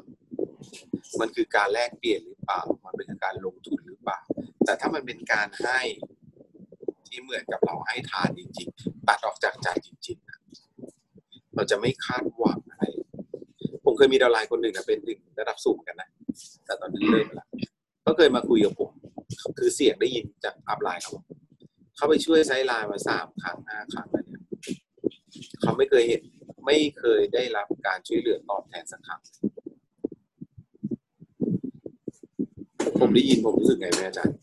[1.21, 4.21] มันคือการแลกเปลี่ยนหรือเปล่า มันเป็นการลงทุนหรือเปล่า
[4.65, 5.81] แต่ถ้ามันเป็นการให้
[7.09, 10.39] ที่เหมือนกับเราให้ทานจริงๆ ตัดออกจากใจจริงๆนะ
[11.55, 12.85] เราจะไม่คาดหวังอะไร
[13.85, 16.09] ผมเคยมี downline คนหนึ่งนะเป็นหนึ่งระดับสูงกันนะ
[16.65, 17.49] แต่ตอนนี้เลิกไปแล้ว
[18.07, 18.91] ก็เคยมาคุยกับผม
[19.59, 21.15] คือเสียงได้ยินจาก upline เขา
[21.97, 24.43] เขาไปช่วย sideline มาสามครั้งห้าครั้งแล้วเนี่ย
[25.61, 26.23] เขาไม่เคยเห็น
[26.67, 29.21] ไม่เคยได้รับการช่วยเหลือตอบแทนสักครั้ง
[33.01, 34.37] ผมได้ยินผมรู้สึกไงไหมอาจารย์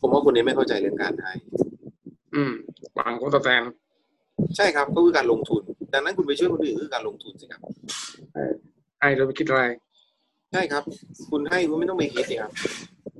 [0.00, 1.32] ผมว่าคนนี้ไม่เข้าใจเรื่องการให้
[2.34, 2.52] อืม
[2.94, 3.62] หวังผลตอบแทน
[4.56, 5.62] ใช่ครับก็คือการลงทุน
[5.92, 7.60] ดังนั้นคุณไปช่วยคนอื่นก็คือการลงทุนสิครับ
[9.00, 9.62] ให้เราไปคิดอะไร
[10.52, 10.82] ใช่ครับ
[11.30, 12.52] คุณให้คุณไม่ต้องไปคิดสิครับ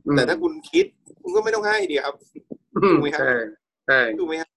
[0.06, 0.86] อืมแต่ถ้าคุณคิด
[1.23, 3.33] คุณก็ไม่ต้องให้ดีครับอืม ถูกไหมครับใช่
[3.87, 4.51] ใช่ถูกไหมครับ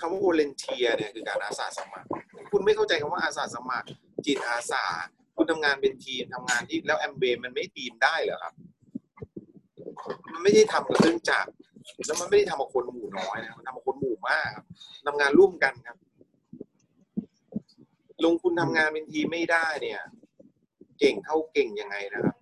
[0.00, 2.08] คำว่า volunteer เนี่ยคือการอาสาสมัคร
[2.52, 3.88] คุณไม่เข้าใจคำว่าอาสาสมัคร
[4.26, 4.84] จิตอาสา
[5.36, 8.54] คุณทำงานเป็นทีมทำงานที่แล้วแอมเบมันไม่ทีมได้เหรอครับ
[10.32, 11.50] มันไม่ได้ทำกับเครื่องจักร
[12.06, 14.66] แล้วมันไม่ได้ทำกับคนหมู่น้อยนะมันทำกับคนหมู่มากครับ
[15.06, 15.98] ทำงานร่วมกันครับ
[18.24, 20.00] ลงคุณทำงานเป็นทีมไม่ได้เนี่ย
[20.98, 22.36] เก่งเท่าเก่งยังไงนะครับ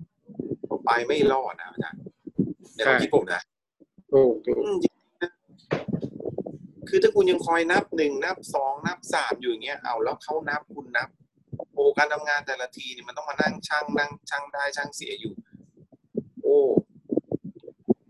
[0.69, 2.01] ผมไปไม่รอดนะอาจารย์
[2.75, 3.43] ในความคิดผมนะ
[4.13, 5.33] ถูกถูกอืมจริงๆนะ
[6.89, 11.09] คือถ้าคุณยังคอยนับหนึ่งนับสองนับสามอยู่อย่างเงี้ยเอาแล้วเขานับคุณนับ
[11.73, 15.33] โอ้การทำงานแต่ละทีนี่มันต้องมานั่งช่างนั่งช่างได้ช่างเสียอยู่
[16.43, 16.57] โอ้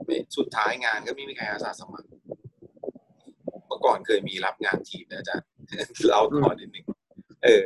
[0.05, 2.09] ไม่สุดท้ายงานก็ไม่มีใครอาสาสมัคร
[3.66, 5.47] เมื่อก่อนเคยมีรับงานทีมนะอาจารย์
[6.09, 6.85] เราต่อนิดนึง
[7.45, 7.65] เออ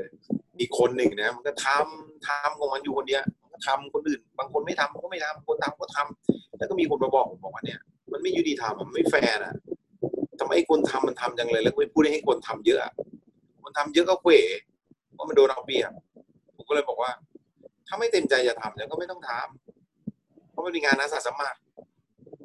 [0.60, 7.91] อีกคนหนึ่งนะมันก็ทำทำของมันอยู่คนเดียวมันก็ทำคนอื่น บางคนไม่ทำก็ไม่ทำคนทำก็ทำแล้วก็มีคนมาบอกผมบอกว่าเนี่ยมัน
[8.22, 9.54] ไม่ยุติธรรมอะมันไม่แฟร์นะ
[10.40, 12.92] ทำไมคนทำมันทำจังเลยแล้วไม่พูดให้คนทำเยอะอะ
[13.62, 14.32] คนทำเยอะก็เขว
[15.16, 15.92] ว่ามันโดนเอาเปรียบ
[16.56, 17.10] ผมก็เลยบอกว่า
[17.86, 21.60] ถ้าไม่เต็มใจจะทำเนี่ยก็ไม่ต้องทำเพราะมันเป็นงานอาสาสมัคร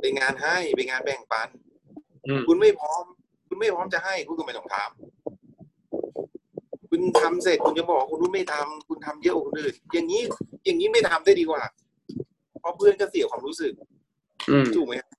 [0.02, 1.48] เป็นงานให้เป็นงานแบ่งปัน
[2.28, 3.04] อืมคุณไม่พร้อม
[3.48, 4.88] คุณไม่พร้อมจะให้คุณก็ไม่ต้องทำ
[6.90, 10.22] คุณทำเสร็จคุณจะบอกว่าคุณรู้นไม่ทำคุณทำเยอะกว่าคนอื่นอย่างนี้
[10.66, 11.62] อย่างนี้ไม่ทำได้ดีกว่า
[12.60, 13.74] เพราะเพื่อนก็เสียความรู้สึก
[14.50, 15.10] อืมถูกไหมครับ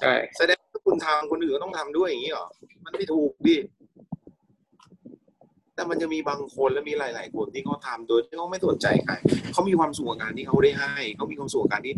[0.00, 2.46] ใช่แสดงว่าคุณทำคนอื่นก็ต้องทำด้วยอย่างนี้เหรอ
[2.84, 3.56] มันไม่ถูกดิ
[5.74, 9.14] แต่มันจะมีบางคนและมีหลาย ๆ คนที่เขาทำโดยที่เขาไม่สนใจใคร
[9.52, 11.94] เขามีความสุขกับการที่เขาได้ให้เขามีความสุขกับการที่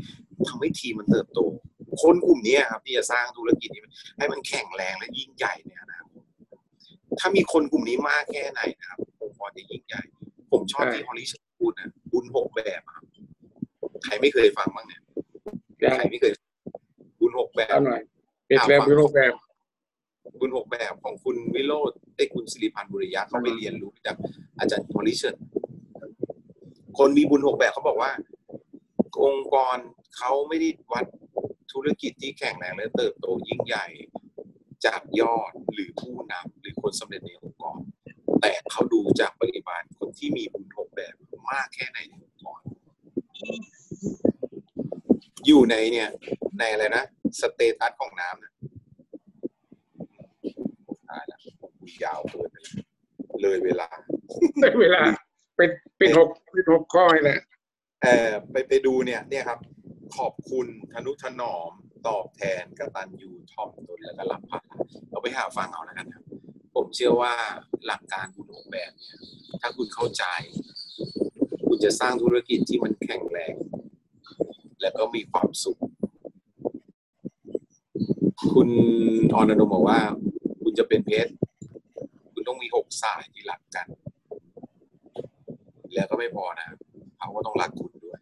[0.49, 1.41] ทำให้ทีมมันเติบโต
[2.03, 3.83] คนกลุ่มนี้ครับที่จะสร้างธุรกิจนี้
[4.19, 6.09] ให้มันแข็งแรงและยิ่งใหญ่เนี่ยนะครับ
[7.21, 10.03] ถ้ามีคนกลุ่มนี้มากแค่ไหนนะครับองค์กรจะยิ่งใหญ่
[10.53, 11.31] ผมชอบที่ฮอลลีช
[11.61, 13.05] พูดนะบุญหกแบบอะครับ
[14.05, 15.03] ใครไม่เคยฟังบ้างเนี่ย
[15.97, 16.33] ใครไม่เคย
[17.25, 18.03] บุญหกแบบเอาหน่อย
[18.47, 19.33] เป็นแบบเป็นรูปแบบ
[20.41, 24.17] บุญหกแบบของคุณวิโรธไอ้ยคุณสิริพันธ์บุริยะเขาไปเรียนรู้จาก
[24.59, 25.37] อาจารย์มอริเชน
[26.99, 28.11] คนมีบุญหกแบบเขาบอกว่า
[29.25, 29.79] องค์กร
[30.17, 31.05] เขาไม่ได้วัด
[31.73, 33.87] ธุรกิจที่แข็งแรงและเติบโตยิ่งใหญ่
[34.87, 37.81] จากยอดหรือผู้นำหรือคนสำเร็จในองค์กร
[38.41, 41.15] แต่เขาดูจากปริมาณคนที่มีบุญหกแบบ
[41.51, 42.61] มากแค่ไหนในองค์กร
[45.47, 46.09] อยู่ในเนี่ย
[46.59, 47.05] ในอะไรนะ
[47.41, 48.53] สเตตัสของน้ำนะ
[51.09, 52.75] ตายแล้วผมคุยยาวเกินไปแล้ว
[53.41, 53.89] เลยเวลา
[54.61, 55.03] ได้เวลา
[55.57, 57.41] เป็นเป็นหกเป็นหกข้อนี่แหละ
[58.03, 59.59] เออไปไปดูเนี่ย เนี่ยครับ
[60.17, 61.71] ขอบคุณทนุถนอม
[62.09, 64.79] ตอบแทนกตัญญูถ่อมตนแล้วก็รับภาระ
[65.11, 66.25] เราไปหาฟังเอาแล้วกันครับ
[66.75, 67.33] ผมเชื่อว่า
[67.87, 69.17] หลักการคุณออกแบบเนี่ย
[69.61, 70.25] ถ้าคุณเข้าใจ
[71.69, 73.55] คุณจะสร้างธุรกิจที่มันแข็งแรง
[74.85, 75.79] แล้วก็มีความสุข
[78.53, 78.69] คุณ
[79.35, 79.99] อนันต์บอกว่า
[80.63, 81.33] คุณจะเป็นเพชร
[82.33, 83.87] คุณต้องมีหกสายที่รักกัน
[85.95, 86.69] แล้วก็ไม่พอนะ
[87.19, 88.21] เขาก็ต้องรักคุณด้วย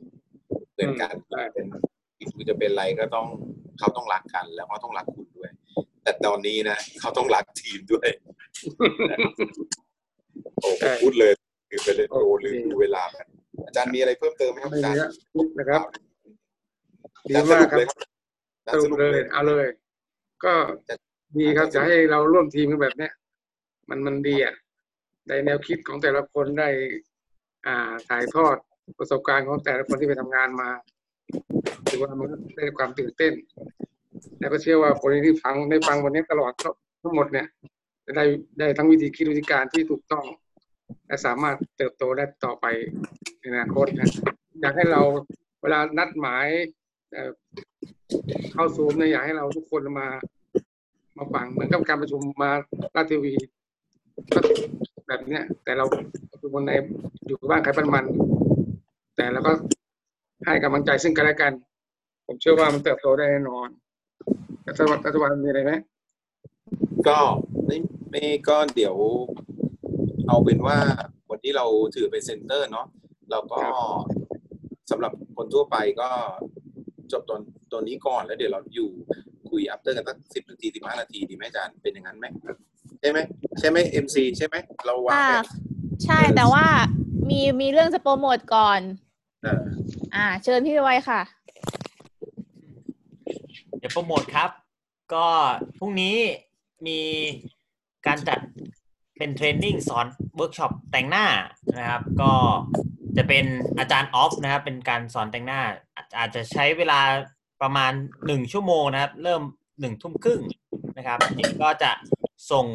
[0.72, 1.14] เพื่อนกัน
[1.55, 1.66] เป็น
[2.34, 3.26] คุณจะเป็นอะไรก็ต้อง
[3.78, 5.51] เขาต้องรักกัน แล้วเขาต้องรักคุณด้วย
[6.02, 8.09] แต่ตอนนี้นะเขาต้องรักทีมด้วย
[10.60, 11.32] โอ้ผมพูดเลย
[11.70, 13.26] คือไปเลยโอ้ลืมดูเวลากัน
[13.66, 14.98] อาจารย์มีอะไรเพิ่มเติมไหมครับอาจารย์
[15.59, 15.82] นะครับ
[17.28, 17.98] ดีอาจารย์สมากรุปครับเลยครับ
[18.64, 19.66] อาจารย์สรุสปรุปเลเลยยเอาเลย
[20.44, 20.54] ก็
[21.38, 23.12] ดีครับจะให้เราร่วมทีมกันแบบเนี้ย
[23.88, 24.54] มันมันดีอะ
[25.28, 26.68] ได้แนวคิดของแต่ละคนได้
[27.66, 28.56] อ่าถ่ายทอด
[28.98, 30.68] ประสบการณ์ของแต่ละคนที่ไปทำงานมา
[31.88, 33.32] ถือว่ามันได้ความตื่นเต้น
[34.38, 36.52] แล้วก็เชื่อว่าคนที่ฟังได้ฟังวันนี้ตลอด
[37.02, 37.46] ทั้งหมดเนี่ย
[38.06, 38.24] จะได้
[38.58, 40.24] ได้ทั้งวิธีคิดวิธีการที่ถูกต้อง
[41.06, 42.66] และสามารถเติบโตได้ต่อไป
[43.38, 44.10] ในอนาคตนะ
[44.60, 45.00] อยากให้เรา
[45.62, 46.46] เวลานัดหมาย
[47.12, 47.30] เอ่อ
[48.52, 50.09] เข้าซูมเนี่ยอยากให้เราทุกคนมา
[51.18, 52.51] มาฟังเหมือนกับการประชุมมา
[52.97, 53.34] ราชทีวี
[54.34, 54.40] ก็
[55.06, 55.84] แบบเนี้ย แต่เรา
[56.40, 56.72] ทุกคนใน
[57.26, 58.05] อยู่บ้านใครบ้านมัน
[59.16, 59.52] แต่เราก็
[60.44, 61.52] ให้กำลังใจซึ่งกันและกัน
[62.26, 63.68] ผมเชื่อว่ามันเติบโตได้แน่นอน
[64.68, 65.72] รัฐบาลรัฐบาลมีอะไรไหม
[67.09, 67.18] ก็
[67.66, 67.76] ไม่
[68.10, 68.97] ไม่ก็เดี๋ยว
[70.28, 70.78] เอาเป็นว่า
[71.30, 72.86] วันที่เราถือเป็น center เนาะ
[73.30, 73.60] เราก็
[74.90, 76.09] สำหรับคนทั่วไปก็
[77.12, 77.40] จบตอน
[77.72, 78.90] ตอนนี้ก่อนแล้วเดี๋ยวเราอยู่
[79.51, 82.26] คุย after กันสักสิบนาทีสิบห้านาทีดีไหมอาจารย์เป็นอย่างนั้นไหม
[83.01, 83.18] ใช่ไหม
[83.59, 85.44] ใช่ไหม MC ใช่ไหมเราวางอ่าแผน
[86.05, 86.64] ใช่แต่ว่า
[87.30, 88.80] มีมีเรื่องจะโปรโมทก่อน
[89.43, 89.62] เออ
[90.14, 91.20] อ่า เชิญพี่ไว้ค่ะ
[93.78, 94.51] เดี๋ยวโปรโมทครับ
[95.14, 95.26] ก็
[95.78, 96.16] พรุ่งนี้
[96.86, 97.01] มี
[98.06, 98.39] การจัด
[99.18, 100.06] เป็น training สอน
[100.36, 101.26] เวิร์กช็อปแต่งหน้า
[101.76, 102.32] นะครับ ก็
[103.16, 103.44] จะเป็น
[103.78, 105.60] อาจารย์ออฟนะครับ เป็นการสอนแต่งหน้า
[105.97, 107.01] อาจอาจจะใช้เวลา
[107.62, 107.93] ประมาณ
[108.26, 109.43] หนึ่งชั่วโมงนะครับ เริ่ม
[109.80, 110.40] หนึ่งทุ่มครึ่ง
[110.97, 111.90] นะครับนี่ก็จะ
[112.51, 112.66] ส่ง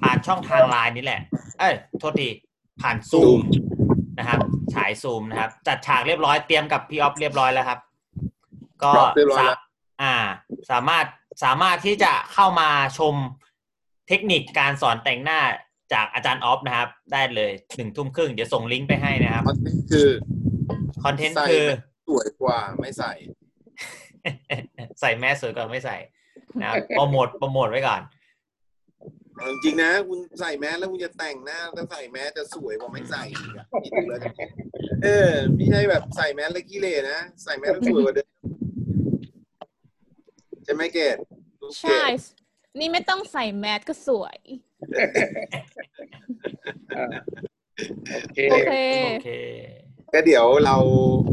[0.00, 1.20] ผ่านช่องทางไลน์นี่แหละ
[1.58, 2.28] เอ้ยโทษที
[2.80, 3.38] ผ่านซูม
[4.18, 4.38] นะครับ
[4.74, 7.78] ฉายซูมนะครับ จัดฉากเรียบร้อยเตรียมกับพี่ออฟเรียบร้อยแล้วครับ
[8.82, 10.14] ก็ครับเรียบร้อยแล้วสาอ่า
[10.70, 11.06] สามารถ
[11.44, 12.68] สามารถที่จะเข้ามา
[12.98, 13.14] ชม
[14.08, 15.40] เทคนิคการสอนแต่งหน้า
[15.92, 19.44] จากอาจารย์ออฟนะครับ ได้เลยหนึ่งทุ่มครึ่งเดี๋ยวส่งลิงก์ไปให้นะครับ
[19.90, 20.08] คือ
[21.04, 21.66] คอนเทนต์ใส่คือ
[22.08, 23.12] สวยกว่าไม่ใส่
[25.00, 25.96] ใส่แมสสวยกว่าไม่ใส่
[26.60, 28.02] นะครับโปรโมทโปรโมทไว้ก่อน
[29.36, 34.32] เอาจริงๆนะ คุณใส่แมสแล้วคุณจะแต่งหน้าถ้าใส่แมสจะสวยกว่าไม่ใส่อีกอะคิดดูแล้วกัน
[35.04, 38.28] เออไม่ใช่แบบใส่แมสแล้วขี้เหร่นะใส่แมสแล้วสวยกว่าเดิม
[40.64, 41.16] ใช่ไหมเกด
[41.60, 42.10] ลูกเกใช่ด
[42.78, 44.38] นี่ไม่ต้องใส่แมสก็สวย
[48.20, 48.74] โอเคโอเค
[49.04, 49.28] โอเค
[50.12, 50.76] ก็เดี๋ยวเรา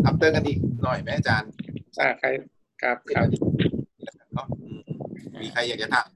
[0.05, 1.49] อัปเตอร์กันอีกหน่อยไหมอาจารย์
[1.99, 2.27] อ่าใคร
[2.81, 3.27] ครับครับ
[4.35, 4.79] ก็อืม
[5.41, 6.07] มีใครอยากจะถาม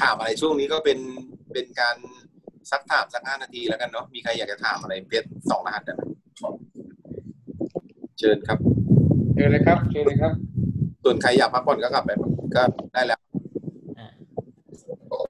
[0.00, 0.98] ถามอะไรช่วงนี้ก็เป็น
[1.52, 1.96] เป็นการ
[2.70, 6.02] ซักถามสักห้านาทีแล้วกันเนาะมีใครอยากจะถามอะไรเพชรสองรหัสกันไหม
[8.18, 8.58] เชิญครับ
[9.34, 10.32] เชิญเลยครับเชิญเลยครับ
[11.04, 12.10] ส่วนใครอยากพักผ่อนก็กลับไป
[12.56, 12.62] ก็
[12.92, 13.20] ได้แล้ว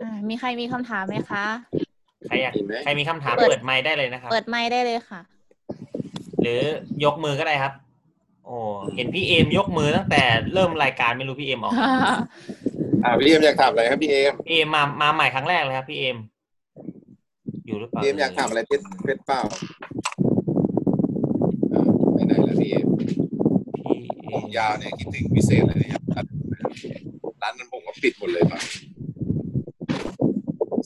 [0.02, 1.44] อ่ามีใครมีคำถามไหมคะ
[2.26, 5.20] ใครอยากมีไหมใครมีคำถามเปิดเปิดไมค์ได้เลยนะครับ เปิดไมค์ได้เลยค่ะ
[6.42, 6.60] หรือ
[7.04, 7.72] ยกมือก็ได้ครับ
[8.46, 8.56] โอ้
[8.96, 10.22] เห็นพี่เอมยกมือตั้งแต่
[10.54, 11.72] เริ่มรายการไม่รู้พี่เอมออก
[13.04, 16.16] อ่าพี่เอมอยากถามอะไรครับพี่เอมพี่เอมมามาใหม่ครั้งแรกเลยครับพี่เอม
[17.66, 19.40] อยู่หรือเปล่าพี่เอมอยากถามอะไรเพชรเพชรเปล่า
[21.72, 21.82] อ่า
[22.12, 22.86] ไปไหนแล้วพี่เอม
[24.32, 26.02] ผมยาวเนี่ยคิดถึงพิเศษเลยเนี่ย
[27.42, 28.60] ร้านนั้นผมก็ปิดหมดเลยมา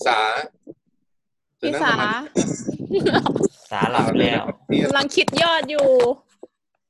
[0.07, 0.19] สา
[1.59, 2.13] เธอพี่นั่งสามา
[3.71, 4.43] สาหลับแล้ว
[4.85, 5.89] กำลังคิดยอดอยู่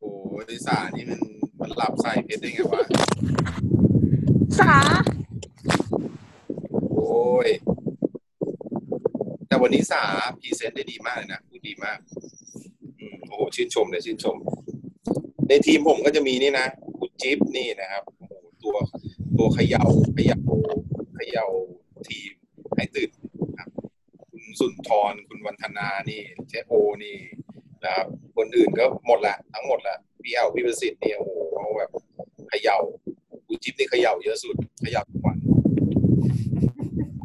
[0.01, 1.21] โอ้ยสานี่มัน
[1.61, 2.83] มันหลับใส่เพชรได้ไงวะ
[4.61, 4.77] สา
[6.93, 7.49] โอ้ย
[9.47, 10.03] แต่วันนี้สา
[10.39, 11.99] present ได้ดีมากเลยนะพูดดีมาก
[12.99, 14.37] อืมโอ้โหชื่นชมเลยชื่นชม
[15.49, 16.67] ในทีมผมก็จะมีนี่นะ
[16.99, 18.33] คุณจิ๊บนี่นะครับโอ้โห
[18.63, 18.77] ตัว
[19.39, 19.83] ตัวเขย่า
[20.15, 20.39] เขย่า
[21.17, 21.47] เขย่า
[22.09, 22.34] ทีม
[22.77, 23.11] ให้ตื่น
[23.49, 23.69] นะครับ
[24.31, 26.73] คุณสุนทรคุณวันธนานี่เจโอ
[27.05, 27.17] นี่
[27.85, 28.07] นะครับ
[28.37, 31.91] คนอื่นก็หมดละทั้งหมดละพี่เอลพี่ประสิทธิ์นี่โอ้โหเขาแบบ
[32.49, 32.77] เขย่า
[33.47, 35.37] คุณจิ๊บนี่เขย่าเยอะสุดเขย่าทุกวัน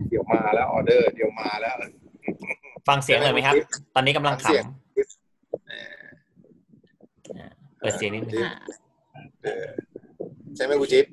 [0.09, 1.75] เดี๋ยวมาแล้วออเดอร์ เดี๋ยวมาแล้ว
[2.87, 3.55] ฟังเสียงเลยไหมครับ
[3.95, 4.63] ตอนนี้กำลังขเสียง
[7.79, 8.43] เปิดเสียงนิดนึง
[9.43, 9.67] เออ
[10.55, 11.05] ใช่ไหมครูจิ๊บ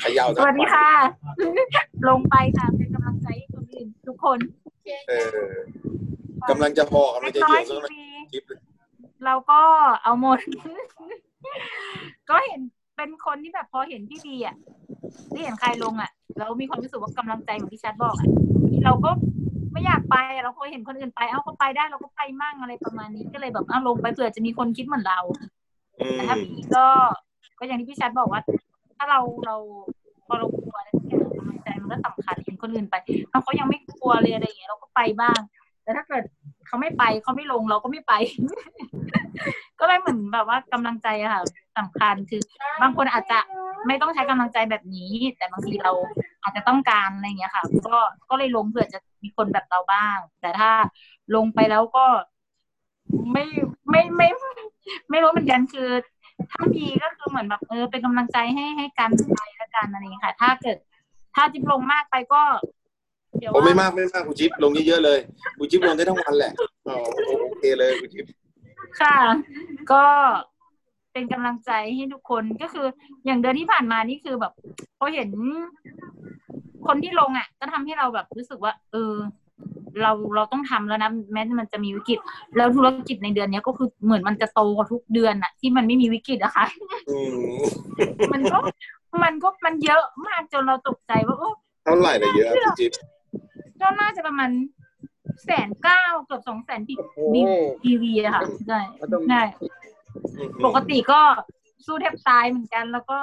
[0.00, 0.88] เขย่าสวัสดีค่ะ
[2.08, 2.96] ลงไปค่ะเป็นก
[4.06, 4.38] ทุกคน
[5.08, 5.48] เออ
[6.50, 7.92] กำลังจะห่อกำลังจะเหี่ยวซะหน่อย
[8.32, 8.44] จิ๊บ
[9.24, 9.60] เราก็
[10.02, 10.38] เอาหมด
[12.30, 12.60] ก็เห็น
[12.96, 14.56] เป็นคนที่แบบพอเห็นพี่บีอะ
[15.32, 18.28] ที่เห็นใครลงอะ เรามีความรู้สึกว่ากำลังใจเหมือนที่ชัดบอกอะ
[18.84, 19.10] เราก็
[19.72, 25.20] ไม่อยากไปอะเราเคยเห็นคนอื่นไปเอ้าก็ไปได้เราก็ไปมั่งอะไรประมาณนี้ก็เลยแบบเอาลงไปเผื่อจะมีคนคิดเหมือนเรา
[26.12, 26.86] แต่ถ้าพี่ก็
[27.58, 28.40] ก็อย่างที่พี่ชัดบอกว่า
[28.96, 29.56] ถ้าเราเรา
[30.26, 30.69] พอเราก
[31.70, 32.94] ใจมันก็สำคัญเห็นคนอื่นไป
[33.30, 35.40] เอาเขายังไม่กลัวเลยอะไรอย่างเงี้ยเราก็ไปบ้าง
[35.82, 36.22] แต่ถ้าเกิด
[36.66, 38.12] เขาไม่ไปเขาไม่ลงเราก็ไม่ไป
[39.80, 41.42] ก็เลยเหมือนแบบว่ากำลังใจอะค่ะ
[41.78, 42.42] สำคัญคือ
[42.82, 43.38] บางคนอาจจะ
[43.86, 45.92] ไม่ต้องใช้กำลังใจแบบนี้ แต่บางทีเรา
[46.42, 47.96] อาจจะต้องการอะไรเงี้ยค่ะ ก็
[48.30, 50.70] ก็เลยลงเผื่อจะมีคนแบบเราบ้าง แต่ถ้า
[51.34, 52.06] ลงไปแล้วก็
[53.32, 53.44] ไม่
[53.90, 54.28] ไม่ไม่
[55.10, 55.88] ไม่รู้เหมือนกันคือ
[56.50, 60.76] ถ้ามีก็คือเหมือนแบบเออเป็นกำลังใจให้ให้กันไปแล้วกันอะไรอย่างเงี้ยค่ะ ถ้าเกิด
[61.34, 62.42] ถ้าจิ๊บลงมากไปก็
[63.38, 65.18] เดี๋ยวโอ้ว่าไม่มากไม่มากครูจิ๊บลงเยอะๆเลย
[65.56, 66.52] ครูจิ๊บลงได้ทั้งวันแหละ
[66.88, 66.96] อ๋อ
[67.42, 68.24] โอเคเลยครูจิ๊บ
[69.00, 69.16] ค่ะ
[69.92, 70.04] ก็
[71.12, 72.86] เป็นกำลังใจให้ทุกคนก็คือ
[73.24, 74.52] อย่างเดือนที่ผ่านมานี่คือแบบ
[74.98, 75.28] พอเห็น
[76.86, 79.14] คนที่ลงอะ ก็ทำให้เราแบบรู้สึกว่า เออ
[80.02, 82.18] เราเราต้องทำแล้วนะแม้มันจะมีวิกฤต
[82.56, 86.64] แล้วธุรกิจในเดือนเนี้ยก็คือเหมือนมันจะโตกว่าทุกเดือนอะที่มันไม่มีวิกฤตอะค่ะ
[87.08, 87.18] อื
[87.54, 87.58] ม
[88.32, 88.58] มันก็
[89.22, 91.50] มันก็มันเยอะมากจนเราตกใจว่าโอ้
[91.84, 92.92] เท่าไหร่ละเยอะอะครูจิ๊บ
[93.80, 94.50] ก็น่าจะประมาณ
[95.44, 96.94] แสนเก้าเกือบสองแสนที
[97.32, 97.40] บี
[97.82, 98.80] ทีวีอะค่ะใช่
[99.28, 99.42] ใช่
[100.64, 101.20] ปกติก็
[101.86, 103.18] สู้แทบตายเหมือนกันแล้วก็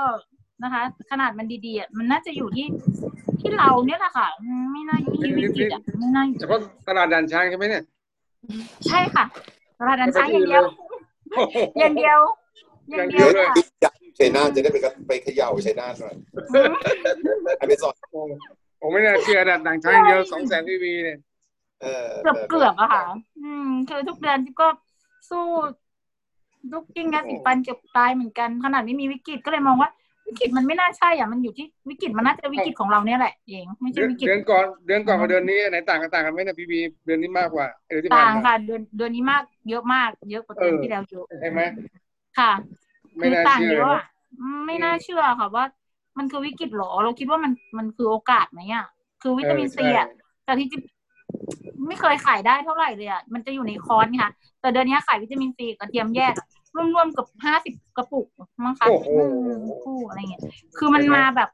[0.63, 0.81] นะคะ
[1.11, 2.67] ขนาดมันดีๆอะมันน่าจะอยู่ที่
[3.39, 7.83] ที่เราเนี่ยแหละค่ะอืมไม่น่าอยู่ที่วิกฤตอะไม่น่าอยู่เฉพาะตลาดด่านช้างใช่ไหมเนี่ย
[8.87, 9.25] ใช่ค่ะ
[9.79, 10.63] ตลาดดันช้างอย่างเดียว
[11.79, 12.19] อย่างเดียว
[12.89, 16.15] อย่างเดียวค่ะอยาก ชัยนาทจะได้ไปกับไปเขย่าชัยนาทหน่อย
[17.57, 17.95] ให้ไปสอน
[18.81, 21.17] ผมไม่น่าเชื่อนะด่านช้างอย่างเดียวสองแสนทีวีเนี่ย
[21.81, 23.03] เออเกือบเกือบอะค่ะ
[23.43, 24.67] อืมคือทุกเดือนที่ก็
[25.29, 25.45] สู้
[26.73, 29.89] ทุกกิ้งยาสีฟันเกือบตายเหมือนกันขนาดไม่มีวิกฤตก็เลยมองว่า
[30.27, 41.61] วิกฤตมันไม่น่าใช่อะมันอยู่ที่วิกฤตมันน่าจะวิกฤตของเราเนี่ยแหละเองไม่ใช่เดือนวิกฤตเดือนก่อนเดือนก่อนกับเดือนนี้อันไหนต่างกันต่างกันไหมเนะพีบีเดือนนี้มากกว่าเดือนที่ผ่าต่านงมาค่ะเดือนเดือนนี้มากเยอะมากเยอะกว่าเดือนที่แล้วเยอะใช่ไหม
[42.37, 42.51] ค่ะ
[43.17, 43.85] ไม่คือน่าต่างเชื่อ
[44.33, 45.65] เยอะนะอะอืมไม่น่าเชื่อค่ะว่า
[46.17, 48.85] มันคือวิกฤตหรอ เราคิดว่ามันมันคือโอกาสไหมอะ
[49.21, 50.07] คือวิตามินซีอะ
[50.45, 50.81] แต่ที่จิ๊บ
[51.87, 54.31] ไม่เคยขายได้เท่าไหร่เลยอะมันจะอยู่ในคอร์สค่ะ
[54.61, 56.47] แต่เดือนนี้ขายวิตามินซีกับกระเทียมแยกอะ
[56.95, 58.27] รวมๆเกับห้าสิบกระปุก
[58.63, 59.21] มั้งคะโอ้โหอื
[59.59, 60.43] มคู่อะไรเงี้ย
[60.77, 61.49] คือมันมาแบบ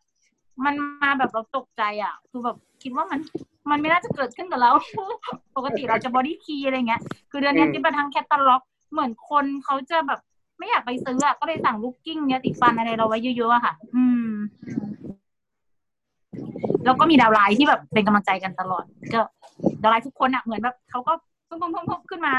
[0.65, 3.19] มันมาแบบเราตกใจอะ คือแบบคิดว่ามัน
[3.69, 4.71] มันไม่น่าจะเกิดขึ้นกับเรา
[5.57, 8.61] ปกติเราจะ BodyKey อะไรเงี้ย คือเดือนนี้อืมจิ๊บไปทางแคตตาล็อก
[8.91, 10.19] เหมือนคนเขาจะแบบ
[10.57, 14.29] ไม่อยากไปซื้ออะก็เลยสั่งลูกกิ้งเนี้ยติดฟันอะไรเราไว้เยอะๆอะค่ะ อืม
[16.85, 19.21] แล้วก็มี downline ที่แบบเป็นกำลังใจกันตลอด ก็
[19.81, 21.13] downline ทุกคนอะเหมือนแบบเขาก็
[21.47, 22.33] พุ่งพุ่งพุ่งขึ้นมา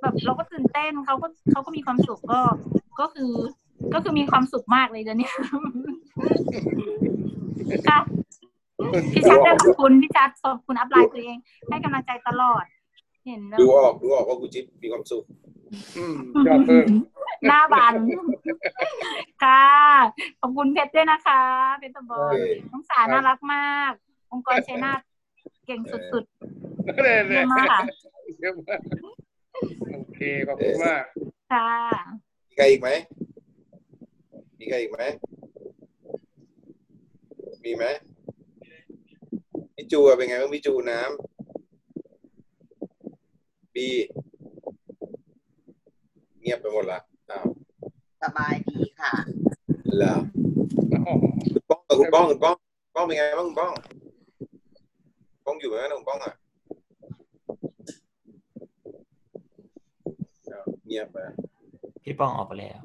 [0.00, 2.40] แบบเราก็ตื่นเต้นเขาก็เขาก็มีความสุขก็
[3.00, 3.32] ก็คือ
[3.94, 5.28] ก็คือมีความสุขมากเลยเดี๋ยวนี้
[7.88, 7.98] ค่ะ
[9.12, 11.36] พี่ชัดขอบคุณพี่ชัดขอบคุณอัพไลน์ตัวเอง
[11.68, 12.64] ให้กำลังใจตลอด
[13.26, 15.24] เห็นแล้วดูออกดูออกว่าครูจิ๊บมีความสุข
[15.96, 16.86] อืมยอดเพิ่ม
[17.48, 17.94] หน้าบาน
[19.42, 19.64] ค่ะ
[20.40, 21.42] ขอบคุณเพชรด้วยนะคะ
[21.78, 22.36] เพชรตะบอย
[22.72, 23.92] น้องสาน่ารักมาก
[24.32, 25.00] องค์กรชัยนาท
[25.66, 26.24] เก่งสุด
[26.94, 27.80] เน่ๆเยี่ยมมากค่ะ
[28.38, 28.80] เยี่ยมมาก
[29.94, 31.02] โอเค ขอบคุณมาก
[31.52, 31.70] ค่ะ
[32.48, 32.90] มีใครอีกไหม
[34.58, 35.00] มีใครอีกไหม
[37.64, 37.84] มีไหม
[39.74, 41.31] พี่จูอะเป็นไงบ้างพี่จูน้ำ
[43.74, 43.88] บี
[46.40, 47.46] เงียบไปหมดละอ้าว
[48.22, 49.12] สบายดีค่ะ
[49.96, 50.14] เหรอ
[51.50, 52.54] คุณป้องคุณป้องคุณป้อง
[52.94, 53.72] ป้องเป็นไงบ้างคุณป้อง
[55.44, 56.34] ป้องอยู่ไหมนะคุณป้องอะ
[60.50, 61.18] อ้าวเงียบไป
[62.04, 62.80] พี่ป้องออกไปแล้ว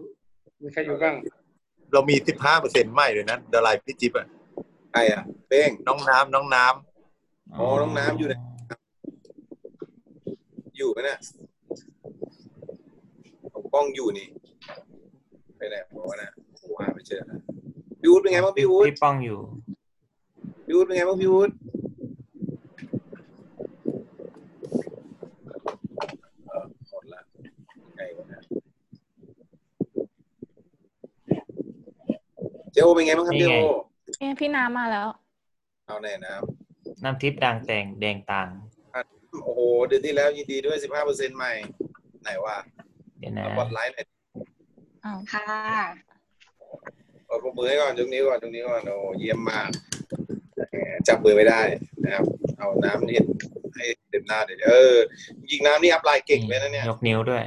[0.62, 1.16] มีใครอยู่บ้าง
[1.94, 4.28] เรามีสิบห้าเปอร์เซ็นต์ใหม่เลยนะดาราพี่จิ๊บอะ
[4.92, 6.66] ใครอะเป้งน้องน้ำน้องน้
[7.56, 8.36] อ๋อน้องน้ำอยู่ไหน
[10.78, 11.20] อยู่ไหมเนี่ย
[13.54, 14.28] ผมป้องอยู่นี่
[15.58, 17.40] ไปไหนบอกว่านะโอ้หาไม่เจอนะ
[18.00, 19.40] พี่อู๊ดเป็นไงบ้างพี่อู๊ดพี่ป้องอยู่
[20.66, 21.50] พี่อู๊ดเป็นไงบ้างพี่อู๊ด
[26.48, 27.22] เออหมดละ
[27.98, 28.42] ไงวะเนี่ย
[32.72, 33.58] เจโอเป็นไงบ้างครับเจนี่โอไง
[34.20, 35.08] เอ๊ะพี่น้ำมาแล้ว
[35.88, 36.34] เอาแน่น้
[37.04, 38.77] น้ำทิพย์ดังแดงแดงต่างำ
[39.58, 41.52] โอ้โห เดือนที่แล้วยินดีด้วยสิบห้าเปอร์เซ็นต์ใหม่
[42.22, 42.58] ไหนวะ
[43.20, 44.06] เดี๋ยวนะเอาบอดไลน์หน่อย
[45.04, 45.46] อค่ะ
[47.26, 49.70] เอาปรบมือให้ก่อนตรงนี้ก่อนตรงนี้ก่อนโอ้เยี่ยมมาก
[50.72, 50.78] แหม
[51.08, 51.62] จับมือไม่ได้
[52.04, 52.26] นะครับ
[52.58, 53.20] เอาน้ำนี่
[53.76, 54.96] ให้เต็มหน้าเดี๋ยวเออ
[55.52, 57.44] ยิงน้ำนี่อัพไลน์เก่งเลยนะเนี่ยยกนิ้วด้วย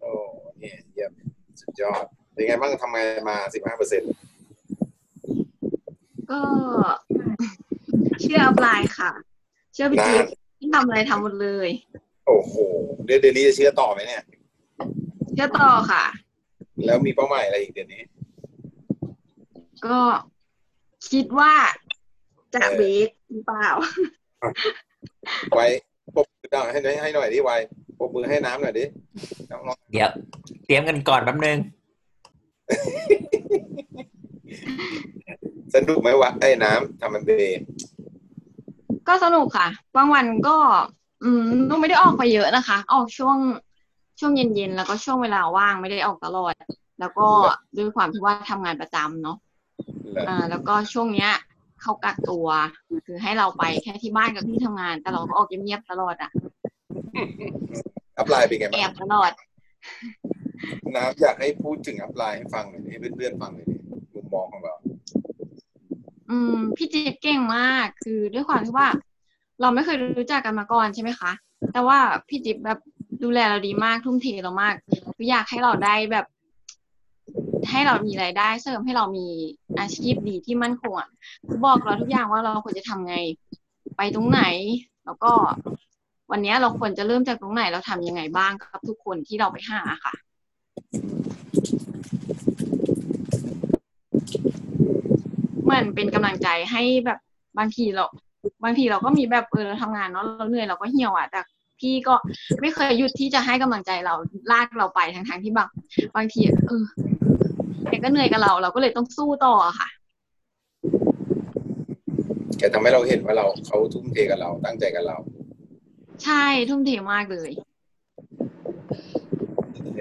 [0.00, 0.10] โอ้
[0.58, 1.12] เนี่ยเยี่ยม
[1.60, 4.10] สุดยอดเป็นไงบ้างทำไงมาสิบห้าเปอร์เซ็นต์
[6.30, 6.40] ก็
[8.20, 9.10] เชื่ออัพไลน์ค่ะ
[9.74, 10.24] เชื่อพี่จิ๊บ
[10.74, 11.68] ที่ทำอะไรทำหมดเลย
[12.26, 12.54] โอ้โห
[13.04, 14.22] เดือนเดือนนี้จะเชื่อต่อไหมเนี่ย
[15.34, 16.04] เชื่อต่อค่ะ
[16.86, 18.02] แล้วมีเป้าหมายอะไรอีกเดือนนี้
[19.86, 19.98] ก็
[21.10, 21.52] คิดว่า
[22.54, 23.68] จะเบรกหรือเปล่า
[25.54, 25.66] ไว้
[26.14, 27.56] ปรบมือให้หน่อยให้หน่อยดิไว้
[27.98, 28.84] ปรบมือให้น้ำหน่อยดิ
[29.50, 29.60] น้อง
[29.92, 30.10] เดี๋ยว
[30.64, 31.66] เตรียมกันก่อนแป๊บนึงๆ
[35.74, 37.60] สนุกไหมวะไอ้น้ำทำมันเบย์
[39.08, 40.56] ก็สนุกค่ะ บางวันก็
[41.24, 43.36] อืมนุกไม่ได้ออกไปเยอะนะคะ ออกช่วง
[44.20, 46.54] ช่วงเย็นๆแล้วก็ช่วงเวลาว่างไม่ได้ออกตลอด
[47.00, 47.28] แล้วก็
[47.76, 49.36] ด้วยความที่ว่าทำงานประจำเนาะ
[50.28, 51.30] อ่าแล้วก็ช่วงเนี้ย
[51.82, 52.46] เขากักตัว
[53.06, 56.30] คือให้เราไปแค่ที่บ้านกับที่ทำงาน แต่เราก็ออกเงียบๆตลอดอะ
[58.18, 59.32] อัพไลน์เป็นไงแอบ้างบตลอด
[60.94, 63.76] น้ำอยากให้พูดถึงอัพไลน์ให้ฟังหน่อยดิให้เพื่อนๆฟังหน่อยดิ
[64.14, 64.73] มุมมองของเรา
[66.30, 68.88] อืมพี่จิ๊บเก่งมาก คือด้วยความที่ว่า
[69.60, 71.30] เราไม่เคยรู้จักกันมาก่อนใช่ไหมคะ
[71.72, 72.78] แต่ว่าพี่จิ๊บแบบ
[73.22, 74.74] ดูแลเราดีมากทุ่มเทเรามาก
[75.16, 76.26] คืออยากให้เราได้แบบ
[77.70, 79.26] ให้เรามีรายได้เสริมให้เรามี
[79.78, 81.10] อาชีพดีที่มั่นคงอะ
[81.48, 83.16] คือบอกเราทุกอย่างว่าเราควรจะทำไง
[83.96, 84.42] ไปตรงไหน
[85.04, 85.32] แล้วก็
[86.30, 90.14] วันนี้เราควรจะเริ่มจากตรงไหนเราทำยังไงบ้างกับทุกคนที่เราไปหาค่ะ
[95.64, 97.18] เหมือนเป็นกำลังใจให้แบบ
[97.58, 98.04] บางทีเรา
[98.64, 101.40] บางทีเราก็มีแบบเออเราทำงานเนาะเราเหนื่อยเราก็เหี่ยวอะแต่
[101.80, 102.14] พี่ก็
[102.60, 104.14] ไม่เคยหยุดที่จะให้กำลังใจเรา
[104.52, 105.68] ลากเราไปทั้งทที่บาง
[106.16, 106.84] บางทีเออ
[107.88, 109.88] แกก็เหนื่อยกับเรา เราก็เลยต้องสู้ต่ออะค่ะ
[112.58, 115.16] แกทำให้เราเห็นว่าเราเขาทุ่มเทกับเราตั้งใจกับเรา
[116.24, 117.50] ใช่ทุ่มเทมากเลย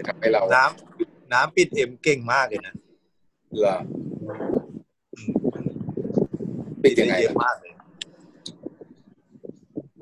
[0.07, 2.75] ทำให้เรา น้ำน้ำปิดเอ็มเก่งมากเลยนะ
[3.59, 3.77] เหรอ
[6.83, 7.73] ปิดยังไงเยอะล่ะมากเลย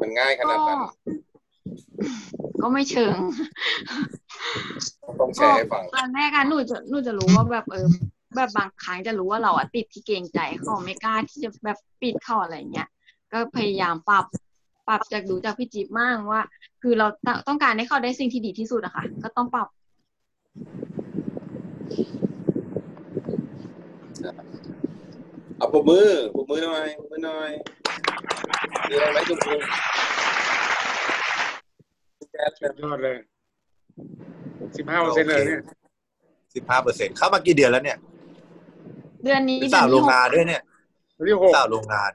[0.01, 0.79] มันง่ายขนาดนั้น
[2.61, 3.17] ก็ไม่เชิง
[5.19, 7.87] ต้องแชร์ให้ฟังตอนแรกอะหนูจะหนูจะรู้ว่าแบบเออ
[8.35, 12.87] แบบบางครั้งจะรู้ว่าเราอะติดที่เกรงใจเขาไม่กล้าที่จะแบบปิดเขาอะไรเงี้ย
[13.31, 14.25] ก็พยายามปรับ
[14.87, 16.43] ปรับจากดูจากพี่จิ๊บมากว่า
[16.81, 19.67] คือเราต้องต้องการให้เขาได้สิ่งที่ดีที่สุดอะค่ะ ก็ต้องปรับ
[25.61, 27.49] เอาปรบมือปรบมือหน่อยปรบมือหน่อย
[28.89, 29.59] มีอะไรไหมจุ๊บจุ๊บ
[32.31, 33.17] แจ๊ดแบบยอดเลย
[34.77, 35.61] สิบห้าเปอร์เซ็นต์เลยเนี่ย
[36.55, 37.97] สิบห้าเปอร์เซ็นเข้ามากี่เดือนแล้วเนี่ย
[39.23, 40.61] เดือนนี้เป็นเดือสาวนโรที่งหกงานด้วยเนี่ย
[41.25, 42.11] เรียกหกสาวโรงงาน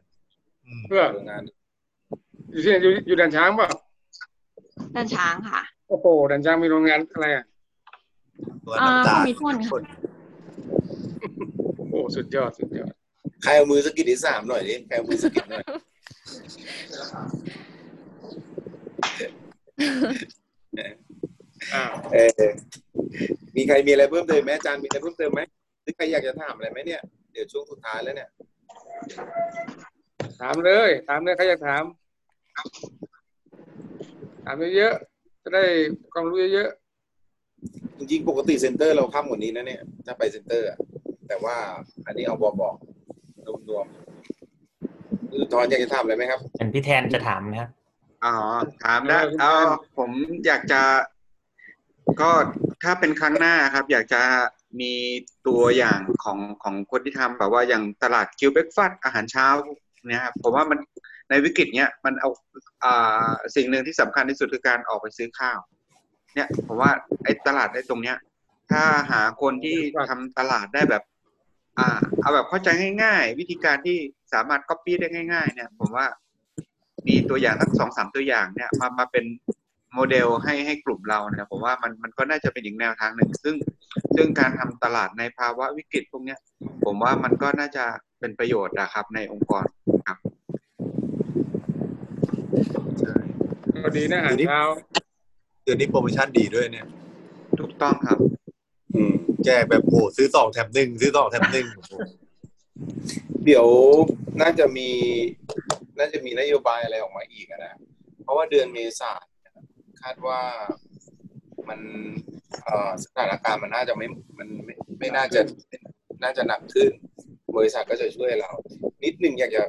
[0.88, 1.42] เพื่อโรงงาน
[2.50, 3.70] อยู่ที่ไหนอยู่อยู่ดันช้างเปล่า
[4.94, 7.44] ด้านช้างค่ะ โอ้โหดันช้างมีโรงงานอะไรอะ
[8.64, 9.80] ตัวอ่าน้ำตาเขาลมีทุนค่ะ
[11.90, 12.94] โอ้สุดยอดสุดยอด
[13.42, 15.64] ใครเอามือสะกิดที่สามหน่อยดิใครเอามือสะกิดหน่อย
[21.74, 22.42] อ้าวเออ
[23.56, 25.40] มีใครมีอะไรเพิ่มเติมไหมอาจารย์มีอะไรเพิ่มเติมไหม
[25.82, 27.00] หรือใครอยากจะถามอะไรไหมเนี่ย
[27.32, 28.30] เดี๋ยวช่วงสุดท้ายแล้วเนี่ย
[30.40, 31.84] ถามเลย ถามเลยใครอยากถาม
[34.44, 35.64] ถามเยอะๆจะได้
[36.12, 36.70] ความรู้เยอะ
[37.98, 40.78] จริงๆปกติ center เราค่ำกว่านี้นะเนี่ยถ้าไป center อะ
[41.28, 41.56] แต่ว่า
[42.06, 42.74] อันนี้เอาบอกบอก
[43.70, 47.70] รวมๆคือทอนอยากจะถามอะไรไหมครับเป็นพี่แทนจะถามนะครับ
[48.24, 48.34] อ๋อ
[48.84, 49.52] ถามได้เอา
[49.96, 50.10] ผม
[50.46, 50.82] อยากจะ
[52.20, 52.30] ก็
[52.82, 54.22] ถ้าเป็นครั้งหน้าครับ อยากจะ
[54.80, 54.92] มี
[55.46, 59.46] ตัวอย่างของของคนที่ทำแบบว่าอย่างตลาดคิว breakfast อาหารเช้า
[60.08, 60.78] เนี่ยครับผมว่ามัน
[61.30, 62.28] ในวิกฤตเนี้ยมันเอา
[62.84, 65.58] อ่าสิ่งหนึ่งที่สำคัญที่สุดคือการออกไปซื้อข้าว
[66.34, 66.90] เนี่ยผมว่า
[67.24, 68.16] ไอ้ตลาดในตรงเนี้ย
[68.70, 69.76] ถ้าหาคนที่
[70.10, 71.02] ทำตลาดได้แบบ
[71.78, 71.88] อ่า
[72.20, 72.68] เอาแบบเข้าใจ
[73.02, 73.96] ง่าย ๆ วิธีการที่
[74.32, 76.06] สามารถก๊อปปี้ได้ง่าย ๆ เนี่ย ผมว่า
[77.06, 79.24] มีตัวอย่างสักสองสามตัวอย่างเนี่ยมามาเป็น
[79.94, 83.54] โมเดลให้ให้กลุ่มเราเนี่ยผมว่ามันมันก็น่าจะเป็นอีกแนวทางหนึ่ง ซึ่ง
[84.16, 86.38] ซึ่งการทำตลาดในภาวะวิกฤตพวกเนี้ย
[86.84, 87.84] ผมว่ามันก็น่าจะ
[88.20, 89.64] เป็นประโยชน์นะครับ ในองค์กร
[90.06, 90.26] ครับๆ
[93.84, 94.62] ก็ดีนะอาหารเช้า
[95.64, 96.86] เดือนนี้โปรโมชั่นดีด้วยเนี่ย
[97.60, 98.30] ถูกต้องครับอืม
[99.44, 101.66] แจกแบบโอ้ซื้อสองแถมหนึ่งซื้อสองแถมหนึ่ง
[103.44, 103.66] เดี๋ยว
[104.40, 104.88] น่าจะมี
[105.98, 107.74] น่าจะมีนโยบายอะไรออกมาอีกนะ
[108.22, 109.12] เพราะว่าเดือนเมษา
[110.02, 110.40] คาดว่า
[111.68, 111.80] มัน
[113.04, 114.06] สถานการณ์มันน่าจะไม่
[114.38, 115.40] มันไม่ไม่น่าจะ
[116.22, 116.90] น่าจะหนักขึ้น
[117.56, 118.52] บริษัทก็จะช่วยเรา
[119.04, 119.62] นิดนึงอยากจะ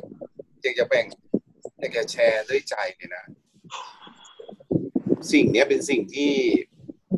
[0.64, 1.06] อยากจะแบ่ง
[1.80, 3.24] อยากจะแชร์ด้วยใจเลยนะ
[5.32, 6.34] สิ่งนี้เป็นสิ่งที่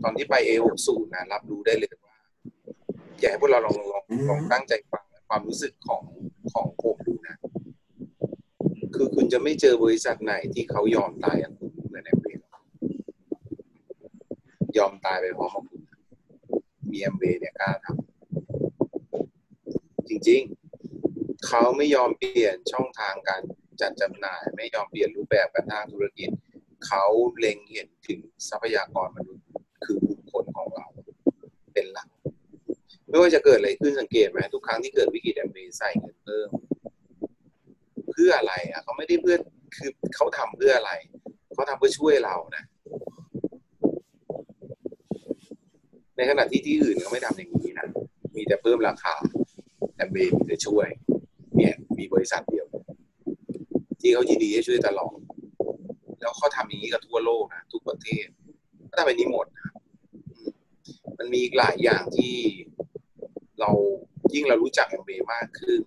[0.03, 2.15] ตอนที่ไป A60 นะรับรู้ได้เลยว่า
[3.19, 6.03] อยากให้พวกเราลองลองลองตั้งใจฟังความรู้สึกของ
[6.53, 7.35] ของผมดูนะ
[8.95, 12.41] คือคุณจะไม่เจอบริษัทไหนที่เขายอมตายอย่างคุณเหมือนในเวล
[14.77, 15.81] ยอมตายไปพร้อมกับคุณ
[16.91, 17.97] มีแอมเบเนี่ยกล้าทำ
[20.09, 23.41] จริงๆ เขาไม่ยอมเปลี่ยนช่องทางการ
[23.81, 26.29] จัดจำหน่าย ไม่ยอมเปลี่ยนรูปแบบการทางธุรกิจ
[26.87, 27.05] เขา
[27.37, 28.19] เล็งเห็นถึง
[28.49, 29.45] ทรัพยากรมนุษย์
[29.85, 30.85] คือบุคคลของเรา
[31.79, 32.09] เป็นหลัก
[33.09, 36.49] ไม่ว่าจะเกิดอะไรขึ้นสังเกตไหมทุกครั้งที่เกิดวิกฤตแอมเบใส่เงินเพิ่ม
[38.11, 39.37] เพื่ออะไรอะเขาไม่ได้เพื่อ
[39.77, 40.91] คือเขาทำเพื่ออะไร
[41.53, 42.63] เขาทำเพื่อช่วยเรานะ
[46.17, 47.87] ในขณะที่ที่อื่นเขาไม่ทำอย่างนี้นะ
[48.35, 49.15] มีแต่เพิ่มราคา
[49.95, 50.87] แอมเบมีแต่ช่วย
[51.57, 52.67] เนี่ย มีบริษัทเดียว
[54.01, 55.17] ที่เขายินดีให้ช่วยตลอด
[56.19, 58.25] แล้วเขาทำอย่างนี้กับทั่วโลกนะทุกประเทศ
[58.89, 59.68] ก็ทำแบบนี้หมดนะ
[61.19, 62.35] มันมีหลายอย่างที่
[63.59, 63.71] เรา
[64.33, 65.79] ยิ่งเรารู้จักแอมเบมากขึ้น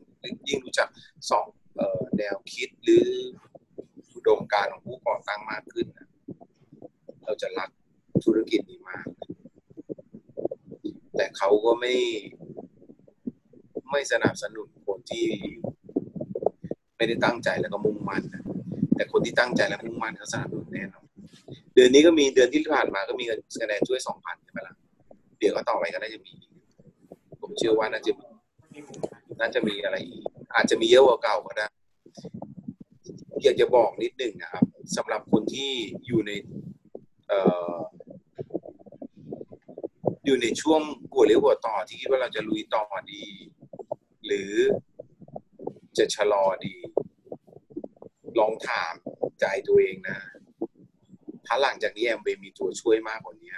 [0.48, 0.88] ยิ่งรู้จัก
[1.30, 1.46] สอง
[1.80, 3.08] ออแนวคิดหรือ
[4.14, 5.86] อุดมการของผู้ก่อตั้งมากขึ้น
[7.24, 7.70] เราจะรัก
[8.24, 9.06] ธุรกิจนี้มาก
[11.16, 11.94] แต่เขาก็ไม่
[13.90, 15.26] ไม่สนับสนุนคนที่
[16.96, 18.22] ไม่ได้ตั้งใจแล้วก็มุ่งมั่น
[18.96, 21.06] แต่คนที่ตั้งใจและมุ่งมั่นเขาสนับสนุนแน่นอน
[21.74, 24.74] เดือนนี้ก็มีเดือนที่ผ่านมาก็มีเงินคะแนนช่วยสองพันใช่ไหมล่ะ
[25.42, 26.32] เดี๋ยวก็ต่อไปก็น่าจะมี
[27.40, 28.26] ผมเชื่อว่าน่าจะมี
[29.40, 31.66] น่าจะมีอะไรอีกอาจจะมีเยอะกว่าเก่าก็ได้
[33.42, 34.64] อยากจะบอกนิดหนึ่งนะครับ
[34.96, 35.70] สำหรับคนที่
[36.06, 36.30] อยู่ใน
[37.28, 37.32] เอ
[40.24, 40.80] อยู่ในช่วง
[41.12, 43.24] กัวเลี้ยวหัวต่อที่คิดว่าเราจะลุยต่อดี
[44.26, 44.52] หรือ
[45.98, 46.76] จะชะลอดี
[48.38, 48.94] ลองถาม
[49.40, 50.18] ใจตัวเองนะ
[51.46, 53.52] ถ้าหลังจากนี้แอมเบมีตัวช่วยมากกว่านี้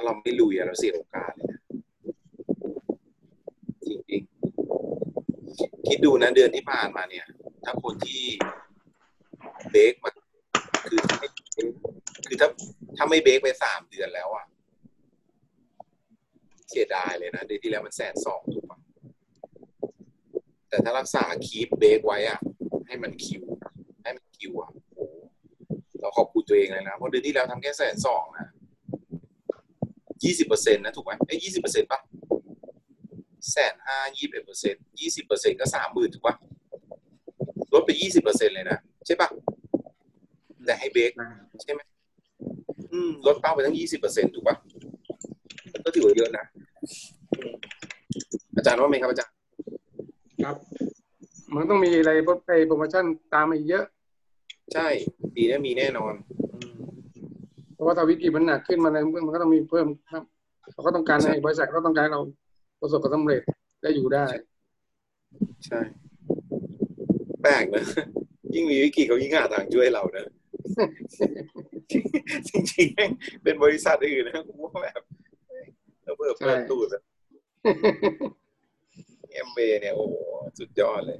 [0.00, 1.60] าเราไม่ลุยอะเราเสียโอกาสเลยนะ
[3.88, 7.26] จริงๆคิดดูนะเดือนที่ผ่านมาเนี่ย
[7.64, 8.22] ถ้าคนที่
[9.70, 10.10] เบรกมา
[10.82, 11.28] คือถ้าไม่
[12.26, 12.48] คือถ้า
[12.96, 14.46] ถ้าไม่เบรกไปสามเดือนแล้วอะ
[16.70, 18.78] เสียดายเลยนะเดือนที่แล้วมันแสนสองถูกปะ
[20.68, 22.40] แต่ถ้ารักษาคีปเบรกไว้อะ
[22.86, 23.42] ให้มันคิว
[24.02, 24.70] ให้มันคิวอะ
[26.00, 28.49] เราขอบคุณตัวเองเลยนะเพราะเดือนที่แล้วทำแค่แสนสองนะ
[30.24, 32.00] ยี่สิบเปอร์เซ็นต์นะถูกไหมไอ้ยี่สิบเปอร์เซ็นต์ปะ
[33.52, 36.34] แสนห้ายี่สิบเอ็ดเปอร์เซ็นต์ยี่สิบเปอร์เซ็นต์ก็สามหมื่นถูกปะ
[37.74, 39.28] ลดไปยี่สิบเปอร์เซ็นต์เลยนะ ใช่ปะ
[40.66, 41.12] แต่ให้เบรก
[41.62, 41.80] ใช่ไหม
[42.92, 44.56] อืมลดเป้าไปทั้งยี่สิบเปอร์เซ็นต์ถูกปะ
[45.84, 46.44] ก็ถือว่าเยอะนะ
[47.38, 47.54] อืม
[48.56, 49.34] อาจารย์ว่าไหมครับอาจารย์
[50.44, 50.56] ครับ
[51.54, 52.12] มันต้องมีอะไร
[52.46, 53.84] ไปโปรโมชั่นตามมาอีกเยอะ
[54.74, 54.88] ใช่
[55.34, 56.39] ปีนี้มีแน่นอนเพ
[57.80, 60.24] ราะว่าถ้าวิกฤตมันหนักขึ้นมาเลยมันก็ต้องมีเพิ่มครับ
[60.72, 62.22] เขาก็ต้องการให้บริษัทก็ต้องการให้เรา
[62.80, 63.42] ประสบความสำเร็จ
[63.82, 64.26] ได้อยู่ได้
[65.66, 65.80] ใช่
[67.42, 67.84] แปลกนะ
[68.54, 70.26] ยิ่งมีวิกฤตเขายิ่งหาทางช่วยเรานะ
[72.48, 73.10] จริงๆแม่ง
[73.42, 75.02] เป็นบริษัทอื่นนะกูว่าแบบ
[76.02, 77.02] เราเปิดเปิดตูดแบบ
[79.32, 80.14] เอ็มเบเนี่ยโอ้โห
[80.58, 81.18] สุดยอดเลย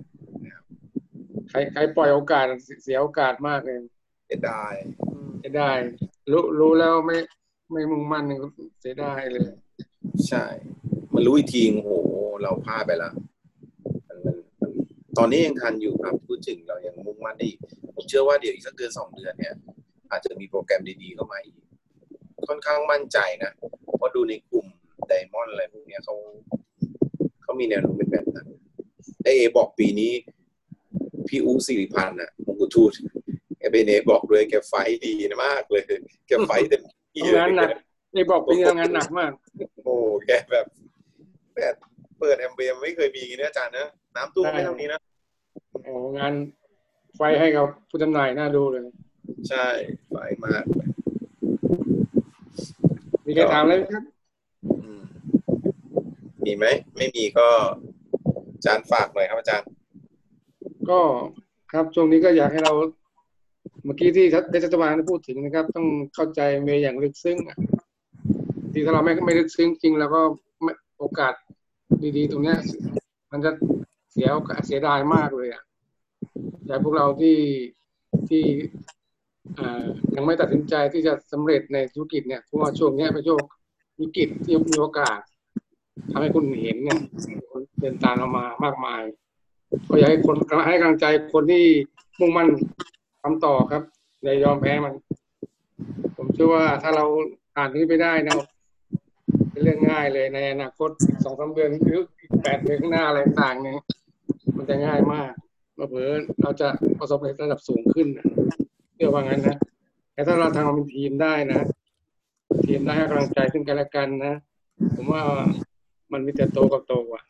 [1.51, 2.45] ใครใครปล่อยโอกาส
[2.83, 3.77] เสียโอกาสมากเลย
[4.27, 4.75] เสียดาย
[5.45, 5.71] จะได้
[6.33, 7.18] รู้รู้แล้วไม่
[7.73, 8.49] ไม่มุ่งมั่นก็
[8.81, 9.49] เสียดายเลย
[10.28, 10.44] ใช่
[11.15, 11.91] มันรู้อีกทีโอ้โห
[12.42, 13.12] เราพลาดไปแล้ว
[14.09, 14.70] มันมันมัน
[15.18, 17.59] ตอนนี้ยังทันอยู่ครับพูดถึงเรายังมุ่งมั่นได้อีก
[17.94, 19.55] ผมเชื่อว่าเดี๋ยวอีกสักเดือนสองเดือนเนี่ย
[20.10, 21.57] อาจจะมีโปรแกรมดีๆเข้ามาอีก
[22.49, 23.50] ค่อนข้างมั่นใจนะ
[23.97, 24.67] เพราะดูในกลุ่ม
[25.09, 26.15] ไดมอนด์อะไรพวกเนี้ยเขา
[27.42, 28.49] เขามีแนวโน้มเป็นแบบนั้น
[29.23, 30.12] ไอเอบอกปีนี้
[31.28, 32.92] พี่อูสิริพันธ์อะมงกุฎทูต
[33.61, 35.13] แกเป็นเอบอกด้วยแกไฟท์ดี
[35.45, 35.83] มากเลย
[36.29, 36.83] แกไฟท์เต็ม
[37.15, 37.71] ที่ทำงานหนัก
[38.15, 39.33] นี่บอกเป็นงานหนักมาก
[39.85, 39.95] โอ้
[40.27, 40.67] แกแบบ
[41.57, 41.75] แบบ
[42.19, 45.01] เปิดแอมเบมไม่เคยมีอย่างนี้นะอาจารย์นะน้ำตู้ไม่เท่านี้นะ
[45.85, 46.33] โอ้งาน
[47.17, 48.83] ไฟให้กับผู้จำหน่ายน่าดูเลย
[49.49, 49.67] ใช่
[50.09, 50.89] ไฟมากเลย
[53.27, 54.05] มีใครถามเลยไหมครับ
[54.83, 55.03] อืม
[56.45, 56.67] มีไหม
[56.97, 57.49] ไม่มีก็
[58.55, 59.69] อาจารย์ฝากหน่อยครับอาจารย์
[60.91, 61.01] ก็
[61.73, 67.39] ครับช่วงนี้ก็อยากให้เราเมื่อกี้ที่ได้ชัตวานพูดถึงนะครับ ต้องเข้าใจเมย์อย่างลึกซึ้ง
[68.73, 70.20] ที่ถ้าเราไม่ไม่ลึกซึ้งจริง แล้วก็
[70.62, 71.34] ไม่โอกาส
[72.17, 72.59] ดีๆ ตรงเนี้ย
[73.31, 73.50] มันจะ
[74.12, 75.62] เสียโอกาสเสียดายมากเลยอะ
[76.67, 77.39] แต่พวกเราที่
[78.28, 78.42] ที่
[80.15, 83.41] ยังไม่ตัดสินใจที่จะสำเร็จในธุรกิจเนี่ยเพราะว่าช่วงนี้เป็นช่วง
[84.00, 85.18] วิกฤตที่มีโอกาส
[86.10, 86.99] ทำให้คุณเห็นเนี่ย
[87.50, 89.02] คนเดินตามเรามามากมาย
[89.89, 90.36] ก็อยากให้คน
[90.68, 91.65] ให้กำลังใจคนที่
[92.20, 92.49] มุ่งมั่น
[93.23, 93.82] ทำต่อครับ
[94.23, 94.94] อย่ายอมแพ้มัน
[96.16, 97.05] ผมเชื่อว่าถ้าเรา
[97.55, 98.36] ผ่านนี้ไปได้นะ
[99.50, 100.90] เป็นเรื่องง่ายเลยในอนาคต
[101.24, 103.74] สองสาเดือนหรืออีกแปดเดือนข้างหน้าอะไรต่างเนี่ย
[104.57, 105.32] มันจะง่ายมาก
[105.74, 106.10] เผลอ
[106.42, 106.68] เราจะ
[106.99, 108.26] ประสบความสำเร็จระดับสูงขึ้นนะ
[108.94, 109.57] เชื่อว่างั้นนะ
[110.15, 111.60] แต่ถ้าเราทำเป็นทีมได้นะ
[112.66, 114.34] ทีมได้ให้กำลังใจซึ่งกันและกันนะ
[114.94, 115.23] ผมว่า
[116.12, 117.24] มันมีแต่โตกับโตอะ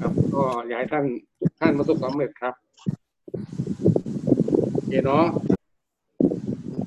[0.00, 1.04] ครับ ก็อยากให้ท่าน
[1.60, 2.54] ท่านประสบความสำเร็จครับ
[4.94, 5.26] เคเนาะ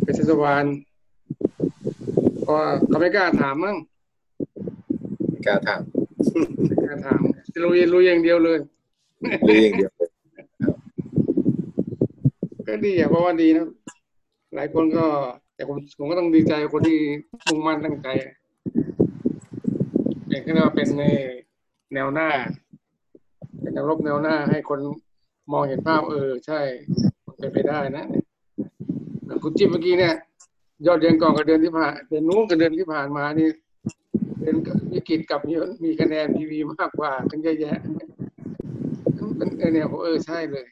[0.03, 0.63] เป็นเทศบาล
[2.47, 3.75] ก็เขาไม่กล้าถามมั้ง
[5.29, 5.81] ไม่กล้าถาม
[6.67, 7.21] ไม่กล้าถาม
[7.63, 8.59] ลุยลุยอย่างเดียวเลย
[9.45, 10.09] เรื่องเดียวเลย
[12.67, 13.67] ก็ดีอะเพราะว่าดีนะ
[14.55, 15.05] หลายคนก็
[15.55, 16.99] แต่ผมผมก็ต้องดีใจกับคนที่
[17.47, 18.07] มุ่งมั่นตั้งใจ
[20.29, 21.03] อย่างที่เราเป็นใน
[21.93, 22.29] แนวหน้า
[23.61, 24.79] เป็นแนวรบแนวหน้าให้คน
[25.51, 26.61] มองเห็นภาพเออ ใช่
[26.93, 28.05] มัน เป็นไปได้นะ
[29.43, 30.13] คุณจิ๊บเมื่อกี้เนี่ย
[30.85, 33.47] ยอดเดือนก่อนกับเดือนที่ผ่านเดือนนู้นกับเดือนที่ผ่านมานี่
[34.39, 34.55] เดือน
[34.93, 37.77] วิกฤตกับมีมีคะแนนทีวีมากกว่ากันเยอะแยะ
[39.37, 40.65] เป็นเออเนี่ยผมเออใช่เลย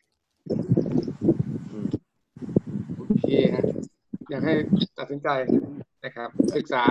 [2.96, 3.66] โอเคฮะ
[4.30, 4.54] อยากให้
[4.98, 5.30] ตัดสินใจ
[6.04, 6.84] นะครับ ศึกษา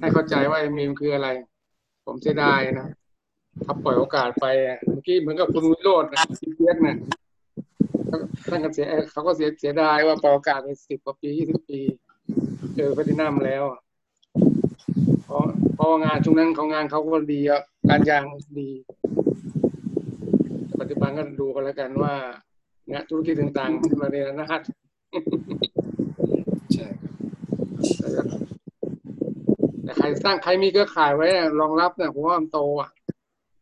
[0.00, 1.28] ให้เข้าใจว่ามีมคืออะไร
[2.06, 2.88] ผมเสียดายนะ
[3.64, 4.46] ถ้าปล่อยโอกาสไป
[4.86, 6.96] เมื่อกี้เหมือนกับคุณวิโรจน์นะพี่เพียกนะ
[8.48, 11.80] ท่านก็เสียเขาก็เสียเสียดายว่าปลอยโอกาสไปสิบกว่าปียี่สิบปี
[12.76, 13.64] เจอแพลตินัมแล้ว
[15.24, 15.42] เพราะ
[15.74, 18.22] เพราะงานช่วงนั้นของงานเขาก็ดีอะการยาง
[18.58, 18.70] ดี
[20.80, 22.14] ปัจจุบันก็ดูกันแล้วกันว่า
[22.90, 24.60] งานธุรกิจต่างๆมาในอนาคต
[26.74, 28.26] ใช่ครับ
[29.84, 31.26] แต่ใครสร้างใครมีเครือข่ายไว้
[31.60, 32.90] รองรับเนี่ยผมว่ามันโตอะ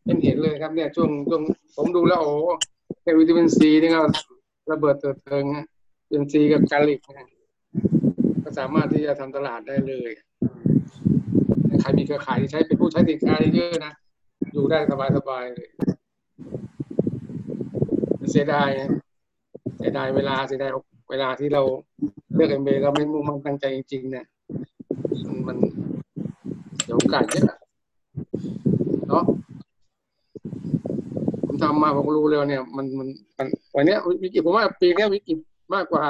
[0.04, 1.42] เห็นเห็นเลยครับเนี่ยช่วงช่วง
[1.76, 2.34] ผมดูแล้วโอ้
[3.02, 4.00] เอวิตามินซีนี่ก็
[4.70, 5.66] ระเบิดเติดเทิงนะ
[6.10, 7.28] วิตามินซีกับกาลิกนะ
[8.42, 10.12] ก็สามารถที่จะทำตลาดได้เลย
[11.80, 13.92] ใครมีเครือข่ายที่ใช้เป็นผู้ใช้สินค้าเยอะนะ
[14.52, 14.78] อยู่ได้
[15.16, 15.68] สบายๆเลย
[18.30, 18.70] เสียดาย
[19.78, 20.70] เสียดายเวลาเสียดาย
[21.10, 21.62] เวลาที่เรา
[22.34, 24.26] เลือกเอ็มเบเราไม่มุ่งมั่นตั้งใจจริงๆเนี่ย
[25.26, 25.56] มันมัน
[26.84, 27.46] เดี๋ยวโอกาสเยอะ
[29.08, 29.24] เนาะ
[31.60, 33.08] ผมทำมาผมรู้แล้วเนี่ยมันมัน
[33.38, 35.38] มันวันเนี้ยวิกฤตผมว่าปีเนี้ยวิกฤต
[35.74, 36.04] มากกว่า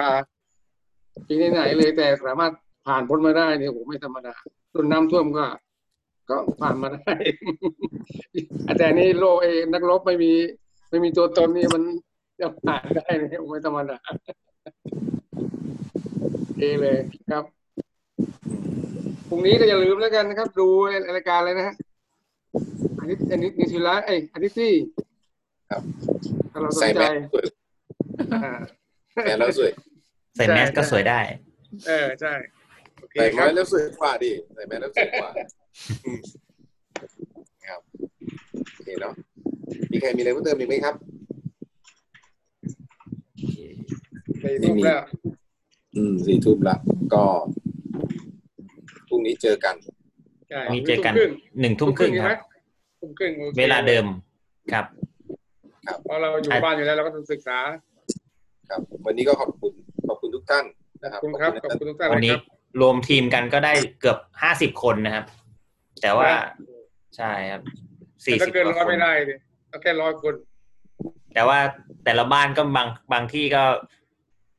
[1.29, 2.53] ปีไหนๆเลยแต่สามารถ
[2.87, 4.35] ผ่านพ้นมาได้เนี่ยโอ้ไม่ธรรมดา
[4.75, 5.47] รุ่นน้ำท่วมก็
[6.31, 7.15] ก็ผ่านมาได้
[8.79, 10.33] แต่นี่โลกเอนักรบไม่มี
[10.91, 11.83] ไม่มีตัวตนนี่มัน
[12.41, 13.99] จะผ่านได้เนี่ยโอ้ไม่ธรรมดา
[16.59, 16.99] เอเลย
[17.31, 17.45] ครับ
[19.29, 20.67] พรุ่งนี้ก็อย่าลืมแล้วกันนะครับ ดู
[21.17, 21.75] รายการเลยนะฮะ
[22.99, 24.71] อันนี้อันนี้นิทิละเอ้ยอันนี้ที่
[25.71, 25.83] ครับ
[26.53, 27.45] ถ้าเราสนใส่ใจแมสสวย
[28.33, 28.53] อ่า
[29.25, 29.71] แมสแล้วสวย
[30.37, 31.21] ใส่แมสก็สวยได้
[31.87, 32.33] เออใช่
[33.01, 35.29] โอเคใส่คแมรับสแล้วสวยกว่าดิใส่แมสแล้วสวยกว่า
[36.05, 36.19] อืม
[37.69, 37.81] ครับ
[38.75, 39.15] โอเคเนาะ
[39.93, 40.95] มีใครมีอะไรเพิ่มเติมอีกไหมครับ
[44.43, 45.01] ในรูปแล้ว
[45.97, 46.77] อืมสี่ทุ่มละ
[47.15, 47.25] ก็
[49.09, 49.75] พรุ่งนี้เจอกัน
[50.49, 52.39] ใช่มีเจอกันทุ่มครึ่งหนึ่งทุ่มครึ่งใช่คไหมรับ
[53.01, 54.07] ทุ่มครึ่งโอคเวลาเดิม
[54.73, 54.85] ครับ
[56.03, 57.59] เพราะเราอยู่บ้านอยู่แล้วเราก็ต้องศึกษา
[58.71, 59.73] ครับ วันนี้ก็ขอบคุณ
[60.09, 60.65] ขอบคุณทุกท่าน
[61.03, 62.43] นะครับขอบคุณครับขอบคุณทุกท่านวันนะนี้ครับ
[62.81, 65.25] รวมทีมกันก็ได้เกือบห้าสิบคนนะครับ
[66.03, 66.31] แต่ว่า
[67.17, 67.63] ใช่ครับ
[68.25, 69.39] สี่ถ้าสิบเกินกว่าร้อยคนไม่ได้เลย
[69.69, 70.35] เอาแค่ร้อยคน
[71.35, 71.59] แต่ว่า
[72.05, 73.63] แต่ละบ้านก็บางบางที่ก็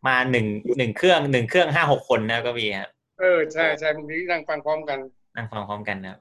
[0.08, 0.45] มาหนึ่ง
[0.77, 5.00] หนึ่งเครื่องหนึ่งเครื่องห้าหกคนนะก็มีครับเออใช่ใช่บางทีนั่งฟังพร้อมกัน
[5.35, 6.19] นั่งฟังพร้อมกันนะครับ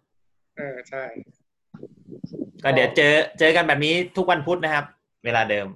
[0.56, 1.04] เออใช่
[2.62, 4.84] ก็เดี๋ยวเจอเจอกันแบบนี้ทุกวันพุธนะครับ
[5.24, 5.66] เวลาเดิม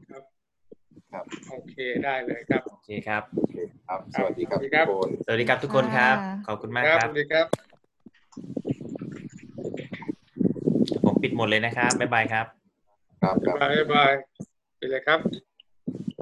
[1.13, 3.23] ครับโอเคได้เลยครับโอเคครับ
[3.89, 6.17] ครับ สวัสดีครับสวัสดีครับทุกคนสวัสดีครับทุกคนครับ
[6.47, 7.47] ขอบคุณมากคสรับวัสดีครับ
[11.05, 12.47] ผมปิดหมดเลยนะครับบ๊ายบายครับ
[13.23, 14.13] ครับครับบายบาย
[14.77, 15.21] ไปเลยครับ